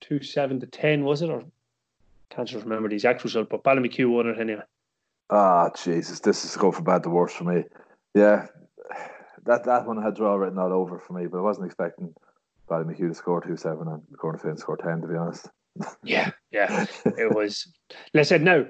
two 0.00 0.22
seven 0.22 0.58
to 0.60 0.66
ten. 0.66 1.04
Was 1.04 1.20
it 1.20 1.28
or 1.28 1.44
can't 2.30 2.48
just 2.48 2.64
remember 2.64 2.88
the 2.88 2.94
exact 2.94 3.24
result? 3.24 3.50
But 3.50 3.62
Ballymachugh 3.62 4.10
won 4.10 4.28
it 4.28 4.40
anyway. 4.40 4.62
Ah, 5.30 5.70
Jesus, 5.70 6.20
this 6.20 6.44
is 6.44 6.56
going 6.56 6.72
from 6.72 6.84
bad 6.84 7.02
to 7.02 7.10
worse 7.10 7.34
for 7.34 7.44
me. 7.44 7.64
Yeah, 8.14 8.46
that 9.44 9.64
that 9.64 9.86
one 9.86 10.02
had 10.02 10.16
draw 10.16 10.34
written 10.34 10.58
all 10.58 10.72
over 10.72 10.98
for 10.98 11.12
me, 11.12 11.26
but 11.26 11.38
I 11.38 11.42
wasn't 11.42 11.66
expecting 11.66 12.14
Ballymachugh 12.70 13.08
to 13.08 13.14
score 13.14 13.42
two 13.42 13.56
seven 13.56 13.88
and 13.88 14.02
Cornafin 14.16 14.58
score 14.58 14.78
ten. 14.78 15.02
To 15.02 15.06
be 15.06 15.16
honest. 15.16 15.50
Yeah, 16.02 16.30
yeah, 16.50 16.86
it 17.04 17.34
was. 17.34 17.66
Let's 18.14 18.28
say 18.28 18.38
now 18.38 18.66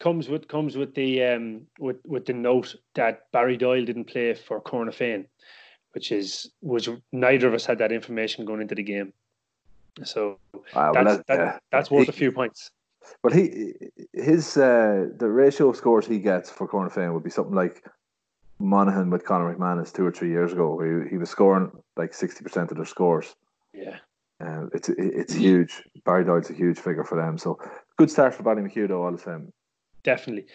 comes 0.00 0.28
with 0.28 0.48
comes 0.48 0.76
with 0.76 0.94
the 0.94 1.22
um 1.22 1.62
with 1.78 1.96
with 2.04 2.26
the 2.26 2.32
note 2.32 2.74
that 2.94 3.30
Barry 3.32 3.56
Doyle 3.56 3.84
didn't 3.84 4.06
play 4.06 4.34
for 4.34 4.60
Cornafin, 4.60 5.26
which 5.92 6.12
is 6.12 6.50
which 6.60 6.88
neither 7.12 7.48
of 7.48 7.54
us 7.54 7.64
had 7.64 7.78
that 7.78 7.92
information 7.92 8.44
going 8.44 8.60
into 8.60 8.74
the 8.74 8.82
game. 8.82 9.12
So 10.04 10.38
ah, 10.74 10.90
well, 10.92 11.04
that's 11.04 11.22
that, 11.28 11.62
that's 11.70 11.90
worth 11.90 12.06
he, 12.06 12.10
a 12.10 12.12
few 12.12 12.32
points. 12.32 12.70
Well, 13.22 13.32
he 13.32 13.74
his 14.12 14.56
uh, 14.56 15.08
the 15.16 15.28
ratio 15.28 15.68
of 15.68 15.76
scores 15.76 16.06
he 16.06 16.18
gets 16.18 16.50
for 16.50 16.66
Cornafin 16.68 17.12
would 17.14 17.24
be 17.24 17.30
something 17.30 17.54
like 17.54 17.84
Monaghan 18.58 19.10
with 19.10 19.24
Conor 19.24 19.54
McManus 19.54 19.92
two 19.92 20.06
or 20.06 20.12
three 20.12 20.30
years 20.30 20.52
ago. 20.52 20.78
He, 20.80 21.10
he 21.10 21.18
was 21.18 21.30
scoring 21.30 21.70
like 21.96 22.14
sixty 22.14 22.42
percent 22.42 22.70
of 22.70 22.76
their 22.76 22.86
scores. 22.86 23.34
Yeah, 23.72 23.98
uh, 24.42 24.66
it's 24.74 24.88
it's 24.88 25.34
huge. 25.34 25.82
Barry 26.04 26.24
Doyle's 26.24 26.50
a 26.50 26.54
huge 26.54 26.78
figure 26.78 27.04
for 27.04 27.16
them. 27.16 27.38
So 27.38 27.58
good 27.96 28.10
start 28.10 28.34
for 28.34 28.42
Ballymachugh 28.42 28.88
though, 28.88 29.04
all 29.04 29.12
the 29.12 29.18
same. 29.18 29.52
Definitely. 30.02 30.46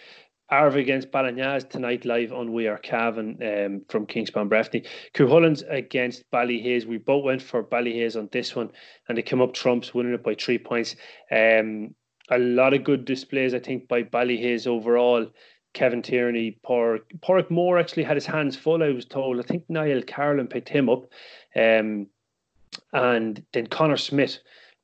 Arva 0.50 0.78
against 0.78 1.10
Ballinagh 1.10 1.68
tonight 1.68 2.06
live 2.06 2.32
on 2.32 2.54
We 2.54 2.68
Are 2.68 2.78
Cavan 2.78 3.38
um, 3.42 3.82
from 3.90 4.06
Kingspan 4.06 4.48
Breffni. 4.48 4.86
Cuchulains 5.12 5.62
against 5.68 6.24
Ballyhaise. 6.30 6.86
We 6.86 6.96
both 6.96 7.22
went 7.22 7.42
for 7.42 7.62
Ballyhaise 7.62 8.16
on 8.16 8.30
this 8.32 8.56
one 8.56 8.70
and 9.08 9.18
they 9.18 9.22
came 9.22 9.42
up 9.42 9.52
trumps, 9.52 9.92
winning 9.92 10.14
it 10.14 10.22
by 10.22 10.34
three 10.34 10.56
points. 10.56 10.96
Um, 11.30 11.94
a 12.30 12.38
lot 12.38 12.72
of 12.72 12.84
good 12.84 13.04
displays, 13.04 13.52
I 13.52 13.58
think, 13.58 13.88
by 13.88 14.02
Ballyhaise 14.02 14.66
overall. 14.66 15.26
Kevin 15.74 16.00
Tierney, 16.00 16.58
Porrick 16.66 17.50
Moore 17.50 17.78
actually 17.78 18.04
had 18.04 18.16
his 18.16 18.26
hands 18.26 18.56
full, 18.56 18.82
I 18.82 18.88
was 18.88 19.04
told. 19.04 19.38
I 19.38 19.42
think 19.42 19.64
Niall 19.68 20.02
Carlin 20.02 20.46
picked 20.46 20.70
him 20.70 20.88
up. 20.88 21.04
Um, 21.54 22.06
and 22.92 23.42
then 23.52 23.66
Connor 23.66 23.96
Smith 23.96 24.38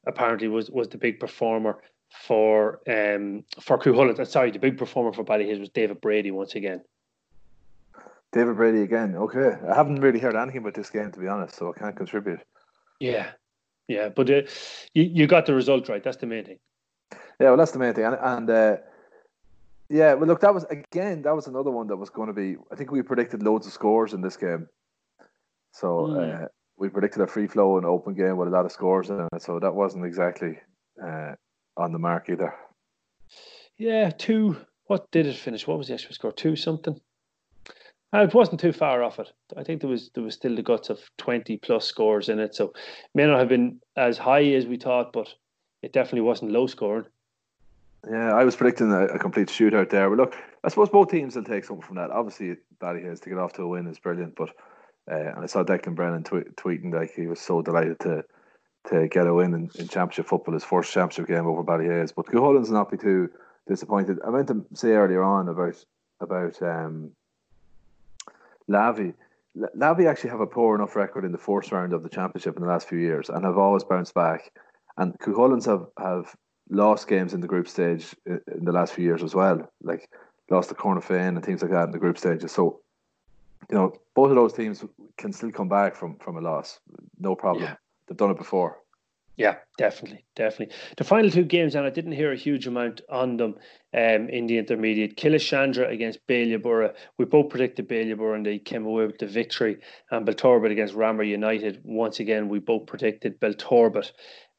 apparently 0.07 0.49
was, 0.49 0.71
was 0.71 0.89
the 0.89 0.99
big 0.99 1.21
performer 1.21 1.79
for 2.23 2.81
um, 2.89 3.45
for 3.61 3.79
Cuchulainn. 3.79 4.27
Sorry, 4.27 4.51
the 4.51 4.59
big 4.59 4.79
performer 4.79 5.13
for 5.13 5.25
Ballyhaise 5.25 5.61
was 5.61 5.69
David 5.71 6.01
Brady 6.01 6.31
once 6.31 6.55
again. 6.55 6.83
David 8.33 8.57
Brady 8.57 8.83
again. 8.83 9.17
Okay, 9.17 9.57
I 9.69 9.75
haven't 9.75 10.01
really 10.01 10.19
heard 10.19 10.37
anything 10.37 10.61
about 10.61 10.75
this 10.75 10.91
game 10.91 11.11
to 11.13 11.21
be 11.21 11.29
honest, 11.29 11.57
so 11.57 11.73
I 11.75 11.79
can't 11.79 11.97
contribute. 11.97 12.41
Yeah, 13.01 13.31
yeah, 13.89 14.09
but 14.09 14.31
uh, 14.31 14.43
you 14.95 15.05
you 15.05 15.27
got 15.27 15.47
the 15.47 15.55
result 15.55 15.89
right. 15.89 16.03
That's 16.03 16.17
the 16.17 16.27
main 16.27 16.45
thing. 16.45 16.59
Yeah, 17.41 17.49
well, 17.49 17.57
that's 17.57 17.73
the 17.73 17.81
main 17.81 17.95
thing, 17.95 18.05
and, 18.05 18.17
and 18.21 18.51
uh, 18.51 18.77
yeah, 19.89 20.15
well, 20.15 20.29
look, 20.29 20.41
that 20.41 20.55
was 20.55 20.65
again, 20.65 21.23
that 21.23 21.35
was 21.35 21.47
another 21.47 21.71
one 21.71 21.89
that 21.89 21.97
was 21.97 22.11
going 22.11 22.29
to 22.29 22.33
be. 22.33 22.57
I 22.73 22.77
think 22.77 22.91
we 22.91 23.03
predicted 23.03 23.43
loads 23.43 23.67
of 23.67 23.73
scores 23.73 24.13
in 24.13 24.21
this 24.21 24.37
game, 24.37 24.69
so 25.73 25.87
mm. 25.87 26.45
uh, 26.45 26.49
we 26.77 26.89
predicted 26.89 27.23
a 27.23 27.27
free 27.27 27.47
flow 27.47 27.77
and 27.77 27.87
open 27.87 28.15
game 28.15 28.37
with 28.37 28.49
a 28.49 28.51
lot 28.51 28.65
of 28.65 28.73
scores 28.73 29.11
in 29.11 29.29
it. 29.33 29.43
So 29.43 29.59
that 29.61 29.75
wasn't 29.75 30.05
exactly 30.05 30.59
uh, 31.03 31.35
on 31.77 31.93
the 31.93 31.99
mark 31.99 32.29
either. 32.29 32.55
Yeah, 33.77 34.11
two. 34.11 34.57
What 34.87 35.11
did 35.11 35.27
it 35.27 35.37
finish? 35.37 35.67
What 35.67 35.79
was 35.79 35.89
the 35.89 35.95
actual 35.95 36.15
score? 36.15 36.33
Two 36.33 36.57
something. 36.57 37.01
Uh, 38.13 38.23
it 38.23 38.35
wasn't 38.35 38.61
too 38.61 38.73
far 38.73 39.03
off 39.03 39.19
it. 39.19 39.33
I 39.57 39.65
think 39.65 39.81
there 39.81 39.91
was 39.91 40.11
there 40.15 40.23
was 40.23 40.35
still 40.35 40.55
the 40.55 40.63
guts 40.63 40.89
of 40.91 41.01
twenty 41.17 41.57
plus 41.57 41.85
scores 41.85 42.29
in 42.29 42.39
it. 42.39 42.55
So 42.55 42.73
may 43.15 43.27
not 43.27 43.39
have 43.39 43.49
been 43.49 43.81
as 43.97 44.19
high 44.19 44.45
as 44.45 44.67
we 44.67 44.77
thought, 44.77 45.13
but 45.13 45.29
it 45.83 45.93
definitely 45.93 46.21
wasn't 46.21 46.53
low 46.53 46.67
scoring. 46.67 47.07
Yeah, 48.09 48.35
I 48.35 48.45
was 48.45 48.55
predicting 48.55 48.93
a, 48.93 49.07
a, 49.07 49.19
complete 49.19 49.49
shootout 49.49 49.89
there. 49.91 50.11
But 50.11 50.19
look, 50.19 50.37
I 50.63 50.69
suppose 50.69 50.91
both 50.91 51.11
teams 51.11 51.37
will 51.37 51.45
take 51.45 51.65
something 51.65 51.85
from 51.85 51.97
that. 51.97 52.11
Obviously, 52.11 52.57
Ballyhaise 52.79 53.21
to 53.23 53.31
get 53.31 53.39
off 53.39 53.55
to 53.55 53.63
a 53.63 53.69
win 53.69 53.87
is 53.87 53.99
brilliant, 53.99 54.37
but 54.37 54.51
uh, 55.11 55.15
and 55.15 55.45
I 55.45 55.47
saw 55.47 55.65
Declan 55.65 55.95
Brennan 55.95 56.25
tweet, 56.25 56.57
tweeting 56.57 56.93
like 56.93 57.13
he 57.15 57.27
was 57.27 57.41
so 57.41 57.63
delighted 57.63 58.01
to 58.01 58.25
to 58.91 59.09
get 59.09 59.27
a 59.27 59.33
win 59.33 59.55
in, 59.55 59.71
in 59.79 59.89
championship 59.89 60.27
football, 60.27 60.53
his 60.53 60.65
first 60.65 60.93
championship 60.93 61.27
game 61.27 61.47
over 61.47 61.65
Ballyhaise. 61.65 62.15
But 62.15 62.27
Cuchulainn's 62.27 62.71
not 62.71 62.91
be 62.91 62.99
too 62.99 63.31
disappointed. 63.67 64.19
I 64.27 64.31
meant 64.31 64.49
to 64.49 64.65
say 64.75 64.91
earlier 64.91 65.23
on 65.23 65.49
about 65.49 65.83
about 66.21 66.61
um, 66.63 67.11
Lavey. 68.69 69.15
Lavey 69.57 70.07
actually 70.07 70.31
have 70.31 70.41
a 70.41 70.47
poor 70.47 70.75
enough 70.75 70.97
record 70.97 71.25
in 71.25 71.33
the 71.33 71.39
fourth 71.39 71.71
round 71.73 71.93
of 71.93 72.03
the 72.03 72.09
championship 72.09 72.57
in 72.57 72.63
the 72.63 72.69
last 72.69 72.89
few 72.89 72.99
years 72.99 73.29
and 73.29 73.45
have 73.45 73.59
always 73.59 73.85
bounced 73.85 74.15
back. 74.15 74.53
And 74.97 75.19
Cuchulainn's 75.19 75.67
have, 75.67 75.87
have 75.99 76.35
lost 76.71 77.09
games 77.09 77.35
in 77.35 77.41
the 77.41 77.47
group 77.47 77.69
stage 77.69 78.15
in 78.27 78.65
the 78.65 78.73
last 78.73 78.95
few 78.95 79.05
years 79.05 79.23
as 79.23 79.35
well, 79.35 79.71
like 79.83 80.11
lost 80.51 80.71
to 80.71 80.75
Cornafin 80.75 81.29
and 81.29 81.45
things 81.45 81.63
like 81.63 81.71
that 81.71 81.85
in 81.85 81.93
the 81.93 81.99
group 81.99 82.19
stages. 82.19 82.53
So, 82.53 82.81
you 83.71 83.77
know, 83.77 83.93
both 84.15 84.31
of 84.31 84.37
those 84.37 84.53
teams 84.53 84.85
can 85.17 85.33
still 85.33 85.51
come 85.51 85.69
back 85.69 85.97
from 85.97 86.17
from 86.19 86.37
a 86.37 86.41
loss, 86.41 86.81
no 87.19 87.35
problem. 87.35 87.65
Yeah. 87.65 87.77
They've 88.07 88.17
done 88.17 88.31
it 88.31 88.39
before. 88.39 88.79
Yeah, 89.37 89.57
definitely, 89.79 90.25
definitely. 90.37 90.77
The 90.97 91.03
final 91.03 91.29
two 91.29 91.45
games, 91.45 91.75
and 91.75 91.85
I 91.85 91.91
didn't 91.91 92.13
hear 92.13 92.33
a 92.33 92.37
huge 92.37 92.69
amount 92.69 93.01
on 93.11 93.37
them 93.37 93.57
um, 93.93 94.29
in 94.29 94.47
the 94.47 94.59
intermediate. 94.59 95.17
Killeshandra 95.17 95.91
against 95.91 96.25
Bailieborough. 96.29 96.95
We 97.19 97.25
both 97.25 97.49
predicted 97.49 97.89
Bailieborough 97.89 98.37
and 98.37 98.47
they 98.47 98.61
came 98.61 98.87
away 98.87 99.07
with 99.07 99.19
the 99.19 99.27
victory. 99.27 99.79
And 100.13 100.25
Belturbet 100.25 100.71
against 100.71 100.95
Ramor 100.95 101.27
United. 101.27 101.81
Once 101.83 102.21
again, 102.21 102.49
we 102.49 102.61
both 102.61 102.87
predicted 102.87 103.41
Belturbet. 103.41 104.13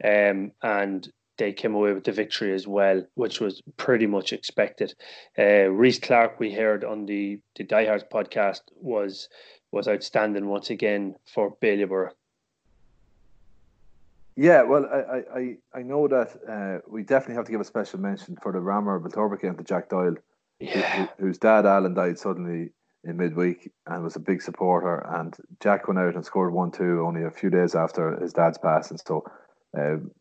Um, 0.03 0.51
and 0.61 1.07
they 1.37 1.53
came 1.53 1.73
away 1.73 1.93
with 1.93 2.03
the 2.03 2.11
victory 2.11 2.53
as 2.53 2.67
well, 2.67 3.05
which 3.15 3.39
was 3.39 3.61
pretty 3.77 4.07
much 4.07 4.33
expected. 4.33 4.93
Uh, 5.37 5.69
Reese 5.69 5.99
Clark, 5.99 6.39
we 6.39 6.53
heard 6.53 6.83
on 6.83 7.05
the 7.05 7.39
the 7.55 7.63
Diehards 7.63 8.05
podcast, 8.11 8.61
was 8.75 9.29
was 9.71 9.87
outstanding 9.87 10.47
once 10.47 10.69
again 10.69 11.15
for 11.25 11.55
Bailieborough. 11.61 12.11
Yeah, 14.35 14.63
well, 14.63 14.85
I 14.85 15.39
I, 15.39 15.57
I 15.73 15.81
know 15.81 16.07
that 16.07 16.29
uh, 16.47 16.81
we 16.87 17.03
definitely 17.03 17.35
have 17.35 17.45
to 17.45 17.51
give 17.51 17.61
a 17.61 17.65
special 17.65 17.99
mention 17.99 18.37
for 18.41 18.51
the 18.51 18.59
Ramor 18.59 19.01
Belturbet 19.01 19.41
game 19.41 19.55
to 19.57 19.63
Jack 19.63 19.89
Doyle, 19.89 20.15
yeah. 20.59 21.07
who, 21.17 21.25
whose 21.25 21.37
dad 21.37 21.65
Alan 21.65 21.93
died 21.93 22.19
suddenly 22.19 22.71
in 23.05 23.17
midweek 23.17 23.71
and 23.85 24.03
was 24.03 24.15
a 24.15 24.19
big 24.19 24.41
supporter. 24.41 25.05
And 25.07 25.35
Jack 25.61 25.87
went 25.87 25.99
out 25.99 26.15
and 26.15 26.25
scored 26.25 26.53
one 26.53 26.71
two 26.71 27.03
only 27.05 27.23
a 27.23 27.31
few 27.31 27.49
days 27.49 27.75
after 27.75 28.19
his 28.19 28.33
dad's 28.33 28.57
passing. 28.57 28.97
So, 28.97 29.23
um, 29.77 30.11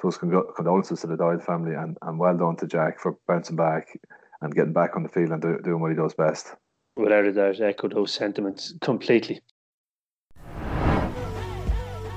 so 0.00 0.10
condolences 0.10 1.00
to 1.00 1.06
the 1.06 1.16
Doyle 1.16 1.40
family 1.40 1.74
and, 1.74 1.96
and 2.02 2.18
well 2.18 2.36
done 2.36 2.56
to 2.56 2.66
Jack 2.66 3.00
for 3.00 3.16
bouncing 3.26 3.56
back 3.56 3.98
and 4.40 4.54
getting 4.54 4.72
back 4.72 4.96
on 4.96 5.02
the 5.02 5.08
field 5.08 5.30
and 5.30 5.42
do, 5.42 5.58
doing 5.62 5.80
what 5.80 5.90
he 5.90 5.96
does 5.96 6.14
best. 6.14 6.54
Without 6.96 7.24
a 7.24 7.32
doubt, 7.32 7.60
I 7.60 7.68
echo 7.68 7.88
those 7.88 8.12
sentiments 8.12 8.74
completely. 8.80 9.40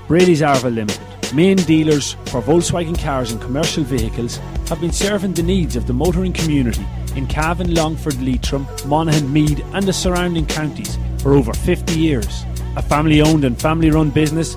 Brady's 0.08 0.42
Arva 0.42 0.68
Limited, 0.68 1.00
main 1.34 1.56
dealers 1.56 2.12
for 2.26 2.42
Volkswagen 2.42 2.98
cars 2.98 3.32
and 3.32 3.40
commercial 3.40 3.84
vehicles, 3.84 4.36
have 4.68 4.80
been 4.80 4.92
serving 4.92 5.34
the 5.34 5.42
needs 5.42 5.76
of 5.76 5.86
the 5.86 5.92
motoring 5.92 6.32
community 6.32 6.84
in 7.16 7.26
Cavan, 7.26 7.74
Longford, 7.74 8.20
Leitrim, 8.20 8.66
Monaghan, 8.86 9.32
Meath, 9.32 9.62
and 9.72 9.86
the 9.86 9.92
surrounding 9.92 10.46
counties 10.46 10.98
for 11.18 11.34
over 11.34 11.52
50 11.54 11.98
years. 11.98 12.44
A 12.76 12.82
family 12.82 13.22
owned 13.22 13.44
and 13.44 13.58
family 13.58 13.90
run 13.90 14.10
business, 14.10 14.56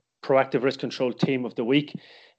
proactive 0.23 0.63
risk 0.63 0.79
control 0.79 1.13
team 1.13 1.45
of 1.45 1.55
the 1.55 1.63
week. 1.63 1.93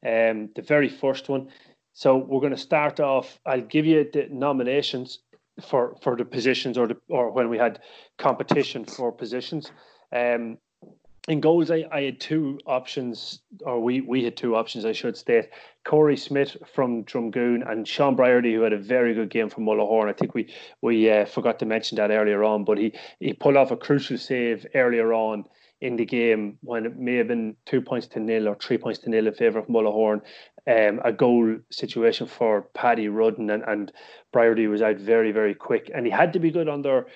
Um, 0.04 0.50
the 0.54 0.62
very 0.62 0.88
first 0.88 1.28
one. 1.28 1.48
So 1.92 2.16
we're 2.16 2.40
going 2.40 2.54
to 2.54 2.58
start 2.58 3.00
off. 3.00 3.38
I'll 3.46 3.60
give 3.60 3.86
you 3.86 4.08
the 4.12 4.28
nominations 4.30 5.18
for 5.60 5.96
for 6.02 6.16
the 6.16 6.24
positions 6.24 6.78
or 6.78 6.88
the 6.88 6.96
or 7.08 7.30
when 7.30 7.48
we 7.48 7.58
had 7.58 7.80
competition 8.18 8.84
for 8.84 9.12
positions. 9.12 9.70
Um, 10.12 10.58
in 11.28 11.40
goals, 11.40 11.70
I, 11.70 11.84
I 11.92 12.02
had 12.02 12.20
two 12.20 12.58
options, 12.66 13.40
or 13.64 13.80
we 13.80 14.00
we 14.00 14.24
had 14.24 14.36
two 14.36 14.56
options, 14.56 14.84
I 14.84 14.92
should 14.92 15.16
state. 15.16 15.50
Corey 15.84 16.16
Smith 16.16 16.56
from 16.74 17.04
Drumgoon 17.04 17.70
and 17.70 17.86
Sean 17.86 18.16
Briarty, 18.16 18.54
who 18.54 18.62
had 18.62 18.72
a 18.72 18.78
very 18.78 19.14
good 19.14 19.30
game 19.30 19.48
from 19.48 19.64
Mullahoran. 19.64 20.08
I 20.08 20.14
think 20.14 20.34
we 20.34 20.52
we 20.80 21.10
uh, 21.10 21.26
forgot 21.26 21.60
to 21.60 21.66
mention 21.66 21.96
that 21.96 22.10
earlier 22.10 22.42
on, 22.42 22.64
but 22.64 22.78
he 22.78 22.92
he 23.20 23.34
pulled 23.34 23.56
off 23.56 23.70
a 23.70 23.76
crucial 23.76 24.18
save 24.18 24.66
earlier 24.74 25.12
on 25.12 25.44
in 25.82 25.96
the 25.96 26.06
game 26.06 26.58
when 26.62 26.86
it 26.86 26.96
may 26.96 27.16
have 27.16 27.26
been 27.26 27.56
two 27.66 27.82
points 27.82 28.06
to 28.06 28.20
nil 28.20 28.48
or 28.48 28.54
three 28.54 28.78
points 28.78 29.00
to 29.00 29.10
nil 29.10 29.26
in 29.26 29.34
favour 29.34 29.58
of 29.58 29.66
Mullahoran. 29.66 30.20
Um, 30.64 31.00
a 31.04 31.12
goal 31.12 31.56
situation 31.72 32.28
for 32.28 32.62
Paddy 32.72 33.08
Rudden 33.08 33.50
and, 33.50 33.64
and 33.66 33.92
was 34.68 34.80
out 34.80 34.98
very, 34.98 35.32
very 35.32 35.54
quick. 35.56 35.90
And 35.92 36.06
he 36.06 36.12
had 36.12 36.32
to 36.34 36.38
be 36.38 36.52
good 36.52 36.68
under 36.68 37.06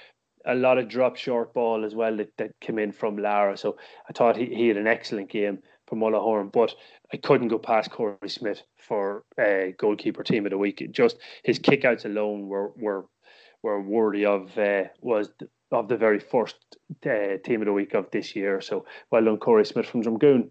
a 0.44 0.54
lot 0.56 0.78
of 0.78 0.88
drop 0.88 1.16
short 1.16 1.54
ball 1.54 1.84
as 1.84 1.94
well 1.94 2.16
that, 2.16 2.36
that 2.38 2.58
came 2.60 2.80
in 2.80 2.90
from 2.90 3.16
Lara. 3.16 3.56
So 3.56 3.76
I 4.08 4.12
thought 4.12 4.36
he, 4.36 4.46
he 4.46 4.66
had 4.66 4.76
an 4.76 4.88
excellent 4.88 5.30
game 5.30 5.60
for 5.86 5.94
Mullahoran, 5.94 6.50
but 6.50 6.74
I 7.12 7.18
couldn't 7.18 7.48
go 7.48 7.58
past 7.58 7.92
Corey 7.92 8.28
Smith 8.28 8.62
for 8.76 9.22
uh, 9.40 9.72
goalkeeper 9.78 10.24
team 10.24 10.44
of 10.44 10.50
the 10.50 10.58
week. 10.58 10.84
Just 10.90 11.18
his 11.44 11.60
kickouts 11.60 12.04
alone 12.04 12.48
were 12.48 12.72
were 12.76 13.06
were 13.62 13.80
worthy 13.80 14.26
of 14.26 14.58
uh, 14.58 14.84
was 15.00 15.30
of 15.72 15.88
the 15.88 15.96
very 15.96 16.20
first 16.20 16.56
uh, 17.04 17.36
team 17.44 17.62
of 17.62 17.66
the 17.66 17.72
week 17.72 17.94
of 17.94 18.10
this 18.10 18.36
year. 18.36 18.60
So 18.60 18.84
well 19.10 19.24
done, 19.24 19.38
Corey 19.38 19.66
Smith 19.66 19.86
from 19.86 20.02
Drumgoon. 20.02 20.50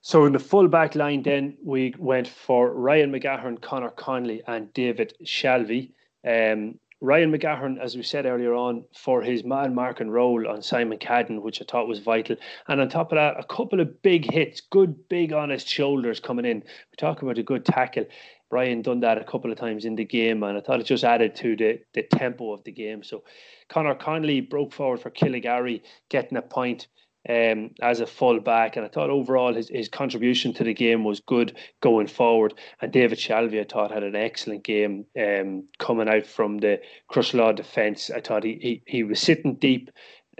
So 0.00 0.24
in 0.24 0.32
the 0.32 0.38
full 0.38 0.68
back 0.68 0.94
line, 0.94 1.22
then 1.22 1.56
we 1.62 1.94
went 1.98 2.28
for 2.28 2.72
Ryan 2.72 3.12
McGahern, 3.12 3.60
Connor 3.60 3.90
Conley, 3.90 4.42
and 4.46 4.72
David 4.72 5.14
Shalvey. 5.24 5.90
Um, 6.26 6.78
Ryan 7.00 7.32
McGahern, 7.32 7.78
as 7.78 7.96
we 7.96 8.02
said 8.02 8.26
earlier 8.26 8.54
on, 8.54 8.84
for 8.92 9.22
his 9.22 9.44
man 9.44 9.74
marking 9.74 10.10
role 10.10 10.48
on 10.48 10.62
Simon 10.62 10.98
Cadden, 10.98 11.42
which 11.42 11.62
I 11.62 11.64
thought 11.64 11.86
was 11.86 12.00
vital. 12.00 12.36
And 12.66 12.80
on 12.80 12.88
top 12.88 13.12
of 13.12 13.16
that, 13.16 13.38
a 13.38 13.44
couple 13.44 13.80
of 13.80 14.02
big 14.02 14.28
hits, 14.30 14.60
good, 14.60 15.08
big, 15.08 15.32
honest 15.32 15.68
shoulders 15.68 16.18
coming 16.18 16.44
in. 16.44 16.58
We 16.58 16.96
talk 16.96 17.22
about 17.22 17.38
a 17.38 17.42
good 17.44 17.64
tackle. 17.64 18.06
Brian 18.50 18.82
done 18.82 19.00
that 19.00 19.18
a 19.18 19.24
couple 19.24 19.52
of 19.52 19.58
times 19.58 19.84
in 19.84 19.96
the 19.96 20.04
game, 20.04 20.42
and 20.42 20.56
I 20.56 20.60
thought 20.60 20.80
it 20.80 20.86
just 20.86 21.04
added 21.04 21.36
to 21.36 21.56
the, 21.56 21.80
the 21.94 22.02
tempo 22.02 22.52
of 22.52 22.64
the 22.64 22.72
game. 22.72 23.02
So 23.02 23.24
Connor 23.68 23.94
Connolly 23.94 24.40
broke 24.40 24.72
forward 24.72 25.00
for 25.00 25.10
Killygarry, 25.10 25.82
getting 26.08 26.38
a 26.38 26.42
point 26.42 26.88
um, 27.28 27.72
as 27.82 28.00
a 28.00 28.06
full 28.06 28.40
back, 28.40 28.76
and 28.76 28.86
I 28.86 28.88
thought 28.88 29.10
overall 29.10 29.54
his, 29.54 29.68
his 29.68 29.88
contribution 29.88 30.54
to 30.54 30.64
the 30.64 30.72
game 30.72 31.04
was 31.04 31.20
good 31.20 31.56
going 31.80 32.06
forward. 32.06 32.54
And 32.80 32.92
David 32.92 33.18
Shalvey, 33.18 33.60
I 33.60 33.64
thought, 33.64 33.90
had 33.90 34.02
an 34.02 34.16
excellent 34.16 34.64
game 34.64 35.04
um, 35.18 35.64
coming 35.78 36.08
out 36.08 36.26
from 36.26 36.58
the 36.58 36.80
Crosserlough 37.10 37.56
defence. 37.56 38.10
I 38.10 38.20
thought 38.20 38.44
he, 38.44 38.58
he, 38.60 38.82
he 38.86 39.02
was 39.02 39.20
sitting 39.20 39.56
deep 39.56 39.90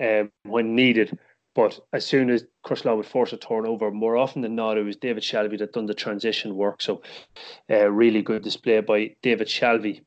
um, 0.01 0.31
when 0.45 0.75
needed, 0.75 1.19
but 1.59 1.81
as 1.93 2.07
soon 2.07 2.31
as 2.31 2.47
Crosserlough 2.65 2.99
would 2.99 3.07
force 3.07 3.33
a 3.33 3.37
turnover, 3.37 3.91
more 3.91 4.17
often 4.17 4.43
than 4.43 4.55
not, 4.55 4.79
it 4.79 4.85
was 4.85 4.95
David 4.95 5.25
Shalvey 5.25 5.59
that 5.59 5.73
done 5.73 5.87
the 5.87 5.93
transition 5.93 6.55
work. 6.55 6.81
So, 6.81 7.03
uh, 7.69 7.91
really 7.91 8.23
good 8.23 8.45
display 8.45 8.79
by 8.81 9.17
David 9.23 9.49
Shalvey. 9.49 10.03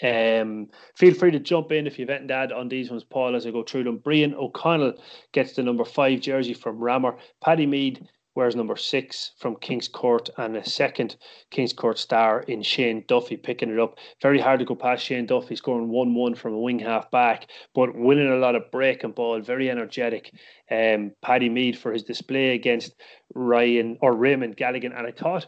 Um, 0.00 0.68
feel 0.94 1.12
free 1.12 1.32
to 1.32 1.40
jump 1.40 1.72
in 1.72 1.88
if 1.88 1.98
you've 1.98 2.08
anything 2.08 2.28
to 2.28 2.34
add 2.34 2.52
on 2.52 2.68
these 2.68 2.88
ones, 2.88 3.02
Paul, 3.02 3.34
as 3.34 3.48
I 3.48 3.50
go 3.50 3.64
through 3.64 3.82
them. 3.82 3.96
Brian 3.96 4.32
O'Connell 4.32 4.94
gets 5.32 5.54
the 5.54 5.64
number 5.64 5.84
five 5.84 6.20
jersey 6.20 6.54
from 6.54 6.78
Ramor. 6.78 7.18
Paddy 7.42 7.66
Mead 7.66 8.08
wears 8.34 8.56
number 8.56 8.76
six 8.76 9.32
from 9.38 9.56
Kingscourt 9.56 10.30
and 10.36 10.56
a 10.56 10.68
second 10.68 11.16
Kingscourt 11.52 11.98
star 11.98 12.40
in 12.42 12.62
Shane 12.62 13.04
Duffy 13.06 13.36
picking 13.36 13.70
it 13.70 13.78
up. 13.78 13.98
Very 14.20 14.40
hard 14.40 14.58
to 14.60 14.64
go 14.64 14.74
past 14.74 15.04
Shane 15.04 15.26
Duffy 15.26 15.56
scoring 15.56 15.88
1 15.88 16.14
1 16.14 16.34
from 16.34 16.54
a 16.54 16.58
wing 16.58 16.78
half 16.78 17.10
back, 17.10 17.50
but 17.74 17.94
winning 17.94 18.30
a 18.30 18.36
lot 18.36 18.54
of 18.54 18.70
break 18.70 19.04
and 19.04 19.14
ball, 19.14 19.40
very 19.40 19.70
energetic. 19.70 20.32
Um, 20.70 21.12
Paddy 21.22 21.48
Mead 21.48 21.78
for 21.78 21.92
his 21.92 22.02
display 22.02 22.54
against 22.54 22.94
Ryan 23.34 23.98
or 24.00 24.14
Raymond 24.16 24.56
Galligan. 24.56 24.96
And 24.96 25.06
I 25.06 25.12
thought 25.12 25.46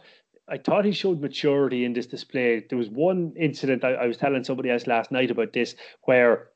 I 0.49 0.57
thought 0.57 0.85
he 0.85 0.93
showed 0.93 1.19
maturity 1.19 1.83
in 1.83 1.91
this 1.91 2.07
display. 2.07 2.63
There 2.69 2.77
was 2.77 2.89
one 2.89 3.33
incident 3.37 3.83
I, 3.83 3.93
I 3.93 4.07
was 4.07 4.17
telling 4.17 4.45
somebody 4.45 4.69
else 4.69 4.87
last 4.87 5.11
night 5.11 5.29
about 5.29 5.51
this 5.51 5.75
where 6.03 6.51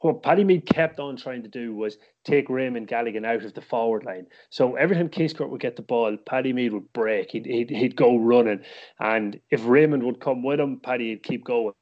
what 0.00 0.22
Paddy 0.22 0.44
Mead 0.44 0.66
kept 0.66 0.98
on 0.98 1.16
trying 1.16 1.42
to 1.42 1.48
do 1.48 1.74
was 1.74 1.98
take 2.24 2.48
Raymond 2.48 2.88
Galligan 2.88 3.26
out 3.26 3.44
of 3.44 3.54
the 3.54 3.60
forward 3.60 4.04
line. 4.04 4.26
So 4.48 4.76
every 4.76 4.96
time 4.96 5.10
Kingscourt 5.10 5.50
would 5.50 5.60
get 5.60 5.76
the 5.76 5.82
ball, 5.82 6.16
Paddy 6.16 6.52
Mead 6.52 6.72
would 6.72 6.92
break. 6.92 7.30
He'd, 7.30 7.44
he'd, 7.44 7.70
he'd 7.70 7.96
go 7.96 8.16
running. 8.16 8.62
And 8.98 9.38
if 9.50 9.64
Raymond 9.66 10.02
would 10.02 10.20
come 10.20 10.42
with 10.42 10.58
him, 10.58 10.80
Paddy 10.80 11.10
would 11.10 11.22
keep 11.22 11.44
going. 11.44 11.74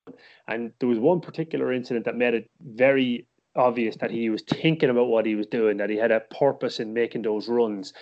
And 0.49 0.73
there 0.81 0.89
was 0.89 0.99
one 0.99 1.21
particular 1.21 1.73
incident 1.73 2.07
that 2.07 2.17
made 2.17 2.35
it 2.35 2.51
very 2.61 3.27
obvious 3.55 3.97
that 3.97 4.11
he 4.11 4.31
was 4.31 4.43
thinking 4.43 4.91
about 4.91 5.09
what 5.09 5.27
he 5.27 5.37
was 5.37 5.47
doing, 5.47 5.77
that 5.77 5.91
he 5.91 5.97
had 5.97 6.11
a 6.11 6.21
purpose 6.21 6.81
in 6.81 6.93
making 6.93 7.23
those 7.23 7.49
runs. 7.49 7.93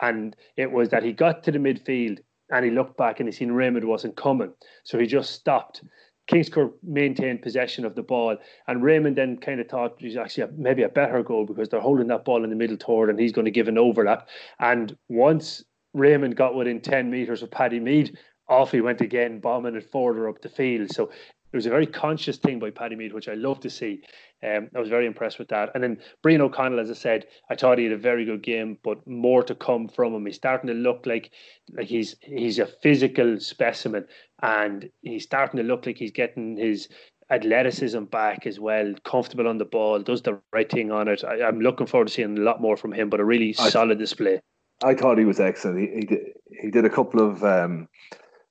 And 0.00 0.36
it 0.56 0.70
was 0.70 0.90
that 0.90 1.02
he 1.02 1.12
got 1.12 1.42
to 1.44 1.52
the 1.52 1.58
midfield 1.58 2.18
and 2.50 2.64
he 2.64 2.70
looked 2.70 2.96
back 2.96 3.18
and 3.18 3.28
he 3.28 3.32
seen 3.32 3.52
Raymond 3.52 3.86
wasn't 3.86 4.16
coming. 4.16 4.52
So 4.84 4.98
he 4.98 5.06
just 5.06 5.32
stopped 5.32 5.82
Kingscourt 6.30 6.72
maintained 6.82 7.42
possession 7.42 7.84
of 7.84 7.94
the 7.94 8.02
ball, 8.02 8.36
and 8.66 8.82
Raymond 8.82 9.16
then 9.16 9.36
kind 9.36 9.60
of 9.60 9.68
thought 9.68 9.96
he's 9.98 10.16
actually 10.16 10.44
a, 10.44 10.48
maybe 10.56 10.82
a 10.82 10.88
better 10.88 11.22
goal 11.22 11.44
because 11.44 11.68
they're 11.68 11.80
holding 11.80 12.06
that 12.08 12.24
ball 12.24 12.44
in 12.44 12.50
the 12.50 12.56
middle 12.56 12.78
toward, 12.78 13.10
and 13.10 13.18
he's 13.18 13.32
going 13.32 13.44
to 13.44 13.50
give 13.50 13.68
an 13.68 13.78
overlap. 13.78 14.28
And 14.58 14.96
once 15.08 15.64
Raymond 15.92 16.36
got 16.36 16.54
within 16.54 16.80
ten 16.80 17.10
meters 17.10 17.42
of 17.42 17.50
Paddy 17.50 17.78
Mead, 17.78 18.16
off 18.48 18.72
he 18.72 18.80
went 18.80 19.00
again, 19.00 19.40
bombing 19.40 19.74
it 19.74 19.90
further 19.90 20.28
up 20.28 20.40
the 20.40 20.48
field. 20.48 20.90
So 20.92 21.10
it 21.54 21.56
was 21.56 21.66
a 21.66 21.70
very 21.70 21.86
conscious 21.86 22.36
thing 22.36 22.58
by 22.58 22.70
Paddy 22.70 22.96
Mead, 22.96 23.12
which 23.12 23.28
I 23.28 23.34
love 23.34 23.60
to 23.60 23.70
see. 23.70 24.00
Um, 24.42 24.68
I 24.74 24.80
was 24.80 24.88
very 24.88 25.06
impressed 25.06 25.38
with 25.38 25.46
that. 25.50 25.70
And 25.72 25.84
then 25.84 25.98
Brian 26.20 26.40
O'Connell, 26.40 26.80
as 26.80 26.90
I 26.90 26.94
said, 26.94 27.26
I 27.48 27.54
thought 27.54 27.78
he 27.78 27.84
had 27.84 27.92
a 27.92 27.96
very 27.96 28.24
good 28.24 28.42
game, 28.42 28.76
but 28.82 29.06
more 29.06 29.44
to 29.44 29.54
come 29.54 29.86
from 29.86 30.14
him. 30.14 30.26
He's 30.26 30.34
starting 30.34 30.66
to 30.66 30.74
look 30.74 31.06
like 31.06 31.30
like 31.72 31.86
he's 31.86 32.16
he's 32.22 32.58
a 32.58 32.66
physical 32.66 33.38
specimen, 33.38 34.04
and 34.42 34.90
he's 35.02 35.22
starting 35.22 35.58
to 35.58 35.62
look 35.62 35.86
like 35.86 35.96
he's 35.96 36.10
getting 36.10 36.56
his 36.56 36.88
athleticism 37.30 38.02
back 38.06 38.48
as 38.48 38.58
well, 38.58 38.92
comfortable 39.04 39.46
on 39.46 39.58
the 39.58 39.64
ball, 39.64 40.00
does 40.00 40.22
the 40.22 40.40
right 40.52 40.68
thing 40.68 40.90
on 40.90 41.06
it. 41.06 41.22
I, 41.22 41.46
am 41.46 41.60
looking 41.60 41.86
forward 41.86 42.08
to 42.08 42.14
seeing 42.14 42.36
a 42.36 42.40
lot 42.40 42.60
more 42.60 42.76
from 42.76 42.92
him, 42.92 43.10
but 43.10 43.20
a 43.20 43.24
really 43.24 43.54
I, 43.60 43.68
solid 43.70 44.00
display. 44.00 44.40
I 44.82 44.94
thought 44.94 45.18
he 45.18 45.24
was 45.24 45.38
excellent. 45.38 45.78
He, 45.78 46.00
he 46.00 46.00
did 46.00 46.20
he 46.62 46.70
did 46.72 46.84
a 46.84 46.90
couple 46.90 47.20
of 47.20 47.44
um, 47.44 47.88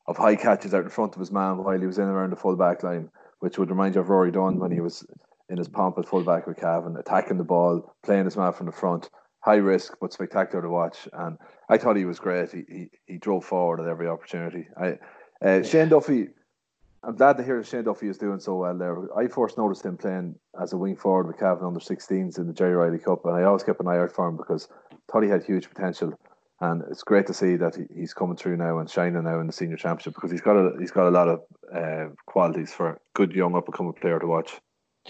of 0.07 0.17
high 0.17 0.35
catches 0.35 0.73
out 0.73 0.83
in 0.83 0.89
front 0.89 1.15
of 1.15 1.19
his 1.19 1.31
man 1.31 1.57
while 1.57 1.79
he 1.79 1.87
was 1.87 1.97
in 1.97 2.05
around 2.05 2.31
the 2.31 2.35
full 2.35 2.55
back 2.55 2.83
line, 2.83 3.09
which 3.39 3.57
would 3.57 3.69
remind 3.69 3.95
you 3.95 4.01
of 4.01 4.09
Rory 4.09 4.31
Dunne 4.31 4.59
when 4.59 4.71
he 4.71 4.81
was 4.81 5.05
in 5.49 5.57
his 5.57 5.67
pomp 5.67 5.97
at 5.97 6.07
full 6.07 6.23
back 6.23 6.47
with 6.47 6.57
Cavan, 6.57 6.97
attacking 6.97 7.37
the 7.37 7.43
ball, 7.43 7.95
playing 8.03 8.25
his 8.25 8.37
man 8.37 8.53
from 8.53 8.65
the 8.65 8.71
front. 8.71 9.09
High 9.41 9.55
risk, 9.55 9.97
but 9.99 10.13
spectacular 10.13 10.61
to 10.61 10.69
watch. 10.69 11.07
And 11.11 11.37
I 11.67 11.77
thought 11.77 11.97
he 11.97 12.05
was 12.05 12.19
great. 12.19 12.51
He 12.51 12.63
he, 12.69 12.89
he 13.05 13.17
drove 13.17 13.43
forward 13.43 13.81
at 13.81 13.87
every 13.87 14.07
opportunity. 14.07 14.67
I 14.79 14.99
uh, 15.43 15.61
Shane 15.63 15.89
Duffy, 15.89 16.29
I'm 17.03 17.17
glad 17.17 17.35
to 17.35 17.43
hear 17.43 17.57
that 17.57 17.67
Shane 17.67 17.83
Duffy 17.83 18.07
is 18.07 18.17
doing 18.17 18.39
so 18.39 18.55
well 18.55 18.77
there. 18.77 18.97
I 19.17 19.27
first 19.27 19.57
noticed 19.57 19.83
him 19.83 19.97
playing 19.97 20.35
as 20.61 20.71
a 20.71 20.77
wing 20.77 20.95
forward 20.95 21.27
with 21.27 21.37
Cavan 21.37 21.65
under 21.65 21.81
16s 21.81 22.37
in 22.37 22.47
the 22.47 22.53
Gerry 22.53 22.75
Reilly 22.75 22.99
Cup, 22.99 23.25
and 23.25 23.35
I 23.35 23.43
always 23.43 23.63
kept 23.63 23.81
an 23.81 23.89
eye 23.89 23.97
out 23.97 24.13
for 24.13 24.29
him 24.29 24.37
because 24.37 24.69
I 24.89 24.95
thought 25.11 25.23
he 25.23 25.29
had 25.29 25.43
huge 25.43 25.67
potential. 25.67 26.13
And 26.63 26.81
it's 26.89 27.03
great 27.03 27.27
to 27.27 27.33
see 27.33 27.57
that 27.57 27.75
he, 27.75 27.83
he's 27.93 28.13
coming 28.13 28.37
through 28.37 28.55
now 28.55 28.77
and 28.77 28.89
shining 28.89 29.21
now 29.25 29.41
in 29.41 29.47
the 29.47 29.53
senior 29.53 29.75
championship 29.75 30.13
because 30.13 30.31
he's 30.31 30.39
got 30.39 30.55
a 30.55 30.71
he's 30.79 30.91
got 30.91 31.09
a 31.09 31.11
lot 31.11 31.27
of 31.27 31.41
uh, 31.75 32.13
qualities 32.25 32.71
for 32.71 32.91
a 32.91 32.97
good 33.13 33.33
young 33.33 33.53
up 33.53 33.65
and 33.65 33.73
coming 33.73 33.91
player 33.91 34.17
to 34.17 34.27
watch. 34.27 34.61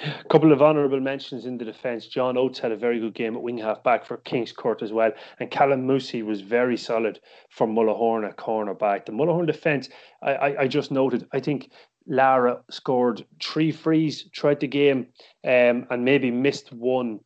A 0.03 0.23
couple 0.31 0.51
of 0.51 0.63
honourable 0.63 0.99
mentions 0.99 1.45
in 1.45 1.59
the 1.59 1.65
defence. 1.65 2.07
John 2.07 2.37
Oates 2.37 2.57
had 2.57 2.71
a 2.71 2.75
very 2.75 2.99
good 2.99 3.13
game 3.13 3.35
at 3.35 3.43
wing 3.43 3.59
half 3.59 3.83
back 3.83 4.03
for 4.03 4.17
Kingscourt 4.17 4.81
as 4.81 4.91
well. 4.91 5.11
And 5.39 5.51
Callum 5.51 5.85
Moosey 5.87 6.25
was 6.25 6.41
very 6.41 6.75
solid 6.75 7.19
for 7.51 7.67
Mullahoran 7.67 8.27
at 8.27 8.35
corner 8.35 8.73
back. 8.73 9.05
The 9.05 9.11
Mullahoran 9.11 9.45
defence, 9.45 9.89
I, 10.23 10.33
I, 10.33 10.61
I, 10.61 10.67
just 10.67 10.89
noted, 10.89 11.27
I 11.31 11.39
think 11.39 11.69
Lara 12.07 12.63
scored 12.71 13.23
three 13.39 13.71
frees 13.71 14.27
throughout 14.35 14.61
the 14.61 14.67
game 14.67 15.09
um, 15.45 15.85
and 15.91 16.03
maybe 16.03 16.31
missed 16.31 16.73
one. 16.73 17.19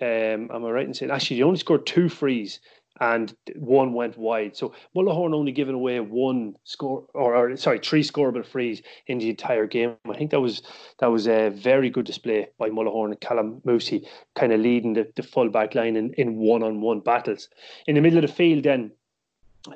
Um, 0.00 0.48
am 0.54 0.64
I 0.64 0.70
right 0.70 0.86
in 0.86 0.94
saying 0.94 1.10
actually 1.10 1.38
he 1.38 1.42
only 1.42 1.58
scored 1.58 1.84
two 1.84 2.08
frees 2.08 2.60
and 3.00 3.34
one 3.56 3.92
went 3.92 4.16
wide. 4.18 4.56
So 4.56 4.72
Mullahoran 4.94 5.34
only 5.34 5.52
given 5.52 5.74
away 5.74 6.00
one 6.00 6.54
score, 6.64 7.06
or, 7.14 7.36
or, 7.36 7.56
sorry, 7.56 7.78
three 7.78 8.02
scoreable 8.02 8.44
frees 8.44 8.82
in 9.06 9.18
the 9.18 9.30
entire 9.30 9.66
game. 9.66 9.96
I 10.08 10.16
think 10.16 10.30
that 10.30 10.40
was 10.40 10.62
that 10.98 11.08
was 11.08 11.26
a 11.28 11.50
very 11.50 11.90
good 11.90 12.06
display 12.06 12.48
by 12.58 12.70
Mullahoran 12.70 13.12
and 13.12 13.20
Callum 13.20 13.60
Moosey, 13.66 14.06
kind 14.34 14.52
of 14.52 14.60
leading 14.60 14.94
the, 14.94 15.10
the 15.16 15.22
full 15.22 15.48
back 15.48 15.74
line 15.74 15.96
in, 15.96 16.12
in 16.14 16.36
one-on-one 16.36 17.00
battles. 17.00 17.48
In 17.86 17.94
the 17.94 18.00
middle 18.00 18.18
of 18.18 18.28
the 18.28 18.34
field, 18.34 18.64
then 18.64 18.92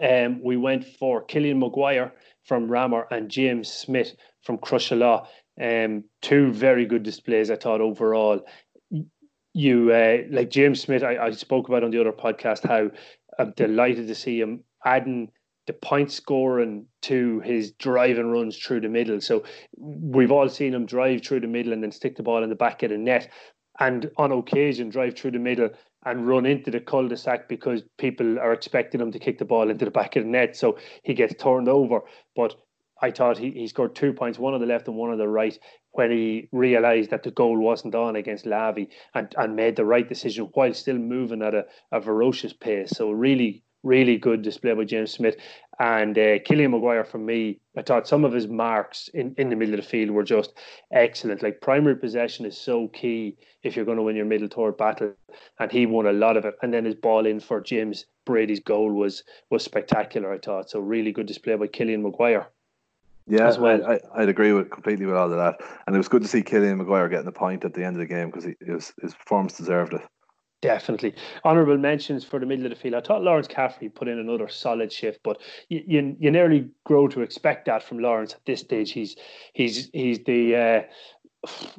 um, 0.00 0.42
we 0.42 0.56
went 0.56 0.84
for 0.84 1.22
Killian 1.22 1.58
Maguire 1.58 2.12
from 2.44 2.68
Ramor 2.68 3.06
and 3.10 3.30
James 3.30 3.72
Smith 3.72 4.14
from 4.42 4.58
Crosserlough. 4.58 5.26
Um, 5.60 6.04
two 6.22 6.50
very 6.52 6.86
good 6.86 7.02
displays, 7.02 7.50
I 7.50 7.56
thought 7.56 7.80
overall 7.80 8.40
you 9.54 9.92
uh, 9.92 10.18
like 10.30 10.50
James 10.50 10.80
Smith. 10.80 11.02
I, 11.02 11.16
I 11.16 11.30
spoke 11.32 11.68
about 11.68 11.84
on 11.84 11.90
the 11.90 12.00
other 12.00 12.12
podcast 12.12 12.66
how 12.66 12.90
I'm 13.38 13.52
delighted 13.56 14.08
to 14.08 14.14
see 14.14 14.40
him 14.40 14.64
adding 14.84 15.30
the 15.66 15.72
point 15.72 16.10
scoring 16.10 16.86
to 17.02 17.40
his 17.40 17.72
drive 17.72 18.18
and 18.18 18.32
runs 18.32 18.58
through 18.58 18.80
the 18.80 18.88
middle. 18.88 19.20
So 19.20 19.44
we've 19.76 20.32
all 20.32 20.48
seen 20.48 20.74
him 20.74 20.86
drive 20.86 21.24
through 21.24 21.40
the 21.40 21.46
middle 21.46 21.72
and 21.72 21.82
then 21.82 21.92
stick 21.92 22.16
the 22.16 22.22
ball 22.22 22.42
in 22.42 22.48
the 22.48 22.56
back 22.56 22.82
of 22.82 22.90
the 22.90 22.98
net, 22.98 23.30
and 23.78 24.10
on 24.16 24.32
occasion 24.32 24.88
drive 24.88 25.16
through 25.16 25.30
the 25.32 25.38
middle 25.38 25.70
and 26.04 26.26
run 26.26 26.46
into 26.46 26.70
the 26.72 26.80
cul-de-sac 26.80 27.48
because 27.48 27.84
people 27.96 28.38
are 28.40 28.52
expecting 28.52 29.00
him 29.00 29.12
to 29.12 29.20
kick 29.20 29.38
the 29.38 29.44
ball 29.44 29.70
into 29.70 29.84
the 29.84 29.90
back 29.90 30.16
of 30.16 30.24
the 30.24 30.28
net. 30.28 30.56
So 30.56 30.76
he 31.04 31.14
gets 31.14 31.34
turned 31.34 31.68
over. 31.68 32.00
But 32.34 32.56
I 33.00 33.12
thought 33.12 33.38
he, 33.38 33.52
he 33.52 33.68
scored 33.68 33.94
two 33.94 34.12
points, 34.12 34.38
one 34.38 34.54
on 34.54 34.60
the 34.60 34.66
left 34.66 34.88
and 34.88 34.96
one 34.96 35.10
on 35.10 35.18
the 35.18 35.28
right, 35.28 35.56
when 35.92 36.10
he 36.10 36.48
realised 36.52 37.10
that 37.10 37.22
the 37.22 37.30
goal 37.30 37.58
wasn't 37.58 37.94
on 37.94 38.16
against 38.16 38.46
Lavey 38.46 38.88
and, 39.14 39.34
and 39.36 39.56
made 39.56 39.76
the 39.76 39.84
right 39.84 40.08
decision 40.08 40.50
while 40.54 40.74
still 40.74 40.98
moving 40.98 41.42
at 41.42 41.54
a, 41.54 41.66
a 41.92 42.00
ferocious 42.00 42.52
pace. 42.52 42.90
So 42.90 43.10
really, 43.10 43.62
really 43.82 44.16
good 44.16 44.42
display 44.42 44.74
by 44.74 44.84
James 44.84 45.12
Smith. 45.12 45.36
And 45.78 46.16
uh, 46.16 46.38
Killian 46.44 46.70
Maguire, 46.70 47.04
for 47.04 47.18
me, 47.18 47.58
I 47.76 47.82
thought 47.82 48.06
some 48.06 48.24
of 48.24 48.32
his 48.32 48.46
marks 48.46 49.08
in, 49.14 49.34
in 49.36 49.50
the 49.50 49.56
middle 49.56 49.74
of 49.74 49.80
the 49.80 49.86
field 49.86 50.10
were 50.10 50.22
just 50.22 50.52
excellent. 50.92 51.42
Like 51.42 51.60
primary 51.60 51.96
possession 51.96 52.46
is 52.46 52.56
so 52.56 52.88
key 52.88 53.36
if 53.62 53.74
you're 53.74 53.84
going 53.84 53.96
to 53.96 54.02
win 54.02 54.16
your 54.16 54.24
middle 54.26 54.48
toward 54.48 54.76
battle, 54.76 55.12
and 55.58 55.72
he 55.72 55.86
won 55.86 56.06
a 56.06 56.12
lot 56.12 56.36
of 56.36 56.44
it. 56.44 56.54
And 56.62 56.72
then 56.72 56.84
his 56.84 56.94
ball 56.94 57.26
in 57.26 57.40
for 57.40 57.60
James 57.60 58.06
Brady's 58.24 58.60
goal 58.60 58.92
was 58.92 59.24
was 59.50 59.64
spectacular. 59.64 60.32
I 60.32 60.38
thought 60.38 60.70
so. 60.70 60.78
Really 60.78 61.12
good 61.12 61.26
display 61.26 61.56
by 61.56 61.66
Killian 61.66 62.02
Maguire. 62.02 62.48
Yeah, 63.26 63.56
well. 63.58 63.98
I, 64.14 64.20
would 64.20 64.28
agree 64.28 64.52
with 64.52 64.70
completely 64.70 65.06
with 65.06 65.16
all 65.16 65.32
of 65.32 65.38
that, 65.38 65.60
and 65.86 65.94
it 65.94 65.98
was 65.98 66.08
good 66.08 66.22
to 66.22 66.28
see 66.28 66.42
Killian 66.42 66.78
Maguire 66.78 67.08
getting 67.08 67.24
the 67.24 67.32
point 67.32 67.64
at 67.64 67.74
the 67.74 67.84
end 67.84 67.96
of 67.96 68.00
the 68.00 68.06
game 68.06 68.30
because 68.30 68.44
his 68.60 68.92
his 69.00 69.14
performance 69.14 69.56
deserved 69.56 69.94
it. 69.94 70.02
Definitely. 70.62 71.14
Honourable 71.44 71.76
mentions 71.76 72.24
for 72.24 72.38
the 72.38 72.46
middle 72.46 72.64
of 72.64 72.70
the 72.70 72.76
field. 72.76 72.94
I 72.94 73.00
thought 73.00 73.24
Lawrence 73.24 73.48
Caffrey 73.48 73.88
put 73.88 74.06
in 74.06 74.20
another 74.20 74.48
solid 74.48 74.92
shift, 74.92 75.18
but 75.24 75.40
you, 75.68 75.82
you, 75.84 76.16
you 76.20 76.30
nearly 76.30 76.70
grow 76.84 77.08
to 77.08 77.20
expect 77.22 77.66
that 77.66 77.82
from 77.82 77.98
Lawrence 77.98 78.34
at 78.34 78.44
this 78.46 78.60
stage. 78.60 78.92
He's 78.92 79.16
he's 79.54 79.90
he's 79.92 80.22
the 80.22 80.56
uh, 80.56 80.82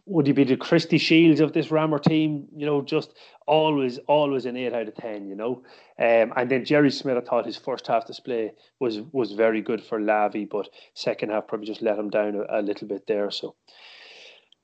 would 0.05 0.27
he 0.27 0.33
be 0.33 0.43
the 0.43 0.57
Christy 0.57 0.97
Shields 0.97 1.39
of 1.39 1.53
this 1.53 1.67
Ramor 1.67 2.01
team? 2.01 2.47
You 2.55 2.65
know, 2.65 2.81
just 2.81 3.13
always, 3.47 3.97
always 4.07 4.45
an 4.45 4.57
eight 4.57 4.73
out 4.73 4.87
of 4.87 4.95
ten. 4.95 5.27
You 5.27 5.35
know, 5.35 5.63
um, 5.99 6.33
and 6.35 6.49
then 6.49 6.65
Jerry 6.65 6.91
Smith, 6.91 7.17
I 7.17 7.21
thought 7.21 7.45
his 7.45 7.57
first 7.57 7.87
half 7.87 8.05
display 8.05 8.51
was 8.79 8.99
was 9.11 9.33
very 9.33 9.61
good 9.61 9.81
for 9.83 9.99
Lavey, 9.99 10.49
but 10.49 10.69
second 10.93 11.29
half 11.29 11.47
probably 11.47 11.67
just 11.67 11.81
let 11.81 11.97
him 11.97 12.09
down 12.09 12.35
a, 12.35 12.59
a 12.59 12.61
little 12.61 12.87
bit 12.87 13.07
there. 13.07 13.31
So, 13.31 13.55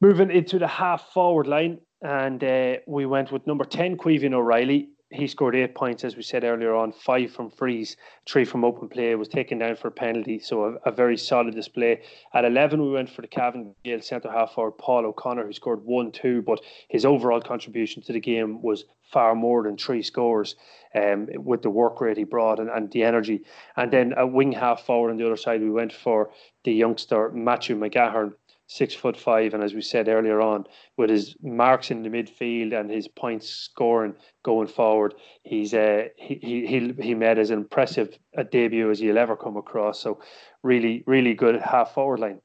moving 0.01 0.31
into 0.31 0.59
the 0.59 0.67
half 0.67 1.09
forward 1.13 1.47
line, 1.47 1.79
and 2.01 2.43
uh, 2.43 2.77
we 2.85 3.05
went 3.05 3.31
with 3.31 3.47
number 3.47 3.65
ten, 3.65 3.97
Queven 3.97 4.33
O'Reilly 4.33 4.89
he 5.11 5.27
scored 5.27 5.55
eight 5.55 5.73
points, 5.73 6.03
as 6.03 6.15
we 6.15 6.21
said 6.21 6.43
earlier 6.43 6.75
on, 6.75 6.91
five 6.91 7.31
from 7.31 7.49
frees, 7.49 7.97
three 8.27 8.45
from 8.45 8.63
open 8.63 8.87
play, 8.87 9.15
was 9.15 9.27
taken 9.27 9.57
down 9.57 9.75
for 9.75 9.87
a 9.87 9.91
penalty. 9.91 10.37
So 10.37 10.65
a, 10.65 10.89
a 10.89 10.91
very 10.91 11.17
solid 11.17 11.55
display. 11.55 12.01
At 12.33 12.45
11, 12.45 12.81
we 12.81 12.91
went 12.91 13.09
for 13.09 13.21
the 13.21 13.27
Cavan 13.27 13.73
Gael 13.83 14.01
centre 14.01 14.31
half 14.31 14.53
forward 14.53 14.77
Paul 14.77 15.07
O'Connor, 15.07 15.47
who 15.47 15.53
scored 15.53 15.83
1 15.83 16.11
2, 16.11 16.43
but 16.43 16.61
his 16.89 17.05
overall 17.05 17.41
contribution 17.41 18.03
to 18.03 18.13
the 18.13 18.19
game 18.19 18.61
was 18.61 18.85
far 19.11 19.33
more 19.33 19.63
than 19.63 19.77
three 19.77 20.03
scores 20.03 20.55
um, 20.93 21.27
with 21.33 21.63
the 21.63 21.69
work 21.69 21.99
rate 22.01 22.17
he 22.17 22.23
brought 22.23 22.59
and, 22.59 22.69
and 22.69 22.91
the 22.91 23.03
energy. 23.03 23.41
And 23.75 23.91
then 23.91 24.13
a 24.15 24.27
wing 24.27 24.51
half 24.51 24.85
forward 24.85 25.09
on 25.09 25.17
the 25.17 25.25
other 25.25 25.37
side, 25.37 25.61
we 25.61 25.71
went 25.71 25.91
for 25.91 26.29
the 26.63 26.73
youngster 26.73 27.31
Matthew 27.31 27.75
McGahern 27.75 28.33
six 28.69 28.93
foot 28.93 29.17
five, 29.17 29.55
and 29.55 29.63
as 29.63 29.73
we 29.73 29.81
said 29.81 30.07
earlier 30.07 30.39
on, 30.41 30.63
with 30.95 31.09
his 31.09 31.35
marks 31.41 31.89
in 31.89 32.03
the 32.03 32.09
midfield 32.09 32.79
and 32.79 32.89
his 32.89 33.07
points 33.07 33.49
scoring 33.49 34.13
going 34.43 34.67
forward, 34.67 35.15
he's 35.43 35.73
uh, 35.73 36.05
he 36.15 36.35
he 36.35 36.93
he 37.01 37.15
made 37.15 37.39
as 37.39 37.49
impressive 37.49 38.17
a 38.35 38.43
debut 38.43 38.89
as 38.91 39.01
you'll 39.01 39.17
ever 39.17 39.35
come 39.35 39.57
across. 39.57 39.99
So 39.99 40.21
really, 40.61 41.03
really 41.07 41.33
good 41.33 41.59
half 41.59 41.93
forward 41.93 42.19
line. 42.19 42.39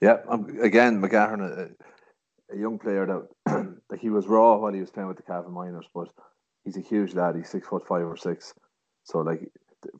Yeah, 0.00 0.18
um, 0.28 0.56
again, 0.62 1.02
McGahern, 1.02 1.40
a, 1.42 2.54
a 2.54 2.56
young 2.56 2.78
player 2.78 3.04
that 3.46 3.98
he 3.98 4.10
was 4.10 4.28
raw 4.28 4.56
while 4.56 4.72
he 4.72 4.80
was 4.80 4.90
playing 4.90 5.08
with 5.08 5.16
the 5.16 5.24
Cavan 5.24 5.52
Minors, 5.52 5.88
but 5.92 6.08
he's 6.64 6.76
a 6.76 6.80
huge 6.80 7.14
lad. 7.14 7.34
He's 7.34 7.48
six 7.48 7.66
foot 7.66 7.84
five 7.88 8.06
or 8.06 8.16
six, 8.16 8.54
so 9.02 9.18
like 9.18 9.50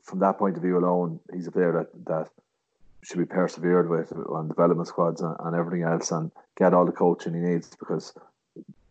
from 0.01 0.19
that 0.19 0.37
point 0.37 0.55
of 0.55 0.63
view 0.63 0.77
alone, 0.77 1.19
he's 1.33 1.47
a 1.47 1.51
player 1.51 1.73
that 1.73 2.05
that 2.05 2.29
should 3.03 3.17
be 3.17 3.25
persevered 3.25 3.89
with 3.89 4.11
on 4.29 4.47
development 4.47 4.87
squads 4.87 5.21
and, 5.21 5.35
and 5.39 5.55
everything 5.55 5.83
else 5.83 6.11
and 6.11 6.31
get 6.57 6.73
all 6.73 6.85
the 6.85 6.91
coaching 6.91 7.33
he 7.33 7.39
needs 7.39 7.75
because 7.79 8.13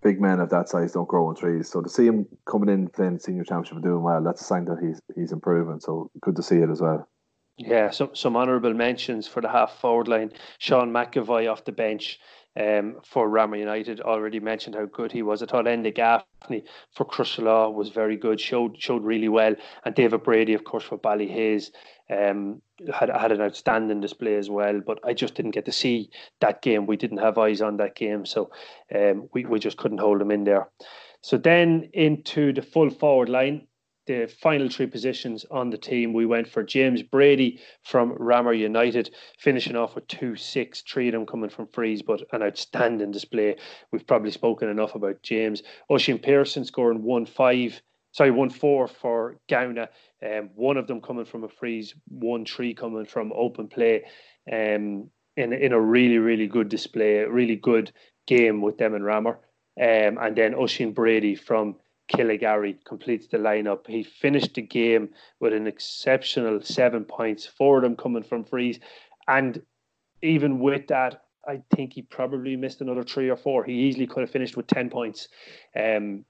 big 0.03 0.21
men 0.21 0.41
of 0.41 0.51
that 0.51 0.69
size 0.69 0.93
don't 0.93 1.09
grow 1.09 1.27
on 1.27 1.35
trees. 1.35 1.69
So 1.69 1.83
to 1.83 1.89
see 1.89 2.07
him 2.07 2.27
coming 2.47 2.69
in 2.69 2.89
playing 2.89 3.19
senior 3.19 3.45
championship 3.45 3.75
and 3.75 3.85
doing 3.85 4.03
well, 4.03 4.23
that's 4.23 4.41
a 4.41 4.45
sign 4.45 4.65
that 4.67 4.79
he's 4.81 5.01
he's 5.15 5.33
improving. 5.33 5.81
So 5.81 6.11
good 6.21 6.37
to 6.37 6.43
see 6.43 6.57
it 6.57 6.71
as 6.71 6.81
well. 6.81 7.09
Yeah, 7.57 7.91
some 7.91 8.15
some 8.15 8.37
honourable 8.37 8.75
mentions 8.75 9.27
for 9.27 9.43
the 9.43 9.49
half 9.49 9.81
forward 9.81 10.09
line. 10.09 10.33
Sean 10.59 10.93
McAvoy 10.93 11.51
off 11.51 11.65
the 11.65 11.73
bench 11.73 12.21
um, 12.57 12.97
for 13.05 13.29
Ramor 13.29 13.59
United. 13.59 14.01
Already 14.01 14.41
mentioned 14.41 14.75
how 14.75 14.87
good 14.87 15.12
he 15.12 15.23
was. 15.23 15.43
I 15.43 15.47
thought 15.47 15.66
Enda 15.66 15.95
Gaffney 15.95 16.65
for 16.93 17.05
Crosserlough 17.05 17.73
was 17.73 17.89
very 17.89 18.16
good. 18.16 18.41
Showed 18.41 18.81
showed 18.81 19.05
really 19.05 19.29
well. 19.29 19.55
And 19.85 19.95
David 19.95 20.23
Brady, 20.23 20.55
of 20.55 20.65
course, 20.65 20.85
for 20.85 20.99
Ballyhaise 20.99 21.70
um, 22.11 22.61
had 22.93 23.11
had 23.11 23.33
an 23.33 23.41
outstanding 23.41 24.01
display 24.01 24.37
as 24.37 24.51
well. 24.51 24.81
But 24.85 24.99
I 25.05 25.12
just 25.12 25.35
didn't 25.35 25.53
get 25.53 25.65
to 25.66 25.73
see 25.73 26.11
that 26.41 26.62
game. 26.62 26.87
We 26.87 26.97
didn't 26.97 27.19
have 27.19 27.39
eyes 27.39 27.61
on 27.61 27.77
that 27.79 27.97
game, 27.97 28.27
so 28.27 28.51
um, 28.95 29.29
we 29.33 29.45
we 29.45 29.59
just 29.59 29.77
couldn't 29.77 29.99
hold 29.99 30.20
him 30.20 30.31
in 30.31 30.45
there. 30.45 30.69
So 31.20 31.37
then 31.37 31.91
into 31.93 32.53
the 32.53 32.62
full 32.62 32.91
forward 32.91 33.29
line, 33.29 33.66
the 34.09 34.27
final 34.27 34.69
three 34.69 34.87
positions 34.87 35.45
on 35.51 35.71
the 35.71 35.79
team, 35.79 36.13
we 36.13 36.27
went 36.27 36.49
for 36.49 36.63
James 36.63 37.03
Brady 37.03 37.61
from 37.85 38.17
Ramor 38.17 38.59
United, 38.59 39.15
finishing 39.39 39.77
off 39.77 39.95
with 39.95 40.09
two 40.09 40.35
six, 40.35 40.83
three 40.83 41.09
of 41.09 41.13
them 41.13 41.27
coming 41.27 41.51
from 41.51 41.69
frees, 41.69 42.03
but 42.03 42.23
an 42.33 42.43
outstanding 42.43 43.13
display. 43.13 43.57
We've 43.93 44.07
probably 44.07 44.31
spoken 44.31 44.69
enough 44.69 44.95
about 44.95 45.23
James. 45.23 45.63
Oisin 45.91 46.19
Pearson 46.19 46.65
scoring 46.65 47.03
one 47.03 47.27
five, 47.27 47.81
sorry, 48.13 48.31
one 48.31 48.51
four 48.51 48.89
for 48.89 49.37
Gowna. 49.49 49.89
Um, 50.25 50.51
one 50.57 50.79
of 50.79 50.87
them 50.87 51.03
coming 51.03 51.27
from 51.27 51.45
a 51.45 51.49
frees, 51.49 51.95
one 52.09 52.47
three 52.47 52.75
coming 52.75 53.07
from 53.07 53.33
open 53.35 53.69
play. 53.69 54.05
Um, 54.51 55.11
in 55.37 55.53
in 55.53 55.73
a 55.73 55.81
really 55.81 56.19
really 56.19 56.49
good 56.49 56.69
display, 56.71 57.19
a 57.19 57.31
really 57.31 57.57
good 57.57 57.93
game 58.27 58.63
with 58.63 58.79
them 58.79 58.95
and 58.95 59.05
Ramor. 59.05 59.37
Um, 59.81 60.19
and 60.19 60.35
then 60.35 60.55
Oisín 60.55 60.93
Brady 60.95 61.37
from 61.37 61.77
Killygarry 62.09 62.77
completes 62.85 63.27
the 63.27 63.39
lineup. 63.39 63.87
He 63.87 64.03
finished 64.03 64.55
the 64.55 64.63
game 64.63 65.11
with 65.41 65.53
an 65.53 65.67
exceptional 65.67 66.61
seven 66.63 67.05
points, 67.05 67.47
four 67.47 67.77
of 67.79 67.83
them 67.83 67.97
coming 67.97 68.23
from 68.23 68.45
frees. 68.45 68.81
And 69.27 69.63
even 70.23 70.59
with 70.59 70.87
that, 70.89 71.23
I 71.47 71.63
think 71.75 71.95
he 71.95 72.03
probably 72.03 72.57
missed 72.57 72.81
another 72.81 73.03
three 73.03 73.31
or 73.31 73.37
four. 73.37 73.65
He 73.65 73.73
easily 73.73 74.07
could 74.07 74.21
have 74.21 74.31
finished 74.31 74.57
with 74.57 74.67
10 74.67 74.91
points. 74.91 75.29
Um, 75.75 76.25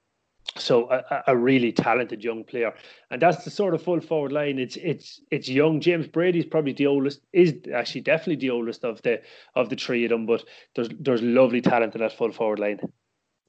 so 0.57 0.91
a, 0.91 1.25
a, 1.27 1.37
really 1.37 1.73
talented 1.73 2.25
young 2.25 2.43
player, 2.43 2.73
and 3.11 3.21
that's 3.21 3.45
the 3.45 3.51
sort 3.51 3.75
of 3.75 3.83
full 3.83 4.01
forward 4.01 4.33
line. 4.33 4.59
It's 4.59 4.77
it's 4.77 5.21
it's 5.31 5.47
young. 5.49 5.81
James 5.81 6.07
Brady's 6.07 6.47
probably 6.47 6.73
the 6.73 6.87
oldest. 6.87 7.21
Is 7.33 7.55
actually 7.75 8.01
definitely 8.01 8.37
the 8.37 8.51
oldest 8.51 8.83
of 8.83 9.03
the 9.03 9.21
of 9.55 9.69
the 9.69 9.77
three 9.77 10.05
of 10.05 10.11
them. 10.11 10.25
But 10.25 10.45
there's 10.75 10.89
there's 10.99 11.23
lovely 11.23 11.61
talent 11.61 11.95
in 11.95 12.01
that 12.01 12.17
full 12.17 12.33
forward 12.33 12.61
line. 12.61 12.81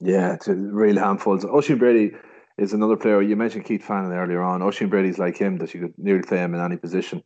Yeah, 0.00 0.34
it's 0.34 0.48
a 0.48 0.54
real 0.54 0.98
handful. 0.98 1.38
Oisín 1.38 1.78
Brady 1.78 2.12
is 2.58 2.72
another 2.72 2.96
player. 2.96 3.20
You 3.22 3.36
mentioned 3.36 3.64
Keith 3.64 3.84
Fannin 3.84 4.12
earlier 4.12 4.42
on. 4.42 4.60
Oisín 4.60 4.88
Brady's 4.88 5.18
like 5.18 5.36
him 5.36 5.58
that 5.58 5.74
you 5.74 5.80
could 5.80 5.94
nearly 5.98 6.22
play 6.22 6.38
him 6.38 6.54
in 6.54 6.60
any 6.60 6.76
position. 6.76 7.22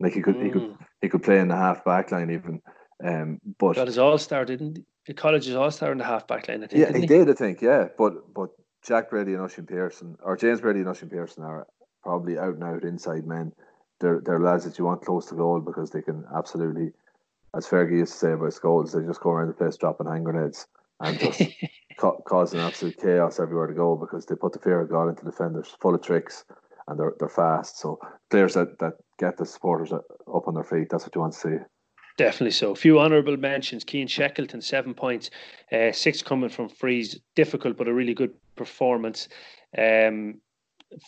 Like 0.00 0.12
he 0.12 0.22
could, 0.22 0.36
mm. 0.36 0.44
he 0.44 0.50
could, 0.50 0.62
mm. 0.62 0.76
he 1.00 1.08
could 1.08 1.22
play 1.22 1.38
in 1.38 1.48
the 1.48 1.56
half 1.56 1.84
back 1.84 2.10
line 2.10 2.30
even. 2.30 2.60
Um, 3.04 3.40
but 3.58 3.76
got 3.76 3.86
his 3.86 3.98
all 3.98 4.18
star, 4.18 4.44
didn't 4.44 4.84
the 5.06 5.14
college's 5.14 5.54
all 5.54 5.70
star 5.70 5.92
in 5.92 5.98
the 5.98 6.04
half 6.04 6.26
back 6.26 6.48
line? 6.48 6.64
I 6.64 6.66
think. 6.66 6.80
Yeah, 6.80 6.92
he, 6.92 7.02
he, 7.02 7.06
did. 7.06 7.30
I 7.30 7.34
think. 7.34 7.60
Yeah, 7.60 7.88
but 7.96 8.34
but 8.34 8.50
Jack 8.84 9.10
Brady 9.10 9.34
and 9.34 9.42
Oisin 9.42 9.66
Pearson, 9.66 10.16
or 10.22 10.36
James 10.36 10.60
Brady 10.60 10.80
and 10.80 10.88
Oisin 10.88 11.10
Pearson, 11.10 11.44
are 11.44 11.66
probably 12.02 12.38
out 12.38 12.54
and 12.54 12.64
out 12.64 12.84
inside 12.84 13.26
men. 13.26 13.52
They're 14.00 14.20
they're 14.24 14.40
lads 14.40 14.64
that 14.64 14.78
you 14.78 14.84
want 14.84 15.04
close 15.04 15.26
to 15.26 15.34
goal 15.34 15.60
because 15.60 15.90
they 15.90 16.02
can 16.02 16.24
absolutely, 16.36 16.92
as 17.56 17.66
Fergie 17.66 17.98
used 17.98 18.12
to 18.12 18.18
say 18.18 18.32
about 18.32 18.52
Scholes, 18.52 18.92
they 18.92 19.06
just 19.06 19.20
go 19.20 19.30
around 19.30 19.48
the 19.48 19.54
place 19.54 19.76
dropping 19.76 20.06
hand 20.06 20.24
grenades 20.24 20.66
and 21.00 21.18
just 21.18 21.40
ca- 21.96 22.20
causing 22.26 22.60
absolute 22.60 22.96
chaos 23.00 23.40
everywhere 23.40 23.66
to 23.66 23.74
go 23.74 23.96
because 23.96 24.26
they 24.26 24.34
put 24.34 24.52
the 24.52 24.58
fear 24.58 24.80
of 24.80 24.90
God 24.90 25.08
into 25.08 25.24
defenders, 25.24 25.74
full 25.80 25.94
of 25.94 26.02
tricks, 26.02 26.44
and 26.88 26.98
they're 26.98 27.14
they're 27.18 27.28
fast. 27.28 27.78
So 27.78 27.98
players 28.30 28.54
that, 28.54 28.78
that 28.78 28.94
get 29.18 29.36
the 29.36 29.46
supporters 29.46 29.92
up 29.92 30.04
on 30.28 30.54
their 30.54 30.64
feet, 30.64 30.88
that's 30.90 31.04
what 31.04 31.14
you 31.14 31.20
want 31.20 31.32
to 31.34 31.38
see. 31.38 31.56
Definitely 32.16 32.52
so. 32.52 32.70
A 32.70 32.76
few 32.76 33.00
honourable 33.00 33.36
mentions. 33.36 33.84
Cian 33.88 34.06
Shackleton, 34.06 34.60
seven 34.60 34.94
points, 34.94 35.30
uh, 35.72 35.90
six 35.90 36.22
coming 36.22 36.48
from 36.48 36.68
frees. 36.68 37.18
Difficult, 37.34 37.76
but 37.76 37.88
a 37.88 37.92
really 37.92 38.14
good 38.14 38.34
performance 38.54 39.28
um, 39.76 40.40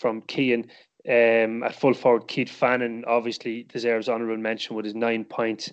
from 0.01 0.23
Cian. 0.29 0.67
Um, 1.09 1.63
at 1.63 1.77
full 1.77 1.95
forward, 1.95 2.27
Keith 2.27 2.49
Fannin 2.49 3.05
obviously 3.07 3.63
deserves 3.63 4.09
honourable 4.09 4.43
mention 4.43 4.75
with 4.75 4.85
his 4.85 4.95
nine 4.97 5.25
points. 5.25 5.71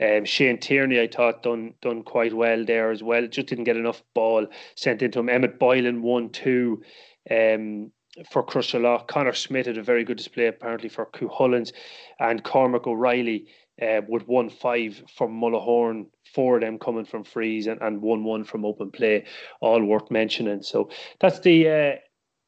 Um, 0.00 0.24
Shane 0.24 0.58
Tierney, 0.58 1.00
I 1.00 1.06
thought 1.06 1.44
done 1.44 1.74
done 1.80 2.02
quite 2.02 2.34
well 2.34 2.64
there 2.64 2.90
as 2.90 3.00
well. 3.00 3.28
Just 3.28 3.46
didn't 3.46 3.64
get 3.64 3.76
enough 3.76 4.02
ball 4.12 4.46
sent 4.74 5.02
into 5.02 5.20
him. 5.20 5.28
Emmett 5.28 5.60
Boylan 5.60 6.02
one 6.02 6.30
two 6.30 6.82
um, 7.30 7.92
for 8.30 8.44
Crosserlough. 8.44 9.06
Connor 9.06 9.34
Smith 9.34 9.66
had 9.66 9.78
a 9.78 9.82
very 9.84 10.02
good 10.02 10.16
display 10.16 10.46
apparently 10.46 10.88
for 10.88 11.06
Cuchulains, 11.06 11.72
and 12.18 12.42
Cormac 12.42 12.86
O'Reilly 12.88 13.46
uh, 13.80 14.00
with 14.08 14.26
one 14.26 14.50
five 14.50 15.00
from 15.16 15.40
Mullahoran, 15.40 16.06
four 16.34 16.56
of 16.56 16.62
them 16.62 16.78
coming 16.78 17.04
from 17.04 17.22
frees 17.22 17.68
and, 17.68 17.80
and 17.82 18.02
one 18.02 18.24
one 18.24 18.42
from 18.42 18.64
open 18.64 18.90
play, 18.90 19.26
all 19.60 19.84
worth 19.84 20.10
mentioning. 20.10 20.62
So 20.62 20.90
that's 21.20 21.38
the 21.38 21.68
uh, 21.68 21.92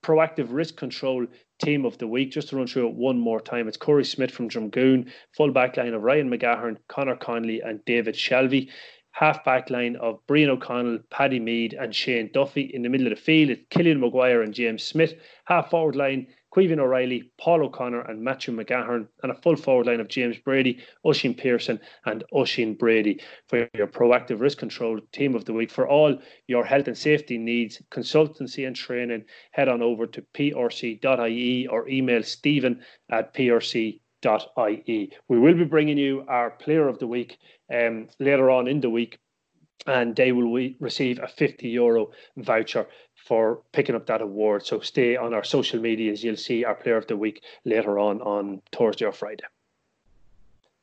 proactive 0.05 0.48
risk 0.51 0.77
control 0.77 1.27
team 1.59 1.85
of 1.85 1.98
the 1.98 2.06
week. 2.06 2.32
Just 2.32 2.48
to 2.48 2.56
run 2.56 2.66
through 2.66 2.89
it 2.89 2.94
one 2.94 3.18
more 3.18 3.40
time, 3.40 3.68
it's 3.68 3.76
Corey 3.76 4.05
Smith 4.05 4.31
from 4.31 4.48
Drumgoon, 4.48 5.10
full 5.36 5.52
back 5.52 5.76
line 5.76 5.94
of 5.94 6.02
Ryan 6.02 6.31
McGahern, 6.31 6.76
Connor 6.89 7.16
Conley, 7.16 7.60
and 7.60 7.85
David 7.85 8.14
Shalvey. 8.14 8.70
Half 9.12 9.44
back 9.44 9.70
line 9.70 9.94
of 9.97 10.18
Brian 10.26 10.51
O'Connell, 10.51 10.98
Paddy 11.09 11.39
Mead, 11.39 11.72
and 11.74 11.94
Shane 11.94 12.31
Duffy. 12.32 12.62
In 12.74 12.82
the 12.82 12.89
middle 12.89 13.06
of 13.06 13.16
the 13.16 13.22
field, 13.22 13.51
it's 13.51 13.62
Killian 13.70 14.01
Maguire 14.01 14.43
and 14.43 14.52
James 14.52 14.82
Smith. 14.82 15.14
Half 15.44 15.70
forward 15.70 15.94
line, 15.94 16.26
Queven 16.55 16.78
O'Reilly, 16.78 17.32
Paul 17.36 17.64
O'Connor, 17.64 18.02
and 18.02 18.22
Matthew 18.22 18.55
McGahern, 18.55 19.09
and 19.24 19.32
a 19.32 19.35
full 19.35 19.56
forward 19.56 19.86
line 19.86 19.98
of 19.98 20.06
James 20.06 20.39
Brady, 20.39 20.78
Oisin 21.05 21.35
Pearson, 21.35 21.81
and 22.06 22.22
Oisín 22.32 22.78
Brady 22.78 23.20
for 23.48 23.68
your 23.74 23.89
proactive 23.89 24.40
risk 24.40 24.59
control 24.59 25.01
team 25.10 25.35
of 25.35 25.47
the 25.47 25.52
week. 25.52 25.72
For 25.72 25.89
all 25.89 26.16
your 26.47 26.64
health 26.64 26.86
and 26.86 26.97
safety 26.97 27.39
needs, 27.39 27.82
consultancy 27.90 28.68
and 28.68 28.76
training, 28.76 29.24
head 29.51 29.68
on 29.68 29.82
over 29.82 30.06
to 30.06 30.22
prc.ie 30.32 31.66
or 31.66 31.89
email 31.89 32.22
stephen 32.22 32.85
at 33.10 33.35
prc.ie. 33.35 35.12
We 35.28 35.39
will 35.40 35.55
be 35.55 35.64
bringing 35.64 35.98
you 35.98 36.24
our 36.28 36.51
player 36.52 36.86
of 36.86 37.01
the 37.01 37.09
week 37.09 37.36
um, 37.74 38.06
later 38.20 38.48
on 38.48 38.68
in 38.68 38.81
the 38.81 38.90
week 38.90 39.18
and 39.86 40.16
they 40.16 40.32
will 40.32 40.72
receive 40.80 41.18
a 41.18 41.28
50 41.28 41.68
euro 41.68 42.10
voucher 42.36 42.86
for 43.14 43.62
picking 43.72 43.94
up 43.94 44.06
that 44.06 44.20
award. 44.20 44.66
So 44.66 44.80
stay 44.80 45.16
on 45.16 45.34
our 45.34 45.44
social 45.44 45.80
medias. 45.80 46.22
You'll 46.22 46.36
see 46.36 46.64
our 46.64 46.74
player 46.74 46.96
of 46.96 47.06
the 47.06 47.16
week 47.16 47.42
later 47.64 47.98
on 47.98 48.20
on 48.22 48.60
Thursday 48.72 49.05
or 49.05 49.12
Friday. 49.12 49.44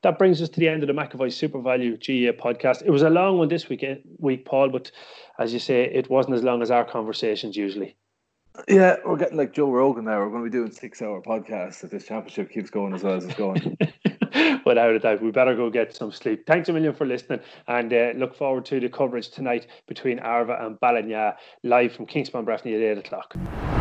That 0.02 0.18
brings 0.18 0.42
us 0.42 0.50
to 0.50 0.60
the 0.60 0.68
end 0.68 0.82
of 0.82 0.88
the 0.88 0.94
McAvoy 0.94 1.28
SuperValu 1.30 2.00
GA 2.00 2.32
podcast. 2.32 2.82
It 2.84 2.90
was 2.90 3.04
a 3.04 3.10
long 3.10 3.38
one 3.38 3.50
this 3.50 3.70
week, 3.70 3.84
eh, 3.84 3.96
week, 4.18 4.46
Paul, 4.46 4.70
but 4.70 4.92
as 5.38 5.54
you 5.54 5.60
say, 5.60 5.84
it 5.84 6.10
wasn't 6.10 6.36
as 6.36 6.44
long 6.44 6.64
as 6.64 6.72
our 6.72 6.84
conversations 6.84 7.56
usually. 7.56 7.96
Yeah, 8.68 8.98
we're 9.06 9.18
getting 9.18 9.38
like 9.38 9.54
Joe 9.54 9.70
Rogan 9.70 10.06
now. 10.06 10.20
We're 10.20 10.30
going 10.30 10.44
to 10.44 10.50
be 10.50 10.58
doing 10.58 10.72
six 10.72 11.02
hour 11.02 11.22
podcasts 11.22 11.84
if 11.84 11.92
this 11.92 12.08
championship 12.08 12.52
keeps 12.52 12.72
going 12.72 12.94
as 12.94 13.04
well 13.04 13.16
as 13.16 13.26
it's 13.26 13.36
going. 13.36 13.78
without 14.66 14.96
a 14.96 15.00
doubt. 15.00 15.22
We 15.22 15.32
better 15.32 15.56
go 15.56 15.70
get 15.70 15.96
some 15.96 16.12
sleep. 16.12 16.46
Thanks 16.46 16.70
a 16.70 16.74
million 16.74 16.94
for 16.94 17.06
listening 17.06 17.40
and 17.68 17.94
uh, 17.94 18.12
look 18.16 18.36
forward 18.36 18.66
to 18.66 18.80
the 18.80 18.90
coverage 18.90 19.30
tonight 19.30 19.68
between 19.88 20.20
Arva 20.20 20.58
and 20.66 20.80
Ballinagh 20.80 21.36
live 21.64 21.94
from 21.94 22.06
Kingspan 22.06 22.46
Breffni 22.46 22.76
at 22.76 22.98
8 22.98 23.06
o'clock. 23.06 23.81